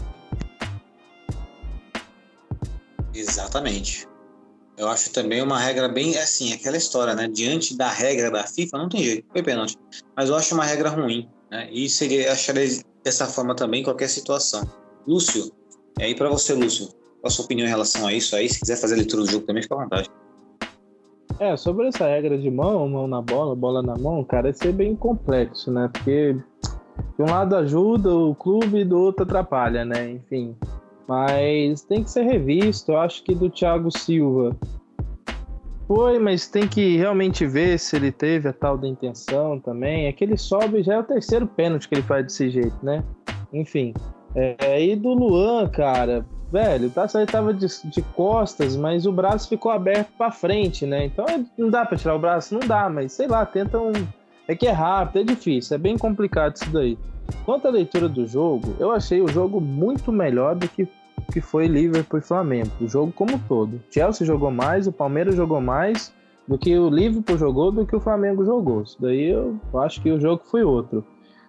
Exatamente. 3.21 4.09
Eu 4.77 4.89
acho 4.89 5.13
também 5.13 5.43
uma 5.43 5.59
regra 5.59 5.89
bem 5.89 6.17
assim, 6.17 6.55
aquela 6.55 6.77
história, 6.77 7.15
né? 7.15 7.29
Diante 7.29 7.77
da 7.77 7.89
regra 7.89 8.31
da 8.31 8.45
FIFA, 8.45 8.79
não 8.79 8.89
tem 8.89 9.03
jeito, 9.03 9.27
foi 9.31 9.43
pênalti. 9.43 9.77
Mas 10.17 10.31
eu 10.31 10.37
acho 10.37 10.55
uma 10.55 10.65
regra 10.65 10.89
ruim, 10.89 11.29
né? 11.51 11.69
E 11.71 11.89
seria, 11.89 12.33
acharia 12.33 12.83
dessa 13.05 13.27
forma 13.27 13.55
também 13.55 13.83
qualquer 13.83 14.09
situação. 14.09 14.63
Lúcio, 15.07 15.51
e 15.99 16.03
aí 16.03 16.15
para 16.15 16.31
você, 16.31 16.55
Lúcio, 16.55 16.89
qual 17.21 17.27
a 17.27 17.31
sua 17.31 17.45
opinião 17.45 17.67
em 17.67 17.71
relação 17.71 18.07
a 18.07 18.13
isso 18.13 18.35
aí? 18.35 18.49
Se 18.49 18.61
quiser 18.61 18.77
fazer 18.77 18.95
a 18.95 18.97
leitura 18.99 19.23
do 19.23 19.31
jogo 19.31 19.45
também, 19.45 19.63
fica 19.63 19.75
à 19.75 19.83
vontade. 19.83 20.09
É, 21.39 21.57
sobre 21.57 21.89
essa 21.89 22.07
regra 22.07 22.39
de 22.39 22.51
mão, 22.51 22.89
mão 22.89 23.07
na 23.07 23.21
bola, 23.21 23.55
bola 23.55 23.83
na 23.83 23.97
mão, 23.97 24.25
cara, 24.25 24.49
é 24.49 24.53
ser 24.53 24.73
bem 24.73 24.97
complexo, 24.97 25.71
né? 25.71 25.91
Porque 25.93 26.35
de 27.19 27.23
um 27.23 27.27
lado 27.27 27.55
ajuda 27.57 28.15
o 28.15 28.35
clube 28.35 28.81
e 28.81 28.85
do 28.85 28.99
outro 28.99 29.25
atrapalha, 29.25 29.85
né? 29.85 30.11
Enfim, 30.11 30.57
mas 31.11 31.83
tem 31.83 32.05
que 32.05 32.11
ser 32.11 32.23
revisto. 32.23 32.93
Eu 32.93 33.01
acho 33.01 33.25
que 33.25 33.35
do 33.35 33.51
Thiago 33.51 33.91
Silva 33.91 34.57
foi, 35.89 36.21
mas 36.21 36.47
tem 36.47 36.69
que 36.69 36.97
realmente 36.97 37.45
ver 37.45 37.81
se 37.81 37.97
ele 37.97 38.13
teve 38.13 38.49
a 38.49 38.53
tal 38.53 38.79
da 38.79 38.87
intenção 38.87 39.59
também. 39.59 40.07
É 40.07 40.13
que 40.13 40.23
ele 40.23 40.37
sobe, 40.37 40.85
já 40.85 40.95
é 40.95 40.99
o 41.01 41.03
terceiro 41.03 41.49
pênalti 41.49 41.89
que 41.89 41.97
ele 41.97 42.03
faz 42.03 42.27
desse 42.27 42.49
jeito, 42.49 42.77
né? 42.81 43.03
Enfim. 43.53 43.93
É, 44.37 44.87
e 44.87 44.95
do 44.95 45.13
Luan, 45.13 45.67
cara, 45.67 46.25
velho, 46.53 46.89
tá, 46.91 47.09
ele 47.13 47.27
tava 47.27 47.53
de, 47.53 47.67
de 47.67 48.03
costas, 48.15 48.77
mas 48.77 49.05
o 49.05 49.11
braço 49.11 49.49
ficou 49.49 49.73
aberto 49.73 50.13
para 50.17 50.31
frente, 50.31 50.87
né? 50.87 51.07
Então 51.07 51.25
é, 51.25 51.45
não 51.59 51.71
dá 51.71 51.85
para 51.85 51.99
tirar 51.99 52.15
o 52.15 52.21
braço, 52.21 52.55
não 52.55 52.65
dá, 52.65 52.89
mas 52.89 53.13
sei 53.13 53.27
lá, 53.27 53.45
tentam. 53.45 53.91
É 54.47 54.55
que 54.55 54.69
é 54.69 54.73
rápido, 54.73 55.23
é 55.23 55.25
difícil, 55.25 55.75
é 55.75 55.79
bem 55.79 55.99
complicado 55.99 56.55
isso 56.55 56.71
daí. 56.71 56.97
Quanto 57.45 57.67
à 57.67 57.71
leitura 57.71 58.09
do 58.09 58.25
jogo, 58.27 58.77
eu 58.79 58.93
achei 58.93 59.21
o 59.21 59.29
jogo 59.29 59.61
muito 59.61 60.13
melhor 60.13 60.55
do 60.55 60.69
que 60.69 60.89
que 61.31 61.41
foi 61.41 61.67
Liverpool 61.67 62.19
e 62.19 62.23
Flamengo, 62.23 62.71
o 62.81 62.89
jogo 62.89 63.13
como 63.13 63.39
todo. 63.49 63.81
Chelsea 63.91 64.27
jogou 64.27 64.51
mais, 64.51 64.87
o 64.87 64.93
Palmeiras 64.93 65.35
jogou 65.35 65.61
mais 65.61 66.13
do 66.47 66.59
que 66.59 66.77
o 66.77 66.89
Liverpool 66.89 67.39
jogou, 67.39 67.71
do 67.71 67.87
que 67.87 67.95
o 67.95 68.01
Flamengo 68.01 68.45
jogou. 68.45 68.83
Isso 68.83 69.01
daí 69.01 69.31
eu 69.31 69.59
acho 69.75 70.03
que 70.03 70.11
o 70.11 70.21
jogo 70.21 70.43
foi 70.45 70.65
outro. 70.65 71.05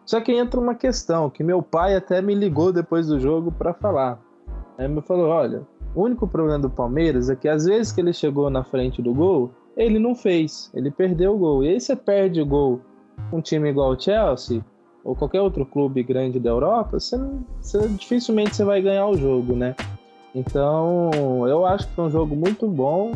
Só 0.05 0.19
que 0.19 0.31
entra 0.31 0.59
uma 0.59 0.75
questão 0.75 1.29
que 1.29 1.43
meu 1.43 1.61
pai 1.61 1.95
até 1.95 2.21
me 2.21 2.35
ligou 2.35 2.71
depois 2.71 3.07
do 3.07 3.19
jogo 3.19 3.51
para 3.51 3.73
falar. 3.73 4.19
Aí 4.77 4.87
me 4.87 5.01
falou: 5.01 5.27
olha, 5.27 5.61
o 5.95 6.03
único 6.03 6.27
problema 6.27 6.59
do 6.59 6.69
Palmeiras 6.69 7.29
é 7.29 7.35
que 7.35 7.47
às 7.47 7.65
vezes 7.65 7.91
que 7.91 8.01
ele 8.01 8.13
chegou 8.13 8.49
na 8.49 8.63
frente 8.63 9.01
do 9.01 9.13
gol, 9.13 9.51
ele 9.75 9.99
não 9.99 10.15
fez, 10.15 10.71
ele 10.73 10.91
perdeu 10.91 11.35
o 11.35 11.37
gol. 11.37 11.63
E 11.63 11.69
aí 11.69 11.79
você 11.79 11.95
perde 11.95 12.41
o 12.41 12.45
gol 12.45 12.81
um 13.31 13.41
time 13.41 13.69
igual 13.69 13.91
o 13.91 13.99
Chelsea, 13.99 14.63
ou 15.03 15.15
qualquer 15.15 15.41
outro 15.41 15.65
clube 15.65 16.03
grande 16.03 16.39
da 16.39 16.49
Europa, 16.49 16.99
você, 16.99 17.17
você, 17.59 17.87
dificilmente 17.89 18.55
você 18.55 18.63
vai 18.63 18.81
ganhar 18.81 19.07
o 19.07 19.17
jogo, 19.17 19.55
né? 19.55 19.75
Então, 20.33 21.11
eu 21.47 21.65
acho 21.65 21.87
que 21.87 21.93
foi 21.93 22.05
um 22.05 22.11
jogo 22.11 22.35
muito 22.35 22.67
bom. 22.67 23.13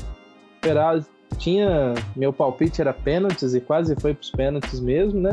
Tinha 1.37 1.93
meu 2.15 2.33
palpite 2.33 2.81
era 2.81 2.93
pênaltis 2.93 3.53
e 3.53 3.61
quase 3.61 3.95
foi 3.95 4.13
para 4.13 4.23
os 4.23 4.31
pênaltis 4.31 4.79
mesmo, 4.79 5.21
né? 5.21 5.31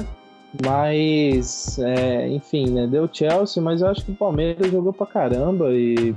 Mas, 0.62 1.78
é, 1.78 2.28
enfim, 2.28 2.68
né? 2.68 2.86
Deu 2.86 3.08
Chelsea, 3.10 3.62
mas 3.62 3.80
eu 3.80 3.88
acho 3.88 4.04
que 4.04 4.12
o 4.12 4.14
Palmeiras 4.14 4.70
jogou 4.70 4.92
pra 4.92 5.06
caramba 5.06 5.70
e 5.72 6.14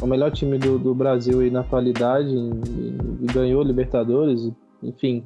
o 0.00 0.06
melhor 0.06 0.30
time 0.30 0.56
do, 0.56 0.78
do 0.78 0.94
Brasil 0.94 1.40
aí 1.40 1.50
na 1.50 1.60
atualidade 1.60 2.34
e, 2.34 3.24
e 3.24 3.26
ganhou 3.26 3.62
Libertadores, 3.62 4.50
enfim, 4.82 5.24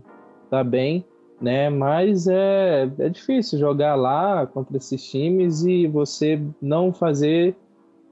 tá 0.51 0.65
bem 0.65 1.05
né? 1.40 1.70
Mas 1.70 2.27
é, 2.27 2.89
é 2.98 3.09
difícil 3.09 3.59
jogar 3.59 3.94
lá 3.94 4.47
contra 4.47 4.77
esses 4.77 5.02
times 5.05 5.62
e 5.62 5.86
você 5.86 6.40
não 6.60 6.93
fazer 6.93 7.56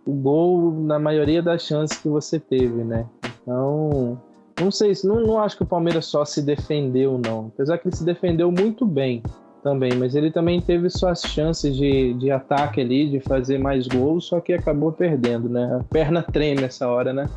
o 0.06 0.12
gol 0.12 0.72
na 0.72 0.98
maioria 0.98 1.42
das 1.42 1.62
chances 1.62 1.98
que 1.98 2.08
você 2.08 2.38
teve, 2.38 2.84
né? 2.84 3.06
Então, 3.42 4.20
não 4.60 4.70
sei, 4.70 4.92
não, 5.04 5.20
não 5.20 5.38
acho 5.38 5.56
que 5.56 5.64
o 5.64 5.66
Palmeiras 5.66 6.06
só 6.06 6.24
se 6.24 6.40
defendeu, 6.40 7.20
não. 7.24 7.50
Apesar 7.54 7.78
que 7.78 7.88
ele 7.88 7.96
se 7.96 8.04
defendeu 8.04 8.50
muito 8.50 8.86
bem 8.86 9.22
também, 9.62 9.92
mas 9.96 10.14
ele 10.14 10.30
também 10.30 10.60
teve 10.60 10.88
suas 10.88 11.22
chances 11.22 11.74
de, 11.76 12.14
de 12.14 12.30
ataque 12.30 12.80
ali, 12.80 13.10
de 13.10 13.18
fazer 13.18 13.58
mais 13.58 13.88
gols, 13.88 14.26
só 14.26 14.40
que 14.40 14.52
acabou 14.52 14.92
perdendo, 14.92 15.48
né? 15.48 15.78
A 15.80 15.84
perna 15.84 16.22
treme 16.22 16.62
essa 16.62 16.88
hora, 16.88 17.12
né? 17.12 17.28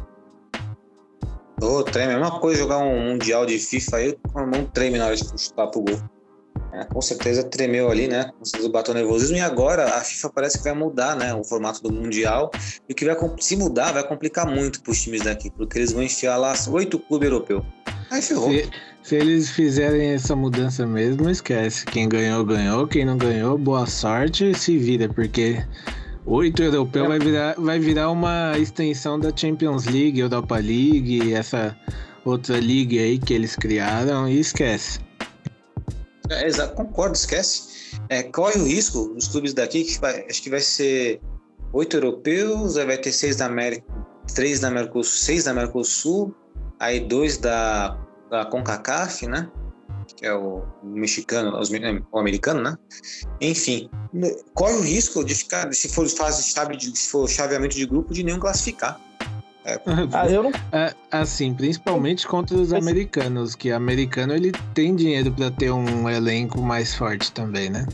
Oh, 1.69 1.83
treme. 1.83 2.13
É 2.13 2.15
a 2.15 2.19
mesma 2.19 2.39
coisa 2.39 2.59
jogar 2.59 2.79
um 2.79 3.11
mundial 3.11 3.45
de 3.45 3.59
FIFA 3.59 3.97
aí, 3.97 4.17
com 4.33 4.39
a 4.39 4.45
mão 4.45 4.65
treme 4.65 4.97
na 4.97 5.05
hora 5.05 5.15
de 5.15 5.23
chutar 5.39 5.67
pro 5.67 5.81
gol. 5.81 5.99
É, 6.73 6.83
com 6.85 6.99
certeza 6.99 7.43
tremeu 7.43 7.91
ali, 7.91 8.07
né? 8.07 8.31
Com 8.39 8.43
certeza 8.43 8.71
bateu 8.71 8.93
nervosismo. 8.95 9.37
E 9.37 9.39
agora 9.39 9.85
a 9.85 10.01
FIFA 10.01 10.31
parece 10.31 10.57
que 10.57 10.63
vai 10.63 10.73
mudar, 10.73 11.15
né? 11.15 11.31
O 11.35 11.43
formato 11.43 11.83
do 11.83 11.91
Mundial. 11.91 12.49
E 12.87 12.93
que 12.95 13.05
vai 13.05 13.15
se 13.39 13.55
mudar 13.55 13.91
vai 13.91 14.03
complicar 14.03 14.47
muito 14.47 14.81
pros 14.81 14.99
times 14.99 15.21
daqui, 15.21 15.51
porque 15.51 15.77
eles 15.77 15.91
vão 15.91 16.01
enfiar 16.01 16.37
lá 16.37 16.55
oito 16.71 16.97
clubes 16.97 17.29
europeus. 17.29 17.63
Aí 18.09 18.21
ferrou. 18.21 18.49
Se, 18.49 18.69
se, 19.03 19.15
eles 19.15 19.51
fizerem 19.51 20.13
essa 20.13 20.35
mudança 20.35 20.87
mesmo, 20.87 21.29
esquece. 21.29 21.85
Quem 21.85 22.09
ganhou, 22.09 22.43
ganhou. 22.43 22.87
Quem 22.87 23.05
não 23.05 23.15
ganhou, 23.15 23.59
boa 23.59 23.85
sorte 23.85 24.57
se 24.57 24.75
vira, 24.75 25.07
porque 25.07 25.63
Oito 26.29 26.61
europeu 26.61 27.05
é. 27.05 27.07
vai, 27.07 27.19
virar, 27.19 27.55
vai 27.57 27.79
virar 27.79 28.11
uma 28.11 28.55
extensão 28.55 29.19
da 29.19 29.35
Champions 29.35 29.85
League, 29.85 30.19
Europa 30.19 30.57
League, 30.57 31.33
essa 31.33 31.75
outra 32.23 32.59
liga 32.59 33.01
aí 33.01 33.17
que 33.17 33.33
eles 33.33 33.55
criaram 33.55 34.29
e 34.29 34.39
esquece. 34.39 34.99
É, 36.29 36.45
exato, 36.45 36.75
concordo, 36.75 37.15
esquece. 37.15 37.97
É, 38.09 38.21
corre 38.21 38.59
o 38.59 38.65
risco 38.65 39.15
dos 39.15 39.27
clubes 39.27 39.55
daqui, 39.55 39.83
que 39.83 39.99
vai, 39.99 40.23
acho 40.29 40.43
que 40.43 40.51
vai 40.51 40.61
ser 40.61 41.19
oito 41.73 41.97
europeus, 41.97 42.77
aí 42.77 42.85
vai 42.85 42.97
ter 42.99 43.11
seis 43.11 43.37
da 43.37 43.47
América, 43.47 43.83
três 44.35 44.59
da 44.59 44.69
Mercosul, 44.69 45.03
seis 45.11 45.45
da 45.45 45.53
Mercosul, 45.55 46.31
aí 46.79 46.99
dois 46.99 47.39
da, 47.39 47.97
da 48.29 48.45
CONCACAF, 48.45 49.25
né? 49.25 49.49
Que 50.15 50.25
é 50.25 50.33
o 50.33 50.63
mexicano, 50.83 51.59
o 52.11 52.19
americano, 52.19 52.61
né? 52.61 52.77
Enfim, 53.41 53.89
corre 54.53 54.73
o 54.73 54.81
risco 54.81 55.23
de 55.23 55.35
ficar, 55.35 55.73
se 55.73 55.89
for 55.89 56.07
fase 56.07 56.43
chave 56.43 56.75
de, 56.77 56.97
se 56.97 57.09
for 57.09 57.29
chaveamento 57.29 57.75
de 57.75 57.85
grupo, 57.85 58.13
de 58.13 58.23
nenhum 58.23 58.39
classificar. 58.39 58.99
É, 59.65 59.79
ah, 60.13 60.27
eu 60.29 60.43
não... 60.43 60.51
é, 60.71 60.93
assim, 61.11 61.53
principalmente 61.53 62.27
contra 62.27 62.57
os 62.57 62.73
americanos, 62.73 63.55
que 63.55 63.71
americano 63.71 64.33
ele 64.33 64.51
tem 64.73 64.95
dinheiro 64.95 65.31
para 65.31 65.51
ter 65.51 65.71
um 65.71 66.09
elenco 66.09 66.61
mais 66.61 66.95
forte 66.95 67.31
também, 67.31 67.69
né? 67.69 67.85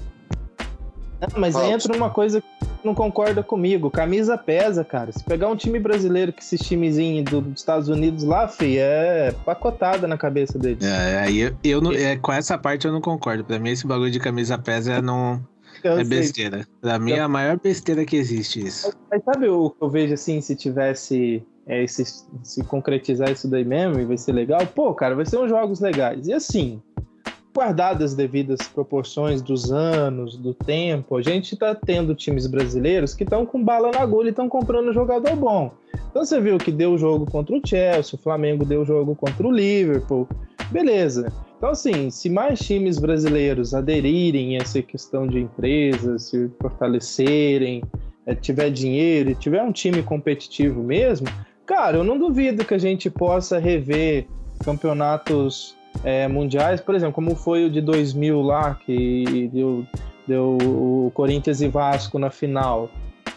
Mas 1.38 1.56
aí 1.56 1.72
entra 1.72 1.96
uma 1.96 2.10
coisa 2.10 2.42
que 2.42 2.48
não 2.84 2.94
concorda 2.94 3.42
comigo. 3.42 3.90
Camisa 3.90 4.38
pesa, 4.38 4.84
cara. 4.84 5.12
Se 5.12 5.24
pegar 5.24 5.50
um 5.50 5.56
time 5.56 5.80
brasileiro 5.80 6.34
que 6.34 6.42
esses 6.42 6.60
timezinhos 6.60 7.26
dos 7.26 7.60
Estados 7.60 7.90
Unidos 7.90 8.24
lá, 8.24 8.48
fi, 8.48 8.78
é 8.78 9.34
pacotada 9.46 10.08
na 10.08 10.18
cabeça 10.18 10.58
deles. 10.58 10.84
É, 10.84 11.20
aí 11.20 11.40
eu, 11.40 11.56
eu 11.64 11.82
não, 11.82 11.92
é, 11.92 12.16
com 12.18 12.32
essa 12.32 12.58
parte 12.58 12.86
eu 12.86 12.92
não 12.92 13.02
concordo. 13.02 13.44
Pra 13.44 13.60
mim, 13.60 13.70
esse 13.70 13.88
bagulho 13.88 14.12
de 14.12 14.20
camisa 14.20 14.58
pesa 14.58 14.94
é 14.94 15.02
não. 15.02 15.42
Eu 15.84 16.00
é 16.00 16.04
besteira. 16.04 16.66
Pra 16.82 16.98
mim 16.98 17.14
é 17.14 17.20
a 17.20 17.28
maior 17.28 17.60
besteira 17.60 18.06
que 18.06 18.16
existe 18.16 18.66
isso. 18.66 18.88
Mas, 18.88 18.98
mas 19.12 19.24
sabe 19.24 19.48
o 19.48 19.70
que 19.70 19.84
eu 19.84 19.90
vejo 19.90 20.14
assim, 20.14 20.42
se 20.42 20.56
tivesse. 20.56 21.44
É, 21.68 21.88
se, 21.88 22.06
se 22.44 22.64
concretizar 22.64 23.32
isso 23.32 23.48
daí 23.48 23.66
mesmo 23.66 24.00
e 24.00 24.06
vai 24.06 24.20
ser 24.20 24.34
legal, 24.34 24.60
pô, 24.68 24.94
cara, 24.94 25.16
vai 25.16 25.26
ser 25.26 25.40
uns 25.40 25.50
jogos 25.50 25.80
legais. 25.80 26.28
E 26.28 26.34
assim, 26.34 26.80
guardadas 27.56 28.12
as 28.12 28.16
devidas 28.16 28.60
proporções 28.68 29.42
dos 29.42 29.72
anos, 29.72 30.36
do 30.36 30.54
tempo, 30.54 31.16
a 31.16 31.22
gente 31.22 31.54
está 31.54 31.74
tendo 31.74 32.14
times 32.14 32.46
brasileiros 32.48 33.14
que 33.14 33.24
estão 33.24 33.46
com 33.46 33.64
bala 33.64 33.92
na 33.92 34.02
agulha 34.02 34.28
e 34.28 34.30
estão 34.32 34.50
comprando 34.50 34.92
jogador 34.92 35.36
bom. 35.38 35.72
Então 36.12 36.26
você 36.26 36.42
viu 36.42 36.58
que 36.58 36.72
deu 36.72 36.98
jogo 36.98 37.26
contra 37.26 37.56
o 37.56 37.62
Chelsea, 37.66 38.16
o 38.16 38.22
Flamengo 38.22 38.66
deu 38.66 38.84
jogo 38.84 39.16
contra 39.16 39.48
o 39.48 39.52
Liverpool, 39.52 40.28
beleza. 40.70 41.32
Então, 41.58 41.70
assim, 41.70 42.10
se 42.10 42.30
mais 42.30 42.60
times 42.60 43.00
brasileiros 43.00 43.74
aderirem 43.74 44.58
a 44.58 44.62
essa 44.62 44.82
questão 44.82 45.26
de 45.26 45.40
empresas, 45.40 46.24
se 46.24 46.52
fortalecerem, 46.62 47.82
é, 48.26 48.36
tiver 48.36 48.70
dinheiro 48.70 49.30
e 49.30 49.36
tiver 49.36 49.64
um 49.64 49.72
time 49.72 50.04
competitivo 50.04 50.84
mesmo, 50.84 51.28
cara, 51.66 51.98
eu 51.98 52.04
não 52.04 52.20
duvido 52.20 52.66
que 52.66 52.74
a 52.74 52.78
gente 52.78 53.10
possa 53.10 53.58
rever 53.58 54.28
campeonatos 54.64 55.76
é, 56.06 56.28
mundiais, 56.28 56.80
por 56.80 56.94
exemplo, 56.94 57.14
como 57.14 57.36
foi 57.36 57.66
o 57.66 57.70
de 57.70 57.82
2000 57.82 58.42
lá, 58.42 58.76
que 58.86 59.50
deu, 59.52 59.84
deu 60.28 60.58
o 60.62 61.12
Corinthians 61.16 61.62
e 61.62 61.68
Vasco 61.68 62.20
na 62.20 62.30
final. 62.30 62.90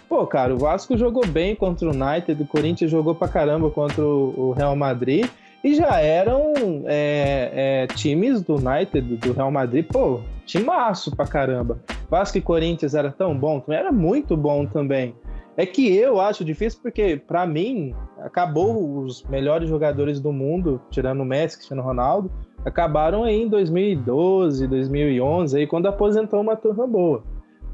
Pô, 0.06 0.26
cara, 0.26 0.54
o 0.54 0.58
Vasco 0.58 0.96
jogou 0.96 1.26
bem 1.26 1.56
contra 1.56 1.88
o 1.88 1.90
United, 1.90 2.42
o 2.42 2.46
Corinthians 2.46 2.90
jogou 2.90 3.14
pra 3.14 3.26
caramba 3.26 3.70
contra 3.70 4.04
o 4.04 4.52
Real 4.52 4.76
Madrid 4.76 5.26
e 5.64 5.74
já 5.74 6.00
eram 6.00 6.52
é, 6.86 7.86
é, 7.88 7.94
times 7.94 8.42
do 8.42 8.56
United, 8.56 9.16
do 9.16 9.32
Real 9.32 9.50
Madrid, 9.50 9.86
pô, 9.86 10.20
timaço 10.44 11.14
pra 11.16 11.26
caramba. 11.26 11.80
Vasco 12.10 12.36
e 12.38 12.40
Corinthians 12.40 12.94
era 12.94 13.10
tão 13.10 13.36
bom, 13.36 13.62
era 13.68 13.90
muito 13.90 14.36
bom 14.36 14.66
também. 14.66 15.14
É 15.56 15.66
que 15.66 15.92
eu 15.92 16.20
acho 16.20 16.44
difícil 16.44 16.78
porque, 16.80 17.16
para 17.16 17.44
mim, 17.44 17.92
acabou 18.22 19.02
os 19.02 19.24
melhores 19.24 19.68
jogadores 19.68 20.20
do 20.20 20.32
mundo, 20.32 20.80
tirando 20.88 21.20
o 21.20 21.24
Messi, 21.24 21.56
Cristiano 21.56 21.82
Ronaldo, 21.82 22.30
acabaram 22.64 23.24
aí 23.24 23.42
em 23.42 23.48
2012, 23.48 24.66
2011, 24.66 25.58
aí 25.58 25.66
quando 25.66 25.86
aposentou 25.86 26.40
uma 26.40 26.56
turma 26.56 26.86
boa. 26.86 27.22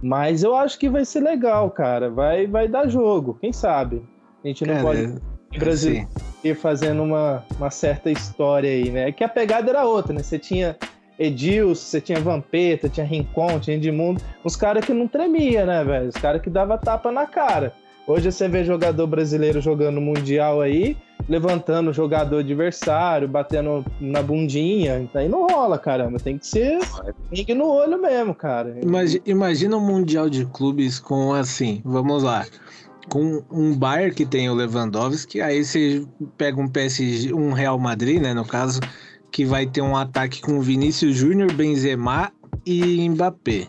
Mas 0.03 0.43
eu 0.43 0.55
acho 0.55 0.79
que 0.79 0.89
vai 0.89 1.05
ser 1.05 1.21
legal, 1.21 1.71
cara. 1.71 2.11
Vai, 2.11 2.47
vai 2.47 2.69
dar 2.69 2.89
jogo, 2.89 3.39
quem 3.41 3.53
sabe? 3.53 4.03
A 4.45 4.49
gente 4.49 4.67
não 4.67 4.75
cara, 4.75 4.87
pode 4.87 5.15
é, 5.55 5.59
Brasil 5.59 6.07
ir 6.43 6.55
fazendo 6.55 7.03
uma, 7.03 7.43
uma 7.57 7.71
certa 7.71 8.11
história 8.11 8.69
aí, 8.69 8.91
né? 8.91 9.09
É 9.09 9.13
que 9.13 9.25
a 9.25 9.29
pegada 9.29 9.71
era 9.71 9.87
outra, 9.87 10.13
né? 10.13 10.23
Você 10.23 10.39
tinha 10.39 10.77
Edilson, 11.19 11.75
você 11.75 12.01
tinha 12.01 12.21
Vampeta, 12.21 12.89
tinha 12.89 13.07
Rincon, 13.07 13.59
tinha 13.61 13.77
Edmundo, 13.77 14.21
uns 14.45 14.57
caras 14.57 14.85
que 14.85 14.93
não 14.93 15.09
tremia, 15.09 15.65
né, 15.65 15.83
velho? 15.85 16.09
Os 16.09 16.17
caras 16.17 16.43
que 16.43 16.51
dava 16.51 16.77
tapa 16.77 17.11
na 17.11 17.27
cara. 17.27 17.73
Hoje 18.07 18.31
você 18.31 18.47
vê 18.49 18.65
jogador 18.65 19.07
brasileiro 19.07 19.63
jogando 19.63 20.01
mundial 20.01 20.61
aí, 20.61 20.97
levantando 21.29 21.91
o 21.91 21.93
jogador 21.93 22.39
adversário, 22.39 23.27
batendo 23.29 23.85
na 24.01 24.23
bundinha. 24.23 25.01
Então 25.01 25.21
aí 25.21 25.29
não 25.29 25.47
rola, 25.47 25.79
caramba. 25.79 26.19
Tem 26.19 26.39
que 26.39 26.47
ser 26.47 26.79
ringue 27.33 27.55
no 27.55 27.67
olho 27.67 28.01
mesmo, 28.01 28.35
cara. 28.35 28.77
Imagina, 28.83 29.23
imagina 29.27 29.77
um 29.77 29.81
mundial 29.81 30.29
de 30.29 30.45
clubes 30.47 30.99
com 30.99 31.33
assim, 31.33 31.81
vamos 31.85 32.23
lá. 32.23 32.47
Com 33.09 33.43
um 33.51 33.77
Bayern 33.77 34.15
que 34.15 34.25
tem 34.25 34.49
o 34.49 34.55
Lewandowski, 34.55 35.41
aí 35.41 35.65
você 35.65 36.07
pega 36.39 36.61
um 36.61 36.69
PSG, 36.69 37.35
um 37.35 37.53
Real 37.53 37.79
Madrid, 37.79 38.21
né, 38.21 38.33
no 38.33 38.47
caso, 38.47 38.81
que 39.31 39.45
vai 39.45 39.67
ter 39.67 39.83
um 39.83 39.95
ataque 39.95 40.41
com 40.41 40.61
Vinícius 40.61 41.17
Júnior, 41.17 41.53
Benzema 41.53 42.33
e 42.65 43.07
Mbappé. 43.09 43.69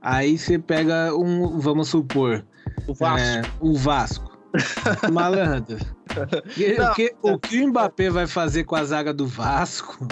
Aí 0.00 0.38
você 0.38 0.58
pega 0.58 1.14
um, 1.14 1.58
vamos 1.60 1.88
supor, 1.88 2.44
o 2.88 2.94
Vasco. 2.94 3.20
É, 3.20 3.42
o 3.60 3.74
Vasco. 3.74 4.38
Malandro. 5.12 5.78
O, 6.12 6.94
que, 6.94 7.14
o 7.22 7.38
que 7.38 7.62
o 7.62 7.68
Mbappé 7.68 8.10
vai 8.10 8.26
fazer 8.26 8.64
com 8.64 8.76
a 8.76 8.84
zaga 8.84 9.12
do 9.12 9.26
Vasco? 9.26 10.06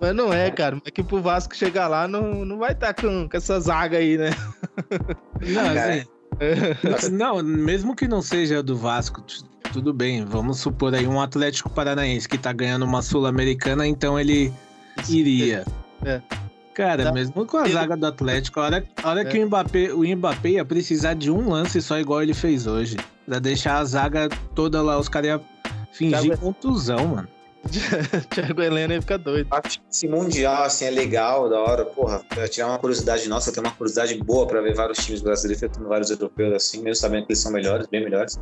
Mas 0.00 0.14
não 0.14 0.32
é, 0.32 0.50
cara. 0.50 0.80
É 0.84 0.90
que 0.90 1.02
pro 1.02 1.20
Vasco 1.20 1.54
chegar 1.54 1.88
lá 1.88 2.06
não, 2.06 2.44
não 2.44 2.58
vai 2.58 2.72
estar 2.72 2.94
tá 2.94 3.02
com, 3.02 3.28
com 3.28 3.36
essa 3.36 3.58
zaga 3.60 3.98
aí, 3.98 4.16
né? 4.16 4.30
Não, 5.40 6.94
assim, 6.94 7.10
não, 7.10 7.42
mesmo 7.42 7.94
que 7.94 8.08
não 8.08 8.22
seja 8.22 8.62
do 8.62 8.76
Vasco, 8.76 9.22
tudo 9.72 9.92
bem. 9.92 10.24
Vamos 10.24 10.58
supor 10.58 10.94
aí 10.94 11.06
um 11.06 11.20
Atlético 11.20 11.68
Paranaense 11.70 12.28
que 12.28 12.38
tá 12.38 12.52
ganhando 12.52 12.84
uma 12.84 13.02
Sul-Americana, 13.02 13.86
então 13.86 14.18
ele 14.18 14.52
iria. 15.08 15.64
É. 16.04 16.20
Cara, 16.74 17.04
Dá... 17.04 17.12
mesmo 17.12 17.44
com 17.44 17.58
a 17.58 17.66
zaga 17.68 17.96
do 17.96 18.06
Atlético, 18.06 18.60
a 18.60 18.64
hora, 18.64 18.84
a 19.02 19.08
hora 19.10 19.20
é. 19.20 19.24
que 19.24 19.38
o 19.38 19.46
Mbappé, 19.46 19.92
o 19.92 20.16
Mbappé 20.16 20.50
ia 20.50 20.64
precisar 20.64 21.14
de 21.14 21.30
um 21.30 21.50
lance 21.50 21.82
só 21.82 21.98
igual 21.98 22.22
ele 22.22 22.32
fez 22.32 22.66
hoje. 22.66 22.96
Pra 23.30 23.38
deixar 23.38 23.78
a 23.78 23.84
zaga 23.84 24.28
toda 24.56 24.82
lá, 24.82 24.98
os 24.98 25.08
caras 25.08 25.28
iam 25.28 25.40
fingir 25.92 26.20
Thiago... 26.20 26.42
contusão, 26.42 27.06
mano. 27.06 27.28
Thiago 28.28 28.60
Helena 28.60 28.94
ia 28.94 29.00
ficar 29.00 29.18
doido. 29.18 29.48
Esse 29.88 30.08
Mundial, 30.08 30.64
assim, 30.64 30.86
é 30.86 30.90
legal, 30.90 31.48
da 31.48 31.60
hora. 31.60 31.84
Porra, 31.84 32.24
tirar 32.48 32.66
uma 32.66 32.78
curiosidade 32.80 33.28
nossa, 33.28 33.52
tem 33.52 33.62
uma 33.62 33.70
curiosidade 33.70 34.16
boa 34.16 34.48
pra 34.48 34.60
ver 34.60 34.74
vários 34.74 34.98
times 34.98 35.22
brasileiros 35.22 35.62
enfrentando 35.62 35.88
vários 35.88 36.10
europeus, 36.10 36.54
assim, 36.54 36.82
mesmo 36.82 36.96
sabendo 36.96 37.26
que 37.26 37.30
eles 37.30 37.38
são 37.38 37.52
melhores, 37.52 37.86
bem 37.86 38.02
melhores. 38.02 38.36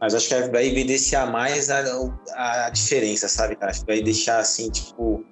Mas 0.00 0.14
acho 0.14 0.28
que 0.28 0.48
vai 0.48 0.66
evidenciar 0.66 1.30
mais 1.30 1.68
a, 1.68 1.82
a 2.34 2.70
diferença, 2.70 3.28
sabe, 3.28 3.54
cara? 3.54 3.70
Acho 3.70 3.80
que 3.80 3.86
vai 3.86 4.02
deixar, 4.02 4.38
assim, 4.38 4.70
tipo, 4.70 5.22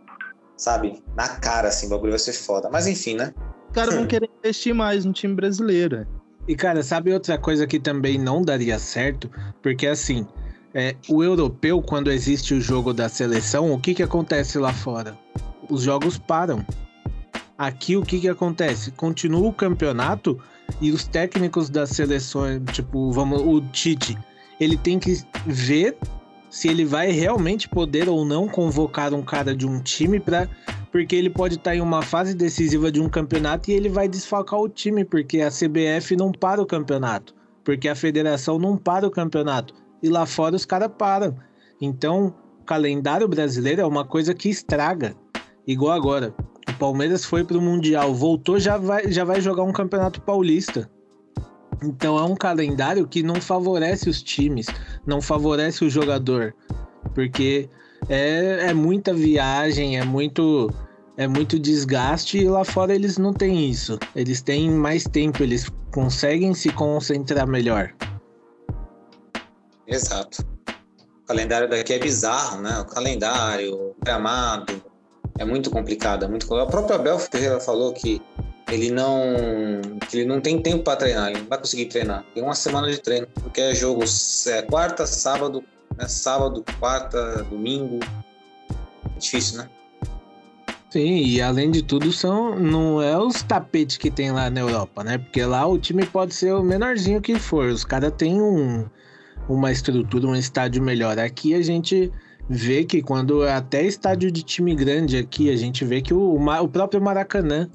sabe, 0.59 1.03
na 1.17 1.27
cara, 1.27 1.69
assim, 1.69 1.87
o 1.87 1.89
bagulho 1.89 2.13
vai 2.13 2.19
ser 2.19 2.35
foda. 2.35 2.69
Mas 2.71 2.87
enfim, 2.87 3.15
né? 3.15 3.33
Os 3.67 3.75
caras 3.75 3.95
vão 3.95 4.05
querer 4.07 4.29
investir 4.45 4.75
mais 4.75 5.07
no 5.07 5.13
time 5.15 5.35
brasileiro. 5.35 6.07
E, 6.51 6.57
cara, 6.57 6.83
sabe 6.83 7.13
outra 7.13 7.39
coisa 7.39 7.65
que 7.65 7.79
também 7.79 8.19
não 8.19 8.43
daria 8.43 8.77
certo? 8.77 9.31
Porque, 9.63 9.87
assim, 9.87 10.27
é, 10.75 10.97
o 11.09 11.23
europeu, 11.23 11.81
quando 11.81 12.11
existe 12.11 12.55
o 12.55 12.61
jogo 12.61 12.93
da 12.93 13.09
seleção, 13.09 13.73
o 13.73 13.79
que, 13.79 13.95
que 13.95 14.03
acontece 14.03 14.59
lá 14.59 14.73
fora? 14.73 15.17
Os 15.69 15.83
jogos 15.83 16.19
param. 16.19 16.67
Aqui, 17.57 17.97
o 17.97 18.03
que, 18.03 18.19
que 18.19 18.29
acontece? 18.29 18.91
Continua 18.91 19.49
o 19.49 19.53
campeonato 19.53 20.41
e 20.81 20.91
os 20.91 21.07
técnicos 21.07 21.71
das 21.71 21.91
seleções, 21.91 22.61
tipo, 22.73 23.13
vamos, 23.13 23.41
o 23.43 23.61
Tite, 23.71 24.19
ele 24.59 24.77
tem 24.77 24.99
que 24.99 25.23
ver 25.47 25.97
se 26.51 26.67
ele 26.67 26.85
vai 26.85 27.13
realmente 27.13 27.69
poder 27.69 28.09
ou 28.09 28.25
não 28.25 28.49
convocar 28.49 29.15
um 29.15 29.23
cara 29.23 29.55
de 29.55 29.69
um 29.69 29.81
time 29.81 30.19
para 30.19 30.49
porque 30.91 31.15
ele 31.15 31.31
pode 31.31 31.55
estar 31.55 31.71
tá 31.71 31.77
em 31.77 31.81
uma 31.81 32.03
fase 32.03 32.35
decisiva 32.35 32.91
de 32.91 33.01
um 33.01 33.09
campeonato 33.09 33.71
e 33.71 33.75
ele 33.75 33.89
vai 33.89 34.09
desfalcar 34.09 34.61
o 34.61 34.69
time 34.69 35.05
porque 35.05 35.41
a 35.41 35.51
CBF 35.51 36.17
não 36.17 36.33
para 36.33 36.61
o 36.61 36.67
campeonato, 36.67 37.35
porque 37.65 37.89
a 37.89 37.95
federação 37.95 38.59
não 38.59 38.77
para 38.77 39.07
o 39.07 39.11
campeonato 39.11 39.75
e 40.03 40.09
lá 40.09 40.27
fora 40.27 40.57
os 40.57 40.65
caras 40.65 40.91
param. 40.97 41.37
Então, 41.81 42.35
o 42.61 42.65
calendário 42.65 43.29
brasileiro 43.29 43.81
é 43.81 43.87
uma 43.87 44.05
coisa 44.05 44.35
que 44.35 44.49
estraga. 44.49 45.15
Igual 45.67 45.93
agora, 45.93 46.35
o 46.69 46.79
Palmeiras 46.79 47.25
foi 47.25 47.45
para 47.45 47.59
o 47.59 47.63
mundial, 47.63 48.15
voltou 48.15 48.59
já 48.59 48.77
vai 48.77 49.11
já 49.11 49.25
vai 49.25 49.41
jogar 49.41 49.63
um 49.63 49.73
campeonato 49.73 50.21
paulista. 50.21 50.91
Então 51.83 52.19
é 52.19 52.25
um 52.25 52.37
calendário 52.37 53.07
que 53.07 53.23
não 53.23 53.41
favorece 53.41 54.09
os 54.11 54.23
times, 54.23 54.67
não 55.07 55.23
favorece 55.23 55.85
o 55.85 55.91
jogador, 55.91 56.55
porque 57.15 57.71
é, 58.09 58.69
é 58.69 58.75
muita 58.75 59.13
viagem, 59.13 59.99
é 59.99 60.05
muito 60.05 60.73
é 61.17 61.29
muito 61.29 61.59
desgaste 61.59 62.39
e 62.39 62.49
lá 62.49 62.65
fora 62.65 62.95
eles 62.95 63.19
não 63.19 63.33
têm 63.33 63.69
isso. 63.69 63.99
Eles 64.17 64.41
têm 64.41 64.71
mais 64.71 65.05
tempo, 65.05 65.43
eles 65.43 65.69
conseguem 65.93 66.55
se 66.55 66.73
concentrar 66.73 67.47
melhor. 67.47 67.93
Exato. 69.87 70.47
O 71.23 71.27
calendário 71.27 71.69
daqui 71.69 71.93
é 71.93 71.99
bizarro, 71.99 72.63
né? 72.63 72.81
O 72.81 72.87
calendário, 72.87 73.75
o 73.75 73.97
gramado, 74.03 74.83
é 75.39 75.45
muito 75.45 75.71
complicado, 75.71 76.25
é 76.25 76.29
muito 76.29 76.47
complicado. 76.47 77.15
O 77.15 77.19
Ferreira 77.19 77.61
falou 77.61 77.93
que 77.93 78.23
ele 78.71 78.91
não 78.91 79.35
ele 80.13 80.25
não 80.25 80.41
tem 80.41 80.63
tempo 80.63 80.85
para 80.85 80.97
treinar, 80.97 81.31
ele 81.31 81.41
não 81.41 81.49
vai 81.49 81.59
conseguir 81.59 81.87
treinar. 81.87 82.25
Tem 82.33 82.43
uma 82.43 82.55
semana 82.55 82.91
de 82.91 82.99
treino, 82.99 83.27
porque 83.35 83.61
é 83.61 83.75
jogo 83.75 84.05
é, 84.47 84.63
quarta, 84.63 85.07
sábado, 85.07 85.63
né, 85.97 86.09
sábado, 86.09 86.65
quarta, 86.79 87.45
domingo. 87.45 88.01
É 89.17 89.19
difícil, 89.19 89.59
né? 89.59 89.69
Sim, 90.91 91.23
e 91.23 91.41
além 91.41 91.71
de 91.71 91.83
tudo, 91.83 92.11
são 92.13 92.59
não 92.59 93.01
é 93.01 93.17
os 93.17 93.43
tapetes 93.43 93.97
que 93.97 94.11
tem 94.11 94.33
lá 94.33 94.51
na 94.51 94.61
Europa, 94.61 95.05
né? 95.05 95.19
Porque 95.19 95.45
lá 95.45 95.65
o 95.65 95.79
time 95.79 96.05
pode 96.05 96.35
ser 96.35 96.53
o 96.53 96.65
menorzinho 96.65 97.21
que 97.21 97.39
for, 97.39 97.67
os 97.67 97.85
caras 97.85 98.13
têm 98.17 98.43
um, 98.43 98.85
uma 99.49 99.71
estrutura, 99.71 100.27
um 100.27 100.35
estádio 100.35 100.83
melhor. 100.83 101.17
Aqui 101.17 101.55
a 101.55 101.63
gente 101.63 102.13
vê 102.49 102.85
que 102.85 103.01
quando 103.01 103.45
até 103.45 103.85
estádio 103.85 104.33
de 104.33 104.43
time 104.43 104.75
grande 104.75 105.17
aqui, 105.17 105.49
a 105.49 105.57
gente 105.57 105.85
vê 105.85 106.03
que 106.03 106.13
o, 106.13 106.35
o 106.35 106.69
próprio 106.69 107.01
Maracanã 107.01 107.71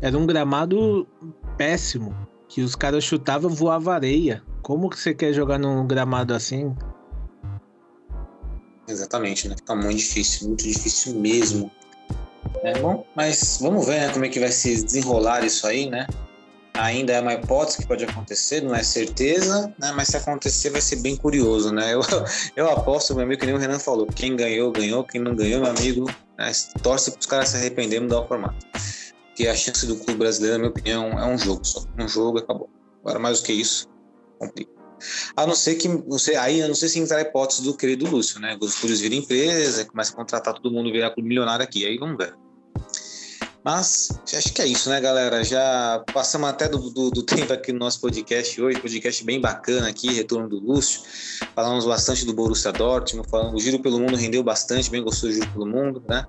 era 0.00 0.16
um 0.16 0.24
gramado 0.24 1.08
péssimo, 1.56 2.14
que 2.48 2.62
os 2.62 2.76
caras 2.76 3.02
chutavam 3.02 3.50
voava 3.50 3.92
areia. 3.92 4.40
Como 4.62 4.88
que 4.88 4.98
você 4.98 5.12
quer 5.12 5.32
jogar 5.32 5.58
num 5.58 5.84
gramado 5.84 6.32
assim? 6.32 6.72
Exatamente, 8.90 9.48
né? 9.48 9.56
Fica 9.56 9.74
muito 9.74 9.98
difícil, 9.98 10.48
muito 10.48 10.64
difícil 10.64 11.14
mesmo. 11.14 11.70
É 12.62 12.78
bom, 12.78 13.06
mas 13.14 13.58
vamos 13.60 13.86
ver 13.86 14.00
né, 14.00 14.12
como 14.12 14.24
é 14.24 14.28
que 14.28 14.40
vai 14.40 14.50
se 14.50 14.82
desenrolar 14.82 15.44
isso 15.44 15.66
aí, 15.66 15.88
né? 15.88 16.06
Ainda 16.74 17.12
é 17.12 17.20
uma 17.20 17.34
hipótese 17.34 17.78
que 17.78 17.86
pode 17.86 18.04
acontecer, 18.04 18.62
não 18.62 18.74
é 18.74 18.82
certeza, 18.82 19.72
né? 19.78 19.92
Mas 19.92 20.08
se 20.08 20.16
acontecer 20.16 20.70
vai 20.70 20.80
ser 20.80 20.96
bem 20.96 21.16
curioso, 21.16 21.72
né? 21.72 21.94
Eu, 21.94 22.00
eu 22.56 22.70
aposto, 22.70 23.14
meu 23.14 23.24
amigo, 23.24 23.40
que 23.40 23.46
nem 23.46 23.54
o 23.54 23.58
Renan 23.58 23.78
falou, 23.78 24.06
quem 24.06 24.36
ganhou, 24.36 24.72
ganhou, 24.72 25.04
quem 25.04 25.20
não 25.20 25.34
ganhou, 25.34 25.62
meu 25.62 25.70
amigo, 25.70 26.06
né, 26.38 26.50
torce 26.82 27.10
para 27.10 27.20
os 27.20 27.26
caras 27.26 27.48
se 27.50 27.56
arrependerem 27.56 27.98
e 27.98 28.00
mudar 28.02 28.20
o 28.20 28.28
formato 28.28 28.66
porque 29.40 29.48
a 29.48 29.56
chance 29.56 29.86
do 29.86 29.96
clube 29.96 30.18
brasileiro, 30.18 30.56
na 30.56 30.58
minha 30.58 30.70
opinião, 30.70 31.18
é 31.18 31.24
um 31.24 31.38
jogo 31.38 31.64
só. 31.64 31.82
Um 31.98 32.06
jogo 32.06 32.38
acabou. 32.38 32.68
Agora, 33.00 33.18
mais 33.18 33.40
do 33.40 33.46
que 33.46 33.54
isso, 33.54 33.88
complica. 34.38 34.70
A 35.36 35.46
não 35.46 35.54
ser 35.54 35.76
que 35.76 35.88
você 35.88 36.34
aí, 36.34 36.62
a 36.62 36.68
não 36.68 36.74
sei 36.74 36.88
se 36.88 36.98
entrar 36.98 37.18
a 37.18 37.22
hipótese 37.22 37.62
do 37.62 37.76
querido 37.76 38.08
Lúcio, 38.08 38.40
né? 38.40 38.56
Os 38.60 38.76
clubes 38.76 39.00
viram 39.00 39.16
empresa, 39.16 39.84
começa 39.84 40.12
a 40.12 40.16
contratar 40.16 40.54
todo 40.54 40.72
mundo, 40.72 40.92
virar 40.92 41.10
clube 41.10 41.28
milionário 41.28 41.64
aqui, 41.64 41.86
aí 41.86 41.98
vamos 41.98 42.16
ver. 42.16 42.34
Mas 43.62 44.08
acho 44.34 44.54
que 44.54 44.62
é 44.62 44.66
isso, 44.66 44.88
né, 44.88 45.00
galera? 45.00 45.44
Já 45.44 46.02
passamos 46.12 46.48
até 46.48 46.66
do, 46.68 46.78
do, 46.90 47.10
do, 47.10 47.22
tempo 47.24 47.52
aqui 47.52 47.72
no 47.72 47.78
nosso 47.78 48.00
podcast 48.00 48.60
hoje, 48.60 48.80
podcast 48.80 49.22
bem 49.24 49.40
bacana 49.40 49.88
aqui, 49.88 50.12
retorno 50.12 50.48
do 50.48 50.58
Lúcio. 50.58 51.02
Falamos 51.54 51.84
bastante 51.84 52.24
do 52.24 52.32
Borussia 52.32 52.72
Dortmund, 52.72 53.28
falamos, 53.28 53.60
o 53.60 53.64
Giro 53.64 53.80
pelo 53.80 54.00
Mundo 54.00 54.16
rendeu 54.16 54.42
bastante, 54.42 54.90
bem 54.90 55.02
gostou 55.02 55.28
do 55.28 55.34
Giro 55.34 55.52
pelo 55.52 55.66
Mundo, 55.66 56.02
né? 56.08 56.26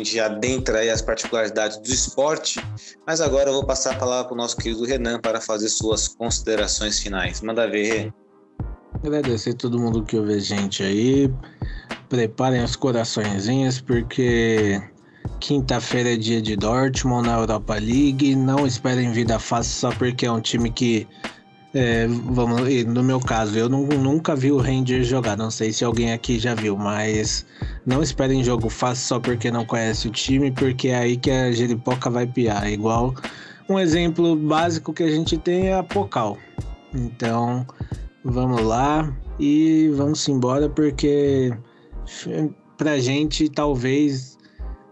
A 0.00 0.04
gente 0.04 0.20
adentra 0.20 0.78
aí 0.78 0.90
as 0.90 1.02
particularidades 1.02 1.78
do 1.78 1.88
esporte, 1.88 2.60
mas 3.06 3.20
agora 3.20 3.50
eu 3.50 3.54
vou 3.54 3.64
passar 3.64 3.94
a 3.94 3.98
palavra 3.98 4.24
para 4.26 4.34
o 4.34 4.36
nosso 4.36 4.56
querido 4.56 4.84
Renan 4.84 5.20
para 5.20 5.40
fazer 5.40 5.68
suas 5.68 6.08
considerações 6.08 6.98
finais. 6.98 7.40
Manda 7.40 7.68
ver, 7.68 8.12
Agradecer 9.04 9.54
todo 9.54 9.78
mundo 9.78 10.02
que 10.02 10.16
ouve 10.16 10.34
a 10.34 10.38
gente 10.38 10.82
aí. 10.82 11.32
Preparem 12.08 12.62
os 12.62 12.76
coraçõezinhos, 12.76 13.80
porque 13.80 14.80
quinta-feira 15.40 16.14
é 16.14 16.16
dia 16.16 16.40
de 16.40 16.56
Dortmund 16.56 17.28
na 17.28 17.38
Europa 17.38 17.74
League. 17.74 18.34
Não 18.34 18.66
esperem 18.66 19.12
vida 19.12 19.38
fácil 19.38 19.72
só 19.72 19.90
porque 19.96 20.26
é 20.26 20.32
um 20.32 20.40
time 20.40 20.70
que 20.70 21.06
É, 21.78 22.06
vamos, 22.06 22.62
no 22.86 23.02
meu 23.02 23.20
caso, 23.20 23.58
eu 23.58 23.68
não, 23.68 23.84
nunca 23.84 24.34
vi 24.34 24.50
o 24.50 24.56
Rangers 24.56 25.06
jogar. 25.06 25.36
Não 25.36 25.50
sei 25.50 25.74
se 25.74 25.84
alguém 25.84 26.10
aqui 26.10 26.38
já 26.38 26.54
viu, 26.54 26.74
mas 26.74 27.44
não 27.84 28.02
esperem 28.02 28.42
jogo 28.42 28.70
fácil 28.70 29.06
só 29.06 29.20
porque 29.20 29.50
não 29.50 29.62
conhece 29.62 30.08
o 30.08 30.10
time, 30.10 30.50
porque 30.50 30.88
é 30.88 30.96
aí 30.96 31.18
que 31.18 31.30
a 31.30 31.52
Jeripoca 31.52 32.08
vai 32.08 32.26
piar. 32.26 32.66
Igual 32.72 33.14
um 33.68 33.78
exemplo 33.78 34.34
básico 34.34 34.90
que 34.90 35.02
a 35.02 35.10
gente 35.10 35.36
tem 35.36 35.66
é 35.66 35.74
a 35.74 35.82
Pocal. 35.82 36.38
Então, 36.94 37.66
vamos 38.24 38.62
lá 38.62 39.14
e 39.38 39.92
vamos 39.94 40.26
embora, 40.28 40.70
porque 40.70 41.52
pra 42.78 42.98
gente 42.98 43.50
talvez 43.50 44.38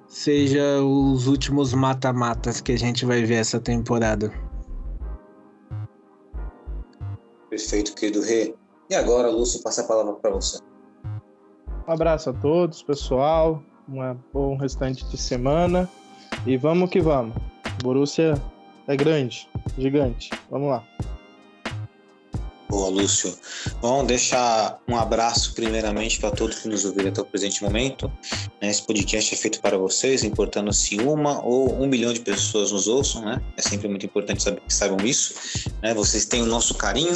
seja 0.07 0.83
os 0.83 1.29
últimos 1.29 1.73
mata-matas 1.73 2.61
que 2.61 2.73
a 2.73 2.79
gente 2.79 3.07
vai 3.07 3.23
ver 3.23 3.37
essa 3.37 3.59
temporada. 3.59 4.31
Perfeito, 7.55 7.95
querido 7.95 8.21
Rê. 8.21 8.53
E 8.91 8.97
agora, 8.97 9.31
Lúcio, 9.31 9.63
passa 9.63 9.83
a 9.83 9.85
palavra 9.85 10.15
para 10.15 10.31
você. 10.33 10.59
Um 11.87 11.93
abraço 11.93 12.31
a 12.31 12.33
todos, 12.33 12.83
pessoal. 12.83 13.63
Um 13.89 14.01
bom 14.33 14.57
restante 14.57 15.05
de 15.09 15.17
semana. 15.17 15.89
E 16.45 16.57
vamos 16.57 16.91
que 16.91 17.01
vamos. 17.01 17.37
Borussia 17.81 18.35
é 18.89 18.97
grande, 18.97 19.49
gigante. 19.79 20.31
Vamos 20.51 20.69
lá. 20.69 20.85
Boa, 22.75 22.89
Lúcio. 22.89 23.33
Bom, 23.81 24.05
deixar 24.05 24.83
um 24.89 24.97
abraço 24.97 25.55
primeiramente 25.55 26.19
para 26.19 26.33
todos 26.33 26.59
que 26.59 26.67
nos 26.67 26.85
ouviram 26.85 27.11
até 27.11 27.21
o 27.21 27.25
presente 27.25 27.63
momento. 27.63 28.11
Né, 28.61 28.69
esse 28.69 28.83
podcast 28.83 29.33
é 29.33 29.39
feito 29.39 29.61
para 29.61 29.79
vocês, 29.79 30.25
importando 30.25 30.73
se 30.73 30.97
uma 30.97 31.41
ou 31.47 31.73
um 31.81 31.87
milhão 31.87 32.13
de 32.13 32.19
pessoas 32.19 32.73
nos 32.73 32.89
ouçam, 32.89 33.23
né? 33.23 33.41
É 33.57 33.63
sempre 33.63 33.87
muito 33.87 34.05
importante 34.05 34.43
saber 34.43 34.61
que 34.61 34.75
saibam 34.75 35.07
isso. 35.07 35.35
Né? 35.81 35.95
Vocês 35.95 36.25
têm 36.25 36.43
o 36.43 36.47
nosso 36.47 36.75
carinho. 36.75 37.15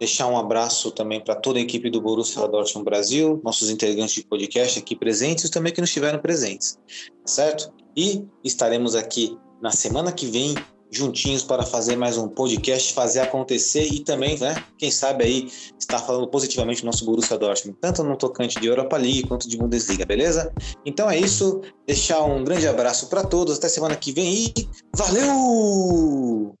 Deixar 0.00 0.26
um 0.26 0.36
abraço 0.36 0.90
também 0.90 1.20
para 1.20 1.36
toda 1.36 1.60
a 1.60 1.62
equipe 1.62 1.88
do 1.90 2.00
Borussia 2.00 2.48
Dortmund 2.48 2.84
Brasil, 2.84 3.40
nossos 3.44 3.70
integrantes 3.70 4.16
de 4.16 4.24
podcast 4.24 4.80
aqui 4.80 4.96
presentes 4.96 5.44
e 5.44 5.50
também 5.50 5.72
que 5.72 5.80
não 5.80 5.86
estiveram 5.86 6.18
presentes, 6.18 6.76
certo? 7.24 7.72
E 7.96 8.24
estaremos 8.42 8.96
aqui 8.96 9.38
na 9.62 9.70
semana 9.70 10.10
que 10.10 10.26
vem 10.26 10.56
juntinhos 10.90 11.42
para 11.42 11.62
fazer 11.62 11.96
mais 11.96 12.16
um 12.16 12.28
podcast, 12.28 12.92
fazer 12.92 13.20
acontecer 13.20 13.84
e 13.84 14.00
também, 14.00 14.38
né, 14.38 14.62
quem 14.76 14.90
sabe 14.90 15.24
aí, 15.24 15.48
estar 15.78 15.98
falando 15.98 16.28
positivamente 16.28 16.82
do 16.82 16.86
nosso 16.86 17.04
Borussia 17.04 17.36
Dortmund, 17.36 17.78
tanto 17.80 18.02
no 18.02 18.16
tocante 18.16 18.60
de 18.60 18.66
Europa 18.66 18.96
League 18.96 19.26
quanto 19.26 19.48
de 19.48 19.56
Bundesliga, 19.56 20.04
beleza? 20.04 20.52
Então 20.84 21.10
é 21.10 21.18
isso, 21.18 21.60
deixar 21.86 22.22
um 22.22 22.44
grande 22.44 22.66
abraço 22.66 23.08
para 23.08 23.24
todos, 23.24 23.58
até 23.58 23.68
semana 23.68 23.96
que 23.96 24.12
vem 24.12 24.52
e 24.56 24.68
valeu! 24.94 26.56